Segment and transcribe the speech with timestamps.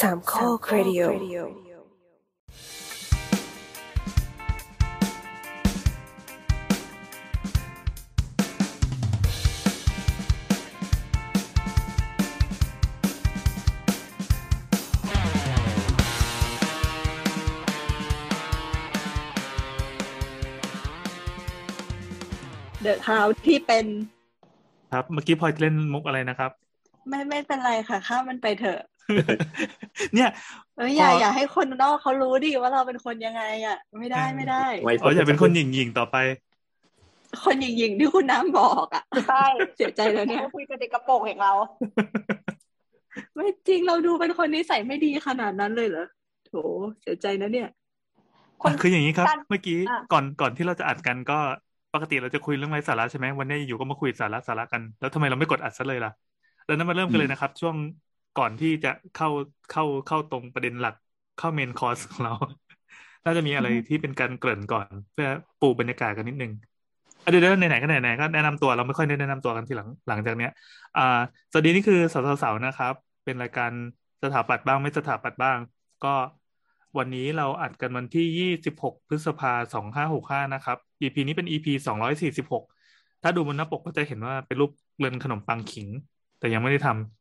[0.00, 23.86] สามข้อครดิโอเดอะคาวที่เป็น
[24.92, 26.50] ครับ เมื่อกี้พลอยเล่นมุกอะไรนะครับ
[27.08, 28.80] ไม่ไม่เป็นไรค่ะ ข้ามมันไปเถอะ
[30.14, 30.30] เนี่ย
[30.76, 36.16] เอ้ยอย่าพออย่าให้คนนอกเขารู้ดิว่าเราเป็นคนยังไงอะ ไม่ได้ไม่ได้ไว้อ๋ออย่าเป็นคนหยิ่งๆต่อไป
[37.44, 39.44] คนหญิงๆที่คุณน้ำบอกอะใช่
[39.76, 41.52] เสียใจแล้วเนี่ยคุยกับเด็กกระโปรงอย่างเรา
[43.34, 46.06] ไม่จริงเราดูเป็นคนนิสัยไม่ดีขนาดนั้นเลยเหรอ
[46.46, 46.52] โถ
[47.00, 47.68] เสียใจนะเนี่ย
[48.62, 51.38] คนคืออย่างนี้ครับการเมื่อกี้อะก่อนก่อนที่เราจะอัดกันก็
[51.94, 56.12] ปกติเราจะคุยเรื่องไร้สาระใช่ไหมวันนี้อยู่ก็มาคุยสาระสาระกัน แล้วทำไมเราไม่กดอัดซะเลยล่ะ
[56.68, 57.74] ดังนั้นมาเริ่มกันเลยนะครับ ช่วง
[58.38, 59.28] ก่อนที่จะเข้า
[59.70, 60.94] เข้าเข้าตรงประเด็นหลัก
[61.38, 62.34] เข้าเมนคอร์สของเรา
[63.24, 65.28] น่าจะมีอะไรที่เป็นการเกริ่นก่อน เพื่อ
[65.60, 66.52] ปูบรรยากาศกันนิดนึง
[67.22, 70.50] อะเดี๋ยวเดี๋ยวไหนๆก็ไหนๆก็แนะนำตัวเราไม่ค่อยได้แนะนำตัวกันทีหลังหลังจากเนี้ย
[70.96, 72.94] อ่าสวัสดีนี่คือสาวสาวๆนะครับ
[73.24, 73.70] เป็นรายการ
[74.22, 75.58] สถาปัตย์บ้างไม่สถาปัตย์บ้าง
[76.04, 76.14] ก็
[76.98, 78.26] วันนี้เราอัดกันวันที่
[78.58, 79.84] 26 พฤษภาคม
[80.40, 81.66] 2565นะครับ EP นี้เป็น EP
[82.46, 85.88] 246 ถ้าดูบนหน้าปกก็จะเห็นว่าเป็นรูปเรือนขนมปังขิง
[86.38, 87.17] แต่ยังไม่ได้ทำ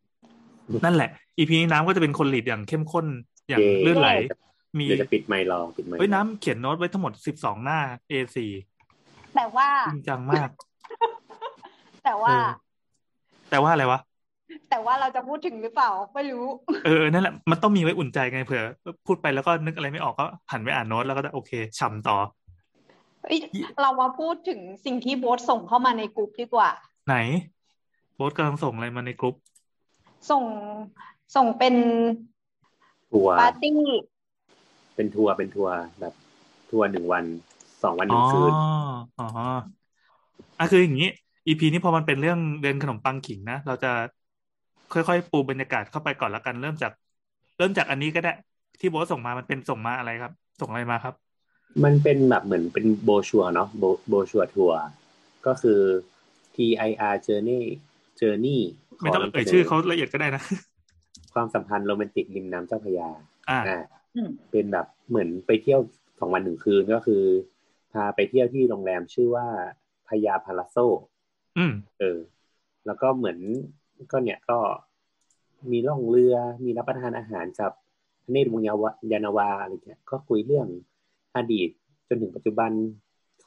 [0.85, 3.05] นั่นแหละ EP นี้น้ำก็จะเป็นคนหลีดอย่างเข้มข้น
[3.49, 4.09] อย่างเย้ลื่นไหล
[4.79, 7.79] มีเดี๋ยวจะปิดไมค์รอปิดไมค์เฮ้ยน้ำเขียนโน้ตไว้ทั้งหมด12หน้า
[8.11, 8.37] A4
[9.35, 10.49] แต่ว่าจริงจังมาก
[12.03, 12.47] แต่ว่าเออ
[13.49, 13.99] แต่ว่าอะไรวะ
[14.69, 16.45] แต่ว่าเราจะพูดถึงหรือเปล่าไม่รู้
[16.85, 18.63] เออนั่นแหละมันต้องมีไว้อุ่นใจไงเผื่อ
[19.05, 22.17] พูดไปแล้วก็นึกอะไรไม่ออกก็หันไปอ่านโน้ตแล้วก็จะโอเคฉ่ำต่อ
[23.23, 23.39] เอ้ย
[23.81, 26.69] เรามาพูดถึงสิ่งที่โบ๊ทส่งเข้ามาในกลุ่มดีกว่า
[27.07, 27.15] ไหน
[28.15, 29.35] โบ๊ทกำลังส่งอะไรมาในกรุ๊ป
[30.29, 30.45] ส่ง
[31.35, 31.75] ส่งเป็น
[33.11, 33.79] ทัวร์ปาร์ตี้
[34.95, 36.13] เป็นทัวร์เป็นทัวร์แบบ
[36.69, 37.25] ทัวร์หนึ่งวัน
[37.83, 38.53] สองวันหอ๋นึ่องคืน
[39.17, 39.23] อ๋อ
[40.57, 41.07] อะคืออย่างนี้
[41.47, 43.87] EP นี้พอมันเป็นเรื่องเรือนขนมปังขิงนะเราจะ
[44.91, 46.91] ค่อยๆปูบรรยากาศเข้าไปก่อนละกัน เริ่มจาก
[47.57, 48.29] เริ่มจากอันนี้ก็ได้
[48.79, 51.15] ที่โบ๊ทส่งมามันเป็นส่งมาอะไรครับ ส่งอะไรมาครับ
[51.83, 54.79] มันเป็นแบบเหมือนเป็นโบชัวเนาะโบโบชัวทัวร์
[55.45, 55.81] ก็คือ
[56.55, 57.63] TIR Journey
[58.19, 58.59] Journey
[59.01, 60.43] ไม่ต้องขนำเอ่ยสนชื่อเขาละเอียดก็ได้นะ
[61.33, 63.09] ความสัมพันธ์โรแมนติกริมน้ำเจ้าพระยา
[63.49, 63.81] อ่าอ่า
[64.15, 65.79] อืมเป็นแบบเหมือนไปเที่ยว
[66.19, 67.23] สองวันหนึ่งคืนก็คือ
[67.93, 69.47] พาไปเที่ยวที่โรงแรมชื่อว่า
[70.07, 70.77] พญาพาราโซ
[71.57, 72.19] อืมเออ
[72.85, 73.37] แล้วก็เหมือน
[74.11, 74.59] ก็เนี่ยก็
[75.71, 76.35] มีล่องเรือ
[76.65, 77.71] มีรับประทานอาหารกับ
[78.23, 80.67] พระเนตรวงยาวายานาวาอะไรเงี้ย ก็คุยเรื่อง
[81.35, 81.69] อดีต
[82.07, 82.71] จนถึงปัจจุบัน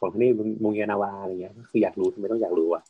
[0.01, 0.35] ของพระเนตร
[0.65, 2.83] วงยานาวาอะไรเงี้ยก็คืออยากรู้ทำไมต้องอยากรู้อะ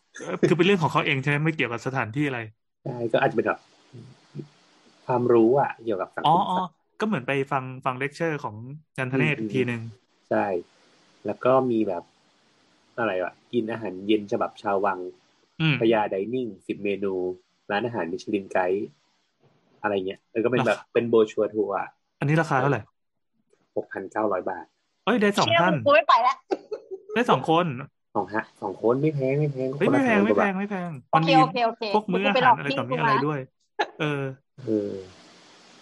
[0.47, 2.39] คือเป็นเรื่องของเขาเองใช่ไหมไม่เกี่ยวกับสถานที่อะไร
[2.83, 3.59] ใช่ก็อาจจะเป็นแบบ
[5.07, 8.57] ความรู้อะเกี่ยวกับสังอ๋คอมอ๋อสัตว์ก็เหมือนไปฟังฟังเลคเชอร์ของ
[8.97, 9.81] จันทเนศอืมอีกทีหนึ่ง
[10.29, 10.47] ใช่
[11.27, 12.03] แล้วก็มีแบบ
[12.99, 14.99] อะไรวะกินอาหารเย็นฉบับชาววัง
[15.61, 17.15] อืมพญาไดนิ่งสิบเมนู
[17.71, 18.87] ร้านอาหารมิชลินไกด์
[19.83, 21.79] อะไรเงี้ยแล้วก็เป็นแบบเป็นโบชัวทัวร์
[22.19, 22.81] อันนี้ราคาเท่าไหร่
[23.77, 24.67] หกพันเก้าร้อยบาท
[25.05, 26.37] เอ้ยได้สองเชื่อท่านกูไม่ไปแล้ว
[27.15, 27.67] ได้สองคน
[28.17, 33.41] สองฮะสองคนไม่แพงไม่แพงเฮ้ยคนไม่ละแพง1,000ไม่กว่าแพบาทงไม่แพงโอมันเคมีโอเคโอเคพวกมื้ออาไปหลหาอรกอะไรพี่ต่อมีกูอะไรนะด้วย
[34.01, 34.23] เออ
[34.67, 34.93] เออ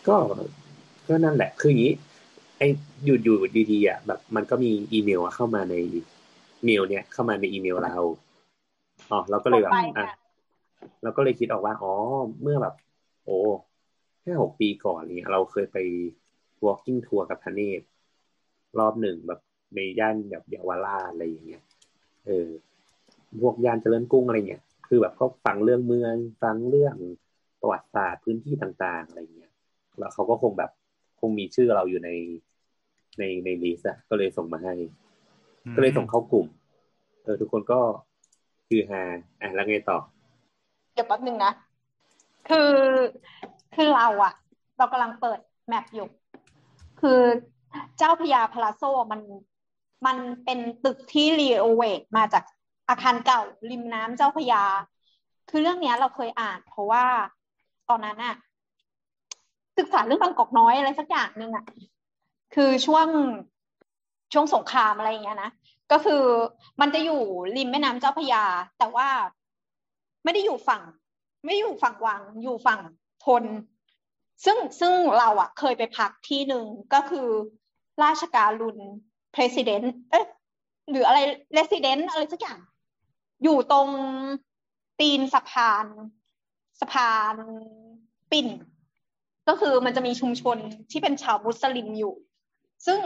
[0.06, 0.16] ก็
[1.09, 1.93] ก็นั่นแหละ คืออย่างนี้
[2.59, 2.69] ไอ้
[3.05, 3.39] อยู่อยู่
[3.72, 5.75] ดีๆอะแบบ มันก็มีอีเมลอะเข้ามาใน
[6.65, 7.97] เมล เนี่ย เข้ามาในอีเมลเรา
[9.10, 10.16] อ๋อเราก็เลยแบบไปอะค่ะ
[11.03, 11.93] เราก็เลยคิดออกว่าอ๋อ
[12.43, 12.75] เมื่อแบบ
[13.25, 13.39] โอ้
[14.25, 15.78] ห้าหกปีก่อนเนี่ยเราเคยไป
[16.65, 17.84] walking tour กับพระเนตร
[18.78, 19.41] รอบหนึ่งแบบ
[19.74, 21.62] ในย่านแบบเยาวราชอะไรอย่างเงี้ย
[22.26, 22.48] เออ
[23.40, 26.96] พวกย่านเจริญกรุ้งอะไรเงี้ยคือแบบก็ฟังเรื่องเมืองฟังเรื่อง
[27.60, 29.52] ประวัติศาสตร์พื้นที่ต่างๆอะไรเงี้ย
[29.98, 30.70] แล้วเขาก็คงแบบ
[31.20, 32.10] คงมีชื่อเราอยู่ใน
[33.18, 34.74] ในใน list อะก็เลยส่งมาให้
[35.74, 36.46] ก็เลยส่งเข้ากลุ่ม
[37.24, 37.80] เออทุกคนก็
[38.68, 39.02] คือฮา
[39.40, 39.98] อะแล้วไงต่อ
[40.94, 41.53] เดี๋ยวแป๊บนึงนะ
[42.48, 42.72] คือ
[43.74, 44.32] คือเราอะ
[44.78, 45.38] เรากำลังเปิด
[45.68, 46.06] map อยู่
[47.00, 47.21] คือ
[47.98, 49.21] เจ้าพระยา Palazzo มัน
[50.06, 52.45] มันเป็นตึกที่ renovate มาจาก
[52.89, 53.41] อาคารเก่า
[53.71, 54.65] ริมน้ำเจ้าพญา
[55.50, 57.04] คือเรื่องนี้เราเคยอ่าน เพราะว่า
[57.89, 58.34] ตอนนั้นอะ
[59.78, 61.65] ศึกษาเรื่องบางกอกน้อยอะไรสักอย่างหนึ่งอะ
[62.54, 63.06] คือช่วง
[64.33, 65.50] ช่วงสงครามอะไรอย่างเงี้ยนะ
[65.92, 66.22] ก็คือ
[66.80, 67.22] มันจะอยู่
[67.56, 68.45] ริมแม่น้ำเจ้าพระยา
[68.78, 69.09] แต่ว่า
[70.24, 70.83] ไม่ได้อยู่ฝั่ง
[71.45, 72.80] ไม่อยู่ฝั่งวัง อยู่ฝั่ง
[73.24, 73.45] ทน
[74.45, 76.65] ซึ่งซึ่งเราอะเคยไปพักที่หนึ่ง
[76.95, 77.28] ก็คือ
[78.03, 78.78] ราชการุน
[79.38, 80.26] president เอ๊ะ
[80.90, 81.18] หรืออะไร
[81.58, 82.58] resident อะไรสักอย่าง
[83.42, 83.88] อยู่ตรง
[85.00, 85.86] ตีนสะพาน
[86.80, 87.34] สะพาน
[88.30, 88.48] ปิ่น
[89.48, 90.56] ก็คือมันจะมีชุมชน
[90.90, 92.14] ที่เป็นชาวมุสลิมอยู่
[92.86, 93.00] ซึ่ง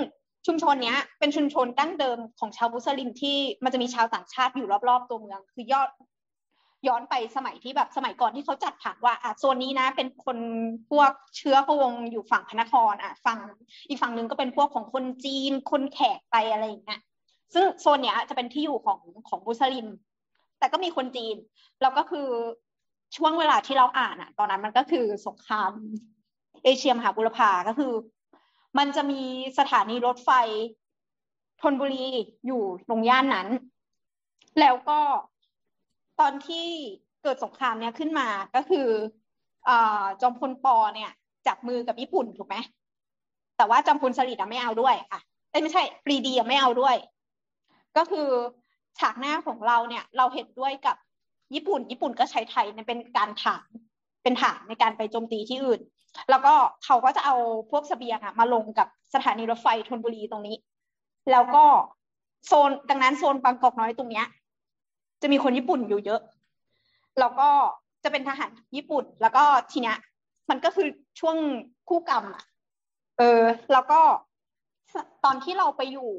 [0.47, 5.89] ชุมชนเนี้ย เป็นชุมชนดั้งเดิมของชาวมุสลิมที่มันจะมีชาวต่างชาติอยู่รอบๆตัวเมือง คือยอด
[6.89, 10.39] ย้อนไปสมัยที่แบบสมัยก่อนที่เขาจัดผังว่าอะโซนนี้นะ เป็นคน
[10.91, 13.39] พวกเชื้อพระวงอยู่ฝั่งพระนครอะฝั่ง
[13.89, 17.01] อีกฝั่งหนึ่งก็เป็นพวกของคนจีนคนแขกไปอะไรอย่างเงี้ย
[17.55, 19.87] ซึ่งโซนเนี้ยจะเป็นที่อยู่ของของมุสลิม
[20.59, 21.37] แต่ก็มีคนจีน
[21.83, 22.29] แล้วก็คือ
[23.17, 25.73] ช่วงเวลาที่เราอ่านอะ ตอนนั้นมันก็คือสงคราม
[26.65, 27.93] เอเชียมหาบุรพาก็คือ
[28.79, 29.23] มันจะมี
[29.59, 30.31] สถานีรถไฟ
[31.63, 32.07] ธนบุรี
[32.47, 33.49] อยู่ตรงย่านนั้น
[34.61, 34.99] แล้วก็
[36.21, 36.67] ตอนที่
[37.23, 38.89] เกิดสงครามเนี้ยขึ้นมาก็คือ
[39.69, 39.71] อ
[40.21, 41.11] จอมพลปอเนี่ย
[41.47, 42.57] จับมือกับญี่ปุ่นถูกไหม
[43.57, 45.21] แต่ว่าจอมพลสฤษดิ์ไม่เอาด้วยอะ
[45.51, 46.97] เอ้ไม่ใช่ปรีดีไม่เอาด้วย
[47.97, 48.29] ก็คือ
[48.99, 50.97] ฉากหน้าของเราเนี่ย เราเห็นด้วยกับ
[51.55, 53.69] ญี่ปุ่น ญี่ปุ่นก็ใช้ไทยเป็นการฐาน
[54.23, 55.81] เป็นฐานในการไปโจมตีที่อื่น
[56.31, 56.55] แล้วก็
[56.85, 57.37] เขาก็จะเอา
[57.71, 60.57] พวกสเสบียงอะมาลงกับสถานีรถไฟธนบุรีตรงนี้
[61.31, 61.65] แล้วก็
[62.47, 64.27] โซนดังนั้นโซนบางกอกน้อยตรงเนี้ย
[65.23, 66.21] จะมีคนญี่ปุ่นอยู่เยอะ
[67.19, 67.49] แล้วก็
[68.05, 69.97] จะเป็นทหารญี่ปุ่น แล้วก็ทีเนี้ย
[70.51, 70.89] มันก็คือ
[71.21, 71.37] ช่วง
[71.89, 72.45] คู่กรรมอะ
[73.19, 73.43] เออ
[73.73, 74.01] แล้วก็
[75.25, 76.11] ตอนที่เราไปอยู่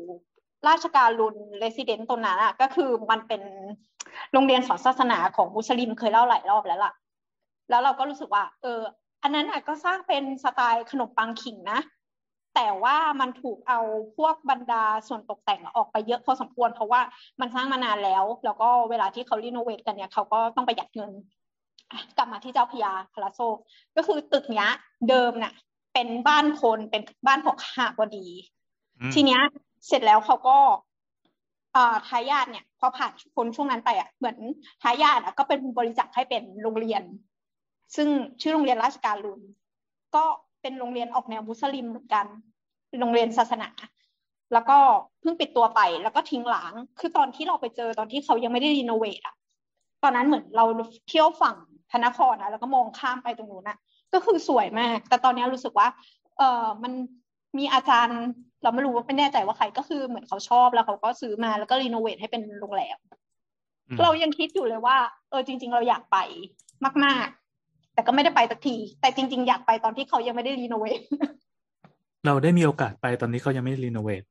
[0.70, 3.42] ราชการรุนเรสิเดนต์ตรงนั้นอะ ก็คือมันเป็น
[4.34, 6.94] โรงเรียนสอนศาสนาของมุสลิมเคยเล่าหลายรอบแล้วล่ะ
[7.70, 8.82] แล้วเราก็รู้สึกว่า เออ
[9.24, 11.80] อันนั้นอะก็สร้างเป็นสไตล์ขนมปังขิงนะ
[12.56, 13.80] แต่ว่ามันถูกเอา
[14.18, 17.02] พวกบรรดาส่วนตกแต่งออกไปเยอะพอสมควร เพราะว่า
[17.40, 21.12] มันสร้างมานานแล้ว แล้วก็เวลาที่เขารีโนเวทกันเนี่ยเขาก็ต้องประหยัดเงิน
[22.18, 23.40] กลับมาที่เจ้าพยาพลาโซ
[23.96, 24.70] ก็คือตึกเนี้ย
[25.10, 25.54] เดิมน่ะ
[25.94, 28.26] เป็นบ้านคนเป็นบ้านของข้าพอดี
[29.14, 29.42] ทีเนี้ย
[29.88, 30.58] เสร็จแล้วเขาก็
[31.76, 34.38] อ่าทายาทเนี่ยพอผ่านพ้นช่วงนั้นไปอะเหมือน
[34.82, 37.04] ทายาทอะก็เป็นบริจาคให้เป็นโรงเรียน
[37.96, 38.08] ซึ่ง
[38.42, 39.42] ชื่อโรงเรียนราชการุญ
[40.16, 40.26] ก็
[40.64, 42.26] เป็นโรงเรียนออกแนวมุสลิมเหมือนกัน
[42.90, 43.70] เป็นโรงเรียนศาสนา
[44.54, 44.78] แล้วก็
[45.22, 49.36] เพิ่งปิดตัวไป แล้วก็ทิ้งหลังคือตอนที่เราไปเจอตอนที่เขายังไม่ได้ renovate อะ
[50.04, 50.66] ตอนนั้นเหมือนเรา
[51.10, 51.56] เที่ยวฝั่ง
[51.92, 53.78] พระนครนะแล้วก็มองข้ามไปตรงนู้นนะ
[54.14, 55.88] ก็คือสวยมาก แต่ตอนนี้รู้สึกว่า
[56.38, 56.94] เออมัน
[57.58, 58.22] มีอาจารย์
[58.64, 62.98] เราไม่รู้ว่าไม่แน่ใจว่าใครก็คือเหมือนเขาชอบแล้วเขาก็ซื้อมาแล้วก็ renovate ให้เป็นโรงแรม
[64.04, 64.98] เรายังคิดอยู่เลยว่า
[65.30, 66.18] เออจริง ๆ เราอยากไป
[67.06, 67.43] มาก ๆ
[67.94, 71.00] แต่ก็ไม่ได้ไปสักที แต่จริง ๆ อยากไปตอนที่เขายังไม่ได้รีโนเวท
[72.26, 74.24] เราได้มีโอกาสไปตอนนี้เขายังไม่รีโนเวท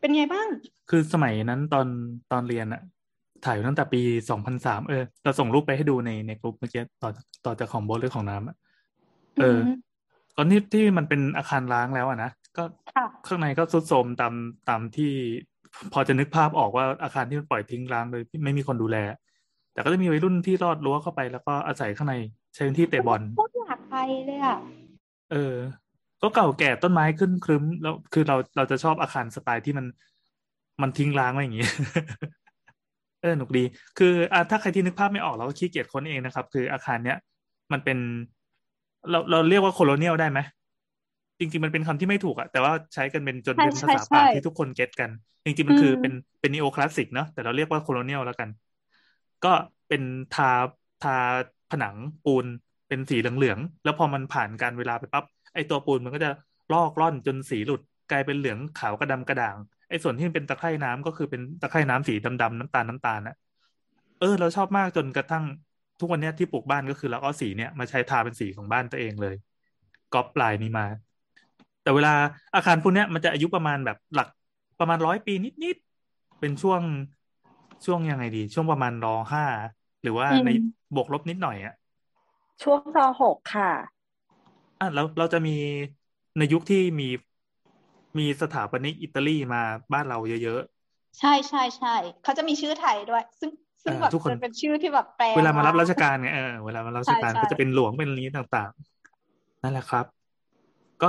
[0.00, 0.48] เป็นไงบ้าง
[0.90, 1.86] คือสมัยนั้นตอน
[2.32, 2.82] ตอนเรียนอะ
[3.44, 4.00] ถ่ายตั้งแต่ปี
[4.30, 7.10] สองพันสามเออเราส่งรูปไปให้ดูในในกลุ่มเมื่อกี้ต่อ
[7.46, 8.56] ต่อจากของโบสหรือของน้ำอะ
[9.40, 9.58] เออ
[10.36, 12.64] ตอนนี้ที่มันเป็นอาคารร้างแล้วอะนะก็
[13.26, 14.34] ข้างในก็ทรุดโทรมตาม
[14.68, 15.12] ตามที่
[15.92, 18.96] พอจะนึกภาพออกว่าอาคารที่มันปล่อยทิ้งร้างโดยไม่มีคนดูแล
[19.72, 22.14] แต่ก็จะมีวัยรุ่นที่รอดรั้วเข้าไปแล้วก็อาศัยข้างใน
[22.54, 23.94] ใช้พื้นที่เตะบอลโคตรอยากไป
[24.26, 24.56] เลยอะ
[25.30, 25.54] เออ
[26.22, 29.86] ก็เก่าแก่ต้นไม้ขึ้นครึ้มแล้วคือเราเราจะชอบอาคารสไตล์ที่มัน
[30.82, 31.64] มันทิ้งร้างไว้อย่างงี้
[33.22, 33.64] เออหนุกดี
[33.98, 37.16] คืออะถ้าใครที่นึกภาพไม่ออกเราก็ขี้เกียจค้นเองนะครับ คืออาคารเนี้ย
[37.72, 37.98] มันเป็น
[39.10, 40.40] เราเราเรียกว่าโคโลเนียลได้ไหม
[41.38, 45.10] จริงๆมันเป็นคำที่ไม่ถูกอะแต่ว่าใช้กันเป็นจนเป็นภาษาปากที่ทุกคน get กัน
[45.44, 48.48] จริงๆมันคือเป็นเป็นนีโอคลาสสิกเนาะแต่เราเรียกว่า colonial แล้วกัน
[49.44, 49.52] ก็
[49.88, 50.02] เป็น
[50.34, 50.50] ทา
[51.02, 51.16] ทา
[51.70, 52.46] ผนังปูน
[52.88, 55.24] เป็นสีเหลืองๆแล้วพอมันผ่านกาลเวลาไปปั๊บ
[55.54, 56.30] ไอตัวปูนมันก็จะ
[56.72, 59.56] ลอกร่อนจนสีหลุดกลายเป็นเหลืองขาวกระดำกระด่าง
[59.88, 63.36] ไอส่วนที่เป็นตะไคร่น้ำก็คือเป็นตะไคร่น้ำสีดำๆน้ำตาลน้ำตาลอะ
[64.20, 65.44] เออเราชอบมากจนกระทั่ง
[66.00, 69.36] ทุกวันนี้ที่ปลูกบ้านก็คือเราเอาสีเนี้ยมาใช้ทาเป็นสีของบ้านตัวเองเลย
[70.14, 70.86] ก๊อปลายนี้มา
[71.82, 72.14] แต่เวลา
[72.54, 74.28] อาคารพวกนี้มันจะอายุประมาณแบบหลัก
[74.80, 76.80] ประมาณร้อยปีนิดๆเป็นช่วง
[77.86, 79.42] ช่วงยังไงดี ช่วงประมาณรอห้า
[80.02, 80.48] หรือว่าใน
[80.94, 81.72] บวกลบนิดหน่อยอะ
[82.62, 83.70] ช่วงรอหกค่ะ
[84.78, 85.50] อะแล้วเราจะมี
[86.36, 87.04] ในยุคที่มี
[88.18, 89.62] มีสถาปนิกอิตาลีมา
[89.92, 90.60] บ้านเราเยอะ
[91.18, 93.50] ใช่ใช่ใช่เขาจะมีชื่อไทยด้วย ซึ่ง
[93.84, 100.06] ซึ่งแบบทุกคนจะเป็นชื่อที่แบบแปลๆเวลามารับราชการเนี่ยเออเวลามารับราชการใช่ใช่ก็จะเป็นหลวงเป็นนี้ต่างๆ นั่นแหละครับ
[101.00, 101.06] ก็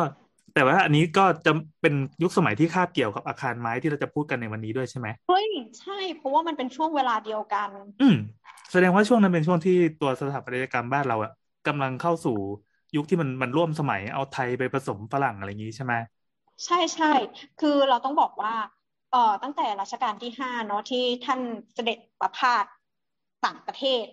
[0.53, 5.48] แต่ว่าอันนี้ก็จะเป็นยุคสมัยที่คาบเกี่ยวกับอาคารไม้ที่เราจะพูดกันในวันนี้ด้วยใช่ไหมเฮ้ย
[5.79, 7.69] ใช่ เพราะว่ามันเป็นช่วงเวลาเดียวกัน
[8.00, 8.13] อืม
[8.72, 11.31] แสดงว่าช่วงนั้นเป็นช่วงที่ตัวสถาปัตยกรรมบ้านเราอะ
[11.65, 12.31] กำลังเข้าสู่
[12.95, 15.95] ยุคที่มันมันร่วมสมัยเอาไทยไปผสมฝรั่งอะไรอย่างนี้ใช่ไหม
[16.65, 17.13] ใช่ใช่
[17.60, 18.53] คือเราต้องบอกว่า
[19.12, 21.39] เอ่อตั้งแต่รัชกาลที่ห้าเนาะที่ท่าน
[21.74, 22.65] เสด็จประพาส
[23.45, 24.05] ต่างประเทศ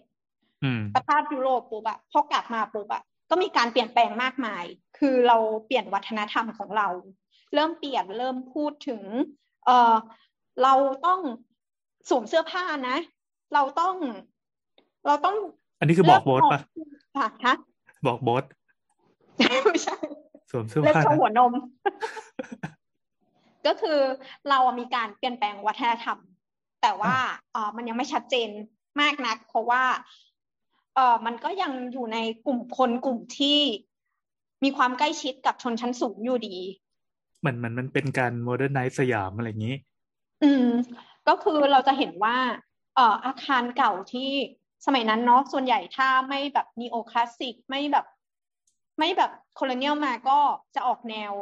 [0.63, 4.65] อืมประพาสยุโรปปุ๊บอะพอกลับมาปุ๊บอะ ก็มีการเปลี่ยนแปลงมากมาย
[4.99, 6.89] คือเราเปลี่ยนวัฒนธรรมของเรา
[7.55, 9.03] เริ่มเปลี่ยนเริ่มพูดถึง
[9.67, 9.95] เอ่อ
[10.63, 10.75] เรา
[11.07, 11.21] ต้อง
[12.09, 12.97] สวมเสื้อผ้านะ
[13.55, 13.95] เราต้อง
[15.07, 15.37] เราต้อง
[15.81, 16.61] อันนี้คือบอกโบสปะ
[17.17, 17.57] ค่ะฮะ
[18.07, 18.45] บอกโบส
[19.73, 19.97] ไม่ใช่
[20.51, 21.53] สวมเสื้อเลือกผ้าโชว์หัวนม
[23.67, 23.99] ก็คือ
[24.49, 26.19] เราอะมีการเปลี่ยนแปลงวัฒนธรรม
[26.83, 27.15] แต่ว่า
[27.53, 28.51] เออมันยังไม่ชัดเจน
[29.01, 29.83] มากนัก เพราะว่า
[30.95, 33.59] เออมันก็ยังอยู่ในกลุ่มคนกลุ่มที่
[34.65, 36.57] มีความใกล้ชิดกับชนชั้นสูงอยู่ดี
[37.41, 39.77] เหมือนมันมันเป็นการ modernize สยามอะไรอย่างนี้
[40.43, 40.69] อืม
[41.29, 42.37] ก็คือเราจะเห็นว่า
[42.95, 44.31] เอ่ออาคารเก่าที่
[44.87, 48.07] สมัยนั้นเนาะส่วนใหญ่ถ้าไม่แบบนีโอคลาสสิกไม่แบบ
[48.99, 50.39] ไม่แบบโคลเนียลมาก็
[50.75, 51.33] จะออกแนว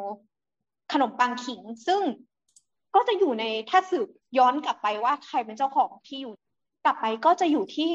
[0.93, 2.03] ขนมปังขิง ซึ่ง
[2.95, 6.35] ก็จะอยู่ในถ้าสืบย้อนกลับไปว่าใครเป็นเจ้าของที่อยู่
[6.85, 7.91] กลับไปก็จะอยู่ที่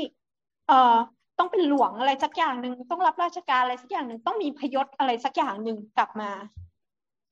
[0.67, 0.95] เอ่อ
[1.39, 6.31] ต้องเป็นหลวงอะไรสักอย่างหนึ่งต้องรับราชการอะไรสักอย่างหนึ่งต้องมีพยศอะไรสักอย่างหนึ่งกลับมา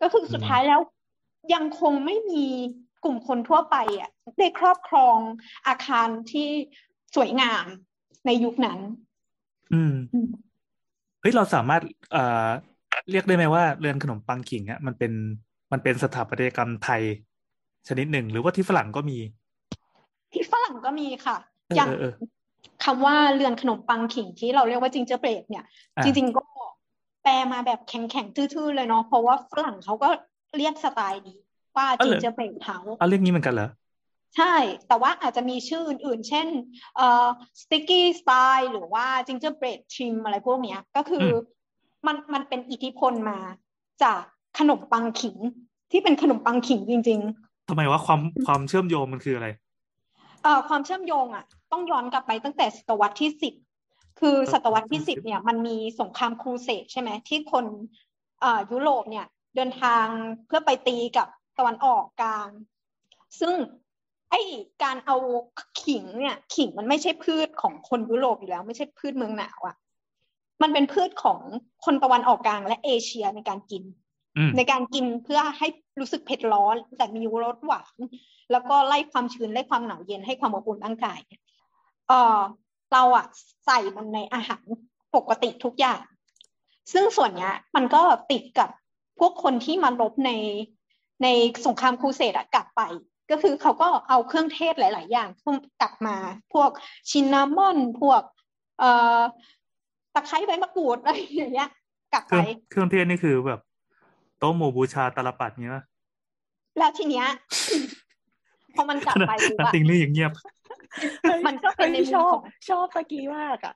[0.02, 0.80] ก็คือสุดท้ายแล้ว
[1.54, 2.46] ยังคงไม่มี
[3.04, 5.18] กลุ่มคนทั่วไปอะได้ครอบครอง
[5.68, 6.48] อาคารที่
[7.16, 7.66] สวยงาม
[8.26, 8.80] ในยุคนั้น
[9.74, 10.30] อืมอืม
[11.22, 11.82] เฮ้ยเราสามารถ
[12.12, 12.48] เอ่อ
[13.12, 15.14] เรียกได้ไหมว่าเรือนขนมปังขิงอะมันเป็น
[15.72, 17.02] มันเป็นสถาปัตยกรรมไทย
[17.88, 19.18] ชนิดหนึ่ง หรือว่าที่ฝรั่งก็มี
[20.34, 22.14] ที่ฝรั่งก็มีค่ะเอออย่างเออเออ
[22.84, 25.66] คำว่าเรือนขนมปังขิงที่เราเรียกว่า gingerbread เนี่ย
[25.98, 26.44] อ่าจริง ๆ ก็
[27.24, 30.10] แปลมาแบบแข็งๆทื่อๆเลยเนาะเพราะว่าฝรั่งเขาก็
[30.58, 31.38] เรียกสไตล์นี้
[31.76, 33.70] ว่า gingerbread house เอาเรื่องนี้เหมือนกันเหรอ
[34.38, 34.56] ใช่
[34.88, 36.48] แต่ว่าอาจจะมีชื่ออื่นๆ เช่น
[36.96, 37.28] เอ่อ
[37.62, 41.36] sticky style หรือว่า gingerbread trim อะไรพวกเนี้ย ก็คืออม
[42.08, 43.40] มันมันเป็นอิทธิพลมา
[44.04, 44.22] จาก
[44.60, 45.38] ขนมปังขิง
[45.92, 47.22] ที่เป็นขนมปังขิงจริง
[47.70, 49.71] ทำไมว่าความความเชื่อมโยงมันคืออะไรๆ
[50.44, 53.54] เอ่อความเชื่อมโยงอะ ต้องย้อนกลับไปตั้งแต่ศตวรรษที่สิบ
[54.20, 57.66] คือศตวรรษที่สิบเนี่ยมันมีสงครามครูเสดใช่ไหมที่คน
[58.42, 60.06] เอ่อยุโรปเนี่ย เดินทาง
[60.48, 62.50] เพื่อไปตีกับตะวันออกกลาง
[63.40, 63.56] ซึ่ง
[64.32, 64.42] ไอ้
[64.84, 65.16] การเอา
[65.84, 69.76] ขิงเนี่ย ขิงมันไม่ใช่พืชของคนยุโรปอยู่แล้ว ไม่ใช่พืชเมืองหนาวอะ่ะ
[70.62, 71.40] มันเป็นพืชของ
[71.86, 73.84] คนตะวันออกกลางและเอเชียในการกิน
[74.38, 75.68] อืมในการกินเพื่อให้
[76.00, 77.96] รู้สึกเผ็ดร้อน แต่มีรสหวาน
[78.52, 81.42] แล้วก็ไล่ความชื้นไล่ความหนาวเย็นให้ความอบอุ่นร่างกายเนี่ย
[82.08, 82.40] เออ
[82.94, 83.26] เราอะ
[83.66, 84.64] ใส่มันในอาหาร
[85.16, 86.02] ปกติทุกอย่าง
[86.94, 88.70] ซึ่งส่วนเนี้ยมันก็ติดกับ
[89.20, 90.32] พวกคนที่มาลบใน
[91.24, 91.28] ใน
[91.66, 92.82] สงครามครูเสดอะกลับไป
[93.32, 95.30] ก็คือเขาก็เอาเครื่องเทศหลาย ๆ อย่าง
[95.82, 96.16] กลับมา
[96.54, 96.70] พวก
[97.10, 98.22] ชินนามอน พวก
[98.80, 99.20] เอ่อ
[100.14, 101.70] ตะไคร้ใบมะกรูดอะไรอย่างเงี้ย
[102.14, 103.60] กลับเคไปรื่องเครื่องเทศนี่คือแบบ
[104.38, 105.84] โต๊ะหมู่บูชาตาลปัดเงี้ยป่ะ
[106.78, 107.28] แล้วทีเนี้ย
[108.76, 110.32] พอมันกลับไปปุ๊บนาอะติงลี่อย่างเงียบ
[111.48, 113.76] มันก็เป็นในฮ้ยมุชมอขบองชอบตะกี้มากอะ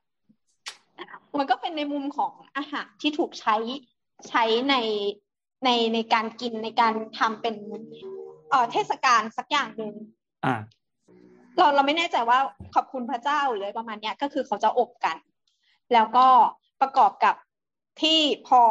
[1.37, 3.55] มันก็เป็นในมุมของอาหารที่ถูกใช้
[4.29, 4.75] ใช้ใน
[5.65, 7.55] ในในการกินในการทำเป็น
[8.49, 9.93] เอ่อเทศกาลสักอย่างหนึ่ง
[10.45, 10.55] อ่า
[11.57, 12.39] เราเราไม่แน่ใจว่า
[12.75, 15.17] ขอบคุณพระเจ้าหรืออะไรประมาณเนี้ยก็คือเขาจะอบกัน
[15.93, 16.27] แล้วก็
[16.81, 17.35] ประกอบกับ
[18.01, 18.61] ที่พอ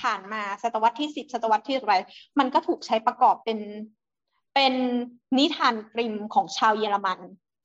[0.00, 1.94] ผ่านมาศตวรรษที่สิบศตวรรษที่อะไร
[2.38, 3.58] มันก็ถูกใช้ประกอบเป็น
[4.54, 4.74] เป็น
[5.38, 7.18] นิทานกริมของชาวเยอรมัน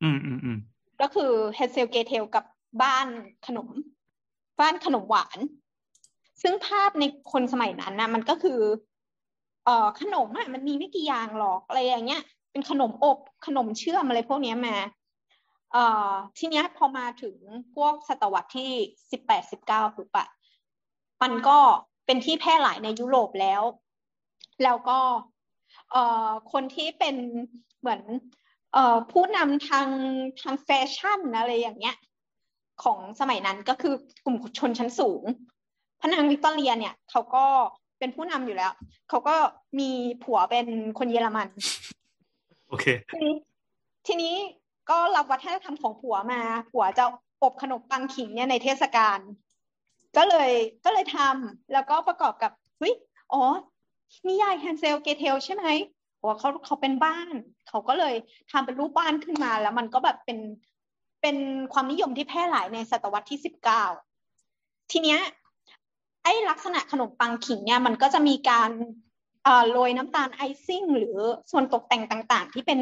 [0.04, 0.58] อืมอืมอืม
[1.02, 2.46] ก็คือเฮเซลเกเทลกับ
[2.84, 3.08] บ้าน
[3.48, 3.70] ขนม
[4.60, 5.40] บ้านขนมหวาน
[6.42, 8.60] ซึ่งภาพในคนสมัยนั้นนะมันก็คือ
[9.66, 14.76] เอ่อขนมอะมันมีไม่กี่อย่างหรอกอะไรอย่างเงี้ย เป็นขนมอบขนมเชื่อมอะไรพวกเนี้ยมา
[15.72, 17.36] เอ่อทีเนี้ยพอมาถึง
[17.76, 18.72] พวกศตวรรษที่
[19.12, 20.28] สิบแปดสิบเก้าปุ๊บอะ
[21.22, 21.58] มันก็
[22.06, 23.62] เป็นที่แพร่หลายในยุโรปแล้ว
[24.64, 25.39] แล้วก็เอ่อ
[26.52, 27.16] คนที่เป็น
[27.80, 28.02] เหมือน
[28.74, 29.88] เอ่อผู้นำทาง
[30.42, 31.98] ทางแฟชั่นอะไรอย่างเงี้ย
[32.84, 33.94] ของสมัยนั้นก็คือ
[34.26, 35.24] กลุ่มชนชั้นสูง
[36.00, 37.46] พระนางวิกตอเรียเนี่ยเขาก็
[38.00, 38.72] เป็นผู้นำอยู่แล้ว
[39.10, 39.36] เขาก็
[39.80, 39.90] มี
[40.24, 40.68] ผัวเป็น
[41.00, 41.48] คนเยอรมัน
[42.68, 43.36] โอเคทีนี้
[44.08, 44.36] ทีนี้
[44.90, 46.42] ก็รับวัฒนธรรมของผัวมา
[46.72, 47.06] ผัวจะ
[47.44, 49.20] อบขนมปังขิงเนี่ยในเทศกาล
[50.18, 50.52] ก็เลย
[50.86, 52.94] ก็เลยทำแล้วก็ประกอบกับเฮ้ย
[53.34, 53.42] อ๋อ
[54.28, 55.66] นิยายแฮนเซลเกเทลใช่ไหม
[56.26, 57.28] ว่าเขาเขาเป็นบ้าน
[57.68, 58.16] เขาก็เลย
[58.52, 60.40] ทำเป็นรูปบ้านขึ้นมาแล้วมันก็แบบเป็น
[61.22, 61.38] เป็น
[61.74, 63.84] ความนิยมที่แพร่หลายในศตวรรษที่สิบเก้า
[64.92, 65.20] ทีเนี้ย
[66.24, 68.72] ไอ้ลักษณะขนมปังขิงเนี่ยมันก็จะมีการ
[69.44, 71.18] เอ่อโรยน้ำตาลไอซิ่ง หรือ
[71.52, 72.80] ส่วนตกแต่งต่าง ๆ ที่เป็น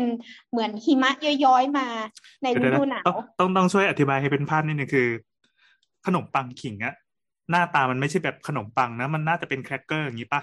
[0.52, 1.12] เหมือนหิมะ
[1.46, 1.88] ย้อยๆมา
[2.44, 3.06] ในฤดูหนาว
[3.40, 5.08] ต้องต้องช่วยอธิบายให้เป็นภาพนิดนึงคือ
[6.06, 6.94] ขนมปังขิงอะ
[7.52, 10.42] หน้าตามันไม่ใช่แบบขนมปังนะ มันน่าจะเป็นแครกเกอร์อย่างนี้ป่ะ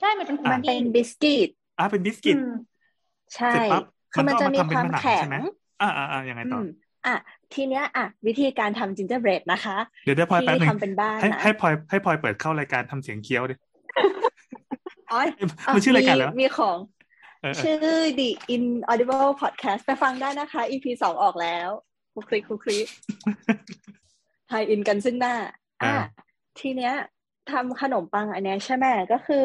[0.00, 1.48] ใช่มันเป็นคุกกี้มันเป็นบิสกิต
[1.78, 2.50] อะเป็นบิสกิตอืม
[3.34, 5.36] ใช่เสร็จปั๊บคือมันก็จะเอมีทำความเป็นผนังแข็งใช่ไหม
[5.82, 6.66] อ่าอ่าอ่ายังไงต่ออือม
[7.06, 7.14] อะ
[7.54, 13.54] ทีเนี้ยอะวิธีการทำ gingerbread นะคะ เดี๋ยวได้พลอยแป๊บที่หนึงทำเป็นบ้านให้นะให้พลอยให้พลอยเปิดเข้ารายการทำเสียงเคี้ยวดิ
[15.12, 15.28] อ๋อเอ้ย
[15.74, 16.76] มันชื่อรายการแล้วมีมีของ
[17.42, 17.76] เออเออชื่อ
[18.18, 21.68] The Inaudible Podcast ไปฟังได้นะคะ EP สองออกแล้ว
[22.14, 22.86] คุกคลิกคุกคลิก
[24.48, 25.34] ไทยอินกันซึ่งหน้า
[25.82, 25.94] อะอ่า
[26.60, 26.94] ทีเนี้ย
[27.50, 29.44] ทำขนมปังอันเนี้ยใช่ไหมก็คือ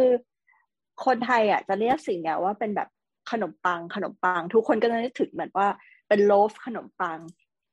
[1.06, 2.90] คนไทยอะจะเรียกสิ่งเนี้ยว่าเป็นแบบ
[3.32, 5.68] ขนมปังขนมปัง ทุกคนก็จะนึกถึงเหมือนว่า
[6.08, 7.20] เป็นโลฟขนมปัง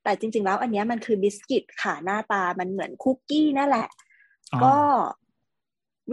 [0.03, 3.87] แต่จริง ๆ แล้วอันเนี้ยมันคือบิสกิตค่ะหน้าตามันเหมือนคุกกี้นั่นแหละ
[4.53, 4.75] อ๋อก็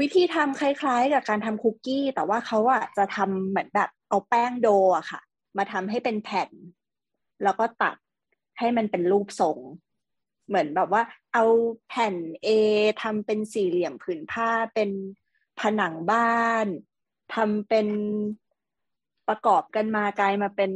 [0.01, 5.21] วิธีทำคล้าย ๆ กับการทำคุกกี้ แต่ว่าเขาอะจะทำเหมือนแบบเอาแป้งโดอะค่ะ
[5.57, 6.51] มาทำให้เป็นแผ่น
[7.43, 7.97] แล้วก็ตัด
[8.59, 9.59] ให้มันเป็นรูปทรง
[10.49, 11.03] เหมือนแบบว่า
[11.35, 11.45] เอา
[11.89, 12.15] แผ่น
[12.47, 12.49] A
[13.03, 14.91] ทำเป็นสี่เหลี่ยมผืนผ้าเป็น
[15.61, 16.67] ผนังบ้าน
[17.35, 17.87] ทำเป็น
[19.29, 20.71] ประกอบกันมากลายมาเป็น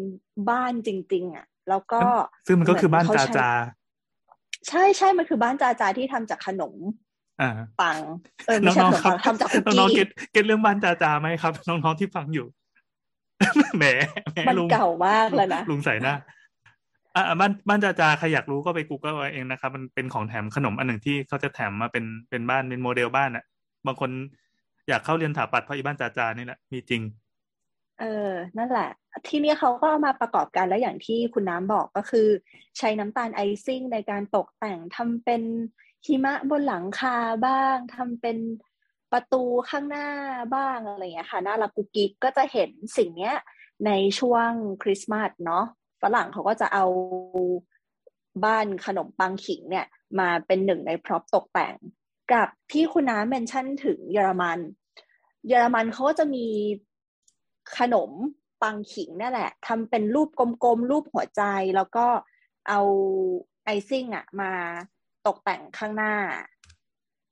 [0.50, 2.00] บ้านจริง ๆอะ แล้วก็
[2.46, 3.50] ซึ่งมันก็คือบ้านเหจาเขใช้จา
[4.68, 6.74] ใช่ใช่มันคือบ้านจาจาที่ทำจากขนม
[7.40, 7.98] อ่าปัง
[8.46, 12.46] เออไม่ใช่น้องขนมๆครับปังทำจากคุกน้องๆกี้เก็ตเก็ตเรื่องบ้านจาจาไหมครับ น้องๆที่ฟังอยู่
[13.76, 13.84] แหม
[14.32, 16.14] แหมมันลุงเก่ามากแล้วนะลุงใส่หน้า
[17.16, 23.44] อ่าบ้านบ้านจาจาใครอยากรู้ก็ไป Google เอาเองนะครับ มันเป็นของแถมขนมอันหนึ่งที่เขาจะแถมมาเป็นเป็นบ้านเป็นโมเดลบ้านอะ
[23.86, 24.10] บางคน
[24.88, 27.02] อยากเข้าเรียนถาปัดเพราะอีบ้านจาจานี่แหละมีจริง
[28.00, 28.90] เออ นั่นแหละ
[29.28, 32.28] ทีนี้เขาก็เอามาประกอบกันแล้วอย่างที่คุณน้ำบอกก็คือ
[32.78, 35.42] ใช้น้ำตาลไอซิ่งในการตกแต่งทำเป็น
[36.06, 38.38] หิมะบนหลังคาบ้างทำเป็น
[39.12, 40.08] ประตูข้างหน้า
[40.54, 43.36] บ้างอะไรอย่างเงี้ยค่ะน่ารักกุกกิ๊กก็จะเห็นสิ่งเนี้ย
[43.86, 44.50] ในช่วง
[44.82, 45.64] คริสต์มาสเนาะ
[46.02, 46.84] ฝรั่งเขาก็จะเอา
[48.44, 49.86] บ้านขนมปังขิงเนี่ย
[50.18, 51.74] มาเป็นหนึ่งในพร็อพตกแต่ง
[52.32, 54.58] กับที่คุณน้ำเมนชั่นถึงเยอรมัน
[55.48, 56.46] เยอรมันเขาก็จะมี
[57.78, 58.10] ขนม
[58.62, 61.42] ปังขิงนั่นแหละทำเป็นรูปกลมๆ รูปหัวใจ
[61.76, 62.06] แล้วก็
[62.68, 62.80] เอา
[63.64, 64.52] ไอซิ่งอะมา
[65.26, 66.14] ตกแต่งข้างหน้า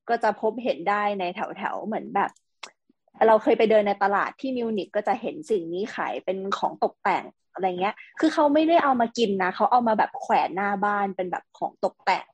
[0.08, 2.30] ก็จะพบเห็นได้ในแถวๆ เหมือนแบบ
[3.26, 12.26] เราเคยไปเดินในตลาดที่มิวนิกก็จะเห็นสิ่งนี้ขายเป็นของตกแต่งอะไรเงี้ย คือเขาไม่ได้เอามากินนะเขาเอามาแบบแขวนหน้าบ้านเป็นแบบของตกแต่ง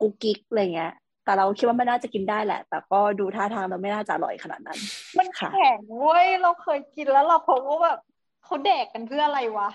[0.00, 4.78] กุ๊กกิ๊กอะไรเงี้ย แต่เราคิดว่ามันน่าจะกินได้แหละ แต่ก็ดูท่าทางมันไม่น่าจะอร่อยขนาดนั้น
[5.18, 7.98] มันค่ะแข็งเว้ยเราเคยกินแล้วเราพบว่าแบบ
[8.44, 9.68] เขาแดกกันเพื่ออะไรวะ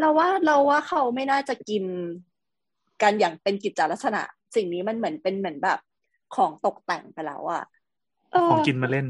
[0.00, 1.84] เราว่าเราว่าเขาไม่น่าจะกิน
[3.02, 4.22] กันอย่างเป็นกิจลักษณะ
[4.56, 5.78] สิ่งนี้มันเหมือนเป็นเหมือนแบบ
[6.36, 7.62] ของตกแต่งไปแล้วอะ
[8.32, 9.06] เออของกินมาเล่น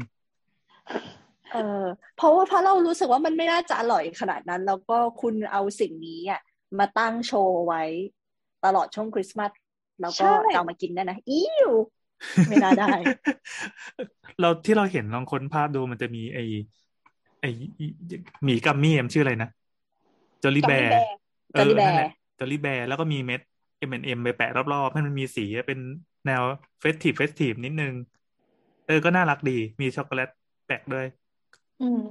[1.53, 1.83] เออ
[2.15, 6.41] เพราะว่าเพราะเรารู้สึกว่ามันไม่น่าจะอร่อยขนาดนั้น แล้วก็คุณเอาสิ่งนี้อะ
[6.79, 7.83] มาตั้งโชว์ไว้
[8.65, 9.51] ตลอดช่วงคริสต์มาส
[10.01, 11.69] แล้วก็ใช่จะเอามากินได้นะอิ้ว
[12.49, 12.87] ไม่น่าได้
[14.41, 16.39] เราที่เราเห็นลองค้นภาพดูมันจะมีไอ
[17.41, 17.45] ไอ
[18.43, 19.49] หมี gummy เอ็มชื่ออะไรนะ
[20.43, 21.05] จอลลี่แบ Jolly ร์ Bear
[21.53, 23.41] เออ Jolly Bear นั่นแหละ Jolly Bear แล้วก็มีเม็ด
[23.89, 25.79] M&M ไปแปะรอบๆให้มันมีสีเป็น
[26.25, 26.41] แนว
[26.79, 27.93] festive festive นิดนึง
[28.87, 30.29] เออก็น่ารักดีมีช็อกโกแลต
[30.67, 31.05] แปะด้วย
[31.81, 32.01] อืม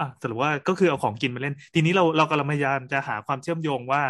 [0.00, 4.02] อะสรุปว่าก็คือเอาของกินมาเล่น ทีนี้เราเรากำลังพยายามจะหาความเชื่อมโยงว่า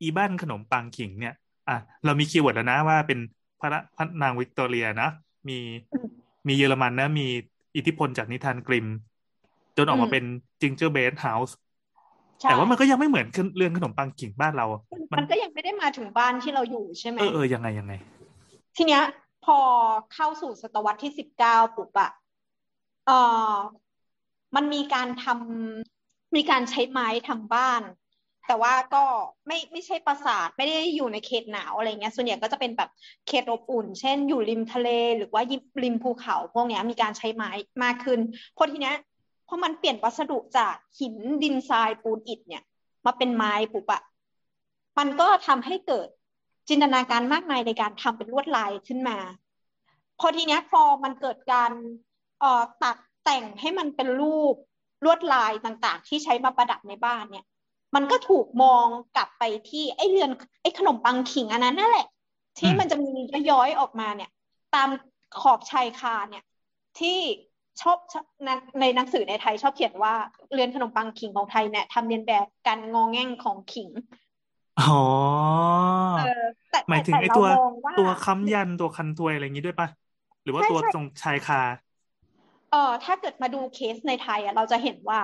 [0.00, 1.34] อีบ้านขนมปังขิงเนี่ย
[1.70, 3.18] อะเรามี keyword แล้วนะว่าเป็น
[3.60, 5.08] พระพระนางวิกตอเรียนะ
[5.48, 5.58] มี
[5.92, 6.06] อืม
[6.48, 7.26] มีเยอรมันนะ มี
[7.76, 8.86] อิทธิพลจากนิทานกริม
[9.76, 10.24] จนออกมาอืมเป็น
[10.60, 11.56] gingerbread house
[12.40, 14.66] ใช่แต่ว่ามันก็ยังไม่เหมือนเรื่องขนมปังขิงบ้านเรา
[15.12, 17.92] มัมันก็ยังไม่ได้มาถึงบ้านที่เราอยู่ใช่ไหมเออเออยังไงยังไง
[18.76, 19.02] ทีเนี้ย
[19.44, 19.58] พอ
[20.14, 22.10] เข้าสู่ศตวรรษที่สิบเก้าปุ๊บอะ
[23.06, 23.10] เอ
[23.52, 23.54] อ
[24.56, 27.82] มันมีการทำมีการใช้ไม้ทำบ้าน
[28.50, 29.04] แต่ว่าก็
[29.46, 32.90] ไม่ไม่ใช่ปราสาทไม่ได้อยู่ในเขตหนาวอะไรเงี้ยส่วนใหญ่ก็จะเป็นแบบ
[33.26, 35.42] เขตอบอุ่น เช่น อยู่ริมทะเลหรือว่า
[35.82, 37.50] ริมภูเขา พวกเนี้ยมีการใช้ไม้
[37.82, 38.20] มากขึ้น
[38.54, 38.96] เพราะทีเนี้ย
[39.48, 42.62] พอมันเปลี่ยนวัสดุจากหินดินทรายปูนอิฐเนี่ย
[43.06, 44.02] มาเป็นไม้ปุ๊บอะ
[44.98, 46.08] มันก็ทำให้เกิด
[46.68, 49.18] จินตนาการมากมายในการทำเป็นลวดลายขึ้นมา
[50.20, 51.72] พอทีเนี้ยพอมันเกิดการ
[52.40, 54.54] เอ่อตัดแต่งให้มันเป็นรูป
[55.04, 57.46] ลวดลายต่างๆ ที่ใช้มาประดับในบ้านเนี่ย
[57.94, 60.30] มันก็ถูกมองกลับไปที่ไอ้เรือน
[60.62, 62.06] ไอ้ขนมปังขิงอันนั้นนั่นแหละ
[62.58, 63.10] ที่อืมมันจะมี
[63.50, 64.30] ย้อยๆออกมาเนี่ย
[64.74, 64.88] ตาม
[65.40, 66.44] ขอบชายคาเนี่ย
[66.98, 67.18] ที่
[67.80, 68.50] ชอบชอบใน
[68.80, 70.14] ในหนังสือในไทยชอบเขียนว่า
[70.52, 73.90] เรือนขนมปังขิงของไทยเนี่ยทำเรียนแบบการงอแง่งของขิง
[74.78, 74.90] อ๋อ
[76.14, 76.20] เออ
[76.70, 79.88] แต่หมายถึงแต่ไอ้เราตัวมองว่าตัวค้ำยันตัวคันทวยอะไรอย่างนี้ด้วยปะ
[80.42, 81.58] หรือว่าใช่ตัวใช่ตรงชายคา
[82.70, 85.20] เอ่อถ้าเกิดมาดูเคสในไทยอะเราจะเห็นว่า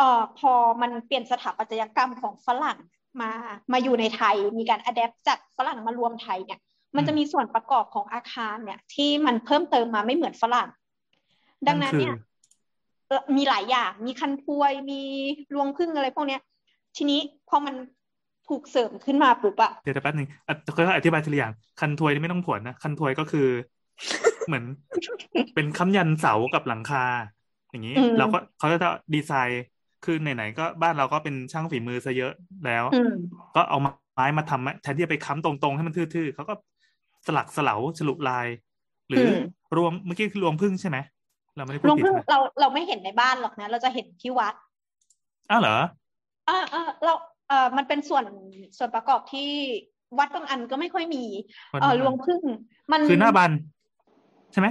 [0.00, 2.78] เอ่อพอมันเปลี่ยนสถาปัตยกรรมของฝรั่ง
[3.20, 3.30] มา
[3.72, 6.60] มาอยู่ในไทย มีการอัดแอปจากฝรั่งมารวมไทยเนี่ย
[6.96, 10.68] มันจะมีส่วนประกอบของอาคารเนี่ย ที่มันเพิ่มเติมมาไม่เหมือนฝรั่ง
[11.66, 12.14] ดังนั้นเนี่ย
[13.08, 15.00] เอ่อมีหลายอย่างมีคันทวยมี
[15.54, 16.40] รวงพึ่งอะไรพวกเนี้ย
[16.96, 17.74] ทีนี้พอมัน
[18.48, 23.48] ถูกเสริมขึ้นมาปุ๊บอะเดี๋ยวแป๊บนึงอะค่อยๆอธิบายทีละอย่างคันทวยนี่ไม่ต้องผวนนะคันทวยก็คือ
[24.46, 24.64] เหมือน
[25.54, 27.04] เป็นค้ำยันเสากับหลังคา
[27.70, 29.64] อย่างนี้อืมเราก็เขาจะดีไซน์
[30.04, 32.32] คือไหนๆก็บ้านเราก็เป็นช่างฝีมือซะเยอะ
[32.66, 33.12] แล้วอืม
[33.56, 36.54] ก็เอาไม้มาทำแทนที่จะไปค้ำตรงๆ ให้มันทื่อๆเขาก็
[37.26, 38.46] สลักสลาฉลุลาย
[39.08, 39.26] หรือ
[39.76, 40.98] รวงเมื่อกี้คือรวงพึ่งใช่ไหม
[41.56, 44.54] เราไม่ได้พูดรวงผิดพึ่งนะเราเราไม่เห็นในบ้านหรอกนะ เราจะเห็นที่วัด
[45.50, 45.76] อ้าวเหรอ
[46.48, 47.12] อ่าอ่าเรา
[47.48, 48.24] เอ่อมันเป็นส่วน
[48.78, 49.50] ส่วนประกอบที่
[50.18, 51.24] วัดบางอันก็ไม่ค่อยมี
[51.72, 52.42] วัดเออบางอันรวงพึ่ง
[52.92, 53.50] มันคือหน้าบัน
[54.52, 54.68] ใช่ไหม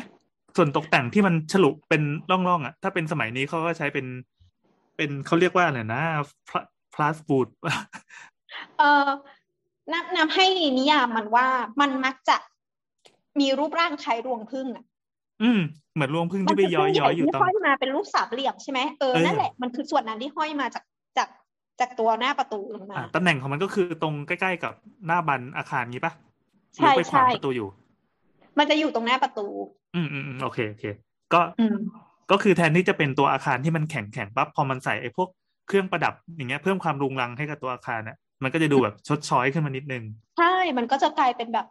[0.57, 4.05] ส่วนตกแต่งที่มันฉลุเป็นร่องๆอะ ถ้าเป็นสมัยนี้เขาก็ใช้เป็น
[4.99, 6.01] เป็นเขาเรียกว่าอะไรนะ
[6.93, 7.47] พลาสบูด
[8.79, 9.09] เออ
[9.91, 10.45] นับนับให้
[10.77, 11.47] นิยามมันว่า
[11.81, 12.37] มันมักจะ
[13.39, 14.85] มีรูปร่างคล้ายรวงพึ่งอะ
[15.43, 15.59] อืม
[15.93, 20.83] เหมือนรวงพึ่งมันที่ไปเป็นย้อยพึ่งใหย้อญ่ยอยู่ที่ตรงห้อยมาเป็นรูปสามเหลี่ยมใช่ไหมเออเออนั่นแหละมันคือส่วนนั้นที่ห้อยมาจาก
[21.17, 21.29] จาก
[21.79, 24.73] จากตัวหน้าประตูลงมาอะตำแหน่งของมันก็คือตรงใกล้ๆกับ
[25.07, 26.13] หน้าบันอาคารงี้ปะ
[26.75, 27.67] หใช่รือไปขวางใช่ประตูอยู่
[28.59, 29.45] มันจะอยู่ตรงหน้าประตู
[29.95, 30.85] อืมอืมอืมโอเคโอเค
[31.33, 31.77] ก็อืม
[32.31, 35.29] ก็คือแทนที่จะเป็นตัวอาคารที่มันแข็งแข็งปั๊บพอมันใส่ไอ้พวก
[35.67, 40.03] เครื่องประดับอย่างเงี้ยเพิ่มความรุงรังให้กับตัวอาคารน่ะมันก็จะดูแบบชดช้อยขึ้นมานิดนึง
[40.39, 41.67] ใช่ มันก็จะกลายเป็นแบบ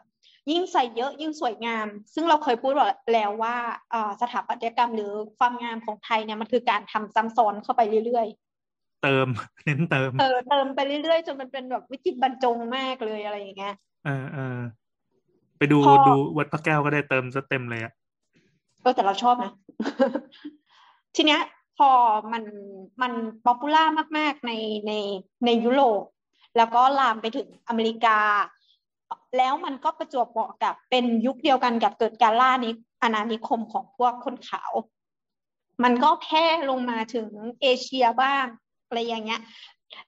[0.51, 2.73] ยิ่งใส่เยอะยิ่งสวยงาม ซึ่งเราเคยพูด
[3.13, 3.57] แล้วว่า
[3.91, 8.27] เอ่อสถาปัตยกรรมหรือความงามของไทยเนี่ยมันคือการทำซ้ำซ้อนเข้าไปเรื่อย
[9.03, 9.29] เติม
[9.65, 14.59] เน้นเติมๆเออเติมไปเรื่อยๆจนมันเป็นแบบวิจิตรบรรจงมากเลยอะไรอย่างเงี้ยเออเออ
[15.59, 17.93] ไปดูพอดูวัดพระแก้วก็ได้เติมซะเต็มเลยอะ
[18.81, 19.53] เออแต่เราชอบนะ
[21.15, 21.41] ทีเนี้ย
[21.79, 21.91] พอ
[22.33, 22.45] มัน
[23.03, 23.13] มัน
[23.45, 23.85] ป๊อปปูล่า
[24.19, 24.53] มาก ๆ ใน
[24.87, 24.93] ใน
[25.45, 26.03] ในยุโรป
[26.57, 28.19] แล้วก็ลามไปถึงอเมริกา
[29.37, 32.71] แล้วมันก็ประจวบเหมาะกับเป็นยุคเดียวกันกับเกิดการล่านิ
[33.03, 34.73] อาณานิคมของพวกคนขาว
[35.85, 37.29] มันก็แพร่ลงมาถึง
[37.61, 38.47] เอเชียบ้าง
[38.87, 39.41] อะไรอย่างเงี้ย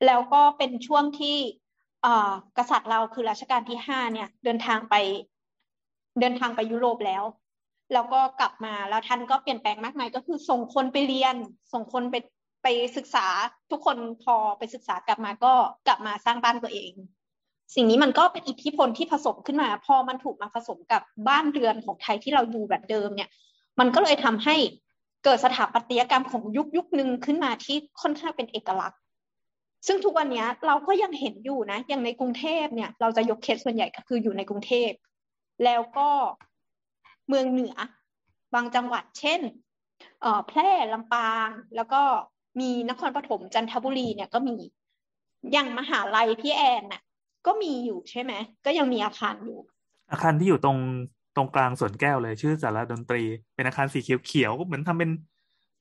[0.07, 1.37] แล้วก็เป็นช่วงที่
[2.05, 4.95] อ่อกษัตริย์เราคือรัชกาลที่ห้าเนี่ย เดินทางไป
[6.21, 7.23] เดินทางไปยุโรปแล้ว
[7.93, 11.37] แล้วก็กลับมาแล้วท่านก็เปลี่ยนแปลงมากมายก็คือส่งคนไปเรียน
[11.73, 12.17] ส่งคนไป
[12.63, 13.27] ไปศึกษา
[13.71, 15.53] ทุกคนพอไปศึกษากลับมาก็
[15.87, 16.93] กลับมาสร้างบ้านตัวเอง
[17.75, 23.31] สิ่งนี้มันก็เป็นอิทธิพลที่ผสมขึ้นมา พอมันถูกมาผสมกับบ้านเรือนของไทยที่เราอยู่แบบเดิมเนี่ย
[23.81, 24.57] มันก็เลยทำให้
[25.25, 28.99] เกิดสถาปัตยกรรมของยุคยุคหนึ่งขึ้นมาที่ค่อนข้างเป็นเอกลักษณ์
[29.87, 34.91] ซึ่งทุกวันนี้เราก็ยังเห็นอยู่นะ อย่างในกรุงเทพเนี่ย เราจะยกเคสส่วนใหญ่ก็คืออยู่ในกรุงเทพ
[35.65, 36.09] แล้วก็
[37.31, 37.77] เมืองเหนือ
[38.55, 39.41] บางจังหวัดเช่น
[40.21, 42.03] เอ่อแพร่ลำปางแล้วก็
[42.61, 44.57] มีนครปฐมจันทบุรีเนี่ยก็มี
[45.53, 47.03] อย่างมหาลัยพี่แอนน่ะ
[47.47, 48.33] ก็มีอยู่ใช่ไหม
[48.65, 49.59] ก็ยังมีอาคารอยู่
[50.11, 50.79] อาคารที่อยู่ตรง
[51.37, 53.23] ตรงกลางสวนแก้วเลย ชื่อศาลาดนตรี
[53.55, 55.11] เป็นอาคารสีเขียวเขียวๆเหมือนทำเป็น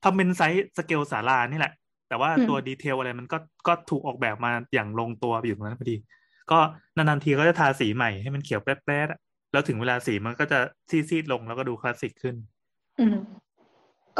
[0.03, 1.73] ทำเป็น size scale ศาลานี่แหละ
[2.09, 5.95] แต่ว่าอืมตัว detail อะไรมันก็ก็ถูกออกแบบมาอย่างลงตัวอยู่ตรงนั้นพอดี
[6.51, 6.59] ก็
[6.95, 9.19] นานๆทีก็จะทาสีใหม่ให้มันเขียวแป๊ดๆอะ
[9.51, 10.59] แล้วถึงเวลาสีมันก็จะ
[10.89, 12.35] ซีดๆลงแล้วก็ดูคลาสสิกขึ้น
[12.99, 13.15] อืม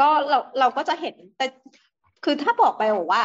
[0.00, 1.46] ก็เราเราก็จะเห็นแต่
[2.24, 3.22] คือถ้าบอกไปบอกว่า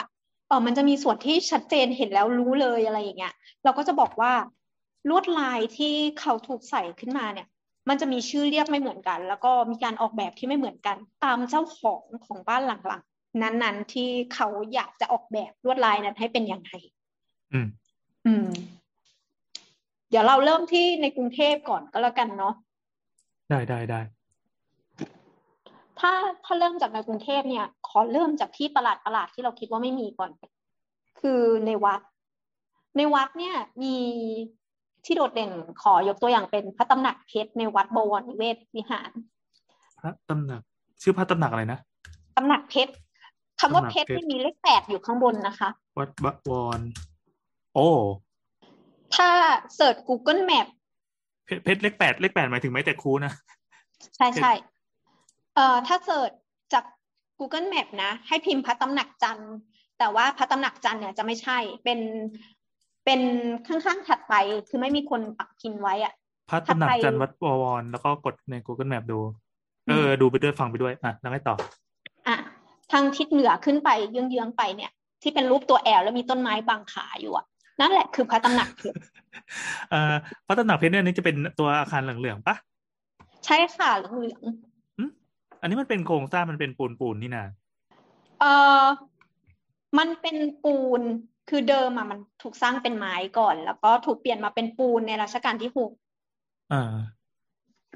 [0.48, 4.34] เออมันจะมีส่วนที่ชัดเจนเห็นแล้วรู้เลยอะไรอย่างเงี้ย เราก็จะบอกว่า
[5.10, 7.48] ลวดลายที่เขาถูกใส่ขึ้นมาเนี่ย
[7.90, 16.74] มันจะมีชื่อเรียกไม่เหมือนกัน แล้วก็มีการออกแบบที่ไม่เหมือนกัน ตามเจ้าของของบ้านหลังๆนั้นๆที่เขาอยากจะออกแบบลวดลายนั้นให้เป็นอย่างไร
[17.54, 17.68] อืม
[18.26, 18.48] อืม
[18.85, 22.54] เดี๋ยวเราเริ่มที่ในกรุงเทพก่อนก็แล้วกันเนาะ
[23.50, 24.02] ได้ได้ได้
[26.00, 26.12] ถ้า
[26.46, 30.30] ถ้าเริ่มจากในกรุงเทพเนี่ย ขอเริ่มจากที่ประหลาดประหลาดที่เราคิดว่าไม่มีก่อน
[31.20, 32.02] คือในวัด
[32.98, 33.96] ในวัดเนี่ยมี
[35.06, 35.52] ที่โดดเด่น
[35.82, 39.12] ขอยกตัวอย่างเป็นพระตำหนักเพชรในวัดบวรนิเวศวิหาร
[40.00, 40.62] พระตำหนัก
[41.02, 41.80] ชื่อพระตำหนักอะไรนะ
[42.38, 42.94] ตำหนักเพชร
[43.60, 46.80] คำว่าตำหนักเพชรเพชรที่มีเลขแปดอยู่ข้างบนนะคะ วัดบวร
[47.74, 47.90] โอ้
[49.16, 49.30] ถ้า
[49.76, 50.68] เสิร์ช Google Map
[51.46, 53.34] เพชรเพชรเลขแปดเลขแปดหมายถึงไม่แต่ครูนะ
[54.16, 54.52] ใช่ใช่
[55.56, 56.32] เอ่อถ้าเสิร์ช
[56.74, 56.84] จาก
[57.40, 59.54] Google Map นะ ให้พิมพ์พระตำหนักจันทร์
[60.00, 62.00] แต่ว่าพระตำหนักจันทร์เนี่ยจะไม่ใช่เป็น
[63.06, 63.22] เป็น
[63.68, 64.34] ข้างๆถัดไป
[64.70, 66.14] คือไม่มีคนปักพิมพ์ไว้อะ
[66.50, 69.20] พระตำหนักถัดไปจันทร์วัดบวรแล้วก็กดใน Google Map ดู
[69.88, 71.56] อืมเออ ดูไปด้วยฟังไปด้วยอะแล้วไงต่อ
[72.28, 72.36] อะ
[72.92, 77.46] ทางทิศเหนือขึ้นไปเยื้องๆไปเนี่ย ที่เป็นรูปตัวแอลแล้วมีต้นไม้บังขาอยู่อะ
[77.80, 78.98] นั่นแหละคือพระตำหนักเพชร
[79.90, 80.14] เอ่อ
[80.48, 82.56] พระตำหนักเพชรเนี่ยนี่จะเป็นตัวอาคารเหลืองๆปะ
[83.46, 84.42] ใช่ค่ะเหลือง
[85.62, 88.84] อันนี้มันเป็นโครงสร้างมันเป็นปูนปูนๆนี่นะๆเอ่อ
[89.98, 91.02] มันเป็นปูน
[91.50, 95.92] คือเดิมอะมันถูกสร้างเป็นไม้ก่อน แล้วก็ถูกเปลี่ยนมาเป็นปูนในรัชกาลที่หก
[96.74, 96.94] อ่า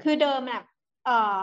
[0.02, 0.62] คือเดิมน่ะ
[1.04, 1.40] เอ่อ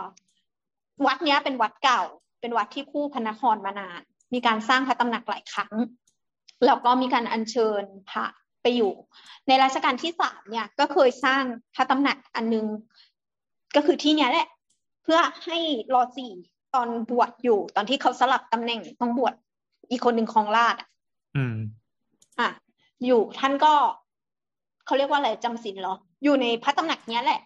[1.06, 2.02] วัดเนี้ยเป็นวัดเก่า
[2.40, 4.00] เป็นวัดที่คู่พระนครมานาน
[4.34, 5.74] มีการสร้างพระตำหนักหลายครั้ง
[6.66, 8.26] แล้วก็มีการอัญเชิญพระ
[8.62, 8.92] ไปอยู่
[9.48, 11.42] ในรัชกาลที่สามเนี่ยก็เคยสร้าง
[11.74, 12.66] พระตำหนักอันนึง
[13.76, 14.48] ก็คือที่เนี้ยแหละ
[15.02, 15.58] เพื่อให้
[15.94, 16.32] รอสี่
[16.74, 19.34] ตอนบวชอยู่ ตอนที่เขาสลับตำแหน่งต้องบวช
[19.90, 20.88] อีกคนหนึ่งของราชย์อะ
[21.36, 21.56] อืม
[22.38, 22.48] อะ
[23.04, 23.74] อยู่ท่านก็
[24.86, 27.40] เขาเรียกว่าอะไรจำศีลเหรอ อยู่ในพระตำหนักเนี้ยแหละ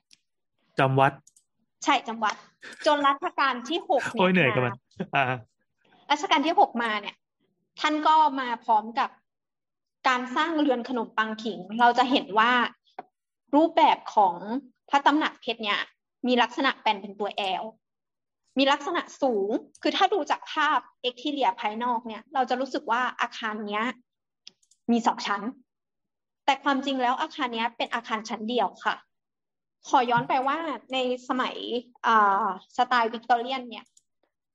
[0.78, 1.12] จำวัด
[1.84, 2.34] ใช่จำวัด
[2.86, 4.74] จนรัชกาลที่หกโอ้ยเหนื่อยกับมัน
[5.14, 5.24] อ่า
[6.10, 7.16] รัชกาลที่หกมาเนี่ย
[7.80, 9.10] ท่านก็มาพร้อมกับ
[10.08, 12.52] การสร้างเรือนขนมปังขิง เราจะเห็นว่า
[13.54, 14.34] รูปแบบของ
[14.90, 15.80] พระตำหนักเพชรเนี่ย
[16.26, 17.64] มีลักษณะแปลนเป็นตัวแอล
[18.58, 19.50] มีลักษณะสูง
[19.82, 23.84] คือถ้าดูจากภาพ exterior ภายนอกเนี่ย เราจะรู้สึกว่าอาคารเนี้ย
[24.90, 25.42] มีสองชั้น
[26.44, 28.94] แต่ความจริงแล้วอาคารเนี้ยเป็นอาคารชั้นเดียวค่ะ
[29.88, 30.58] ขอย้อนไปว่า
[30.92, 31.56] ในสมัย
[32.76, 33.86] สไตล์วิกตอเรียนเนี่ย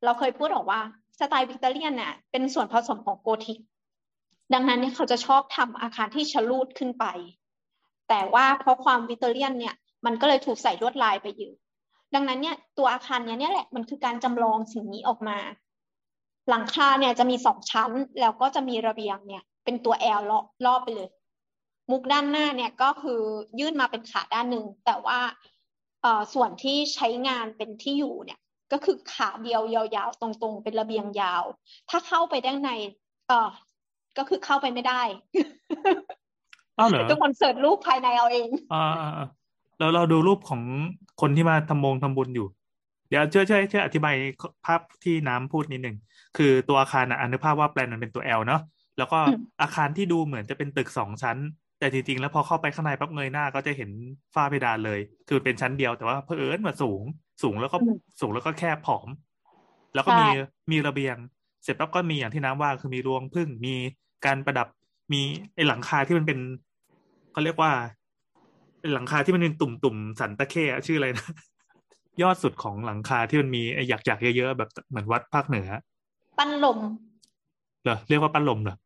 [0.03, 0.81] เราเคยพูดออกว่า
[1.19, 3.59] สไตล์วิกตอเรียนเนี่ยเป็นส่วนผสมของโกธิก
[4.53, 7.05] ดังนั้นเนี่ยเขาจะชอบทำอาคารที่ชลูดขึ้นไป
[8.09, 9.75] แต่ว่าเพราะความวิกตอเรียนเนี่ย
[10.05, 11.51] มันก็เลยถูกใส่ลวดลายไปอยู่
[12.13, 15.37] ดังนั้นเนี่ยตัวอาคารเนี้ยเนี่ยแหละมันคือการจำลองสิ่งนี้ออกมา
[16.49, 20.21] หลังคาเนี่ยจะมีสองชั้นแล้วก็จะมีระเบียงเนี่ย เป็นตัวแอล
[20.65, 21.09] รอบไปเลย
[21.91, 23.21] มุกด้านหน้าเนี่ยก็คือ
[23.59, 25.19] ยื่นมาเป็นขาด้านหนึ่งแต่ว่า
[26.33, 28.39] ส่วนที่ใช้งานเป็นที่อยู่เนี่ย
[28.71, 31.43] ก็คือขาเดียวยาวๆ ตรงๆ เป็นระเบียงยาว
[31.89, 32.71] ถ้าเข้าไปด้านใน
[33.27, 33.49] เออ
[34.17, 35.01] ก็คือเข้าไปไม่ได้
[36.77, 38.85] อ้าวเหรอทุกคนเสิร์ชรูปภายในเอาเอง อ่า
[39.79, 40.61] เราเราดูรูปของ
[41.21, 42.47] คนที่มาทำมงทำบุญอยู่
[43.09, 44.15] เดี๋ยวช่วยช่วยช่วยอธิบาย
[44.65, 45.97] ภาพที่น้ำพูดนิดหนึ่ง
[46.37, 48.61] คือตัวอาคารอะอนุภาพว่าแปลนมันเป็นตัว L เนาะ
[48.97, 49.19] แล้วก็
[49.61, 51.37] อาคารที่ดูเหมือนจะเป็นตึกสองชั้น
[51.79, 53.89] แต่จริงๆ แล้วพอเข้าไปข้างในปั๊บเงยหน้าก็จะเห็น
[54.35, 54.99] ฝ้าเพดานเลย
[55.29, 57.03] คือเป็นชั้นเดียวแต่ว่าเพอเอิญมาสูง
[57.41, 57.77] สูงแล้วก็
[58.21, 59.07] สูงแล้วก็แคบผอม
[59.95, 60.27] แล้วก็มี
[60.71, 61.17] มีระเบียง
[61.63, 63.73] เสร็จปั๊บก็มีอย่างที่น้ำว่าคือมีรวงพึ่งมี
[64.25, 64.67] การประดับ
[65.13, 65.21] มี
[65.55, 66.39] ไอหลังคาที่มันเป็น
[67.31, 67.71] เขาเรียกว่า
[68.93, 71.27] หลังคาที่มันเป็นตุ่มตุ่มสันตะเข้ชื่ออะไรนะ
[72.21, 75.67] ยอดสุดของหลังคาที่มันมีไอหยักหยักเยอะๆแบบเหมือนวัดภาคเหนือ
[76.37, 76.77] ปั้นลม
[77.83, 78.77] เหรอเรียกว่าปั้นลมเหรอ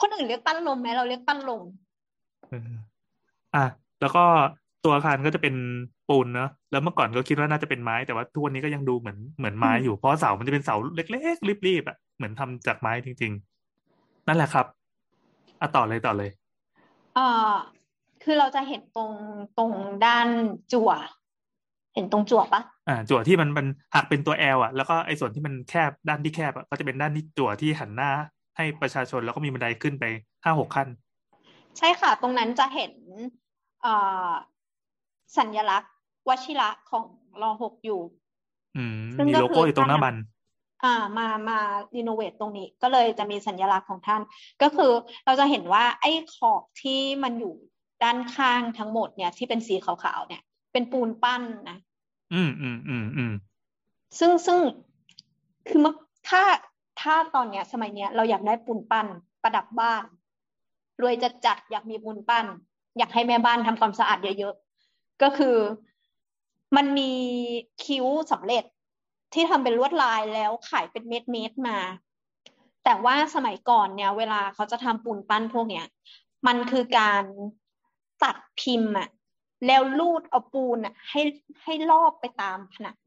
[0.00, 1.62] คนอื่นเรียกปั้นลมไหมเราเรียกปั้นลม
[3.54, 3.64] อะ
[4.00, 4.24] แล้วก็
[4.84, 5.54] ตัวอาคารก็จะเป็น
[6.10, 13.32] ปูนเนาะแล้วเมื่อก่อนก็คิดว่าน่าจะเป็นไม้แต่ว่าทุกวันนี้ก็ยังดูเหมือนเหมือนไม้อยู่เพราะเสามันจะเป็นเสาเล็กๆรีบๆอะเหมือนทำจากไม้จริง
[13.80, 14.66] ๆ นั่นแหละครับ
[15.60, 16.30] อะต่อเลยต่อเลย
[17.18, 17.54] อ่า
[18.22, 19.12] คือเราจะเห็นตรง
[19.58, 19.72] ตรง
[20.06, 20.28] ด้าน
[20.72, 20.90] จั่ว
[21.94, 28.10] เห็นตรงจั่วปะอ่า จั่วที่มันมันหักเป็นตัวแอลอะแล้วก็ไอ้ส่วนที่มันแคบด้านที่แคบอะก็จะเป็นด้านที่จั่วที่หันหน้า
[28.56, 30.04] ให้ประชาชนแล้วก็มีบันไดขึ้นไป
[30.44, 30.88] ห้าหกขั้น
[31.78, 32.92] ใช่ค่ะ ตรงนั้นจะเห็น
[33.84, 34.30] อ่า
[35.38, 35.92] สัญลักษณ์
[36.28, 37.04] วชิระของ
[37.42, 38.00] รอหกอยู่
[38.76, 40.16] อืมมีโลโก้อยู่ตรงหน้าบัน
[40.84, 41.58] อ่า มามา
[41.96, 44.20] รีโนเวทตรงนี้ ก็เลยจะมีสัญลักษณ์ของท่าน
[44.62, 44.92] ก็คือ
[45.26, 47.54] เราจะเห็นว่าไอ้ขอบที่มันอยู่
[48.02, 51.78] ด้านข้างทั้งหมดเนี่ย ที่เป็นสีขาวๆเนี่ย เป็นปูนปั้นนะ
[52.34, 53.32] อืมอืมอืมอืม
[54.18, 54.58] ซึ่งซึ่ง
[55.68, 55.94] คือเมื่อ
[56.28, 56.42] ถ้า
[57.00, 59.06] ถ้าตอนเนี้ย สมัยเนี้ยเราอยากได้ปูนปั้น
[59.42, 60.04] ประดับบ้าน
[61.02, 62.46] รวยจะจัดอยากมีปูนปั้น
[62.98, 64.54] อยากให้แม่บ้านทำความสะอาดเยอะ
[65.22, 65.56] ก็คือ
[66.76, 67.12] มันมี
[67.84, 68.64] คิ้วสำเร็จ
[69.34, 71.78] ที่ทำเป็นลวดลายแล้วขายเป็นเม็ดเม็ดมา
[72.84, 75.86] แต่ว่าสมัยก่อนเนี่ย เวลาเขาจะทำปูนปั้นพวกเนี้ย
[76.46, 77.24] มันคือการ
[78.22, 79.08] ตัดพิมพ์อะ
[79.66, 81.22] แล้วลูดเอาปูนอะให้
[81.62, 82.98] ให้รอบไปตามผนัง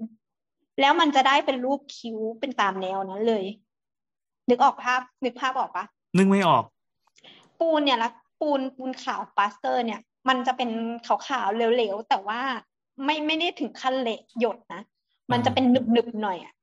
[0.80, 3.46] แล้วมันจะได้เป็นรูปคิ้วเป็นตามแนวนั้นเลย
[4.50, 5.86] นึกออกภาพ นึกภาพออกปะ
[6.18, 6.64] นึกไม่ออก
[7.60, 8.10] ปูนเนี่ยละ
[8.42, 10.70] ปูนปูนขาวปาสเตอร์ เนี่ย มันจะเป็น
[11.06, 12.42] ขาวๆเหลวๆแต่ว่า
[13.04, 14.82] ไม่ไม่ได้ถึงขั้นเละหยดนะ
[15.32, 16.54] มันจะเป็นหนึบๆหน่อยอะ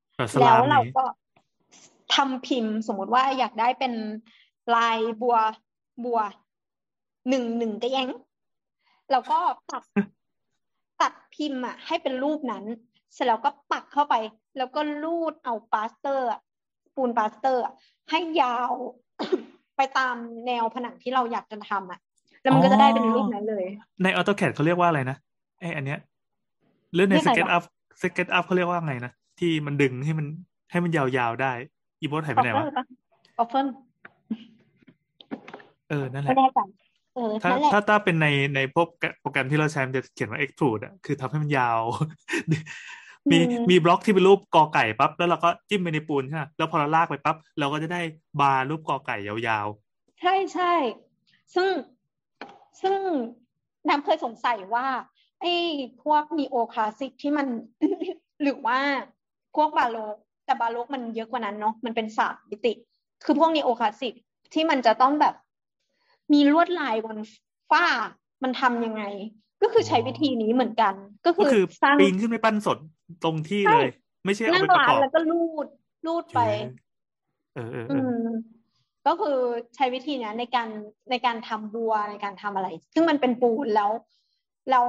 [0.40, 1.04] แล้วเราก็
[2.14, 3.92] ทำพิมพ์สมมติว่าอยากได้เป็น
[4.74, 5.36] ลายบัว
[6.04, 6.20] บัว
[7.28, 8.08] หนึ่งหนึ่งกระแยง
[9.10, 9.38] แล้วก็
[9.70, 9.82] ตัด
[11.00, 12.64] ตัดพิมพ์อะ ให้เป็นรูปนั้น
[13.14, 14.14] เสร็จแล้วก็ปักเข้าไป
[14.56, 16.26] แล้วก็รูดเอาปาสเตอร์
[16.94, 17.62] ปูนปาสเตอร์
[18.10, 18.72] ให้ยาว
[19.76, 20.14] ไปตาม
[20.46, 22.00] แนวผนังที่เราอยากจะทำอะ
[22.42, 23.64] แล้วมันก็จะได้เป็นรูปนั้นเลย
[24.02, 25.16] ใน AutoCAD เขาเรียกว่าอะไรนะ
[25.60, 25.98] ไออันเนี้ย
[26.94, 27.62] เรื่องใน SketchUp
[28.02, 30.26] SketchUp เขาเรียกว่าไงนะที่มันดึงให้มัน
[30.70, 31.52] ให้มันยาวๆได้
[32.00, 32.64] อีโบสหายไปไหนวะ
[33.38, 33.66] ออฟเฟิล
[35.88, 36.32] เออ นั่นแหละ
[37.42, 38.88] ถ้าถ้าถ้าเป็นในในพวก
[39.20, 41.80] โปรแกรมที่เราใช้มันจะเขียนว่า extrude อะคือทำให้มันยาว
[43.30, 43.38] มี
[43.70, 48.00] มีบล็อกที่เป็นรูปกอไก่ปั๊บแล้วเราก็จิ้มไปในปูนใช่ไหมแล้วพอเราลากไปปั๊บเราก็จะได้
[48.40, 50.72] บาร์รูปกอไก่ยาวๆ ใช่ใช่
[51.54, 51.72] ซึ่ง
[52.82, 52.98] ซึ่ง
[53.88, 54.86] น้ำเคยสงสัยว่า
[55.40, 55.54] ไอ้
[56.02, 57.46] พวกนีโอคลาสสิกที่มัน
[58.42, 58.78] หรือว่า
[59.56, 62.72] พวกบาโลกแต่บาโลกมันเยอะกว่านั้นเนาะมันเป็นสามมิติ
[63.24, 64.14] คือพวกนีโอคลาสสิก
[64.54, 65.34] ที่มันจะต้องแบบ
[66.32, 67.18] มีลวดลายบน
[67.70, 67.84] ฝ้า
[68.42, 69.02] มันทำยังไง
[69.62, 70.94] ก็คือใช้วิธีนี้เหมือนกัน
[71.26, 71.50] ก็คือ
[71.82, 72.78] สร้างปีนขึ้นไปปั้นสด
[73.24, 73.88] ตรงที่เลย
[74.24, 75.66] ไม่ใช่เอาไปประกอบแล้วก็ลูด
[76.06, 76.40] ลูดไป
[77.54, 78.26] เออเออ
[79.06, 79.36] ก็คือ
[79.74, 80.68] ใช้วิธีนี้ในการ
[81.10, 83.90] ในการทำบัวในการทำอะไร ซึ่งมันเป็นปูนแล้ว
[84.70, 84.86] แล้ว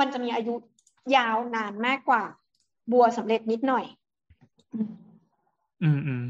[0.00, 0.54] มันจะมีอายุ
[1.16, 2.22] ยาวนานมากกว่า
[2.92, 3.84] บัวสำเร็จนิดหน่อย
[5.82, 6.24] อืมอืม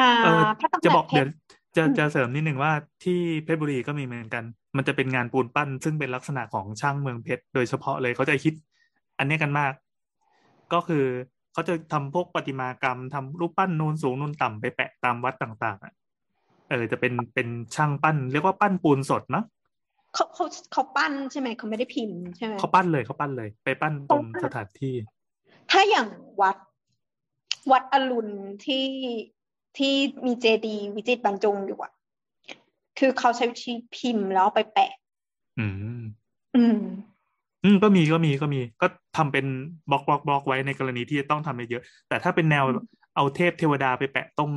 [0.00, 1.28] อ่าเออพระตำหจะนับอกกเพเดี๋ยชวร
[1.76, 2.72] จะอืมจะเสริมนิดหนึ่งว่า
[3.04, 4.44] ที่เพชรบุรีก็มีเหมือนกัน
[4.76, 8.54] มันจะเป็นงานปูนปั้น ซึ่งเป็นลักษณะของช่างเมืองเพชรโดยเฉพาะเลยเขาจะคิด
[9.18, 9.72] อันเนี้ยกันมาก
[10.72, 11.04] ก็คือ
[11.52, 15.92] เขาจะทำพวกประติมากรรมทำรูปปั้นนูนสูงนูนต่ำไปแปะตามวัดต่างๆอะ
[16.70, 19.44] เออจะเป็นเป็นช่างปั้น เรียกว่าปั้นปูนสดเนาะ
[20.14, 24.94] เขาเขาเขาปั้นใช่ไหมเขาไม่ได้พิมพ์ใช่ไหมเขาปั้นเลยเขาปั้นเลย ไปปั้นตรงสถานที่
[25.70, 26.06] ถ้าอย่าง
[26.40, 26.56] วัด
[27.72, 28.32] วัดอรุณ
[28.64, 28.86] ที่
[29.78, 29.92] ที่
[30.26, 31.92] มีเจดีย์วิจิตรบรรจงอยู่อะ
[32.98, 34.90] คือเขาใช้วิธีพิมพ์แล้วเอาไปแปะ
[35.58, 35.66] อื
[36.00, 36.02] ม
[36.56, 36.78] อืม
[37.64, 39.46] อืมก็มีก็มีก็มี ก็ทำเป็น
[39.90, 42.64] บล็อกบล็อกบล็อกไว้ในกรณีที่จะต้องทำเยอะๆแต่ถ้าเป็นแนว
[43.16, 44.50] เอาเทพเทวดาไปแปะตรง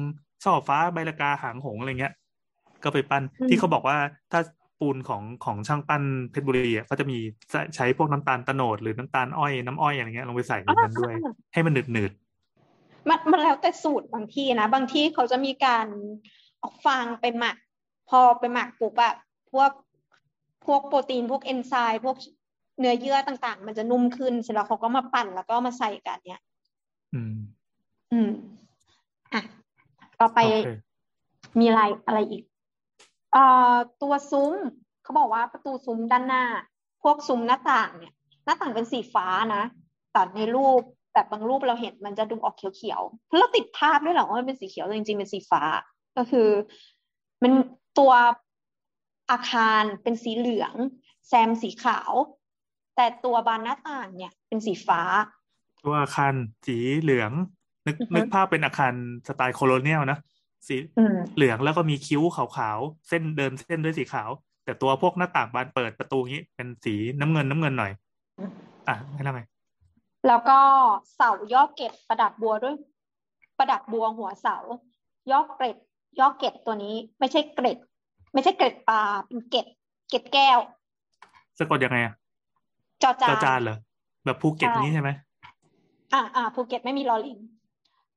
[0.44, 2.14] ช่อฟ้าใบละกาหางหงส์อะไรเงี้ย
[2.84, 3.98] ก็ไปปั้นอืมที่เขาบอกว่า
[4.32, 4.42] ถ้า
[4.82, 7.18] ปูนของของช่างปั้นเพชรบุรีอะก็จะมี
[7.52, 11.14] ใช้ใช้พวกน้ำตาลตะโนดหรือน้ำตาลอ้อยน้ำอ้อยอะไรเงี้ยลงไปใส่ในนั้นด้วย
[11.54, 12.12] ให้มันหนืดหนืด
[13.10, 15.88] มันมันแล้วแต่สูตรบางที่นะ บางที่เขาจะมีการ
[16.60, 17.56] เอาฟางไปหมัก
[18.10, 19.14] พอไปหมักปุ๊บอะ
[19.52, 19.72] พวก
[20.66, 22.18] พวกโปรตีนพวกเอนไซม์พวก
[22.80, 26.44] เนื้อเยื่อต่าง ๆ มันจะนุ่มขึ้นเสร็จแล้วเขาก็มาปั่นแล้วก็มาใส่กันเนี่ย
[27.14, 27.36] อืม
[28.12, 28.30] อืม
[29.34, 29.42] อะ
[30.20, 30.70] ต่อไปโอเค
[31.60, 32.44] มีอะไรอะไรอีก
[33.32, 34.54] เอ่อตัวซุ้ม
[35.04, 36.46] เขาบอกว่าประตูซุ้มด้านหน้า
[37.04, 38.14] พวกซุ้มหน้าต่างเนี่ย
[38.46, 39.64] หน้าต่างเป็นสีฟ้านะ
[40.12, 40.80] แต่ในรูป
[41.14, 45.62] แบบบางรูปเราเห็นมันจะดูออกเขียวๆเพราะเราติดภาพด้วยเหรอว่ามันเป็นสีเขียวแต่จริงๆเป็นสีฟ้า
[46.18, 46.50] ก็คือ
[47.44, 47.52] มัน
[48.00, 48.12] ตัว
[49.32, 50.74] อาคารเป็นสีเหลือง
[51.28, 52.12] แซมสีขาว
[52.96, 55.02] แต่ตัวบานหน้าต่างเนี่ย เป็นสีฟ้า
[55.84, 56.34] ตัวอาคาร
[56.66, 57.32] สีเหลือง
[57.88, 58.94] นึกอือฮึนึกภาพเป็นอาคาร
[59.28, 60.20] สไตล์โคโลเนียลนะ
[60.68, 64.30] สีอืมเหลืองแล้วก็มีคิ้วขาวๆเส้นเดินเส้นด้วยสีขาว
[64.66, 67.92] แต่ตัวพวกหน้าต่างบานเปิดประตูงี้เป็นสีน้ำเงินน้ำเงินหน่อย
[68.40, 68.52] อืม
[68.88, 69.40] อะให้ทำไม
[70.28, 70.60] แล้วก็
[71.16, 72.76] เสายอเกตประดับบัวด้วย
[73.58, 74.58] ประดับบัวหัวเสา
[75.32, 75.78] ยอเกร็ด
[76.20, 77.78] ยอเกตตัวนี้ ไม่ใช่เกร็ด
[78.34, 79.66] ไม่ใช่เกร็ดปลาเป็นเกร็ด
[80.10, 80.60] เกร็ดแก้ว
[81.60, 82.14] สะกดยังไงอะ
[83.04, 83.78] จอจาจอจานเหรอ
[84.26, 85.10] แบบภูเก็ตใช่นี้ใช่ไหม
[86.14, 87.38] อ่าอ่าภูเก็ตไม่มีลอลิง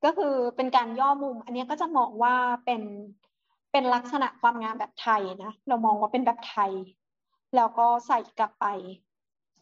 [0.04, 2.82] ก็คือเป็นการย่อมุม อันเนี้ยก็จะมองว่าเป็น
[3.72, 6.72] เป็นลักษณะความงามแบบไทยนะ เรามองว่าเป็นแบบไทย
[7.56, 8.66] แล้วก็ใส่กลับไป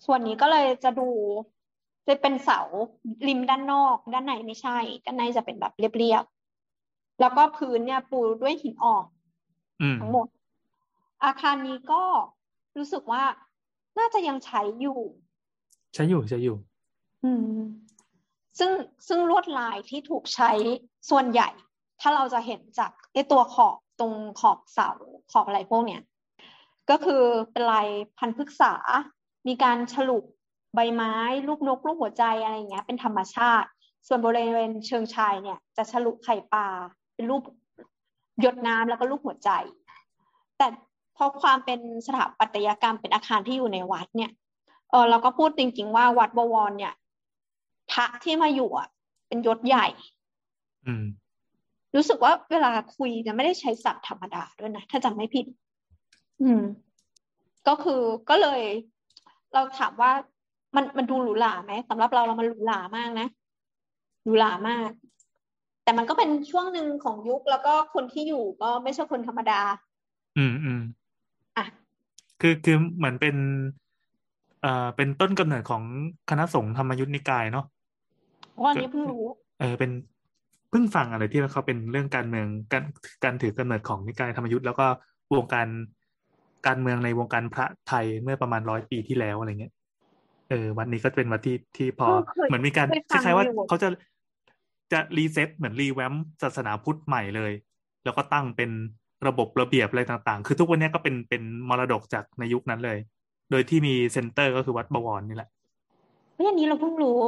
[0.05, 1.09] ส่วนนี้ก็เลยจะดู
[2.09, 2.61] จะเป็นเสา
[3.29, 9.07] ริมด้านนอก ด้านในไม่ใช่ ด้านในจะเป็นแบบเรียบๆ แล้วก็พื้นเนี่ยปูด้วยหินอ่อน
[9.83, 10.27] อืมทั้งหมด
[11.25, 12.03] อาคารนี้ก็
[12.77, 13.23] รู้สึกว่า
[13.99, 15.01] น่าจะยังใช้อยู่
[15.95, 16.57] ใช้อยู่ใช้อยู่
[17.25, 17.61] อืม
[18.59, 18.71] ซึ่ง
[19.09, 20.51] ซึ่งลวดลายที่ถูกใช้
[21.11, 21.49] ส่วนใหญ่
[22.01, 24.91] ถ้าเราจะเห็นจากไอตัวขอบตรงขอบเสา
[25.33, 26.03] ขอบอะไรพวกเนี้ย
[26.91, 27.89] ก็คือเป็นลาย
[28.19, 28.73] พันธุ์พฤกษา
[29.49, 30.19] มีการฉลุ
[30.75, 31.15] ใบไม้
[31.47, 33.69] รูปนกรูปหัวใจอะไรอย่างเงี้ยเป็นธรรมชาติ
[34.07, 36.67] ส่วนบริเวณเชิงชายเนี่ย จะฉลุไข่ปลา
[37.15, 37.43] เป็นรูป
[38.41, 39.51] หยดน้ำแล้วก็รูปหัวใจ
[40.59, 40.67] แต่
[41.15, 44.31] เพราะความเป็นสถาปัตยกรรมเป็นอาคารที่อยู่ในวัดเนี่ย
[44.91, 46.93] เออเราก็พูดจริงๆว่าวัดบวรเนี่ย
[47.91, 48.89] พระที่มาอยู่อะ
[49.29, 49.87] เป็นยศใหญ่
[50.87, 51.05] อืม
[51.95, 55.47] รู้สึกว่าเวลาคุยจะไม่ได้ใช้ศัพท์ธรรมดาด้วยนะถ้าจำไม่ผิด
[56.43, 56.63] อืม
[57.69, 58.63] ก็คือก็เลย
[59.55, 60.13] เราถามว่า
[60.77, 63.29] มันมันดูหรูหราไหมสำหรับเราเรามันหรูหรามากนะ
[64.23, 64.91] หรูหรามาก
[65.85, 69.61] แต่มันก็เป็นช่วงหนึ่งของยุคแล้วก็คนที่อยู่ก็ไม่ใช่คนธรรมดา
[70.39, 70.83] อืมอืม
[71.57, 71.67] อะ
[72.41, 73.37] คือคือเหมือนเป็น
[74.63, 75.83] เอ่อเป็นต้นกำเนิดของ
[76.31, 77.65] คณะสงฆ์ธรรมยุทธนิกายเนาะ
[78.65, 79.25] วันนี้เพิ่งรู้
[79.61, 79.91] เออเป็น
[80.71, 82.85] เพิ่งฟังอะไรที่เขาเป็นเรื่องการเมืองการ
[83.25, 84.87] การถือกำเนิดของนิกายธรรมยุทธ์แล้วก็
[85.35, 85.69] วงการ
[86.67, 89.73] การเมืองในวงการพระไทยเมื่อประมาณร้อยปีที่แล้วอะไรเงี้ย
[90.51, 93.89] เออวันนี้ก็เป็นวันที่ที่พอเออเคยเหมือนมีการเคยคฟังล้ายๆว่าอยู่เขาจะ
[94.93, 97.53] จะรีเซ็ตเหมือนรีแวมศาสนาพุทธใหม่เลย
[98.05, 98.71] แล้วก็ตั้งเป็น
[99.27, 102.99] ระบบระเบียบอะไรต่างๆ คือทุกวันนี้ก็เป็นเป็นมรดกจากในยุคนั้นเลย
[103.53, 105.51] โดยที่มีเซ็นเตอร์ก็คือวัดบวรนี่แหละ
[106.35, 107.19] เฮ้ยอันนี้เราเพิ่งรู้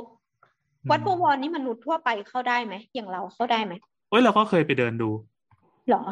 [0.83, 3.73] อืมวัดบวรนี่มนุษย์ทั่วไปเข้าได้ไหมอย่างเราเข้าได้ไหม
[4.11, 5.11] เอ้ยเราก็เคยไปเดินดู
[5.89, 6.05] เหรอ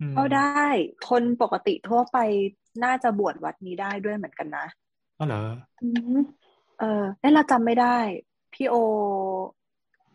[0.00, 0.66] อืมเข้าได้
[1.08, 2.18] คนปกติทั่วไป
[2.84, 4.66] น่าจะบวชวัดนี้ได้ด้วยเหมือนกันนะ
[5.18, 5.42] อ๋อเหรอ
[5.82, 6.18] อืม
[6.78, 7.96] เออเอ้ยเราจำไม่ได้
[8.54, 8.74] พี่โอ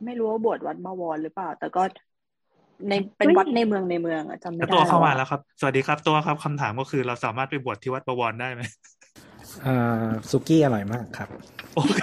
[0.05, 1.83] ไม่รู้ว่าบวชวัดบวรหรือเปล่า แต่ก็
[2.89, 8.61] ในเป็นวัดในเมืองในเมืองอะจำไม่แล้วได้ตัวเข้ามาอะแล้วครับ สวัสดีครับตัวครับคำถามก็คือเราสามารถไปบวชที่วัดประวรได้ไหม
[9.65, 11.29] อ่าซุกี้อร่อยมากครับ
[11.75, 12.01] โอเค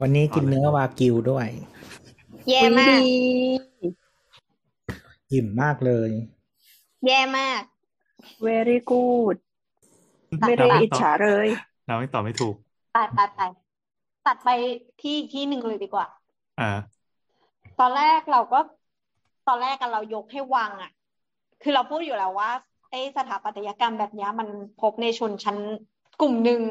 [0.00, 1.48] วันนี้กินเอาเลยเนื้อวากิวด้วย
[2.48, 3.00] แย่อุ๊ยมากดี
[5.32, 6.10] อิ่มมากเลย
[7.06, 7.62] แย่มาก
[8.46, 9.36] very good
[10.40, 11.48] ไม่ได้เราอิจฉาเลย
[11.86, 12.54] เราไม่ตอบไม่ถูก
[12.92, 13.40] ไปไปไป
[14.26, 14.48] ตัดไป
[15.00, 16.06] ที่อีกที่หนึ่งเลยดีกว่า
[16.60, 16.70] อ่า
[17.80, 18.58] ตอนแรกเราก็
[19.48, 20.90] ตอนแรกกันเรายกให้วังอะ
[21.62, 22.50] คือเราพูดอยู่แล้วว่า
[22.90, 24.48] ไอ้สถาปัตยกรรมแบบเนี้ยมัน
[24.80, 25.56] พบในชนชั้น
[26.20, 26.62] กลุ่มหนึ่ง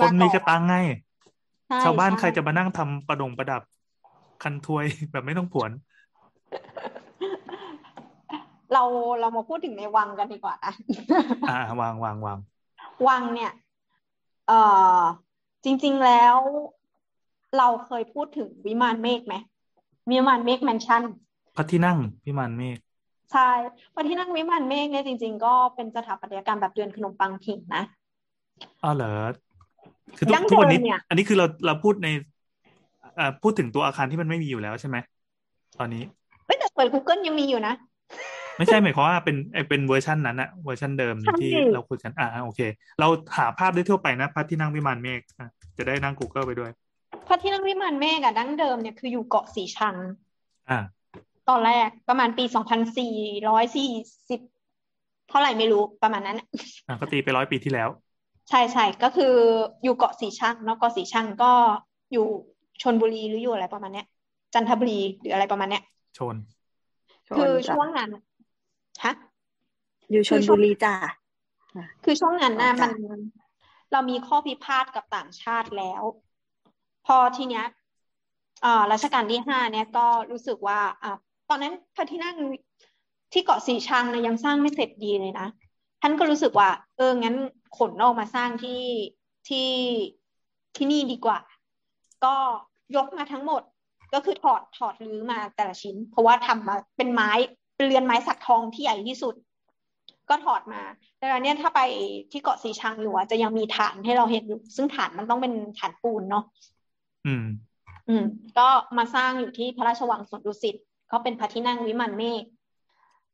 [0.00, 0.76] คนมีากระตังไง
[1.68, 3.62] ใช่ชาวบ้านใครช่จะมานั่งทำประดงประดับ
[4.42, 5.70] คันทวยแบบไม่ต้องผวน
[8.72, 8.82] เรา
[9.20, 10.72] เรามาพูดถึงในวังกันดีกว่านะ
[11.50, 12.38] อ่าวังวังวัง
[13.08, 13.52] วังเนี่ย
[14.46, 14.60] เอ่
[15.00, 15.02] อ
[15.64, 16.36] จริง ๆแล้ว
[17.58, 19.34] เราเคยพูดถึงวิมานเมฆไหม
[20.10, 21.02] วิมานเมฆแมนชั่น
[21.56, 22.78] พระที่นั่งวิมานเมฆ
[23.32, 23.50] ใช่
[23.94, 27.82] พระที่นั่งวิมานเมฆเนี่ยจริง ๆ ก็เป็นสถาปัตยกรรมแบบเรือนขนมปังขิงนะ
[28.84, 29.12] อ้าวเหรอ
[30.16, 32.08] คือทุดั้กงทุกวันนี้เดิมเนี่ยอันนี้คือเราเราพูดใน
[33.18, 34.96] อ่าพูดถึงตัวอาคารที่มันไม่มีอยู่แล้วใช่ไหม
[35.78, 36.02] ตอนนี้
[36.46, 37.74] เอ้ยแต่เปิด Google ยังมีอยู่นะ
[38.58, 42.60] ไม่ใช่หมายความว่าเป็นไอ้เป็นเวอร์ชันนั้นอะเวอร์ชันเดิมใช่ที่เราคุยกันอ่าโอเค
[43.00, 45.48] เราหาภาพได้ทั่วไปนะพระที่นั่งวิมานเมฆอะ
[45.78, 46.70] จะได้นั่ง Google ไปด้วย
[47.26, 49.94] พระที่นั่งวิมานเมฆอะดั้งเดิมเนี่ยคืออยู่เกาะสีชัง
[50.70, 50.78] อ่า
[51.48, 53.14] ตอนแรกประมาณปีสองพันสี่
[53.48, 53.90] ร้อยสี่
[54.28, 54.40] สิบ
[55.28, 56.46] เท่าไหร่ไม่รู้ประมาณนั้นอะ
[56.88, 57.88] อะก็ตีไปร้อยปีที่แล้ว
[58.48, 59.34] ใช่ใช่ก็คือ
[59.82, 61.52] อยู่เกาะสีชังเนาะเกาะสีชังก็
[62.12, 62.26] อยู่
[62.82, 64.06] ชลบุรีหรืออยู่อะไรประมาณเนี้ย
[64.54, 65.82] จันทบุรีหรืออะไรประมาณเนี้ย
[66.18, 66.36] ชน
[67.36, 68.10] คือจ้ะช่วงนั้น
[69.04, 69.14] ฮะ
[70.10, 70.94] อยู่ชลบุรีจ้ะ
[72.04, 73.20] คือช่วงนั้นน่ะจ้ะมัน
[73.92, 76.02] เรามีข้อพิพาทกับต่างชาติแล้ว
[77.06, 77.66] พอทีเนี้ย
[78.64, 81.18] อ่ารัชกาลที่ห้าเนี่ยก็รู้สึกว่าอ่า
[81.48, 82.36] ตอนนั้นพระที่นั่ง
[83.32, 85.48] ที่เกาะสีชังเนี่ยยังสร้างไม่เสร็จดีเลยนะ
[86.00, 87.36] ท่านก็รู้สึกว่า เอองั้น
[87.78, 88.82] ขนออกมาสร้างที่
[89.48, 89.70] ที่
[90.76, 91.38] ที่นี่ดีกว่า
[92.24, 92.34] ก็
[92.96, 93.62] ยกมาทั้งหมด
[94.14, 97.30] ก็คือถอดถอดรื้อมาแต่ละชิ้น เพราะว่าทำมาเป็นไม้
[97.76, 99.34] เป็นเรือนไม้สักทองที่ใหญ่ที่สุด
[100.28, 100.82] ก็ถอดมา
[101.18, 101.80] แต่อันเนี้ยถ้าไป
[102.32, 106.44] ที่เกาะสีชังอยู่อะจะยังมีฐานให้เราเห็นอยู่ ซึ่งฐานมันต้องเป็นฐานปูนเนาะ
[107.26, 107.44] อืม
[108.08, 108.24] อืม
[108.58, 108.68] ก็
[108.98, 110.76] มาสร้างอยู่ที่พระราชวังสวนดุสิต
[111.12, 112.44] ก็เป็นพระที่นั่งวิมานเมฆ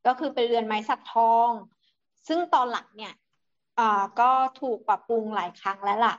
[0.07, 1.51] ก็คือเป็นเรือนไม้สักทอง
[2.29, 3.15] ซึ่งตอนหลังเนี่ย
[4.21, 6.15] ก็ถูกปรับปรุงหลายครั้งแล้วล่ะ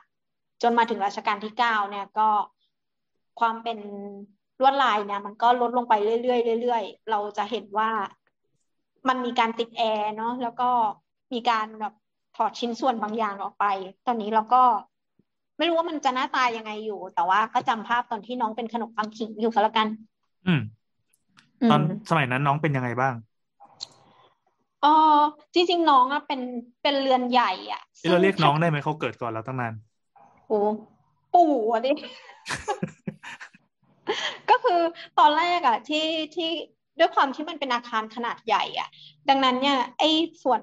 [0.61, 2.29] จนมาถึงรัชกาลที่เก้าเนี่ยก็
[3.39, 3.79] ความเป็น
[4.59, 7.89] ลวดลายเนี่ยมันก็ลดลงไปเรื่อยๆเรื่อยๆเราจะเห็นว่า
[9.07, 10.69] มันมีการติดแอร์เนาะแล้วก็
[11.33, 11.93] มีการแบบ
[12.35, 13.65] ถอดชิ้นส่วนบางอย่างออกไป
[14.05, 14.63] ตอนนี้เราก็
[15.57, 19.87] ไม่รู้ว่ามันจะหน้าตายยังไงอยู่ แต่ว่าก็จำภาพตอนที่น้องเป็นขนมปังขิงอยู่ก็แล้วกัน
[20.47, 20.61] อืม
[21.69, 23.13] ตอนมสมัยนั้นน้องเป็นยังไงบ้าง
[24.81, 24.87] เอ
[25.17, 25.19] อ
[25.53, 26.41] จริง ๆ น้องอะเป็น
[26.81, 29.73] เป็นเรือนใหญ่อะที่เราเรียกน้องได้ไหมเขาเกิดก่อนเราตั้งนาน
[30.47, 30.59] โอ้
[31.33, 31.91] ปู่อะดิ
[34.49, 34.79] ก็คือ
[35.19, 36.05] ตอนแรกอะที่
[36.35, 36.49] ที่
[36.99, 38.89] ด้วยความที่มันเป็นอาคารขนาดใหญ่อะ
[39.29, 40.09] ดังนั้นเนี่ยไอ้
[40.43, 40.59] ส่วน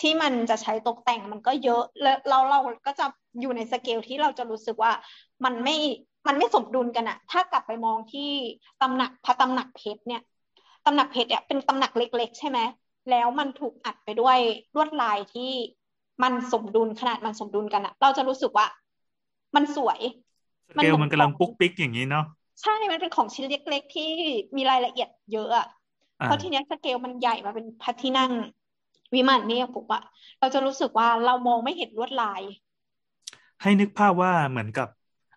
[0.00, 3.06] ที่มันจะใช้ตกแต่งมันก็เยอะแล้วเราเราก็จะ
[3.40, 4.92] อยู่ในสเกลที่เราจะรู้สึกว่า
[5.44, 5.76] มันไม่
[6.26, 8.30] มันไม่สมดุลกันอะถ้ากลับไปมองที่
[8.82, 10.22] ตำหนักพระตำหนักเพชรเนี่ย
[10.84, 12.58] ตำหนักเพชรเนี่ยเป็นตำหนักเล็ก ๆ ใช่ไหม
[13.10, 14.38] แล้วมันถูกอัดไปด้วย
[14.74, 15.50] ลวดลายที่
[16.22, 18.66] มันสมดุลขนาดมันสมดุลกันอะเราจะรู้สึกว่า
[19.54, 20.00] มันสวย
[20.68, 22.24] สเกลมันกำลังปุ๊กปิ๊กอย่างนี้เนาะ
[22.60, 24.02] ใช่มันเป็นของชิ้นเล็ก ๆ ที่
[24.56, 25.66] มีรายละเอียดเยอะอะ
[26.20, 28.32] อ่าเพราะทีเนี้ยสเกลมันใหญ่มาเป็นพระที่นั่ง
[29.14, 30.00] วิมานเนี่ยผมว่า
[30.40, 32.42] เราจะรู้สึกว่าเรามองไม่เห็นลวดลาย
[33.62, 34.88] ให้นึกภาพว่าเหมือนกับ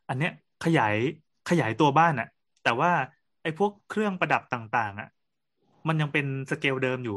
[0.08, 0.32] อันเนี้ย
[0.62, 0.96] ขยาย
[1.48, 2.28] ขยายตัวบ้านอะ
[2.62, 2.92] แต่ว่า
[3.42, 5.08] ไอ้พวกเครื่องประดับต่าง ๆอะ
[5.88, 7.14] มันยังเป็นสเกลเดิมอยู่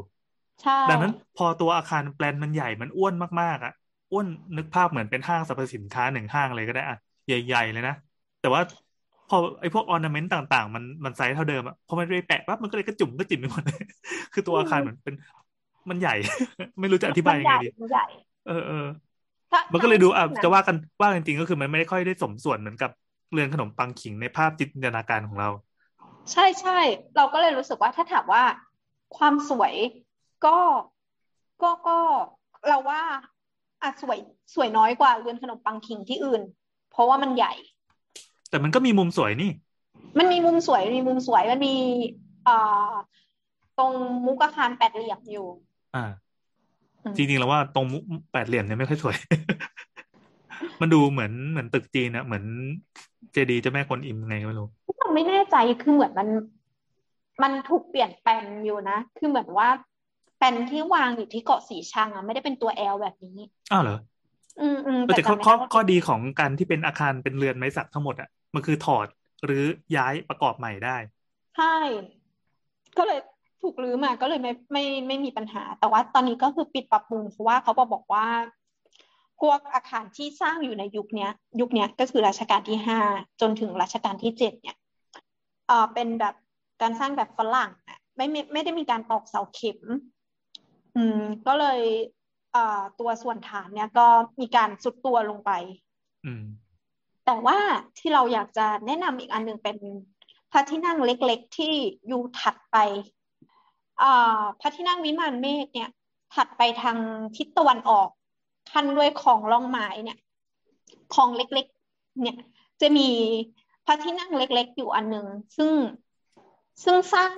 [0.62, 3.72] ใช่ดังนั้นพอตัวอาคารแปลนมันใหญ่มันอ้วนมากๆอะ
[4.10, 6.96] อ้วนนึกภาพเหมือนเป็นห้างสรรพสินค้าหนึ่งห้างเลยก็ได้อะ
[7.26, 7.94] ใหญ่ ๆ เลยนะ
[8.40, 8.60] แต่ว่า
[9.28, 13.78] พอไอ้พวก ornament ต่าง ๆ มันมันไซส์เท่าเดิมอะพอมันไปแปะปั๊บมันก็เลยกระจุ่มกระจิ๋มไปหมดเลย
[14.32, 15.14] คือตัวอาคารเหมือนเป็น
[15.90, 16.14] มันใหญ่
[16.80, 18.04] ไม่รู้จะอธิบายยังไงดีมันใหญ่
[18.46, 18.74] เออเออ
[19.50, 22.90] ถ้ามันก็เลยดูอะถ้าจะว่ากันว่าจริงๆก็คือมันไม่ได้ค่อยได้สมส่วนเหมือนกับ
[23.32, 25.48] เรือนขนมปังขิงในภาพจินตนาการของเรา
[26.32, 26.78] ใช่ใช่
[27.16, 28.44] เราก็เลยรู้สึกว่าถ้าถามว่า
[29.16, 29.74] ความสวย
[30.44, 30.56] ก็
[31.62, 31.98] ก็ก็
[32.68, 33.02] เราว่า
[33.82, 34.18] อะสวย
[34.54, 36.42] สวยน้อยกว่าเรือนขนมปังคิงที่อื่น
[36.90, 37.52] เพราะว่ามันใหญ่
[38.50, 39.50] แต่มันก็มีมุมสวยนี่
[40.18, 41.74] มันมีมุมสวยมีมุมสวยมันมี
[42.48, 42.92] อ่า
[43.78, 43.92] ตรง
[44.26, 45.46] มุกอาคารแปดเหลี่ยมอยู่
[45.94, 46.04] อ่า
[47.04, 47.98] อืมจริงๆแล้วว่าตรงมุ
[48.32, 49.16] แปดเหลี่ยมเนี่ยไม่ค่อยสวย
[50.80, 52.44] มันดูเหมือนเหมือนตึกจีนอะเหมือน
[53.32, 54.77] เจดีย์เจ้าแม่กวนอิมไงก็ไม่รู้เรา
[55.14, 56.28] ไม่แน่ใจคือเหมือนมัน
[57.42, 59.68] มันถูกเปลี่ยนแปลงอยู่นะ คือเหมือนว่า
[60.38, 63.38] แปลนที่วางอยู่ที่เกาะสีชังอะไม่ได้เป็นตัวแอลแบบนี้
[63.72, 63.98] อ้าวเหรอ
[64.60, 69.06] อืมอืมแต่แต่ข้อจำไม่ข้อได้ว่าข้อดีของการที่เป็นอาคารเป็นเรือนไม้สักทั้งหมดอะมันคือถอด
[69.44, 69.64] หรือ
[69.96, 70.96] ย้ายประกอบใหม่ได้
[71.56, 71.76] ใช่
[72.98, 73.18] ก็เลย
[73.62, 78.26] ถูกรื้อมาก็เลยไม่ไม่ไม่มีปัญหา แต่ว่าตอนนี้ก็คือปิดปรับปรุงเพราะว่าเขาบอกบอกว่า
[79.40, 81.30] พวกอาคารที่สร้างอยู่ในยุคเนี้ย
[81.60, 82.98] ยุคเนี้ยก็คือรัชกาลที่ห้า
[83.40, 84.76] จนถึงรัชกาลที่เจ็ดเนี่ย
[85.68, 86.34] เอ่อเป็นแบบ
[86.82, 89.80] การสร้างแบบฝรั่งอะไม่ไม่ไม่ได้มีการตอกเสาเข็ม
[90.96, 91.80] อืม ก็เลย
[92.52, 94.06] เอ่อตัวส่วนฐานเนี่ยก็
[94.40, 95.50] มีการสุดตัวลงไป
[96.26, 96.44] อืม
[97.26, 97.58] แต่ว่า
[97.98, 99.76] ที่เราอยากจะแนะนำอีกอันหนึ่งเป็น
[100.50, 101.72] พระที่นั่งเล็ก ๆ ที่
[102.08, 102.76] อยู่ถัดไป
[104.02, 105.90] อ่าพระที่นั่งวิมานเมฆเนี่ย
[106.34, 106.96] ถัดไปทาง
[107.36, 108.08] ทิศตะวันออก
[108.72, 110.18] ขั้นด้วยคลองล่องไม้เนี่ย
[111.14, 112.38] คลองเล็ก ๆ เนี่ย
[112.80, 113.08] จะมี
[113.90, 115.26] พระที่นั่งเล็ก ๆ อยู่อันหนึ่ง
[115.56, 115.72] ซึ่ง
[116.84, 117.34] ซึ่งสร้าง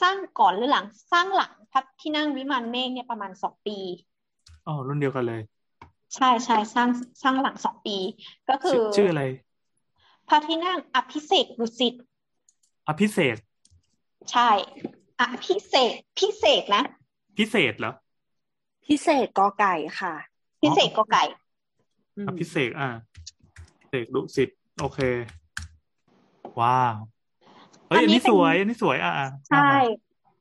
[0.00, 3.78] สร้างก่อนหรือหลังสร้างหลังพระที่นั่งวิมานเมฆเนี่ยประมาณสองปี
[4.66, 5.42] อ๋อรุ่นเดียวกันเลย
[6.14, 6.88] ใช่ใช่สร้าง
[7.22, 7.96] สร้างหลังสองปี
[8.48, 9.24] ก็คืชื่ออชื่ออะไร
[10.28, 11.94] พระที่นั่งอภิเษกดุสิต
[12.88, 13.36] อภิเษก
[14.30, 14.48] ใช่
[15.20, 16.82] อภิเษกพิเศษนะ
[17.38, 17.92] พิเศษเหรอ
[18.86, 20.14] พิเศษกอไก่ค่ะ
[20.62, 21.24] พิเศษก็ไก่
[22.16, 22.88] อืมอภิเษกอ่า
[23.88, 24.48] เสกดุสิต
[24.80, 25.00] โอเค
[26.60, 26.94] ว้าว
[27.88, 29.80] เฮ้ยอัอันนนี้นี้เป็นสวย อันนี้สวยอะอะใช่ว่ามา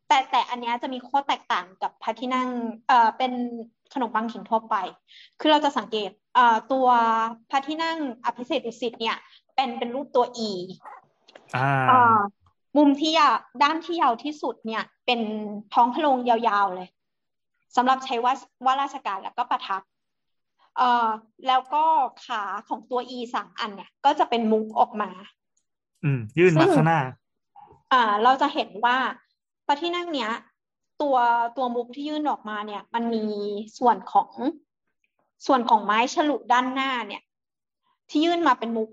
[0.07, 2.49] แต่แต่อันเนี้ยจะมีข้อแตกต่างกับพระที่นั่ง
[2.88, 3.34] เอ่อเป็น
[3.93, 4.76] ขนมปังขิงทั่วไป
[5.39, 6.88] คือเราจะสังเกตเอ่อตัว
[7.49, 9.18] พระที่นั่งอภิเษกดุสิตเนี่ย
[9.55, 10.51] เป็นเป็นรูปตัว E
[11.55, 12.18] อ่าเอ่อ
[12.78, 15.22] มุมที่ยาวด้านที่ยาวที่สุดเนี่ย เป็น
[15.74, 16.88] ท้องพระโรงยาวๆเลย
[17.76, 18.34] สำหรับใช้ว่า
[18.65, 19.82] ว่าราชการแล้วก็ประทับ
[20.78, 21.07] เอ่อ
[21.47, 21.84] แล้วก็
[22.26, 25.09] ขาของตัว E สามอันเนี่ย ก็จะเป็นมุกออกมา
[26.04, 27.02] อืม ยื่นมาซึ่งข้างหน้า
[27.93, 28.98] อ่า เราจะเห็นว่า
[29.66, 30.32] พระที่นั่งเนี้ย
[31.02, 31.18] ตัว
[31.58, 33.24] ตัวมุกที่ยื่นออกมาเนี่ย มันมี
[33.78, 34.30] ส่วนของ
[35.45, 37.22] ส่วนของไม้ฉลุด้านหน้าเนี่ย
[38.10, 38.89] ที่ยื่นมาเป็นมุก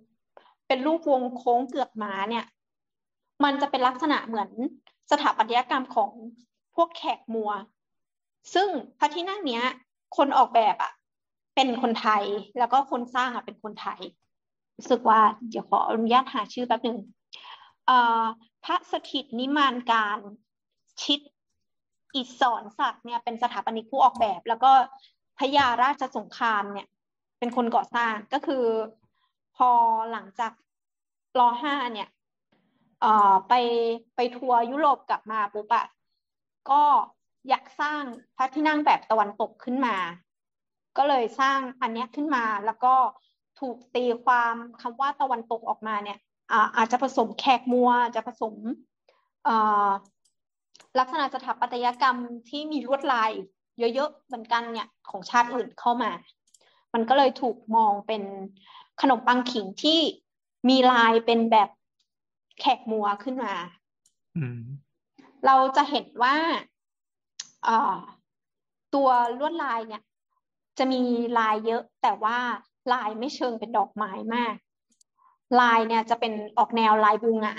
[0.66, 2.44] เป็นรูปวงโค้งเกือกม้าเนี่ย
[3.44, 4.50] มันจะเป็นลักษณะเหมือน
[5.10, 6.10] สถาปัตยกรรมของ
[6.74, 7.50] พวกแขกมัว
[8.54, 9.64] ซึ่งพระที่นั่งเนี้ย
[10.16, 10.92] คนออกแบบอะ
[11.54, 12.24] เป็นคนไทย
[12.58, 14.00] แล้วก็คนสร้างอะเป็นคนไทย
[14.76, 16.98] รู้สึกว่าเดี๋ยวขออนุญาตหาชื่อแป๊บหนึ่ง
[18.64, 20.18] พระสถิตนิมานการ
[21.02, 21.20] ชิด
[22.14, 24.72] อิศรศักดิ์เนี่ยเป็นสถาปนิกผู้ออกแบบ แล้วก็
[25.38, 26.88] พญาราชสงครามเนี่ย
[27.38, 28.64] เป็นคนก่อสร้างก็คือ
[29.56, 29.70] พอ
[30.12, 30.52] หลังจาก
[31.38, 32.08] รอห้าเนี่ย
[33.48, 33.54] ไป
[34.16, 35.86] ไปทัวร์ยุโรปกลับมาปุ๊บอะ
[36.70, 36.82] ก็
[37.48, 38.02] อยากสร้าง
[38.36, 39.96] พระที่นั่งแบบตะวันตกขึ้นมา
[40.96, 42.94] ก็เลยสร้างอันเนี้ยขึ้นมาแล้วก็
[43.64, 46.18] ถูกตีความคำว่าตะวันตกออกมาเนี่ย
[46.52, 48.54] อาอาจจะผสมแขกมัวจะผสม
[50.98, 52.16] ลักษณะสถาปัตยกรรม
[52.48, 53.30] ที่มีลวดลาย
[53.78, 56.10] เยอะๆเหมือนกันเนี่ยของชาติอื่นเข้ามา
[56.94, 58.22] มันก็เลยถูกมองเป็น
[59.00, 60.00] ขนมปังขิงที่
[60.68, 61.68] มีลายเป็นแบบ
[62.60, 63.54] แขกมัวขึ้นมา
[65.46, 66.36] เราจะเห็นว่า
[68.94, 69.08] ตัว
[69.38, 70.02] ลวดลายเนี่ย
[70.78, 71.00] จะมี
[71.38, 72.38] ลายเยอะแต่ว่า
[72.92, 74.54] ลายไม่เชิงเป็นดอกไม้มาก
[75.60, 77.54] ลายเนี่ยจะเป็นออกแนวลายบูหงา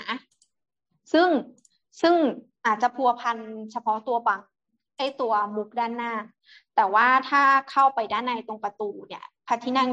[1.12, 1.28] ซึ่ง
[2.00, 2.14] ซึ่ง
[2.66, 3.38] อาจจะพัวพัน
[3.72, 4.40] เฉพาะตัวบัง
[4.98, 6.12] ไอตัวมุกด้านหน้า
[6.76, 9.90] แต่ว่าถ้าเข้าไปด้านในตรงประตูเนี่ยพระที่นั่ง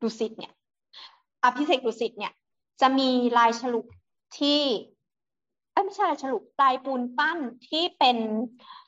[0.00, 0.52] ดุสิตเนี่ย
[1.44, 2.32] อภิเษกดุสิตเนี่ย
[2.80, 3.80] จะมีลายฉลุ
[4.38, 4.62] ที่
[5.72, 8.16] เอ้ไม่ใช่ลายฉลุลายปูนปั้นที่เป็น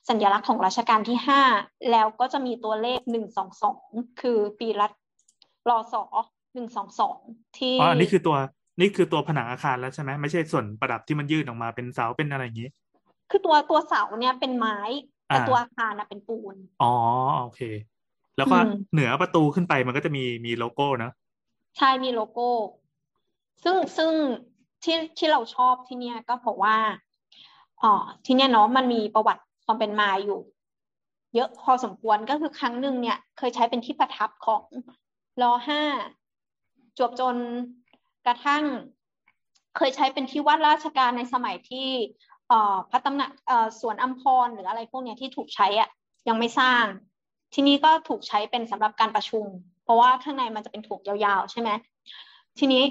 [0.09, 1.42] สัญลักษณ์ของรัชกาลที่ห้า
[1.90, 3.78] แล้วก็จะมีตัวเลขหนึ่งสองสอง
[4.20, 4.92] คือปีรัต
[5.71, 6.03] รอสอ
[6.55, 7.19] หนึ่งสองสอง
[7.59, 8.37] ที่อ๋ออันนี้คือตัว
[8.81, 12.69] นี่คือตัวผนังอาคารแล้วใช่ไหมไม่ใช่ส่วนประดับที่มันยื่นออกมาเป็นเสาเป็นอะไรอย่างนี้
[13.31, 14.79] คือตัวตัวเสาเนี่ยเป็นไม้
[15.29, 16.95] แต่อ่าตัวอาคารน่ะเป็นปูน อ๋อ
[17.43, 17.61] โอเค
[18.37, 21.12] แล้วก็อืมเหนือประตูขึ้นไปมันก็จะมีมีโลโก้เนอะ
[21.79, 22.49] ใช่มีโลโก้
[23.64, 24.12] ซึ่งซึ่ง
[24.85, 26.77] ที่ที่เราชอบที่เนี่ยก็เพราะว่า
[27.83, 27.93] อ๋อ
[28.25, 30.41] ที่เนี่ยเนาะมันมีประวัติความเป็นมาอยู่
[31.35, 34.62] เยอะพอสมควรก็คือครั้งหนึ่งเนี่ย เคยใช้เป็นที่ประทับของ
[35.43, 35.82] รอห้า
[36.99, 37.36] จวบจน
[38.26, 38.64] กระทั่ง
[39.76, 41.89] เคยใช้เป็นที่วัดราชการในสมัยที่
[42.91, 43.30] พระตำหนัก
[43.80, 45.89] สวนอัมพรหรืออะไรพวกนี้ที่ถูกใช้อะ
[46.28, 46.84] ยังไม่สร้าง
[47.55, 49.45] ที่นี้ก็ถูกใช้เป็นสำหรับการประชุม
[49.84, 51.70] เพราะว่าข้างในมันจะเป็นถูกยาวๆ ใช่ไหม
[52.59, 52.84] ทีนี้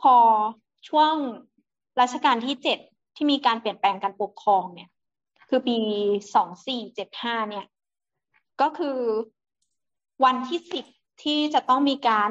[0.00, 0.14] พอ
[0.88, 1.14] ช่วง
[2.00, 2.78] รัชกาลที่เจ็ด
[3.16, 4.88] ที่มีการเปลี่ยนแปลงการปกครองเนี่ย
[5.48, 5.76] คือปี
[6.34, 7.66] สองสี่เจ็ดห้าเนี่ย
[8.60, 8.98] ก็คือ
[10.24, 10.84] วันที่สิบ
[11.22, 12.30] ที่จะต้องมีการ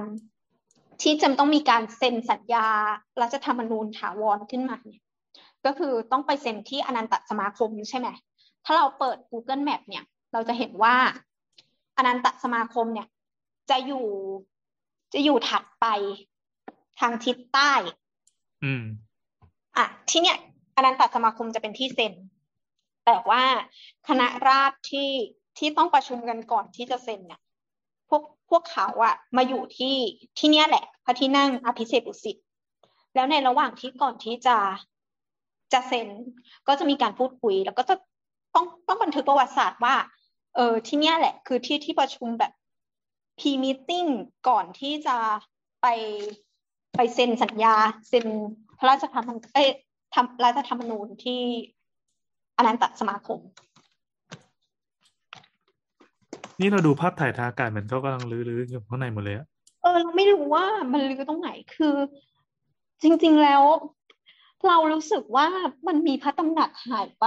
[1.02, 2.68] ที่จะต้องมีการเซ็นสัญญา
[3.22, 5.04] รัฐธรรมนูญถาวรขึ้นมาเนี่ย
[5.66, 8.08] ก็คือต้องไปเซ็นที่อนันตสมาคมใช่ไหม
[8.66, 10.04] ถ้าเราเปิด Google Map เนี่ย
[10.34, 10.96] เราจะเห็นว่า
[11.98, 13.08] อนันตสมาคมเนี่ย
[13.70, 14.08] จะอยู่
[15.14, 15.86] จะอยู่ถัดไป
[17.00, 17.72] ทางทิศใต้
[18.64, 18.84] อืม
[19.78, 20.38] อะ ที่เนี่ย
[20.76, 22.14] อนันตสมาคมจะเป็นที่เซ็น
[23.06, 23.44] แต่ว่า
[24.08, 25.10] คณะราษฎรที่
[25.58, 27.42] ที่ต้องประชุมกันก่อนที่จะเซ็นเนี่ย
[28.10, 29.96] พวก พวกเขาอะมาอยู่ที่
[30.38, 32.38] ที่เนี้ยแหละ พระที่นั่งอภิเษกุสิต
[33.16, 34.58] แล้วในระหว่างที่ก่อนที่จะ
[35.74, 36.08] จะเซ็น
[36.68, 37.96] ก็จะมีการพูดคุย แล้วก็จะ
[38.56, 39.96] ต้องต้องบันทึกประวัติศาสตร์ว่า
[40.56, 42.52] เออที่เนี้ยแหละ คือที่ที่ประชุมแบบ
[43.40, 44.06] พีมีติ้ง
[44.50, 45.18] ก่อนที่จะ
[45.82, 45.88] ไป
[46.96, 47.76] ไปเซ็นสัญญา
[48.10, 48.26] เซ็น
[48.78, 49.70] พระราชธรรมเอ้ย
[50.16, 51.42] ทำรัฐธรรมนูญที่
[52.58, 53.40] อนันตสมาคม
[56.62, 59.48] นี่เราดูภาพถ่ายทางอากาศเหมือนเขากำลังลื้อๆอยู่ข้างในหมดเลยอะ
[59.82, 61.96] เออเราไม่รู้ว่ามันลือตรงไหนคือ
[63.04, 63.64] จริง ๆแล้ว
[64.68, 65.48] เรารู้สึกว่า
[65.88, 67.26] มันมีพระตำหนักหายไป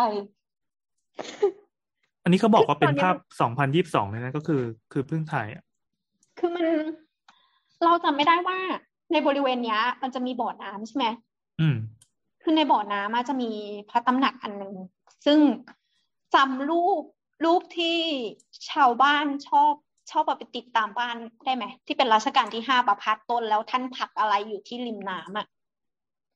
[2.22, 4.62] อันนี้เขาบอกว่าเป็นตอนนี้ภาพสองพันยี่สิบสองเลยนะก็คือ
[4.92, 5.64] คือเพิ่งถ่ายอะ
[6.38, 6.66] คือมัน
[7.84, 8.58] เราจำไม่ได้ว่า
[9.12, 11.06] ในบริเวณเนี้ย มันจะมีบ่อน้ำใช่ไหม
[11.60, 11.76] อืม
[12.42, 13.50] คือในบ่อน้ำอะจะมี
[13.90, 14.74] พระตำหนักอันหนึ่ง
[15.26, 15.38] ซึ่ง
[16.34, 17.02] จำรูป
[17.44, 17.98] รูปที่
[18.70, 19.72] ชาวบ้านชอบ
[20.10, 25.46] ชอบเอาไปติดตามบ้านได้ไหมที่เป็นรัชกาลที่ห้าประพัดต้นแล้วท่านผักอะไรอยู่ที่ริมน้ำอะ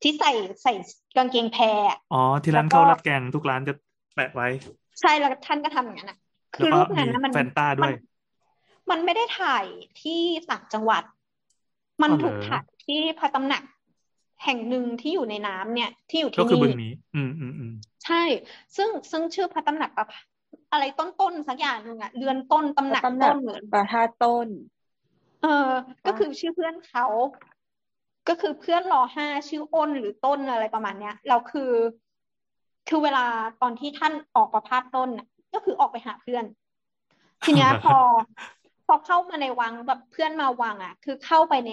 [0.03, 0.32] ที่ใส่
[0.62, 0.72] ใส่
[1.16, 3.74] กางเกงแพรอะอ๋อที่ร้านแล้วก็ข้าวราดแกงทุกร้านจะ
[4.14, 4.49] แปะไว้
[5.01, 6.18] ใช่แล้วท่านก็ทำอย่างนั้นอะ
[6.55, 7.92] คืแล้วอก็รูปนั้นมีนะมันแฟนต้าด้วยมัน
[8.90, 9.64] มันไม่ได้ถ่าย
[10.03, 10.20] ที่
[10.51, 11.03] ต่างจังหวัด
[12.03, 13.62] มันอ๋อเหรอถูกถ่ายที่พระตำหนัก
[14.44, 17.72] แห่งหนึ่งที่อยู่ในน้ำเนี่ยที่อยู่ก็ที่คือบึงนี่นี้ อืมอืมอืม
[18.05, 18.22] ใช่
[18.76, 20.12] ซึ่งซึ่งชื่อพระตำหนักประพ
[20.72, 24.49] อะไรต้นต้นๆสักอย่างหนึ่งอะเรือนต้นตำหนักตำหนัต้กนเหมือนประธาตุต้น
[25.42, 25.70] เออ
[26.07, 27.07] ก็คือชื่อเพื่อนเขา
[28.28, 31.72] ก็คือเพื่อนรอห้าชื่ออ้นหรือต้นอะไรประมาณเนี้ยเราคือ
[32.88, 33.26] คือเวลา
[33.62, 36.44] ตอนที่ท่านออกประพาสต้นน่ะก็คือออกไปหาเพื่อน
[37.44, 37.96] ทีเนี้ยพอ
[38.86, 41.72] พอเข้ามาในวังแบบเพื่อนมาวังอะ คือเข้าไปใน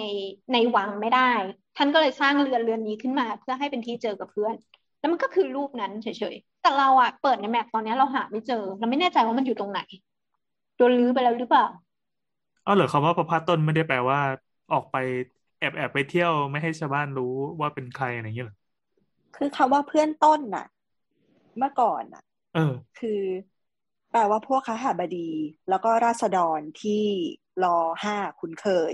[0.54, 1.32] ในวังไม่ได้
[1.78, 4.54] ท่านก็เลยสร้างเรือนเรือนนี้ขึ้นมา เพื่อให้เป็นที่เจอกับเพื่อน
[5.06, 9.80] แล้วมันก็คือรูปนั้นเฉยๆ แต่เราอะเปิดในแมปตอนเนี้ยเราหาไม่เจอ เราไม่แน่ใจว่ามันอยู่ตรงไหน
[10.78, 11.66] โดนลื้อไปแล้วหรือเปล่า
[12.66, 14.20] อ๋อเหรอคำว่าประพาสต้นไม่ได้แปลว่า
[14.72, 14.96] ออกไป
[15.60, 17.26] แอบแอบไปเที่ยวไม่ให้ชาวบ้านรู้
[17.62, 18.58] ว่าเป็นใครอะไรอย่างเงี้ยเหรอ
[19.36, 20.66] คือคำว่าเพื่อนต้นน่ะ
[21.58, 23.22] เมื่อก่อนน่ะ เออ คือ
[24.12, 25.30] แปลว่าพวกคหบดี
[25.70, 27.04] แล้วก็ราษฎรที่
[27.64, 28.94] รอห้าคุ้นเคย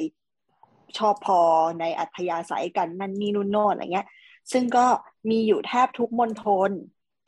[0.97, 1.39] ชอบพอ
[1.79, 4.07] ในอัธยาศัยกันนั่นนี่นู่นโน่นอะไรเงี้ย
[4.51, 4.87] ซึ่งก็
[5.29, 6.71] มีอยู่แทบทุกมณฑล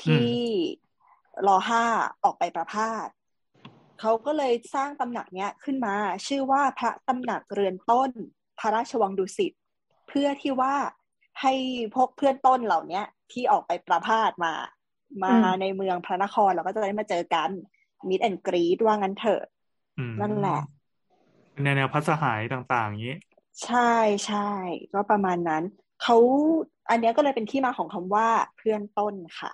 [0.04, 0.32] ที่
[1.48, 1.86] รอห้า
[2.24, 3.08] ออกไปประพาส
[4.00, 5.96] เขาก็เลยสร้างตำหนักเนี้ยขึ้นมา
[6.28, 8.12] ชื่อว่าพระตำหนักเรือนต้น
[8.60, 9.54] พระราชวังดุสิต
[10.08, 10.76] เพื่อที่ว่า
[11.42, 11.54] ให้
[11.96, 14.54] พวกเพื่อนต้นเหล่าเนี้ยที่ออกไปประพาสมา
[15.24, 17.50] มาอืมในเมืองพระนครเราก็จะได้มาเจอกัน
[18.10, 19.44] มิดแอนกรีดว่างั้นเถอะ
[19.98, 20.60] อืมนั่นแหละ
[21.52, 23.18] เป็นแนวแนวพัสหายต่างๆอย่างนี้
[23.66, 23.92] ใช่
[24.28, 24.50] ใช่
[24.94, 25.64] ก็ประมาณนั้น
[26.04, 26.18] เขา
[26.90, 28.28] อันเนี้ยก็เลยเป็นที่มาของคำว่า
[28.58, 29.52] เพื่อนต้นค่ะ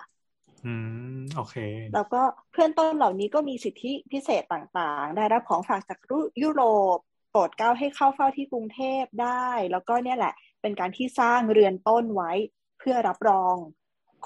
[0.66, 0.74] อื
[1.18, 1.56] มโอเค
[1.94, 2.22] แล้วก็
[2.52, 5.98] เพื่อนต้นเหล่านี้ก็มีสิทธิพิเศษต่างๆ ได้รับของฝากจาก
[6.42, 6.62] ยุโร
[6.96, 6.98] ป
[7.30, 12.32] โปรดเกล้าให้เข้าเฝ้าที่กรุงเทพได้ แล้วก็เนี่ยแหละ เป็นการที่สร้างเรือนต้นไว้
[12.78, 13.54] เพื่อรับรอง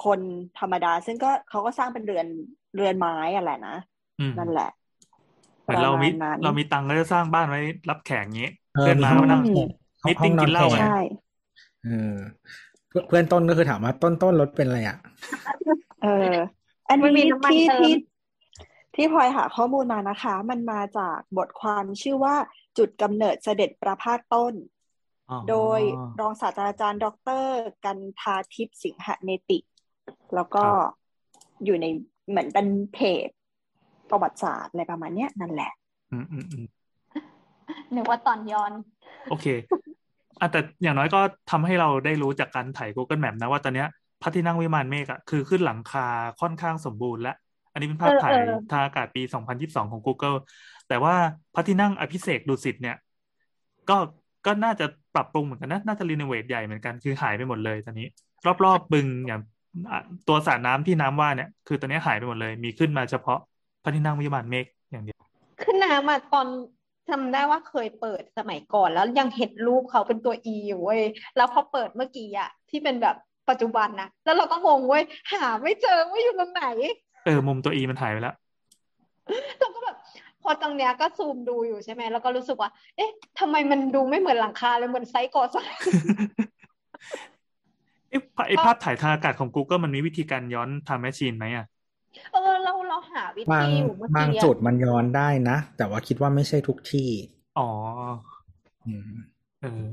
[0.04, 0.20] คน
[0.58, 2.26] ธรรมดา ซึ่งก็เขาก็สร้างเป็นเรือน
[2.76, 3.76] เรือนไม้อะแหละนะ
[4.20, 4.70] อืมนั่นแหละ
[5.62, 9.68] เหมือนเรามีประมาณนั้นเรามีตังค์ก็จะสร้างบ้านไว้รับแขกอย่างนี้เออเพื่อนมีมาห้องก็นนั่องนแขก
[10.06, 10.96] มีติ้งกินเหล้าห้องนอนแขไงใช่
[11.84, 12.16] เออ
[12.94, 14.98] เพื่อนเพื่อนต้นก็คือถามว่าต้นต้นรถเป็นอะไรอะ
[16.02, 16.36] เออ
[16.88, 17.94] อันมันมีนี้น้ำมันที่เติมที่
[18.94, 22.34] ที่พลอยหาข้อมูลมานะคะ มันมาจากบทความชื่อว่า
[22.78, 24.54] จุดกำเนิดเสด็จประพาสต้น
[25.30, 25.80] อ๋อโดย
[26.20, 27.06] รองศาสตราจารย์ ด
[27.42, 27.44] ร
[27.84, 29.58] กันทาทิพย์สิงหเนติ
[30.34, 30.92] แล้วก็ครับ
[31.64, 31.86] อยู่ใน
[32.28, 33.28] เหมือนเป็นเพจ
[34.10, 35.72] ประวัติศาสตร์อะไรประมาณเนี้ยนั่นแหละ
[36.12, 36.66] อืมอืมอืม
[37.94, 38.72] นึกว่าตอนย้อน
[39.30, 39.46] โอเค
[40.40, 41.20] อะแต่อย่างน้อยก็
[41.50, 43.88] ทำให้เราได้รู้จากการถ่าย Google Map นะว่าตอนเนี้ย
[44.22, 46.06] พระที่นั่งวิมานเมฆอะคือขึ้นหลังคา
[46.40, 47.36] ค่อนข้างสมบูรณ์แล้ว
[47.72, 49.22] อันนี้เป็นภาพเออถ่ายเออทางอากาศปี
[49.56, 50.36] 2022 ของ Google
[50.88, 51.14] แต่ว่า
[51.54, 52.96] พระที่นั่งอภิเษกดุสิตเนี่ย
[53.90, 53.96] ก็
[54.46, 58.06] ก็น่าจะปรับปรุงเหมือนกันนะน่าจะรีโนเวทใหญ่เหมือนกันคือหายไปหมดเลยตอนนี้
[58.64, 59.40] รอบๆบึงอย่าง
[59.90, 63.38] อะตัวสระน้ำที่น้ำว่าเนี่ย คือตอนนี้หายไปหมดเลย มีขึ้นมาเฉพาะ
[63.82, 65.18] พระที่นั่งวิมานเมฆอย่างเดียว
[65.62, 66.46] ขึ้นน้ำอะตอน
[67.10, 71.02] จำได้ว่าเคยเปิดสมัยก่อนแล้วยังเห็นรูปเขาเป็นตัวอีอยู่เว้ย
[71.36, 73.16] แล้วพอเปิดเมื่อกี้อะที่เป็นแบบ
[73.48, 75.02] ปัจจุบันนะแล้วเราก็งงเว้ย
[75.32, 76.64] หาไม่เจอว่าอยู่ตรงไหน
[77.24, 78.34] เออมุมตัวอีมันหายไปแล้ว
[79.58, 79.96] เราก็แบบ
[80.42, 85.70] พอตรงเนี้ยก็ซูมดูอยู่ใช่ไหมแล้วก็รู้สึกว่า เอ๊ะทำไมมันดูไม่เหมือนหลังคาเลยเหมือนไซต์ก่อสร้าง
[88.10, 91.66] ไอ้ภาพไอ้ภาพถ่ายทางอากาศของ Google มันมีวิธีการย้อน time machine ไหมอะ
[92.32, 92.43] เออเราเรา
[93.14, 97.08] หาวิบาธีงอยู่เมื่อบางกี้จุอะดมับางจุดมันย้อนได้นะ แต่ว่าคิดว่าไม่ใช่ทุกที่
[97.58, 97.68] อ๋อ
[98.86, 99.10] อืม
[99.60, 99.88] เออ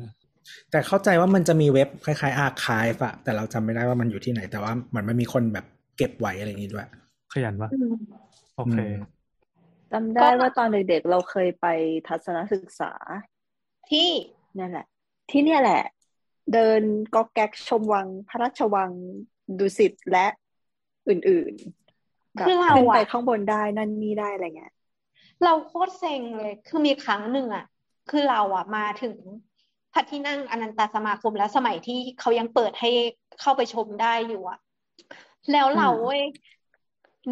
[0.72, 5.65] แต่เข้าใจว่ามันจะมีเว็บคล้ายๆอาร์คายอะแต่เราจำไม่ได้ว่ามันอยู่ที่ไหน แต่ว่ามันไม่มีคนแบบ
[5.97, 6.88] เก็บไว้อะไรอย่างนี้ด้วย
[7.34, 7.95] ขยันวะอืม
[8.57, 8.93] โอเคอืม
[9.91, 11.67] จำได้ว่าตอนเด็กๆเราเคยไป
[12.07, 12.91] ทัศนศึกษา
[13.89, 14.09] ที่
[14.59, 14.86] นั่นแหละ
[15.32, 15.82] ที่เนี่ยแหละ
[16.53, 16.82] เดิน
[17.15, 18.91] ก็แก๊กชมวัง พระราชวัง
[19.59, 20.28] ดุสิตและ
[21.09, 21.90] อื่นๆแบบ
[22.39, 24.71] คือเราขึ้นไปอะข้างบนได้นั่นนี่ได้อะไรเงี้ย
[25.43, 27.65] เราโคตรเซ็งเลย คือมีครั้งหนึ่งอะ
[28.09, 29.17] คือเราอะมาถึง
[29.93, 32.89] พระที่นั่งอนันตสมาคมแล้วสมัยที่เขายังเปิดให้
[33.39, 34.57] เข้าไปชมได้อยู่อะ
[35.51, 36.21] แล้วเราอืมเว้ย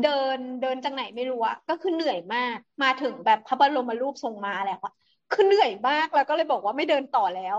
[0.02, 4.94] เดินเดินจากไหนไม่รู้อะก็คือเหนื่อยมาก มาถึงแบบพระบรมรูปทรงม้าแล้วอะ
[5.32, 7.58] คือเหนื่อยมากแล้วก็เลยบอกว่าไม่เดินต่อแล้ว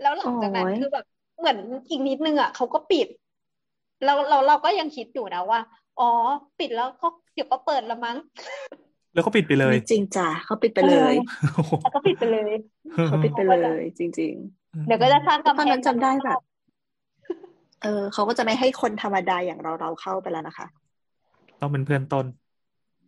[0.00, 1.04] แล้วหลังจากนั้นโอ้ยคือแบบ
[1.38, 1.58] เหมือน
[1.90, 3.08] อีกนิดนึงอะเขาก็ปิด
[4.04, 5.58] เราเราเราก็ยังคิดอยู่นะว่า
[6.00, 6.10] อ๋อ
[6.58, 8.16] ปิดแล้วก็เดี๋ยวก็เปิดละมั้ง
[9.14, 11.14] แล้วก็ปิดไปเลยไม่จริงจ้ะเขาปิดไปเลย
[11.54, 12.52] โอ้โหแล้วก็ปิดไปเลย
[13.06, 14.34] เขาปิดไปเลย จริง
[14.86, 16.40] เดี๋ยวก็จะสร้างๆตอนกำแพนั้งนจำได้แบบ
[17.82, 20.66] เออเขาก็จะไม่ให้คนธรรมดาอย่างเราเราเข้าไปแล้วนะคะ
[21.60, 22.26] ต้องเป็นเพื่อนต้น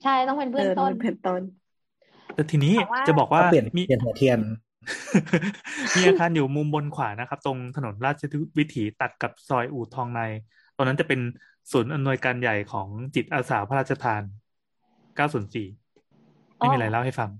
[0.02, 1.42] ใช่ต้องเป็นเอเพื่อนอต้อต้งนเป็นเพื่อนต้น
[2.34, 4.38] แต่ทีนี้แต่ว่าจะบอกว่าก็เปลี่ยนมีเปลี่ยนหัวเทียน
[5.96, 8.22] มีอาคารอยู่มุมบนขวานะครับ ตรงถนนราช
[8.58, 10.20] วิถีตัดกับซอยอู่ทองใน
[10.76, 11.20] ตอนนั้นจะเป็น
[11.72, 14.22] ศูนย์อำนวยการใหญ่ของจิตอาสาพระราชทาน
[15.20, 17.30] 904 ไม่มีอะไรเล่าให้ฟัง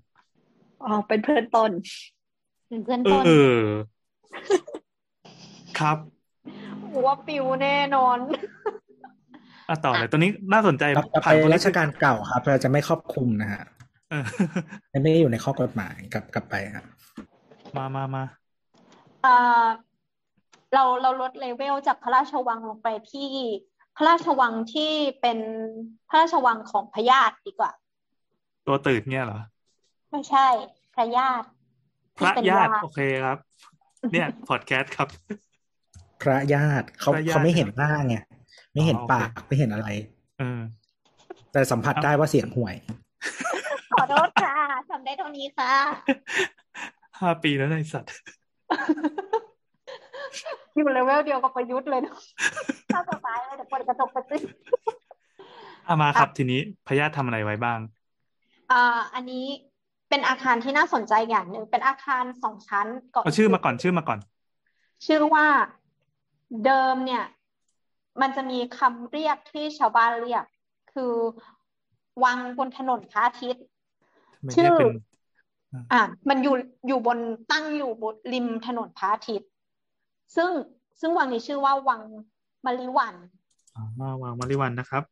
[0.84, 1.70] อ๋อ เป็นเพื่อนต้น
[2.68, 3.30] เป็นเพื่อนเอต้นอ
[5.78, 5.98] ครับ
[7.06, 8.18] ว่าปิวแน่นอน
[9.68, 13.62] อะต่อเลยตอนนี้น่าสนใจกลับกลับผ่าไปนคนราชการเก่าครับเราจะไม่ครอบคลุมนะฮะ
[14.10, 14.24] เออ
[14.90, 16.84] ไม่ได้อยู่ในข้อกฎหมายกลับกลับไปครับ
[17.76, 18.24] มามามา
[19.22, 19.64] เอ่อ
[20.74, 23.28] เราเราลดเลเวลจากพระราชวังลงไปที่
[23.96, 25.38] พระราชวังที่เป็น
[26.08, 27.70] พระราชวังของพระญาติดีกว่า
[28.66, 29.40] ตัวตื่นเนี่ยเหรอ
[30.10, 30.46] ไม่ใช่
[30.94, 31.46] พระญาติ
[32.16, 33.38] พระที่เป็นญาติญาติโอเคครับ
[34.12, 35.08] เนี่ยพอดแคสต์ครับ
[36.22, 38.16] พระญาติเขาพระญาติเขาไม่เห็นหน้าไง
[38.72, 39.88] ไม่เห็นอ๋อโอเคปากไม่เห็นอะไร
[40.38, 40.60] เออ
[41.52, 42.74] แต่สัมผัสได้ว่าเสียงห่วย
[43.92, 44.54] ขอโทษค่ะ
[44.90, 45.72] ทำได้เท่านี้ค่ะ
[47.20, 48.12] ห้าปีแล้วนะไอ้สัตว์
[50.76, 52.14] อยู่เลเวลเดียวกับประยุทธ์เลยนะ
[52.94, 54.36] ถ้าจะตายเลยเดี๋ยวเปิดกระจกไปสิ
[55.88, 57.78] อามาครับทีนี้พญาติทำอะไรไว้บ้าง
[58.72, 59.46] อ่าอันนี้
[60.08, 64.18] เป็นอาคารที่น่าสนใจอย่างหนึ่งเป็นอาคารสองชั้นก่อนเอาชื่อมาก่อนชื่อมาก่อน
[65.06, 65.46] ชื่อว่า
[66.64, 67.24] เดิมเนี่ย
[68.20, 70.44] มันจะมีคำเรียกที่ชาวบ้านเรียก
[70.92, 71.12] คือ
[72.24, 73.64] วังบนถนนพระอาทิตย์
[74.34, 74.92] ทำไมชื่อเรียกเป็น
[75.92, 76.54] อะมันอยู่
[76.86, 77.18] อยู่บน
[77.52, 79.50] ตั้งอยู่บนริมถนนพระอาทิตย์
[80.36, 80.50] ซึ่ง
[81.00, 82.00] ซึ่งวังนี้ชื่อว่าวัง
[82.64, 83.14] มะลิวัน
[83.76, 83.84] อ๋อ
[84.22, 85.02] วางมาริวันนะครับ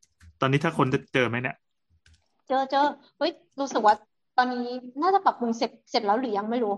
[0.41, 1.55] ตอนนี้ถ้าคนจะเจอไหมเนี่ย
[2.47, 2.85] เจอเจอ
[3.17, 3.95] เฮ้ยรู้สึกว่า
[4.37, 4.65] ตอนนี้
[5.01, 6.73] น่าจะปรับปรุงเสร็จเสร็จแล้วหรือยังไม่รู้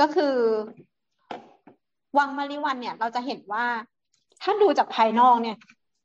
[0.00, 0.34] ก็คือ
[2.18, 3.64] วังมะลิวันเนี่ย เราจะเห็นว่า
[4.42, 5.56] ถ้าดูจากภายนอกเนี่ย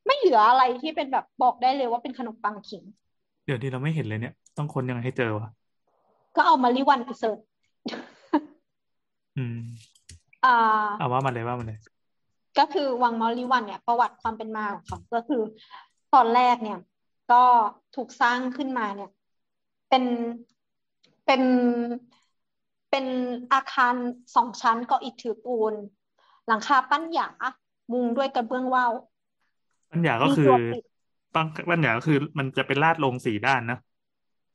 [0.06, 2.84] ไม่เหลืออะไรที่เป็นแบบบอกได้เลยว่าเป็นขนมปังขิง
[3.46, 5.50] เดี๋ยวนี้เราไม่เห็นเลยเนี่ย ต้องคนยังไงให้เจอวะ
[6.36, 7.40] ก็เอามะลิวันไปเสิร์ช
[9.38, 9.93] อืมอ่า
[11.00, 11.80] เอาว่ามาเลยว่ามาเลย
[12.60, 15.42] ก็คือวังมอลลิวันเนี่ย ประวัติความเป็นมาของเขาก็คือ
[16.14, 16.80] ตอนแรกเนี่ย
[17.32, 17.44] ก็
[17.96, 19.10] ถูกสร้างขึ้นมาเนี่ย
[19.90, 20.04] เป็น
[21.26, 21.42] เป็น
[22.90, 23.06] เป็น
[23.54, 23.96] อาคาร
[24.36, 25.74] สองชั้นก็อิฐถือปูน
[26.48, 27.30] หลังคาปั้นหยา
[27.94, 28.92] มุงด้วยกระเบื้องว่าว
[29.92, 30.84] ปัญญาก็มีคือตัวปิด
[31.36, 33.80] ปังปัญญาก็คือ มันจะเป็นลาดลงสี่ด้านนะ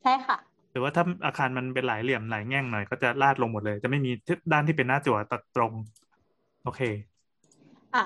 [0.02, 0.38] ใช่ค่ะ
[0.70, 4.10] หรือว่าถ้าอาคารมันเป็นหลายเหลี่ยมหลายแง่งหน่อยก็จะลาดลงหมดเลย จะไม่มี
[4.52, 5.72] ด้านที่เป็นหน้าจั่วตัดตรง
[6.62, 6.80] โอเค
[7.94, 8.04] อะ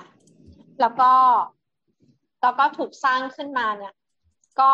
[0.81, 1.13] แล้วก็
[2.43, 3.95] แล้วก็ถูกสร้างขึ้นมาเนี่ย
[4.61, 4.73] ก็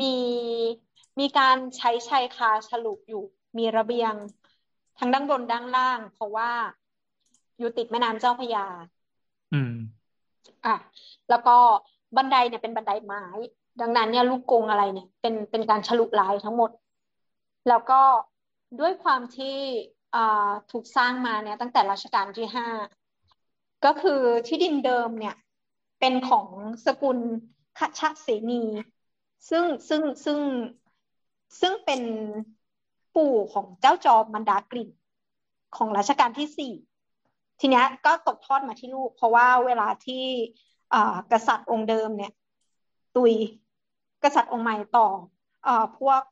[0.00, 0.14] มี
[1.20, 3.24] มีการใช้ชายคาฉลุอยู่
[3.58, 4.14] มีระเบียง
[4.98, 6.50] ทั้งด้านบนด้านล่าง เพราะว่า
[7.58, 8.66] อยู่ติดแม่น้ำเจ้าพระยา
[9.52, 9.72] อืม
[10.66, 10.76] อะ
[11.30, 11.56] แล้วก็
[12.16, 13.24] บันไดเนี่ยเป็นบันไดไม้
[13.80, 16.70] ดังนั้นเนี่ยลูกกงอะไรเนี่ย เป็นเป็นการฉลุลายทั้งหมด
[17.68, 18.00] แล้วก็
[18.80, 19.56] ด้วยความที่
[20.14, 22.66] อ่าถูกสร้างมาเนี่ยตั้งแต่รัชกาลที่ห้า
[23.84, 25.34] ก็คือที่ดินเดิมเนี่ย
[26.00, 26.46] เป็นของ
[26.86, 27.18] สกุล
[27.78, 28.62] คชเสนี
[29.50, 30.38] ซึ่งซึ่งซึ่ง
[31.60, 32.02] ซึ่งเป็น
[33.14, 34.90] ปู่ของเจ้าจอมมันดากลิ่น
[35.76, 36.72] ของรัชกาลที่สี่
[37.60, 40.24] ทีเนี้ยก็ตกทอดมาที่ลูก เพราะว่าเวลาที่
[40.94, 42.32] อ่ากษัตริย์องค์เดิมเนี่ย
[43.16, 43.32] ตุย
[44.24, 45.08] กษัตริย์องค์ใหม่ต่อ
[45.66, 46.22] อ่าพวก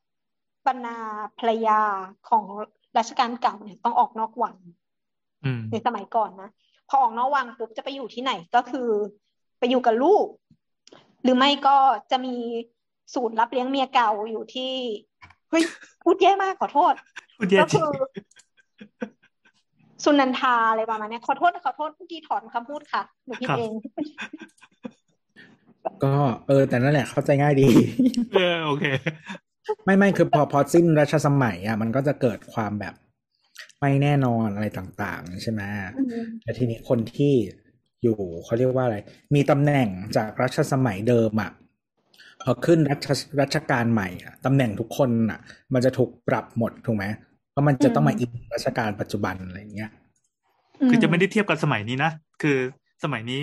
[0.66, 0.96] บรรณา
[1.38, 1.80] ภรรยา
[2.28, 2.44] ของ
[2.98, 4.56] รัชกาลเก่าเนี่ยต้องออกนอกวัง
[5.44, 6.50] อืมในสมัยก่อนนะ
[6.88, 8.88] พอออกนอกวังปุ๊บจะไปอยู่ที่ไหนก็คือ
[9.58, 10.26] ไปอยู่กับลูก
[11.22, 11.76] หรือไม่ก็
[12.10, 12.34] จะมี
[13.14, 14.72] ศูนย์รับเลี้ยงเมียเก่าอยู่ที่
[15.50, 15.64] เฮ้ย
[16.04, 16.94] พูดแย่มากขอโทษ
[17.38, 17.88] พูดแย่ก็จริคืงอ
[20.04, 23.72] สุนันทาอะไรประมาณเนี้ยขอโทษขอโทษเมื่อกี้ถอนคำพูดค่ะหนูผิดเอง
[26.04, 26.14] ก็
[26.48, 27.68] เออ แต่นั่นแหละเข้าใจง่ายดี
[28.34, 28.84] เออโอเค
[29.84, 32.94] ไม่ไม่คือพอพอสิ้นรัชสมัยอะมันก็จะเกิดความแบบ
[33.80, 35.62] ไม่แน่นอนอะไรต่างๆ ใช่ไหม
[35.96, 37.32] อืมแต่ทีนี้คนที่
[38.02, 38.96] อยู่เขาเรียกว่าอะไร
[39.34, 41.50] มีตำแหน่งจากรัชสมัยเดิมอะ
[42.42, 43.06] พอขึ้นรัช
[43.40, 45.40] รัชกาลใหม่อะตำแหน่งทุกคนอะ
[45.74, 47.04] มันจะถูกปรับหมดถูกไหม
[47.50, 49.90] เพราะมันจะต้องมาอินรัชกาลปัจจุบันอะไรอย่างเงี้ย
[50.90, 52.58] คือจะไม่ได้เทียบกับสมัยนี้นะคือ
[53.04, 53.42] สมัยนี้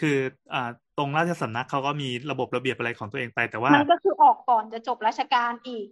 [0.00, 0.16] คือ
[0.54, 5.86] อ่า ตรงราชสำนักเขาก็มีระบบระเบียบอะไรของตัวเองไป แต่ว่ามันก็คือออกก่อนจะจบราชการอีก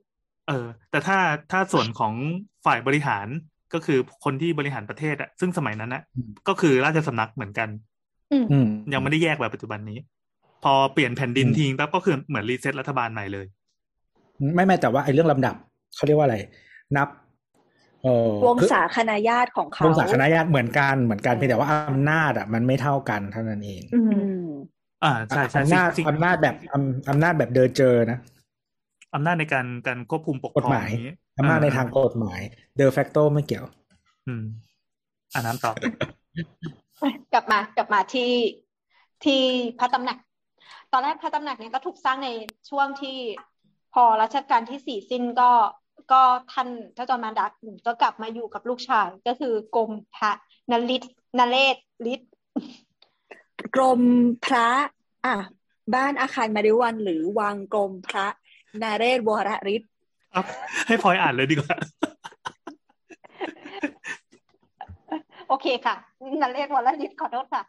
[0.48, 1.18] เออ แต่ถ้า
[1.52, 2.12] ถ้าส่วนของ
[2.66, 3.26] ฝ่ายบริหาร
[3.74, 7.68] ก็คือคนที่บริหารประเทศอะซึ่งสมัยนั้นนะอืมก็คือราชสำนักเหมือนกัน
[8.32, 9.98] อืมอืมยังไม่ได้แยกแบบปัจจุบันนี้
[10.64, 13.46] พอเปลี่ยนแผ่นดินอืมทิ้งปั๊บก็คือเหมือนรีเซ็ตรัฐบาลใหม่เลย
[14.54, 15.54] ไม่ไม่แต่ว่าไอ้เรื่องลำดับ
[15.96, 16.36] เขาเรียกว่าอะไร
[16.96, 17.08] นับ
[18.02, 23.82] เออวงคือศาคณาญาติของเขาวงศาคณะญาติเหมือนกันเหมือนกันเพียงแต่ว่าอำนาจอะมันไม่เท่ากันเท่านั้นเอง
[25.04, 28.18] อือืมมอ่าใช่ใช่อำนาจสิ่งอำนาจแบบอำอำนาจแบบเดินเจอนะ
[29.14, 32.40] อำนาจในการการควบคุมปกคกรฎองหมายอย่างนี้อำนาจในอ่ทางกฎหมาย
[32.76, 33.64] เดอ facto ไม่เกี่ยว
[34.26, 34.44] อืม
[35.32, 35.72] อ่าน้ำต่อ
[37.32, 38.32] กลับมากลับมาที่
[39.24, 39.40] ที่
[39.78, 40.18] พระตำหนัก
[40.92, 42.28] ตอนแรกพระตำหนักเนี่ยก็ถูกสร้างใน
[42.70, 43.18] ช่วงที่
[43.94, 45.50] พอรัชกาลที่สี่สิ้นก็
[46.12, 47.52] ก็ท่านเจ้าจอมมารดัก
[47.86, 50.30] ก็กลับมาอยู่กับลูกชาย ก็คือกรมพระ
[50.70, 51.76] นฤทธิ์นเรศ
[52.12, 52.30] ฤทธิ์
[53.74, 54.00] กรม
[54.44, 54.68] พระ
[55.26, 55.34] อะ
[55.94, 58.26] บ้านอาคารมาริวันหรือวังกรมพระ
[58.82, 59.90] นาเรศวรฤทธิ์
[60.34, 60.44] ครับ
[60.86, 61.76] ให้พลอยอ่านเลยดีกว่า
[65.48, 65.96] โอเคค่ะ
[66.42, 67.62] นเรศวรฤทธิ์ขอโทษค่ะ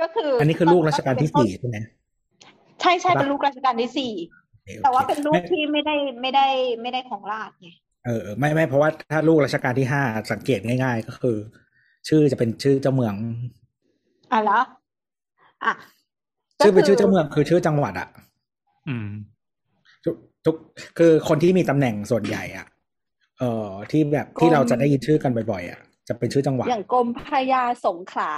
[0.00, 1.78] ก็คือ อัอันนี้คือลูกรัชกาลที่สี่ใช่ไหม
[2.80, 4.12] ใช่ใช่ใช่ปะเป็นลูกรัชกาลที่สี่
[4.50, 6.46] โอเคโอคแต่ว่าเป็นลูกไม่ที่ไม่ได้ไม่ได้
[6.82, 7.70] ไม่ได้ของราชไง
[8.04, 11.36] เออเออไม่ไม่เพราะว่าถ้าลูกรัชกาลที่ห้าสังเกตง่าย ๆ ก็คือ
[12.08, 13.14] ชื่อจะเป็นชื่อเจ้าเมือง
[14.32, 14.62] อะแล้ว
[15.64, 15.72] อะ
[16.60, 18.08] ชื่อเป็นก็คืชื่อเจ้าเมืองคือชื่อจังหวัดอะ
[18.88, 19.08] อืม
[20.04, 20.14] ทุก
[20.44, 20.54] ทุก
[20.98, 22.66] คือคนที่มีตำแหน่งส่วนใหญ่อะ
[23.38, 28.32] เอ่อที่แบบที่เราจะได้ยินชื่อกันบ่อยๆอะจะเป็นชื่อจังหวัดอย่างกรมพระยาสงขลา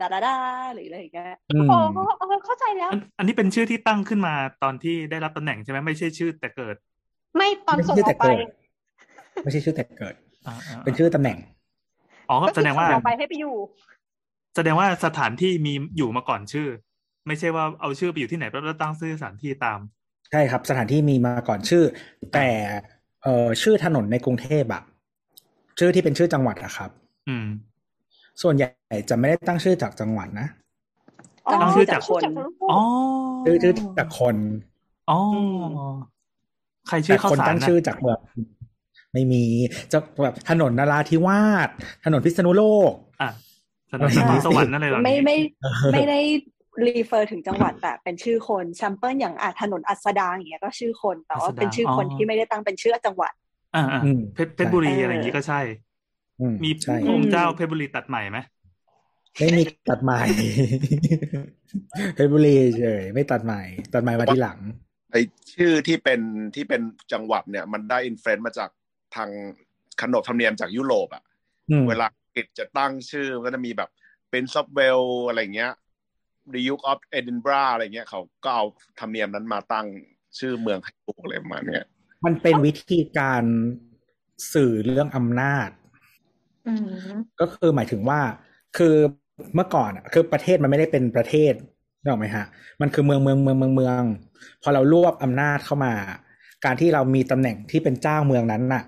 [0.00, 0.36] ดาดาดา
[0.74, 1.78] หรืออะไรอย่างเงี้ยอืมอ๋อ
[2.20, 6.76] อ๋อเข้าใจแล้วอันอันนี้เป็นชื่อที่ตั้งขึ้นมาตอนที่ได้รับตำแหน่งใช่ไหมไม่ใช่ชื่อแต่เกิด
[7.36, 8.36] ไม่ตอนไม่ส่งใช่อแต่อกไปเกิด
[9.44, 10.14] ไม่ใช่ชื่อแต่เกิด
[10.46, 11.38] อ่าอ่าเป็นชื่อตำแหน่ง
[12.28, 13.54] อ๋อก็แสคือดงว่าส่งออกไปให้ไปอยู่
[14.54, 16.68] แสดงว่าสถานที่มีอยู่มาก่อนชื่อ
[17.26, 19.78] ไม่ใช่ว่าเอาชื่อไปอยู่ที่ไหนแล้วตั้งชื่อสถานที่ตาม
[20.30, 21.84] ใช่ครับ สถานที่มีมาก่อนชื่อ
[22.34, 22.48] แต่
[23.22, 24.82] เอ่อชื่อถนนในกรุงเทพอะ
[25.78, 26.90] ชื่อที่เป็นชื่อจังหวัดอะครับ
[27.28, 27.46] อืม
[28.42, 28.68] ส่วนใหญ่
[29.10, 30.48] จะไม่ได้ตั้งชื่อจากจังหวัดนะ
[31.46, 32.22] อ๋อตั้งชื่อจากคน
[32.70, 32.80] อ๋อ
[33.46, 34.36] ชื่อชื่อจากคน
[35.10, 35.18] อ๋อ
[36.88, 38.18] ใครชื่แต่อข้าวคนสารตั้งนะชื่อจากเมือง
[39.12, 39.44] ไม่มี
[39.92, 41.68] จะแบบถนนนราธิวาส
[42.04, 43.30] ถนนพิษณุโลก อะ
[43.92, 46.20] สนามบินสวรรค์นั่นเลยเหรอไม่ไม่เออไม่ได้
[46.86, 53.32] รีเฟอร์ถึงจังหวัดแต่เป็นชื่อคนแซมเปิลอย่างอาถนนอัสดางอย่างเงี้ยก็ชื่อคนแต่ว่าเป็นชื่อคนที่ไม่ได้ตั้งเป็นชื่อจังหวัด
[53.74, 55.60] อ่าอ่าอืมเพชรเพชรบุรีใช่อะไรอย่างนี้ก็ใช่
[56.40, 58.38] อืมมีใช่องค์เจ้าเพชรบุรีตัดใหม่ไหม
[59.38, 60.18] ไม่มีตัดใหม่
[62.14, 63.62] เพชรบุรีเฉยไม่ตัดใหม่
[63.94, 64.58] ตัดใหม่มาทีหลัง
[65.12, 65.16] ไอ
[65.54, 66.20] ชื่อที่เป็น
[66.54, 66.82] ที่เป็น
[67.12, 68.70] จังหวัดเนี่ย มันได้ influence มาจาก
[69.16, 69.28] ทาง
[70.00, 71.22] ขนบธรรมเนียมจากยุโรปอะ
[71.70, 73.90] อืมเวลาอังก ฤษจะตั้งชื่อมันก็จะมีแบบ
[74.30, 75.72] เป็น Prince of Wales อะไรเงี้ย
[76.52, 78.64] The Duke of Edinburgh อะไรเงี้ยเขาก็เอา
[79.00, 79.86] ธรรมเนียมนั้นมาตั้ง
[80.38, 81.84] ชื่อเมืองให้ลูกอะไรประมาณเนี้ย
[82.24, 83.44] มันเป็นวิธีการ
[84.54, 85.68] สื่อเรื่องอำนาจ
[86.68, 86.74] อื
[87.14, 88.20] มก็คือหมายถึงว่า
[88.76, 88.94] คือ
[89.54, 91.52] เมื่อก่อนอะคือประเทศมันไม่ได้เป็นประเทศ
[92.00, 92.44] นึกออกไหมฮะ
[92.80, 94.02] มันคือเมืองเมืองเมืองเมืองเมือง
[94.62, 95.92] พอเรารวบอำนาจเข้ามา
[96.64, 98.84] การที่เรามีตำแหน่งที่เป็นเจ้าเมืองนั้นน่ะ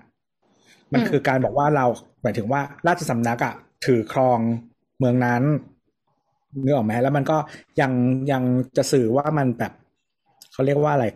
[0.92, 1.86] มันอืมคือการบอกว่าเรา
[2.22, 3.54] หมายถึงว่าราชสำนักอะ
[3.86, 4.38] ถือครอง
[4.98, 5.42] เมืองนั้น
[6.64, 7.36] นึกออกไหมแล้วมันก็
[7.80, 7.92] ยัง
[8.32, 8.42] ยัง
[8.76, 9.72] จะสื่อว่ามันแบบ
[10.52, 11.06] เขาเรียกว่าอะไร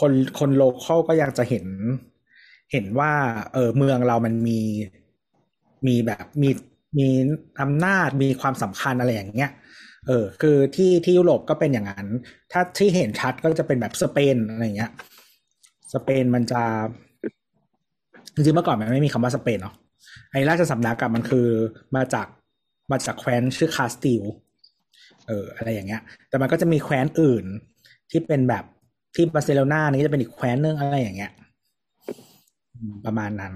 [0.00, 1.66] คนคนโลเคอลก็ยังจะเห็น
[2.72, 3.12] เห็นว่า
[3.52, 4.60] เออเมืองเรามันมี
[5.86, 6.50] มีแบบมี
[6.98, 7.08] มี
[7.60, 9.50] อำนาจมีความสำคัญอะไรอย่างเงี้ย
[10.06, 12.06] เออ คือที่ที่ยุโรปก็เป็นอย่างนั้น
[12.52, 14.90] ถ้าที่เห็นชัดก็จะเป็นแบบสเปนอะไรเงี้ย
[15.92, 16.62] สเปนมันจะ
[18.34, 19.74] จริงๆเมื่อก่อนมันไม่มีคำว่าสเปนเนาะ
[20.32, 21.48] ไอ้ราชสำนักกับมันคือ
[21.96, 22.26] มาจาก
[22.90, 24.22] มาจากแคว้นชื่อคาสติล
[25.26, 27.44] เอออะไรอย่างเงี้ย แต่มันก็จะมีแคว้นอื่น
[28.10, 28.64] ที่เป็นแบบ
[29.14, 31.32] ที่บาร์เซโลนานี้จะเป็นอีกแคว้นนึงอะไรอย่างเงี้ย
[33.06, 33.54] ประมาณนั้น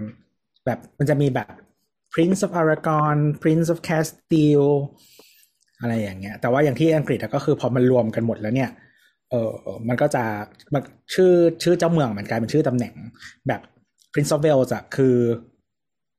[0.67, 1.49] แบบมันจะมีแบบ
[2.13, 4.71] Prince of Aragon Prince of Castile
[5.81, 8.71] อะไรอย่างเงี้ย แต่ว่าอย่างที่อังกฤษอะก็คือพอมันรวมกันหมดแล้วเนี่ย
[9.31, 9.51] เออ
[9.89, 10.25] มันก็จะ
[10.75, 10.83] มัน
[11.15, 11.33] ชื่อ
[11.63, 12.95] ชื่อเจ้าเมืองมันกลายเป็นชื่อตำแหน่ง
[13.49, 13.61] แบบ
[14.13, 15.17] Prince of Wales อะคือ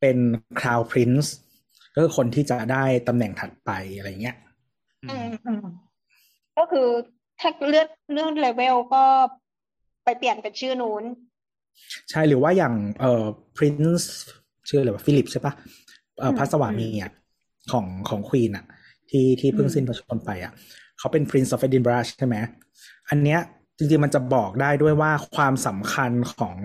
[0.02, 0.18] เป็น
[0.60, 1.28] Crown Prince
[1.96, 4.38] ก็คือคนที่จะได้ตำแหน่งถัดไปอะไรเงี้ย
[5.04, 5.66] อืมอืม
[6.58, 6.88] ก็คือ
[7.40, 9.04] ถ้าเลื่อนเลื่อนเลเวลก็
[10.04, 11.04] ไปเปลี่ยนเป็นชื่อนู้น
[12.10, 13.26] ใช่หรือว่าอย่างเอ่อ
[13.58, 14.06] prince
[14.70, 15.54] ชื่ออะไรวะฟิลิปใช่ปะ
[16.20, 17.12] เอ่อพระสวามีอะ
[17.72, 18.66] ของของ queen อะ
[19.10, 20.54] ที่ที่เพิ่งสิ้นพระชนม์ไปอะ
[20.98, 22.36] เขาเป็น prince of Edinburgh ใช่ไหม
[23.10, 23.40] อันเนี้ย
[23.78, 26.56] จริงๆมันจะบอกได้ด้วยว่าความสำคัญของ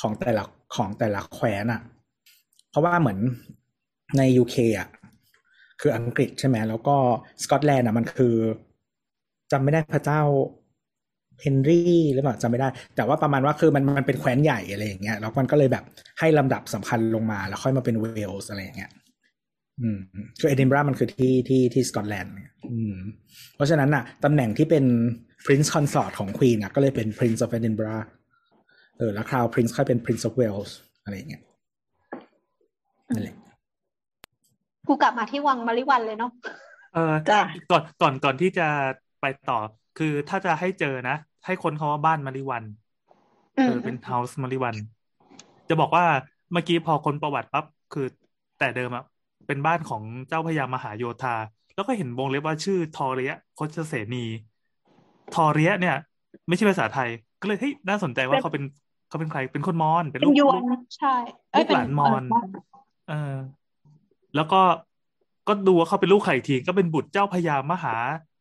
[0.00, 0.42] ของแต่ละ
[0.76, 1.95] ของแต่ละแคว้นอะเพ
[2.76, 3.18] ราะว่าเหมือน
[4.18, 4.88] ใน UK อะ
[5.80, 6.96] คืออังกฤษใช่ไหมแล้วก็
[7.44, 8.34] สกอตแลนด์อะมันคือ
[9.52, 10.22] จำไม่ได้พระเจ้า
[11.42, 15.84] เฮนรี่หรือเปล่าจำไม่ได้ แต่ว่าประมาณว่าคือมันมันเป็นแคว้นใหญ่อะไรอย่างเงี้ยแล้วมันก็เลยแบบ
[16.18, 18.90] ให้ลำดับสำคัญลงมาแล้วค่อยมาเป็นเวลส์อะไรอย่างเงี้ย
[19.80, 19.98] อืม
[20.40, 22.32] คือเอดินบรามันคือที่ที่ที่สกอตแลนด์
[22.72, 22.96] อืม
[23.54, 24.84] เพราะฉะนั้นอะตำแหน่งที่เป็น
[25.46, 28.04] Prince Consort ของ Queen อะก็เลยเป็น Prince of Edinburgh
[28.98, 30.72] เออแล้ว Crown Prince ค่อยเป็น Prince of Wales
[31.02, 31.42] อะไรอย่างเงี้ย
[33.08, 33.34] นั่นแหละ
[34.86, 36.30] กูกลับมาที่วังมาริวันเลยเนาะ
[36.90, 37.36] เออจ้ะ
[37.68, 38.62] ก่อนก่อนก่อนที่จะ
[39.20, 39.54] ไปต่อ
[39.94, 41.12] คือถ้าจะให้เจอนะ
[41.44, 42.64] ให้คนเขาว่าบ้านมาริวัน
[43.56, 44.76] อืเอมอเป็นเฮาส์มาริวัน
[45.68, 46.04] จะบอกว่า
[46.52, 48.02] เมื่อกี้พอคนประวัติปั๊บคือ
[48.56, 49.02] แต่เดิมอะ
[49.46, 51.30] เป็นบ้านของเจ้าพญามหาโยธา
[51.74, 54.16] แล้วก็เห็นวงเล็บว่าชื่อทอเรียโคชเสนี
[55.30, 55.94] ทอเรียเนี่ย
[56.46, 57.08] ไม่ใช่ภาษาไทย
[57.40, 58.62] ก็เลยเฮ้ยน่าสนใจว่าเขาเป็น
[59.06, 61.14] เขาเป็นใครเป็นคนมอญเป็นเป็ลูนกยวนลูกใช่
[61.50, 62.24] เอ้ยลูกหลานมอญ
[63.06, 63.66] เออเออ
[64.34, 64.56] แล้วก็
[65.46, 67.92] ก็ดูว่าเขาเป็นลูกใครอีกทีก็เป็นบุตรเจ้าพญามหา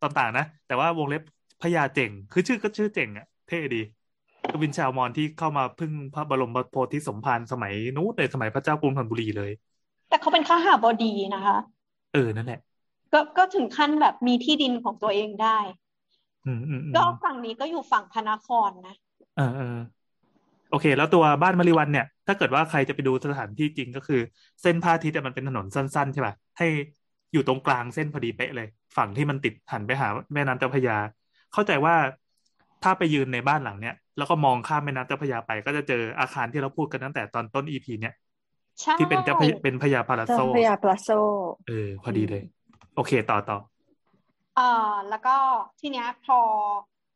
[0.01, 1.21] ต่างๆ นะ แต่ว่าวงเล็บ
[1.61, 3.77] พญาเจ่งคือชื่อก็ชื่อเจ่งอะเท่ดี
[4.51, 9.51] ก็เป็นชาวมอญที่เข้ามาพึ่งพระบรมโพธิสมภารสมัยนู้นเลยสมัยพระเจ้ากรุงธนบุรีเลย
[10.09, 11.57] แต่เขาเป็นข้าหาบดีนะคะ
[12.11, 12.59] เออ นั่นแหละ
[13.13, 15.57] ก็ก็ถึงขั้นแบบมีที่ดินของตัวเองได้
[16.45, 18.95] อืมอืมอืมก็ฝั่งนี้ก็อยู่ฝั่งพระนครนะ
[19.33, 24.21] เออเออโอเค แล้วตัวบ้านมาริวันเนี่ย ถ้าเกิดว่าใครจะไปดูสถานที่จริงก็คือ
[24.61, 26.67] เส้นพระอาทิตย์อะมันเป็นถนนสั้น ๆ ใช่ป่ะให้
[27.33, 28.67] อยู่ตรงกลางเส้นพอดีเป๊ะเลย
[28.97, 30.97] ฝั่งที่มันติดหันไปหาแม่น้ำเจ้าพระยา
[31.53, 31.95] เข้าใจว่า
[32.83, 38.13] ถ้าไปยืนในบ้านหลังเนี้ยแล้วก็มองข้ามแม่น้ำเจ้าพระยาไป ก็จะเจออาคารที่เราพูดกันตั้งแต่ตอนต้นอีพีเนี่ย
[38.81, 41.09] ใช่ที่เป็นเจ้าพระยาเป็นพญาพาราเจ้าโซพระยาปลาโซ
[41.67, 42.43] เออพอดีเลย
[42.95, 43.57] โอเคต่อต่อ
[44.55, 45.35] เอ่อแล้วก็
[45.79, 46.39] ทีเนี้ยพอ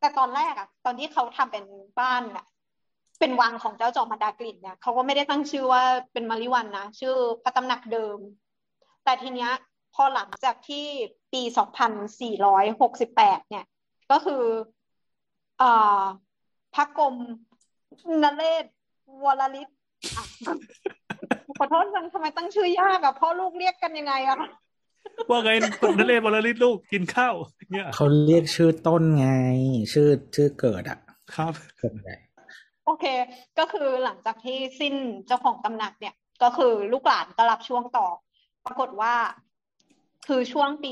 [0.00, 1.64] แต่ตอนแรกอะตอนที่เขาทำเป็น
[2.00, 2.44] บ้านอะ
[3.20, 8.18] เป็นวังของเจ้าจอมบรรดากลิ่นเนี่ยเขาก็ไม่ได้ตั้งชื่อว่าเป็นมาริวันนะชื่อพระตำหนักเดิม
[9.04, 9.52] แต่ทีเนี้ย
[9.94, 10.86] พอหลังจากที่
[11.32, 13.64] ปีสองพันสี่ร้อยหกสิบแปดเนี่ย
[14.10, 14.42] ก็คือ
[15.58, 16.00] เอ่อ
[16.74, 17.14] พระกรม
[18.22, 18.64] นเรศ
[19.24, 19.68] วรลิศ
[20.16, 20.24] อะ
[21.58, 24.38] ขอโทษจังทำไมตั้งชื่อยากอะพ่อลูกเรียกกันยังไงอะ
[25.30, 25.50] ว่าไง
[25.80, 27.34] คนนั่นเลยบอลลิศลูกกินข้าว
[27.70, 29.28] เนี่ยเขาเรียกชื่อต้นไง
[29.92, 30.98] ชื่อชื่อเกิดอะ
[31.34, 33.04] ครับเกิดไงโอเค
[33.58, 34.94] ก็คือหลังจากที่สิ้น
[35.26, 38.06] เจ้าของตำหนักเนี่ย ก็คือลูกหลานก็รับช่วงต่อ
[38.64, 39.14] ปรากฏว่า
[40.26, 40.90] คือช่วงปี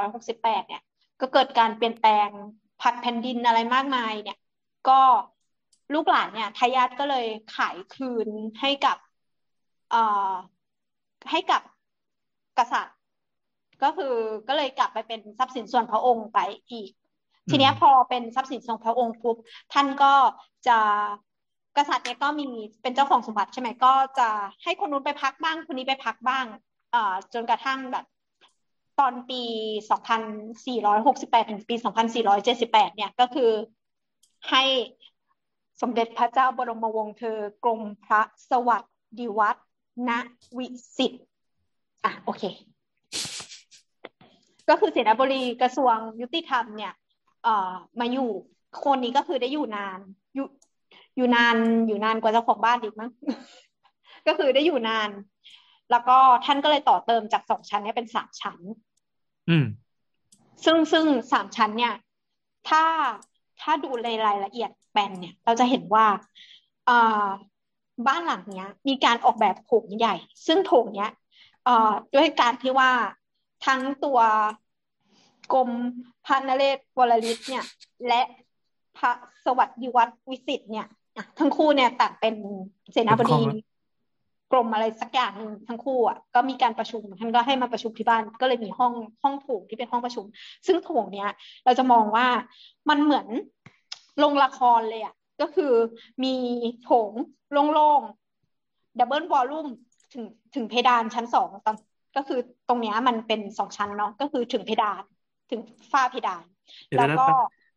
[0.00, 0.82] 2468 เนี่ย
[1.20, 2.28] ก็เกิดการเปลี่ยนแปลง
[2.80, 4.38] ผัดแผ่นดินอะไรมากมายเนี่ย
[4.88, 5.00] ก็
[5.94, 7.26] ลูกหลานเนี่ยทายาทก็เลย
[7.56, 8.28] ขายคืน
[8.60, 8.96] ให้กับ
[9.90, 10.32] เอ่อ
[11.30, 11.62] ให้กับ
[12.58, 12.96] กษัตริย์
[13.82, 14.14] ก็คือ
[14.48, 16.38] ก็เลยกลับไปเป็นทรัพย์สินส่วนพระองค์ไป
[16.70, 16.90] อีก
[17.50, 19.36] ทีนี้พอเป็นทรัพย์สินส่วนพระองค์ปุ๊บ
[19.72, 20.12] ท่านก็
[20.68, 20.78] จะ
[21.76, 22.46] กษัตริย์เนี่ยก็มี
[22.82, 24.28] เป็นเจ้าของสมบัติใช่ไหมก็จะ
[24.62, 26.44] ให้คนนู้นไปพักบ้าง คนนี้ไปพักบ้าง
[26.92, 28.04] เอ่อจนกระทั่งแบบ
[29.00, 29.42] ตอนปี
[30.26, 31.74] 2468 ถึงปี
[32.36, 33.50] 2478 เนี่ยก็คือ
[34.50, 34.62] ให้
[35.80, 38.82] สมเด็จพระเจ้าบรมวงศ์เธอกรมพระสวัส
[39.18, 39.56] ดิวัฒ
[40.08, 40.10] น
[40.58, 40.66] วิ
[40.96, 41.24] สิทธิ์
[42.04, 42.42] อะโอเค
[44.68, 46.92] ก็คือเสนาบดีกระทรวงยุติธรรมเนี่ย
[47.42, 48.30] เอ่อ มาอยู่
[48.84, 49.98] คนนี้ก็คือได้อยู่นาน
[50.34, 50.46] อยู่
[51.16, 53.10] อยู่นานอยู่นานกว่าเจ้าของบ้านอีกมั้ง
[54.26, 55.10] ก็คือได้อยู่นาน
[55.90, 58.58] แล้วก็ท่านก็เลยต่อเติมจากสองชั้นเนี่ยเป็นสามชั้น
[59.48, 59.66] อืม
[60.64, 61.94] ซึ่งซึ่งสามชั้นเนี่ย
[62.68, 62.84] ถ้า
[63.60, 66.06] ถ้าดูในรายละเอียดแปลนเนี่ย เราจะเห็นว่า
[66.86, 67.26] เอ่อ
[68.06, 70.14] บ้านหลังเนี้ย มีการออกแบบโถงใหญ่
[70.46, 71.12] ซึ่งโถงเนี้ย
[71.64, 72.90] เอ่อด้วยการที่ว่า
[73.66, 74.20] ทั้งตัว
[75.52, 75.70] กรม
[76.26, 77.64] พระนเรศวรลิศเนี่ย
[78.08, 78.22] และ
[78.98, 79.10] พระ
[79.44, 80.86] สวัสดิวัฒน์วิสิตเนี่ย
[81.16, 82.34] อะทั้งคู่เนี่ยต่างเป็น
[82.92, 83.70] เสนาบดีเป็นของ
[84.52, 90.24] กรมอะไรสักอย่างหนึ่งทั้งคู่อะก็มีการประชุมท่านก็ให้มาประชุมที่บ้านก็เลยมีห้องห้องโถงที่เป็นห้องประชุม
[90.66, 91.30] ซึ่งโถงเนี้ย
[91.64, 92.26] เราจะมองว่า
[92.88, 93.26] มันเหมือน
[94.18, 95.72] โรงละครเลยอะก็คือ
[96.24, 96.34] มี
[96.84, 97.10] โถง
[97.72, 99.66] โล่งๆ double volume
[100.12, 100.24] ถึง
[100.54, 101.76] ถึงเพดานชั้นสองตอน
[102.16, 105.02] ก็คือตรงเนี้ยมันเป็นสองชั้นเนาะก็คือถึงเพดาน
[105.52, 106.44] ถึงฝ้าเพดาน
[106.86, 107.26] เดี๋ยวแล้วนะก็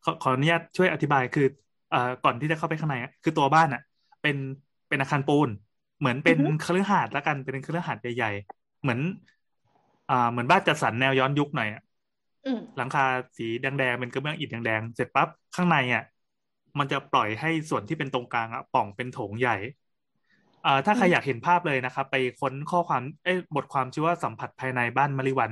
[0.03, 1.43] ขอขออนุญาตช่วยอธิบายคือ
[1.89, 3.81] เอ่อก่อนที่จะเข้าไปข้างในอะคือตัวบ้านอะ
[4.21, 4.37] เป็น
[4.87, 5.49] เป็นอาคารปูน
[5.99, 8.99] เหมือนเป็นอือฮึคฤหาสน์ละกันเป็นคฤหาสน์ใหญ่ๆเหมือน
[10.07, 11.81] อ่า เหมือนบ้านจัดสรรแนวย้อนยุคหน่อยอะ
[12.45, 13.01] อืมหลังคา
[13.37, 16.03] สีแดงๆเป็นกระเบื้องอิฐแดงๆเสร็จปั๊บข้างในอะ
[16.79, 19.53] มันจะปล่อยให้ส่วนที่เป็นตรงกลางอะป่องเป็นโถงใหญ่
[20.63, 25.51] อ่าถ้าใครอยากเห็นภาพเลยนะครับ ไปค้นข้อความเอ้ยบทความชื่อว่าสัมผัสภายในบ้านมะริวัน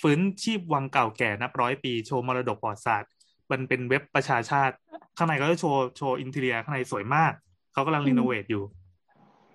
[0.00, 3.10] ฟื้นชีพวังเก่าแก่นับร้อยปี โชว์มรดกประวัติศาสตร์
[3.50, 4.74] มันเป็นเว็บประชาชาติ
[5.16, 7.32] ข้างในก็จะโชว์โชว์ interior ข้างในสวยมาก
[7.72, 8.62] เขากำลัง renovate อยู่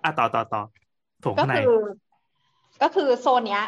[0.02, 0.62] อะต่อต่อต่อ
[1.20, 1.80] โถงก็ข้างในคือ
[2.82, 3.64] ก็คือโซนเนี้ย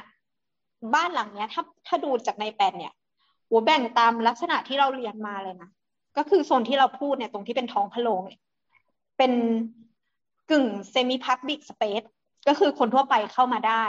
[0.94, 2.92] บ้านหลังเนี้ย ถ้าถ้าดูจากในแปลนเนี่ย
[3.48, 5.70] หัวแบ่งตามลักษณะที่เราเรียนมาเลยนะ
[6.16, 8.42] ก็คือโซนที่เราพูดเนี่ยตรงที่เป็นท้องพระโรงเนี่ย
[9.18, 9.32] เป็น
[10.50, 12.02] กึ่งเซมิพับบิ c สเปซ
[12.48, 13.84] ก็คือคนทั่วไปเข้ามาได้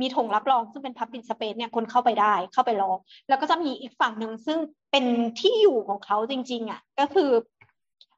[0.00, 2.90] มีถงรับรองซึ่งเป็นพับบิ c สเปซเนี่ยคนเข้าไปได้เข้าไปรอ
[3.28, 4.58] แล้วก็จะมีอีกฝั่งหนึ่งซึ่ง
[4.90, 5.04] เป็น
[5.40, 7.30] ที่อยู่ของเขาจริง ๆอะก็คือ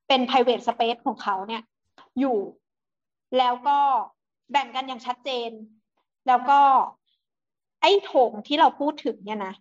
[0.08, 1.62] เป็น private space ของเขาเนี่ย
[2.20, 2.38] อยู่
[3.38, 3.78] แล้วก็
[4.52, 5.50] แบ่งกันอย่างชัดเจน
[6.28, 6.60] แล้วก็
[7.80, 9.54] ไอ้ถงที่เราพูดถึงเนี่ยนะ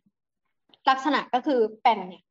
[0.90, 2.24] ลักษณะก็คือแป่นเนี่ย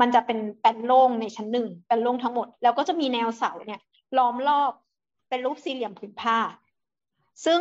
[0.00, 3.80] มันจะเป็นแป่นโล่งในชั้นหนึ่งแป่นโล่งทั้งหมด แล้วก็จะมีแนวเสาเนี่ย
[4.18, 4.72] ล้อมรอบ
[5.28, 6.38] เป็นรูปสี่เหลี่ยมผืนผ้า
[7.44, 7.60] ซึ่ง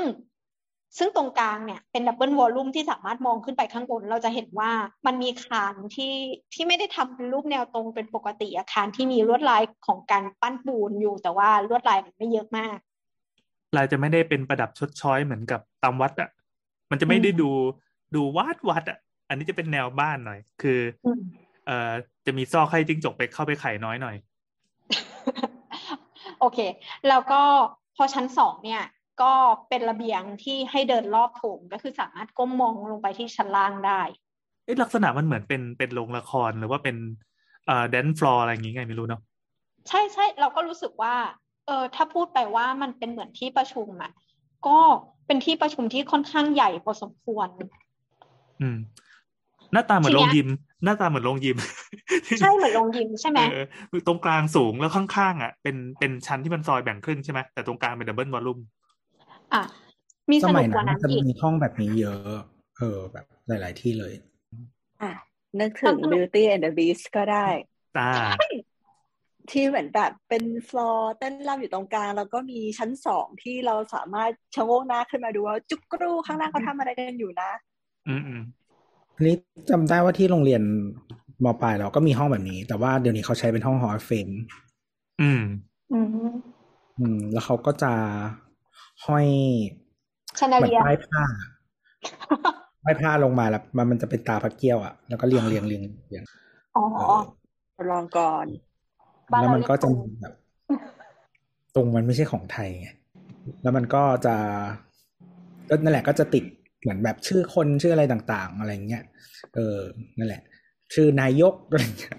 [0.98, 4.72] ซึ่งตรงกลางเนี่ยเป็น double volume ที่สามารถมองขึ้นไปข้างบน เราจะเห็นว่า
[5.06, 6.14] มันมีคานที่
[6.54, 12.78] ที่ไม่ได้ทำเป็นรูปแนวตรงเป็นปกติอาคารที่มีลวดลายของการปั้นปูนอยู่ แต่ว่าลวดลายมันไม่เยอะมาก
[13.76, 16.30] ลายจะไม่ได้เป็นประดับชดช้อยเหมือนกับตามวัดอะ
[16.92, 17.50] มันจะไม่ได้ดู
[18.16, 18.98] ดูวัดวัดอะ
[19.30, 21.22] อันนี้จะเป็นแนวบ้านหน่อย คืออืม
[21.66, 21.92] เอ่อ
[22.26, 24.16] จะมีซอกให้จิ้งจกไปเข้าไปไข่น้อยหน่อย
[26.40, 26.60] โอเค
[27.10, 27.42] แล้วก็
[27.96, 28.84] พอชั้นสองเนี่ย
[29.22, 29.34] ก็
[29.70, 34.02] เป็นระเบียงที่ให้เดินรอบโถงก็คือสามารถก้มมองลงไปที่ชั้นล่างได้
[34.66, 36.96] เอ๊ะลักษณะมันเหมือนเป็นเป็นโรงละครหรือว่าเป็น
[37.66, 39.22] เอ่อแดนฟลอร์อะไรอย่างงี้ไงไม่รู้เนาะ
[39.88, 41.16] ใช่ใช่เราก็รู้สึกว่า
[41.68, 44.12] เออถ้าพูดไปว่ามันเป็นเหมือนที่ประชุมอะ
[44.68, 44.78] ก็
[45.28, 47.50] เป็นที่ประชุมที่ค่อนข้างใหญ่พอสมควร
[48.62, 48.78] อืม
[49.74, 50.50] หน้าตาเหมือนทีโรเนี้งยยิม
[50.84, 51.58] หน้าตาเหมือนโรงยิม
[52.40, 53.66] ใช่เหมือนโรงยิมใช่ไหมเออ
[54.08, 58.60] ตรงกลางสูงแล้วข้างๆอะเป็นเป็นชั้นที่มันซอยแบ่งครึ่งใช่ไหมแต่ตรงกลางเป็นดับเบิลวอลลุ่ม
[59.54, 59.64] อะ
[60.32, 62.38] มีสสนุมักยกว่านั้นนั้นจะอีกมีห้องแบบนี้เยอะ
[62.78, 64.14] เออ แบบหลาย ๆ ที่เลย
[65.02, 65.12] อะ
[65.60, 67.46] นึกถึง Beauty and the Beast ก็ได้
[67.98, 68.12] ตา
[69.52, 77.52] ที่เหมือนแบบเป็นฟลอร์เต้นรำอยู่ตรงกลาง แล้วก็มีชั้นสองที่เราสามารถชะโงกหน้าขึ้นมาดูว่า จุกกรูข้างล่างเขาทำอะไรกันอยู่นะ
[78.08, 78.42] อืมอืม
[79.16, 79.36] อันนี้
[79.70, 80.62] จำได้ว่าที่โรงเรียน
[81.44, 84.30] มปลายเราก็มีห้องแบบนี้ แต่ว่าเดี๋ยวนี้เขาใช้เป็นห้องหอเฟม
[85.22, 85.42] อืม
[85.94, 86.08] อืม
[87.00, 87.92] อืม แล้วเขาก็จะ
[89.06, 89.28] ห้อย
[90.40, 91.24] ชานาเหมือนเลียป้ายผ้า
[92.86, 96.24] ป้ายผ้าลงมาแล้ว มันมันจะเป็นตาพระเกี้ยวอะแล้วก็เรียงเรียงเรียงเรียง
[96.76, 98.46] อ๋อเออลองก่อน
[99.32, 100.34] บ้านแล้วเรามันเรียกก็จะตุงมีแบบ
[101.76, 102.90] ตรงมันไม่ใช่ของไทยไง
[103.64, 104.36] แล้วมันก็จะ
[105.70, 106.44] ก็นั่นแหละก็จะติด
[106.82, 109.04] เหมือนแบบชื่อคนชื่ออะไรต่างๆ อะไรเงี้ย
[109.56, 109.78] เออ
[110.18, 110.42] นั่นแหละ
[110.94, 112.18] ชื่อนายกอะไรเงี้ย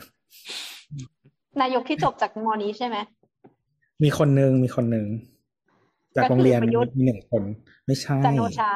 [1.63, 2.97] นายกที่จบจากมอนี้ใช่ไหม
[4.03, 5.07] มีคนนึงมีคนนึง
[6.17, 7.43] จากโรงเรียนก็คือประยุทธ์มีหนึ่งคน
[7.87, 8.73] ไม่ใช่จันโอชา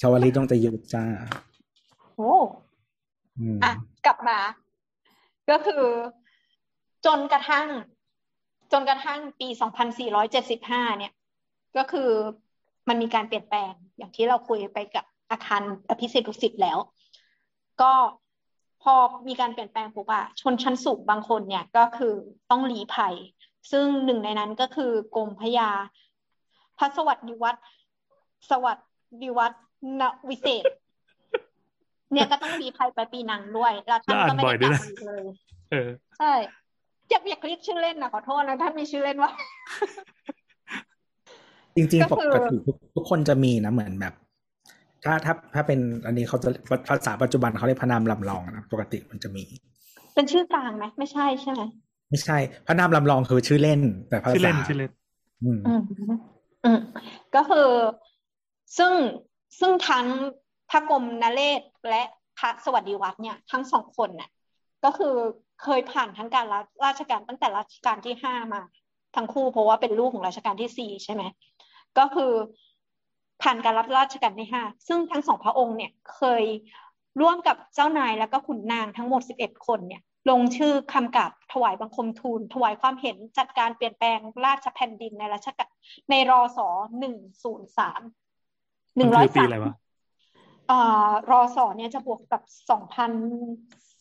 [0.00, 1.04] ชาวลิตต้องจะยุทธจ้า
[2.16, 2.32] โอ้
[3.38, 3.72] อืมอะ
[4.06, 4.38] กลับมา
[5.50, 5.84] ก็คือ
[7.06, 7.66] จนกระทั่ง
[8.72, 9.48] จนกระทั่งปี
[10.22, 11.12] 2475 เนี่ย
[11.76, 12.10] ก็คือ
[12.88, 16.78] มันมีการเปลี่ยนแปลง อย่างที่เราคุยไปกับอาคารอภิสิทธิ์ดุสิตแล้ว
[17.80, 17.92] ก็
[18.82, 18.94] พอ
[19.28, 22.14] มีการเปลี่ยนแปลงปุ๊บอะชนชั้นสูงบางคนเนี่ยก็คือ
[22.50, 23.14] ต้องลี้ภัย
[23.70, 26.11] ซึ่งหนึ่งในนั้นก็คือกรมพระยาพ
[26.82, 27.58] ระสวัสดิวัตร
[28.50, 28.76] สวัส
[29.22, 29.56] ดิวัตร
[30.00, 30.64] นวิเศษ
[32.12, 35.24] เนี่ยก็ต้องลี้ภัยไปปีนังด้วยแล้วท่านก็ไม่ได้กลับมาอีกเลย
[35.70, 35.88] เออ
[36.18, 36.32] ใช่
[37.10, 39.30] อยากอยากเรียกชื่อเล่นนะขอโทษนะท่านมีชื่อเล่นว่า
[41.76, 44.14] จริงก็ๆปคือกติทุกทุกคนจะมีนะเหมือนแบบ
[45.04, 46.48] ถ้าถ้าถ้าเป็นอันนี้เขาจะ
[46.88, 49.44] ภาษาปัจจุบันเขาเรียกพระนามลำลองนะปกติมันจะมี
[50.14, 51.62] เป็นชื่อกลางไหมไม่ใช่ใช่ไหม
[52.10, 54.92] ไม่ใช่พระนามลำลองคือชื่อเล่น แต่ภาชื่อษาเล่นชื่อเล่น
[56.64, 56.78] อืม
[57.34, 57.68] ก็คือ
[58.78, 58.92] ซึ่ง
[59.60, 60.06] ซึ่งทั้ง
[60.70, 62.02] พระกรมนเรศและ
[62.38, 64.30] พระสวัสดิวัฒน์เนี่ยทั้งสองคนเนี่ย
[64.84, 65.14] ก็คือ
[65.62, 68.62] เคยผ่านทั้งการรับราชการตั้งแต่รัชกาลที่ห้ามา
[69.16, 71.22] ทั้งคู่เพราะว่าเป็นลูกของรัชกาลที่สี่ใช่ไหม
[71.98, 72.32] ก็คือ
[73.42, 76.44] ผ่านการรับราชการที่ห้าซึ่งทั้งสองพระองค์เนี่ยเคย
[77.20, 85.70] ร่วมกับเจ้านายแล้วก็ขุนนางทั้งหมดสิบเอ็ดคนเนี่ย ลงชื่อคำกราบถวายบังคมทูล ถวายความเห็นจัดการเปลี่ยนแปลงราชแผ่นดินในรัชกาล
[86.10, 86.68] ในรอสอ
[86.98, 88.00] หนึ่งศูนย์สาม
[88.96, 89.74] หนึ่งร้อยปีสามอะไรวะ
[90.68, 93.12] เอ่อรอสอเนี่ยจะบวกกับสองพัน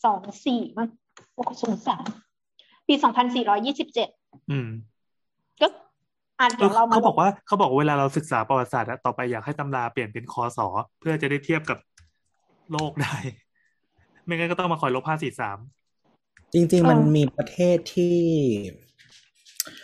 [0.06, 0.89] สองสี่มั้ง
[1.38, 2.06] บวกศูนย์สาม
[2.88, 4.10] ปีสองพันสี่ร้อยี่สิบเจ็ด
[4.52, 4.69] อืม
[5.61, 5.68] ก็
[6.39, 10.68] อ่านเอเดี๋อยวเรามาเขาบอกว่าเขาบอกว่าเวลาเราศึกษาประวัติศาสตร์อะต่อไปอยากให้ตำราเปลี่ยนเป็นคอสอ
[10.99, 11.77] เพื่อจะได้เทียบกับ
[12.72, 13.15] โลกได้
[14.26, 15.57] ไม่งั้นก็ต้องมาคอยลบห้าสี่สาม
[16.53, 18.18] จริง ๆ มันมีประเทศที่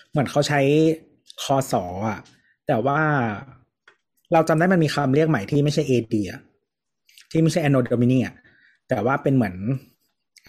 [0.09, 0.61] เหมือนเขาใช้
[1.43, 2.19] คอสออะ
[2.67, 2.99] แต่ว่า
[4.33, 6.41] เราจำได้มันมีคำเรียกใหม่ที่ไม่ใช่เอดีอะ
[7.31, 8.35] ที่ไม่ใช่ anno domini อะ
[8.89, 9.55] แต่ว่าเป็นเหมือน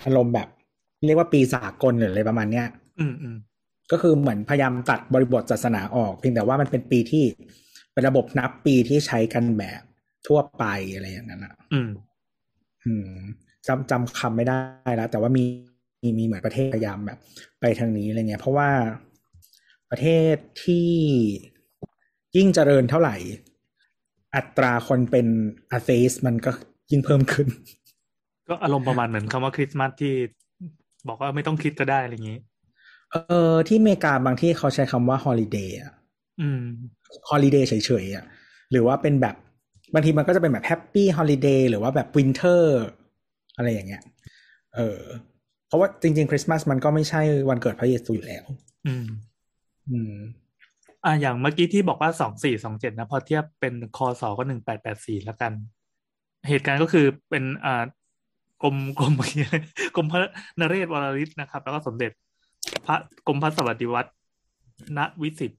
[0.05, 0.49] อารมณ์แบบ
[1.07, 2.66] เรียกว่าปีสากลหรืออะไรประมาณเนี้ย
[3.01, 3.36] อืมอืม
[3.90, 7.24] ก็คือเหมือนพยายามตัดบริบทศาสนาออก เพียงแต่ว่ามันเป็นปีที่
[7.93, 9.82] เป็นระบบนับปีที่ใช้กันแบบ
[10.27, 10.65] ทั่วไป
[10.95, 11.90] อะไรอย่างนั้นอะ อืม
[12.85, 13.11] อืม
[13.66, 14.59] จำจำคำไม่ได้
[14.97, 15.45] แล้วแต่ว่ามี
[16.03, 17.19] มีมีเหมือนประเทศพยายามแบบ
[17.61, 18.70] ไปทางนี้อะไรเงี้ย เพราะว่า
[19.91, 20.35] ประเทศ
[20.65, 20.89] ที่
[22.37, 23.16] ยิ่งเจริญเท่าไหร่
[24.37, 25.27] อัตราคนเป็น
[25.70, 26.51] อาเซสมันก็
[26.91, 27.49] ยิ่งเพิ่มขึ้น
[28.49, 30.15] ก็อารมณ์ประมาณเหมือนคำว่าคริสต์มาสที่
[31.09, 32.39] บอกว่าไม่ต้องคิดก็ได้อะไรอย่างนี้
[33.12, 33.16] เอ
[33.53, 35.93] อที่อเมริกาบางที่เขาใช้คำว่าฮอลิเดย์อะ
[36.41, 36.62] อืม
[37.29, 38.25] ฮอลิเดย์เฉยๆอะ
[38.70, 39.35] หรือว่าเป็นแบบ
[39.95, 42.82] บางทีมันก็จะเป็นแบบ happy holiday หรือว่าแบบ winter
[43.57, 44.03] อะไรอย่างเงี้ย
[44.75, 45.01] เออ
[45.69, 48.45] เพราะว่าจริงๆคริสต์มาสมันก็ไม่ใช่วันเกิดพระเยซูอยู่แล้ว
[48.86, 49.07] อืม
[49.90, 50.16] อืม
[51.05, 55.53] อ่าอย่างเมื่อกี้ที่บอกว่าสองสี่สองเจ็ดนะ พอเทียบเป็นคอสอก็หนึ่งแปดแปดสี่แล้วกัน
[56.49, 57.85] เหตุการณ์ก็คือเป็นอ่า
[58.62, 59.12] กรมกรม
[59.97, 60.20] กรมพระ
[60.61, 62.11] นเรศวรริศนะครับ แล้วก็สมเด็จ
[62.86, 62.97] พระ
[63.27, 64.07] กรมพระสวัสดิวัฒ
[64.99, 65.53] นวิสิต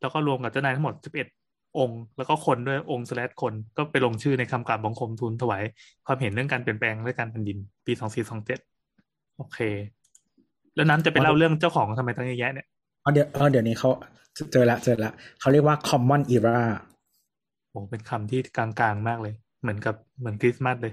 [0.00, 1.28] แล้วก็รวมกับเจ้านายทั้งหมดสิบเอ็ด
[1.78, 5.62] องค์ แล้วก็คนด้วยองค์สแลดคนก็ไปลงชื่อในคำกราบบังคมทูลถวาย
[6.06, 8.58] ความเห็นเรื่องการเปลี่ยนแปลงเรื่องการแผ่นดิน ปีสองสี่สองเจ็ด
[9.40, 9.60] โอเค
[10.74, 12.66] แล้วนั้นจะไปเล่าเรื่องเจ้าของทำไมต้องเยอะแยะเนี่ย
[13.02, 13.90] เออเดี๋ยวเออเดี๋ยวนี้เขา
[14.52, 16.58] เจอละเจอละเขาเรียกว่า common era
[17.70, 20.92] โอ้เป็นคำที่กลางๆมากเลย เหมือนกับเหมือนคริสต์มาสเลย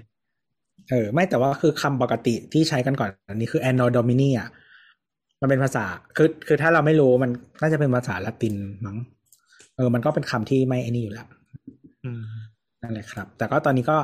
[0.90, 4.48] เออไม่แต่ว่าคือคำปกติที่ใช้กันก่อนอันนี้คือ anno domini อะ
[5.40, 5.84] มันเป็นภาษา
[6.16, 7.30] คือคือถ้าเราไม่รู้มัน
[7.60, 8.54] น่าจะเป็นภาษาละติน
[8.86, 8.96] มั้ง
[9.76, 11.28] เออ มันก็เป็นคำที่ไม่ไอ้นี่อยู่แล้ว
[12.04, 12.22] อืม
[12.82, 13.96] นั่นแหละครับ แต่ก็ตอนนี้ก็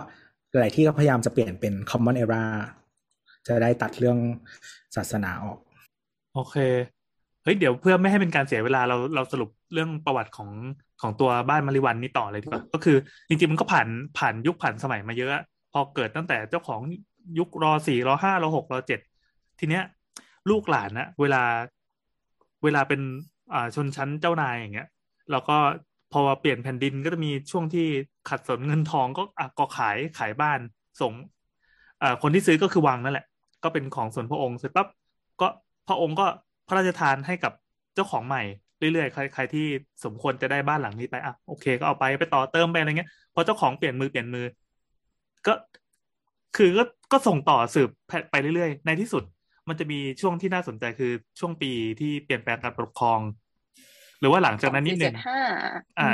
[0.60, 2.42] หลายที่ก็พยายามจะเปลี่ยนเป็น common era
[3.48, 4.18] จะได้ตัดเรื่อง
[4.96, 5.58] ศาสนาออก
[6.34, 6.56] โอเค
[7.42, 10.50] เฮ้ยเดี๋ยวเพื่อไม่ให้เป็นการเสียเวลาเราเราสรุปเรื่องประวัติของ
[11.02, 12.96] ของตัวบ้านมาริวันนี้ต่อเลยดีกว่าก็คือ
[13.28, 13.88] จริงๆมันก็ผ่าน
[14.18, 16.80] ผ่านยุคผ่านสมัยมาเยอะ พอเกิดตั้งแต่เจ้าของ
[17.38, 19.00] ยุครอสี่รอห้ารอหกรอเจ็ด
[19.58, 19.84] ทีเนี้ย
[20.50, 21.42] ลูกหลานนะเวลา
[22.64, 23.00] เวลาเป็น
[23.54, 24.88] อ่าชนชั้นเจ้านายอย่างเงี้ย
[25.30, 25.56] แล้วก็
[26.12, 27.86] พอเปลี่ยนแผ่นดินก็จะมีช่วงที่
[28.28, 30.60] ขัดสนเงินทองก็อะก็ขายขายบ้าน
[31.00, 31.12] ส่ง
[32.02, 33.26] อ่าคนที่ซื้อก็คือวังนั่นแหละ
[33.64, 34.88] ก็เป็นของส่วนพระองค์เสร็จปั๊บ
[35.40, 35.48] ก็
[35.88, 36.26] พระองค์ก็
[36.68, 37.52] พระราชทานให้กับ
[37.94, 38.42] เจ้าของใหม่
[38.78, 39.66] เรื่อยๆใครใครที่
[40.04, 44.46] สมควรจะได้บ้านหลังนี้ไปอะโอเค ก็เอาไปไปต่อเติมไปอะไรเงี้ยพอเจ้าของเปลี่ยนมือเปลี่ยนมือ
[45.46, 45.52] ก็
[46.56, 47.90] คือก็ก็ส่งต่อสืบ
[48.30, 49.24] ไปเรื่อยๆ ในที่สุด
[49.68, 51.70] มันจะมีช่วงที่น่าสนใจคือช่วงปี
[52.00, 53.20] ที่เปลี่ยนแปลงการปกครอง
[54.20, 55.40] หรือว่าหลังจากนั้นนิดหนึ่งห้า
[56.00, 56.12] อ่า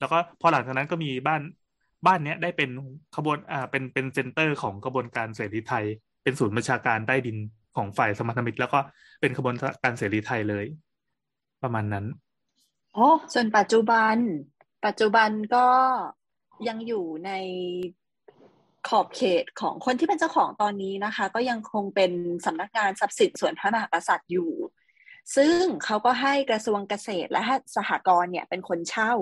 [0.00, 1.42] แล้วก็พอหลังจากนั้นก็มีบ้าน
[2.06, 2.70] บ้านเนี้ยได้เป็น
[3.16, 5.84] ขบวนอ่าเป็นเป็น center ของกระบวนการเสรีไทย
[6.24, 7.36] เป็นศูนย์บัญชาการใต้ดิน
[7.76, 8.80] ของฝ่ายสัมพันธมิตร แล้วก็
[9.20, 10.64] เป็นขบวนการเสรีไทยเลย
[11.62, 12.06] ประมาณนั้น
[12.94, 14.16] โอ้ส่วนปัจจุบัน
[14.86, 15.66] ปัจจุบันก็
[16.68, 17.30] ยังอยู่ใน
[18.88, 22.12] ขอบเขตของคนที่เป็นเจ้าของตอนนี้นะคะ ก็ยังคงเป็น
[22.46, 24.50] สำนักงานทรัพย์สินส่วนพระมหากษัตริย์อยู่
[25.36, 27.42] ซึ่งเขาก็ให้กระทรวงเกษตรและ
[27.76, 29.12] สหกรณ์เนี่ยเป็นคนเช่า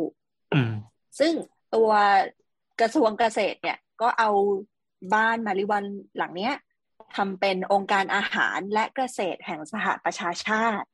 [0.55, 0.73] อืม
[1.19, 1.33] ซึ่ง
[1.74, 1.91] ตัว
[2.81, 4.31] กระทรวงเกษตรเนี่ย ก็เอา
[5.15, 5.85] บ้านมาริวัน
[6.16, 6.55] หลังเนี้ย
[7.17, 10.89] ทำเป็นองค์การอาหารและเกษตรแห่งสหประชาชาติ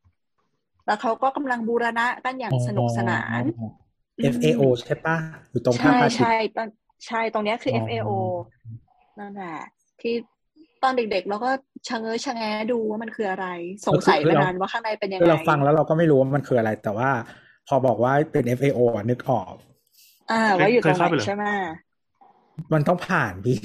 [0.87, 3.43] แล้วเขาก็กำลังบูรณะกันอย่างสนุกสนาน
[4.35, 5.17] FAO ใช่ปะ
[5.51, 6.69] อยู่ตรงท่าใช่พระอาทิตใช่ย์ตอน
[7.07, 8.11] ใช่ตรงเนี้ยคืออ๋อ FAO
[9.19, 9.59] นั่นแหละ
[10.01, 10.15] ที่
[10.83, 11.51] ตอนเด็กๆเราก็
[11.89, 12.43] ชะเง้อชะแง
[12.73, 13.47] ดูว่ามันคืออะไร
[13.87, 17.11] สงสัยมานานว่าข้างในเป็นยังคือไงเราฟังแล้วเราก็ไม่รู้ว่ามันคืออะไร แต่ว่า
[17.69, 19.55] พอบอกว่าเป็น FAO อะนึกออก
[20.31, 21.45] อ่าว่าอยู่ตรงเคยไหเข้าไปนเหรอใช่ไหม
[22.73, 23.59] มันต้องผ่านพี่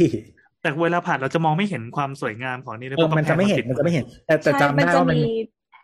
[0.63, 5.33] แต่เวลาผ่านเราจะมองไม่เห็นความสวยงามของนี่เลยเออพรามันจะไม่เห็นกำแพงมันจะไม่เห็น แต่แต่ใช่จำมันได้จะว่ามันมี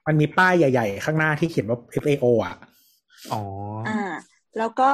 [0.08, 2.56] มันมีป้ายใหญ่ ๆ ข้างหน้าที่เขียนว่า FAO อะ
[3.32, 3.42] อ๋อ
[3.88, 4.00] อ่า
[4.58, 4.90] แล้วก็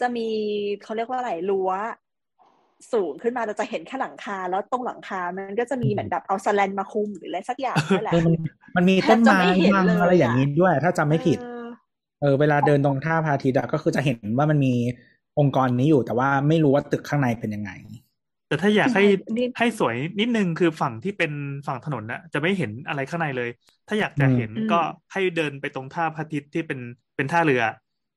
[0.00, 0.28] จะมี
[0.82, 1.72] เขาเรียกว่าอะไรรั้ว
[2.92, 8.34] สูงขึ้นมาเราจะเห็นแค่หลังคา แล้วตรงหลังคา มันก็จะมีเหมือนแบบเอาสแลนมาคุมหรืออะไรสักอย่างนั่นแหละเออมัน
[8.76, 11.66] มันมีต้นไม้แทบจะไม่เห็นบังเลยอะไรอย่างอะนี้ด้วย ถ้าจำไม่ผิด เออ
[12.20, 14.74] เออเวลาเดินตรงท่าพระอาทิตย์อะก็คือจะเห็นว่ามันมี
[15.38, 17.70] องค์กรนี้อยู่ แต่ว่าไม่รู้ว่าตึกข้างในเป็นยังไง
[18.48, 19.02] แต่ถ้าอยากให้
[19.36, 21.32] นี่ให้สวยนิดนึงคือฝั่งที่เป็น
[21.66, 23.48] ฝั่งถนนน่ะจะไม่เห็นอะไรข้างในเลย
[23.88, 24.80] ถ้าอยากจะอืมเห็นอืมก็
[25.12, 26.80] ให้เดินไปตรงท่าพระอาทิตย์ที่เป็น
[27.16, 27.62] เป็นท่าเรือ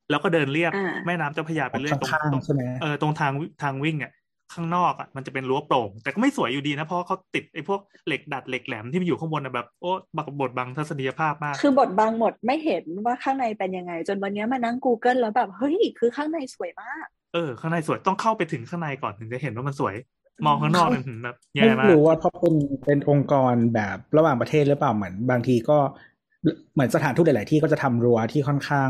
[0.10, 4.12] แล้วก็เดินเรียบอ่าแม่น้ำเจ้าพระยาไปเรื่อยตรงข้างตรงๆใช่ไหมเออตรงทางทางวิ่งอะ
[4.54, 19.96] ข้างนอกอะมันจะเป็นรั้วโปร่ง แต่ก็ไม่สวยอยู่ดีนะ เพราะว่าเขาติดไอ้พวกเหล็กดัดเหล็กแหลมที่มันอยู่ข้างบนอะแบบโอ้บักบดบังทัศนียภาพมาก คือบทบางหมดไม่เห็นว่าข้างในเป็นยังไง จนวันนี้มานั่ง Google แล้วแบบ เฮ้ย คือข้างในสวยมาก เออ ข้างในสวยต้องเข้าไปถึงข้างในก่อนถึงจะเห็นว่ามันสวย
[20.46, 22.56] มองข้างนอกเนี่ยหืมแบบแย่ไม่มากรู้ว่าเพราะเป็น
[22.86, 25.78] เป็นองค์กรแบบระหว่างประเทศหรือเปล่าเหมือน บางทีก็
[26.74, 28.90] เหมือนสถานทูตหลาย ๆ ที่ก็จะทำรั้วที่ค่อนข้าง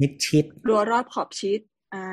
[0.00, 1.60] มิดชิดรั้วรอบขอบชิด
[1.94, 2.06] อ่า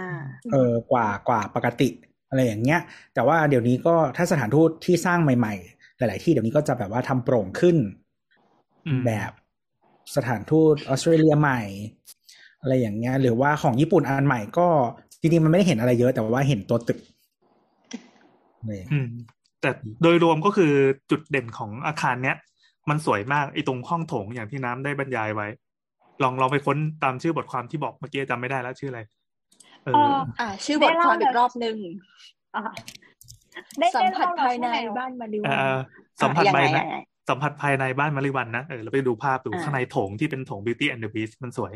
[0.51, 1.89] เออกว่ากว่าปกติ
[2.30, 2.81] อะไรอย่างเงี้ย
[3.13, 7.77] แต่ว่าเดี๋ยวนี้ก็ถ้าสถานทูตที่สร้างใหม่ ๆ หลาย ๆ ที่เดี๋ยวนี้ก็จะแบบว่าทำโปร่งขึ้น
[8.88, 9.31] อืมแบบ
[10.15, 11.61] สถานทูตออสเตรเลียใหม่
[12.61, 14.67] อะไรอย่างเงี้ย หรือว่าของญี่ปุ่นอันใหม่ก็
[15.21, 17.18] จริง ๆ มันไม่ได้เห็นอะไรเยอะแต่ว่าเห็นตัวตึกเลยอืม
[19.61, 19.69] แต่
[20.03, 20.73] โดยรวมก็คือ
[21.11, 22.38] จุดเด่นของอาคารเนี้ย
[22.90, 25.48] มันสวยมากไอ้ตรงห้องโถงอย่างที่น้ำได้บรรยายไว้
[26.23, 29.02] ลองลองไปค้นตามชื่อบทความที่บอกเมื่อกี้จำไม่ได้แล้วชื่ออะไร
[29.84, 31.77] เอเออออ่า ชื่อบทความอีกรอบหนึ่ง
[32.56, 32.64] อ่า
[33.80, 35.80] ได้สัมได้ผัสเล่ภายในใช่ไหมบ้านมาริเอวันอ
[36.22, 36.98] สัมผัสอะภายยังในไงยังไง
[37.30, 41.73] สัมผัสภายในบ้านมาริวันนะเออเราไปดูภาพดูอ่าข้างในโถงที่เป็นโถง Beauty and the Beast มันสวย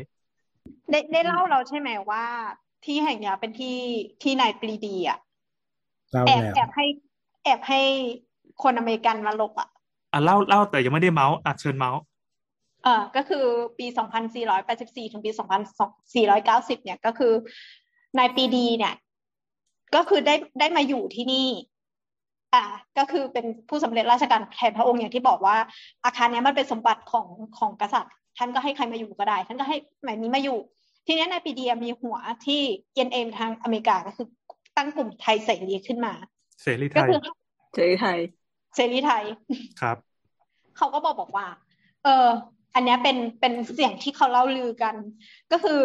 [0.90, 2.24] ได้ได้เล่าเราใช่ไหมว่า
[2.84, 3.78] ที่แห่งเนี้ยเป็นที่
[4.22, 5.23] ที่นายปรีดีอะเล่า
[6.26, 6.86] แอบแล้วแอบให้
[7.44, 7.80] แอบให้
[8.62, 9.68] คนอเมริกันมาหลบอะ
[10.12, 12.00] อะเล่าเล่าแต่ยังไม่ได้เมาส์อะเชิญเมาส์
[12.84, 13.44] เออก็คือ
[13.78, 13.86] ปี
[14.48, 15.30] 2484 ถึงปี
[15.86, 17.32] 2490 เนี่ยก็คือ
[18.18, 18.94] นายปรีดีเนี่ย
[19.94, 21.48] ก็คือได้ได้มาอยู่ที่นี่
[22.54, 22.64] อ่า
[22.98, 25.56] ก็คือเป็นผู้สำเร็จราชการแทนพระองค์อย่างที่บอกว่า
[26.04, 27.26] อาคารเนี้ยมันเป็นสมบัติของ
[27.58, 30.58] ของกษัตริย์ ท่านก็ให้ใครมาอยู่ก็ได้ ท่านก็ให้หมายนี้มาอยู่
[31.06, 32.16] ทีเนี้ยนายปรีดีมีหัว
[32.46, 32.60] ที่
[32.94, 34.26] เอ็นเอ็มทางอเมริกาก็คือ
[34.76, 36.14] ตั้งกลุ่มไทยเสรีขึ้นมา
[36.62, 37.20] เสรีไทก็ยคือ
[37.74, 38.18] เฉยไทย
[38.74, 39.24] เสรีไทย
[39.80, 39.96] ครับ
[40.76, 41.46] เขาก็บอกบอกว่า
[42.04, 42.26] เออ
[42.74, 44.94] อันเนี้ยเป็นเป็นเสียงที่เขาเล่าลือกัน
[45.52, 45.80] ก็คือ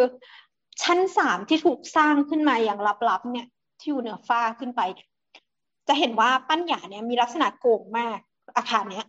[0.84, 2.80] ชั้นสามที่ถูกสร้างขึ้นมาอย่าง
[3.10, 3.48] ลับๆเนี่ย
[3.80, 4.82] ที่อยู่เหนือฟ้าขึ้นไป
[5.88, 8.20] จะเห็นว่าปั้นหยาเนี่ยมีลักษณะโก่งมาก
[8.58, 9.08] อาคารเนี้ย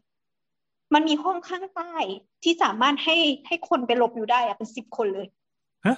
[0.94, 1.93] มันมีห้องข้างใต้
[2.43, 3.16] ที่สามารถให้
[3.47, 5.27] ให้คนไปหลบอยู่ได้อะเป็นสิบคนเลย
[5.86, 5.97] ฮะ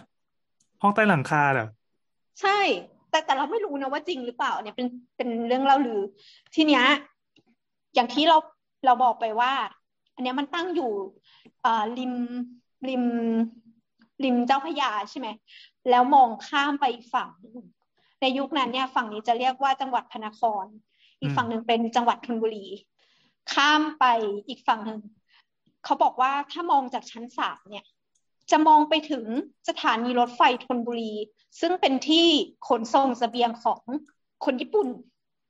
[0.83, 1.69] ห้องใต้หลังคาเหรอ
[2.41, 2.59] ใช่
[3.13, 4.87] แต่แต่เราไม่รู้นะว่าจริงหรือเปล่าเนี่ยเป็น
[5.17, 6.01] เป็นเรื่องเล่าลือ
[6.55, 6.85] ทีเนี้ย
[7.95, 8.39] อย่างที่เรา
[8.87, 9.53] เราบอกไปว่า
[10.15, 10.91] อันเนี้ยมันตั้งอยู่
[11.63, 12.15] เอ่อริม
[12.89, 13.05] ริม
[14.25, 15.29] ริมเจ้าพยาใช่ไหม
[15.91, 17.31] แล้วมองข้ามไปอีกฝั่ง
[18.21, 20.65] ในยุคนั้นเนี่ยฝั่งนี้จะเรียกว่าจังหวัดพระนคร
[21.21, 22.67] อีกฝั่งหนึ่งเป็นจังหวัดธนบุรี
[23.53, 24.05] ข้ามไป
[24.49, 25.01] อีกฝั่งหนึ่ง
[25.85, 27.85] เขาบอกว่าถ้ามองจากชั้นสามเนี่ย
[28.51, 29.25] จะมองไปถึง
[29.69, 31.13] สถานีรถไฟธนบุรี
[31.61, 32.27] ซึ่งเป็นที่
[32.69, 33.81] ขนส่งเสบียงของ
[34.45, 34.89] คนญี่ปุ่น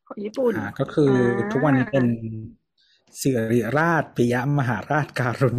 [0.09, 2.06] ของญี่ปุ่นอ่าก็คืออาทุกวันนี้เป็น
[3.20, 5.59] สิริราชปิยมหาราชการุณ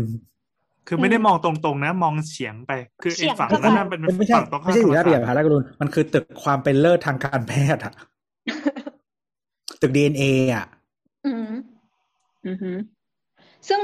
[0.88, 7.94] คือไม่ได้มองตรงๆนะ มองเฉียงไป คือไอ้เฉียงฝั่งเข้าไปนั้นนะเป็นไม่ใช่ฝั่งตรงข้าไม่มใช่สิริราชปิยธรมรมศาสตร์หาราชการุณมันคือตึกความเป็นเลิศทางการแพทย์อะ
[9.82, 10.24] ตึกดีเอ็นเอ
[10.54, 10.68] อะ
[11.26, 11.52] อืม
[12.48, 12.76] อือหือ
[13.68, 13.80] ซึ่ง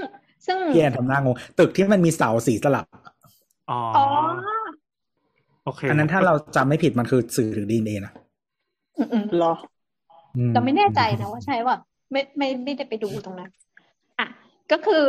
[0.45, 2.85] ซึ่งพี่แอนทำหน้างงตึกที่มันมีเสาสีสลับ
[3.69, 4.05] อ๋ออ๋อ
[5.63, 8.13] โอเคอันนั้นถ้าเราจำไม่ผิดมันคือสื่อถึงดีเอ็นเอนะ
[8.97, 9.53] อืมอืมเหรอ
[10.37, 11.75] อืมเราไม่แน่ใจนะว่าใช่ว่า
[12.11, 13.51] ไม่ไม่ไม่ได้ไปดูตรงนั้น
[14.19, 14.27] อะ
[14.71, 15.03] ก็คือ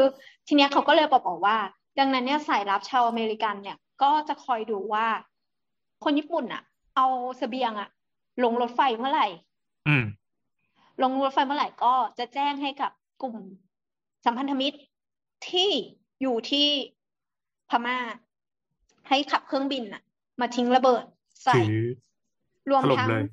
[0.46, 1.56] ทีเนี้ยเขาก็เลยบอกบอกว่า
[1.98, 5.06] ดังนั้นเนี่ยสายลับชาวอเมริกันเนี่ย ก็จะคอยดูว่า
[6.04, 6.62] คนญี่ปุ่นอะ
[6.96, 7.06] เอา
[7.38, 7.88] เสบียงอะ
[8.44, 9.26] ลงรถไฟเมื่อไหร่
[9.88, 10.04] อืม
[11.02, 12.90] ลงรถไฟเมื่อไหร่ก็จะแจ้งให้กับ
[13.22, 13.36] กลุ่ม
[14.24, 14.78] สัมพันธมิตร
[15.48, 15.70] ที่
[16.20, 16.68] อยู่ที่
[17.70, 17.98] พม่า
[19.10, 20.02] ให้ขับเครื่องบินอะ
[20.40, 21.04] มาทิ้งระเบิด
[21.44, 21.86] ใส่ถือ
[22.70, 23.24] รวมถล่มทั้งเลย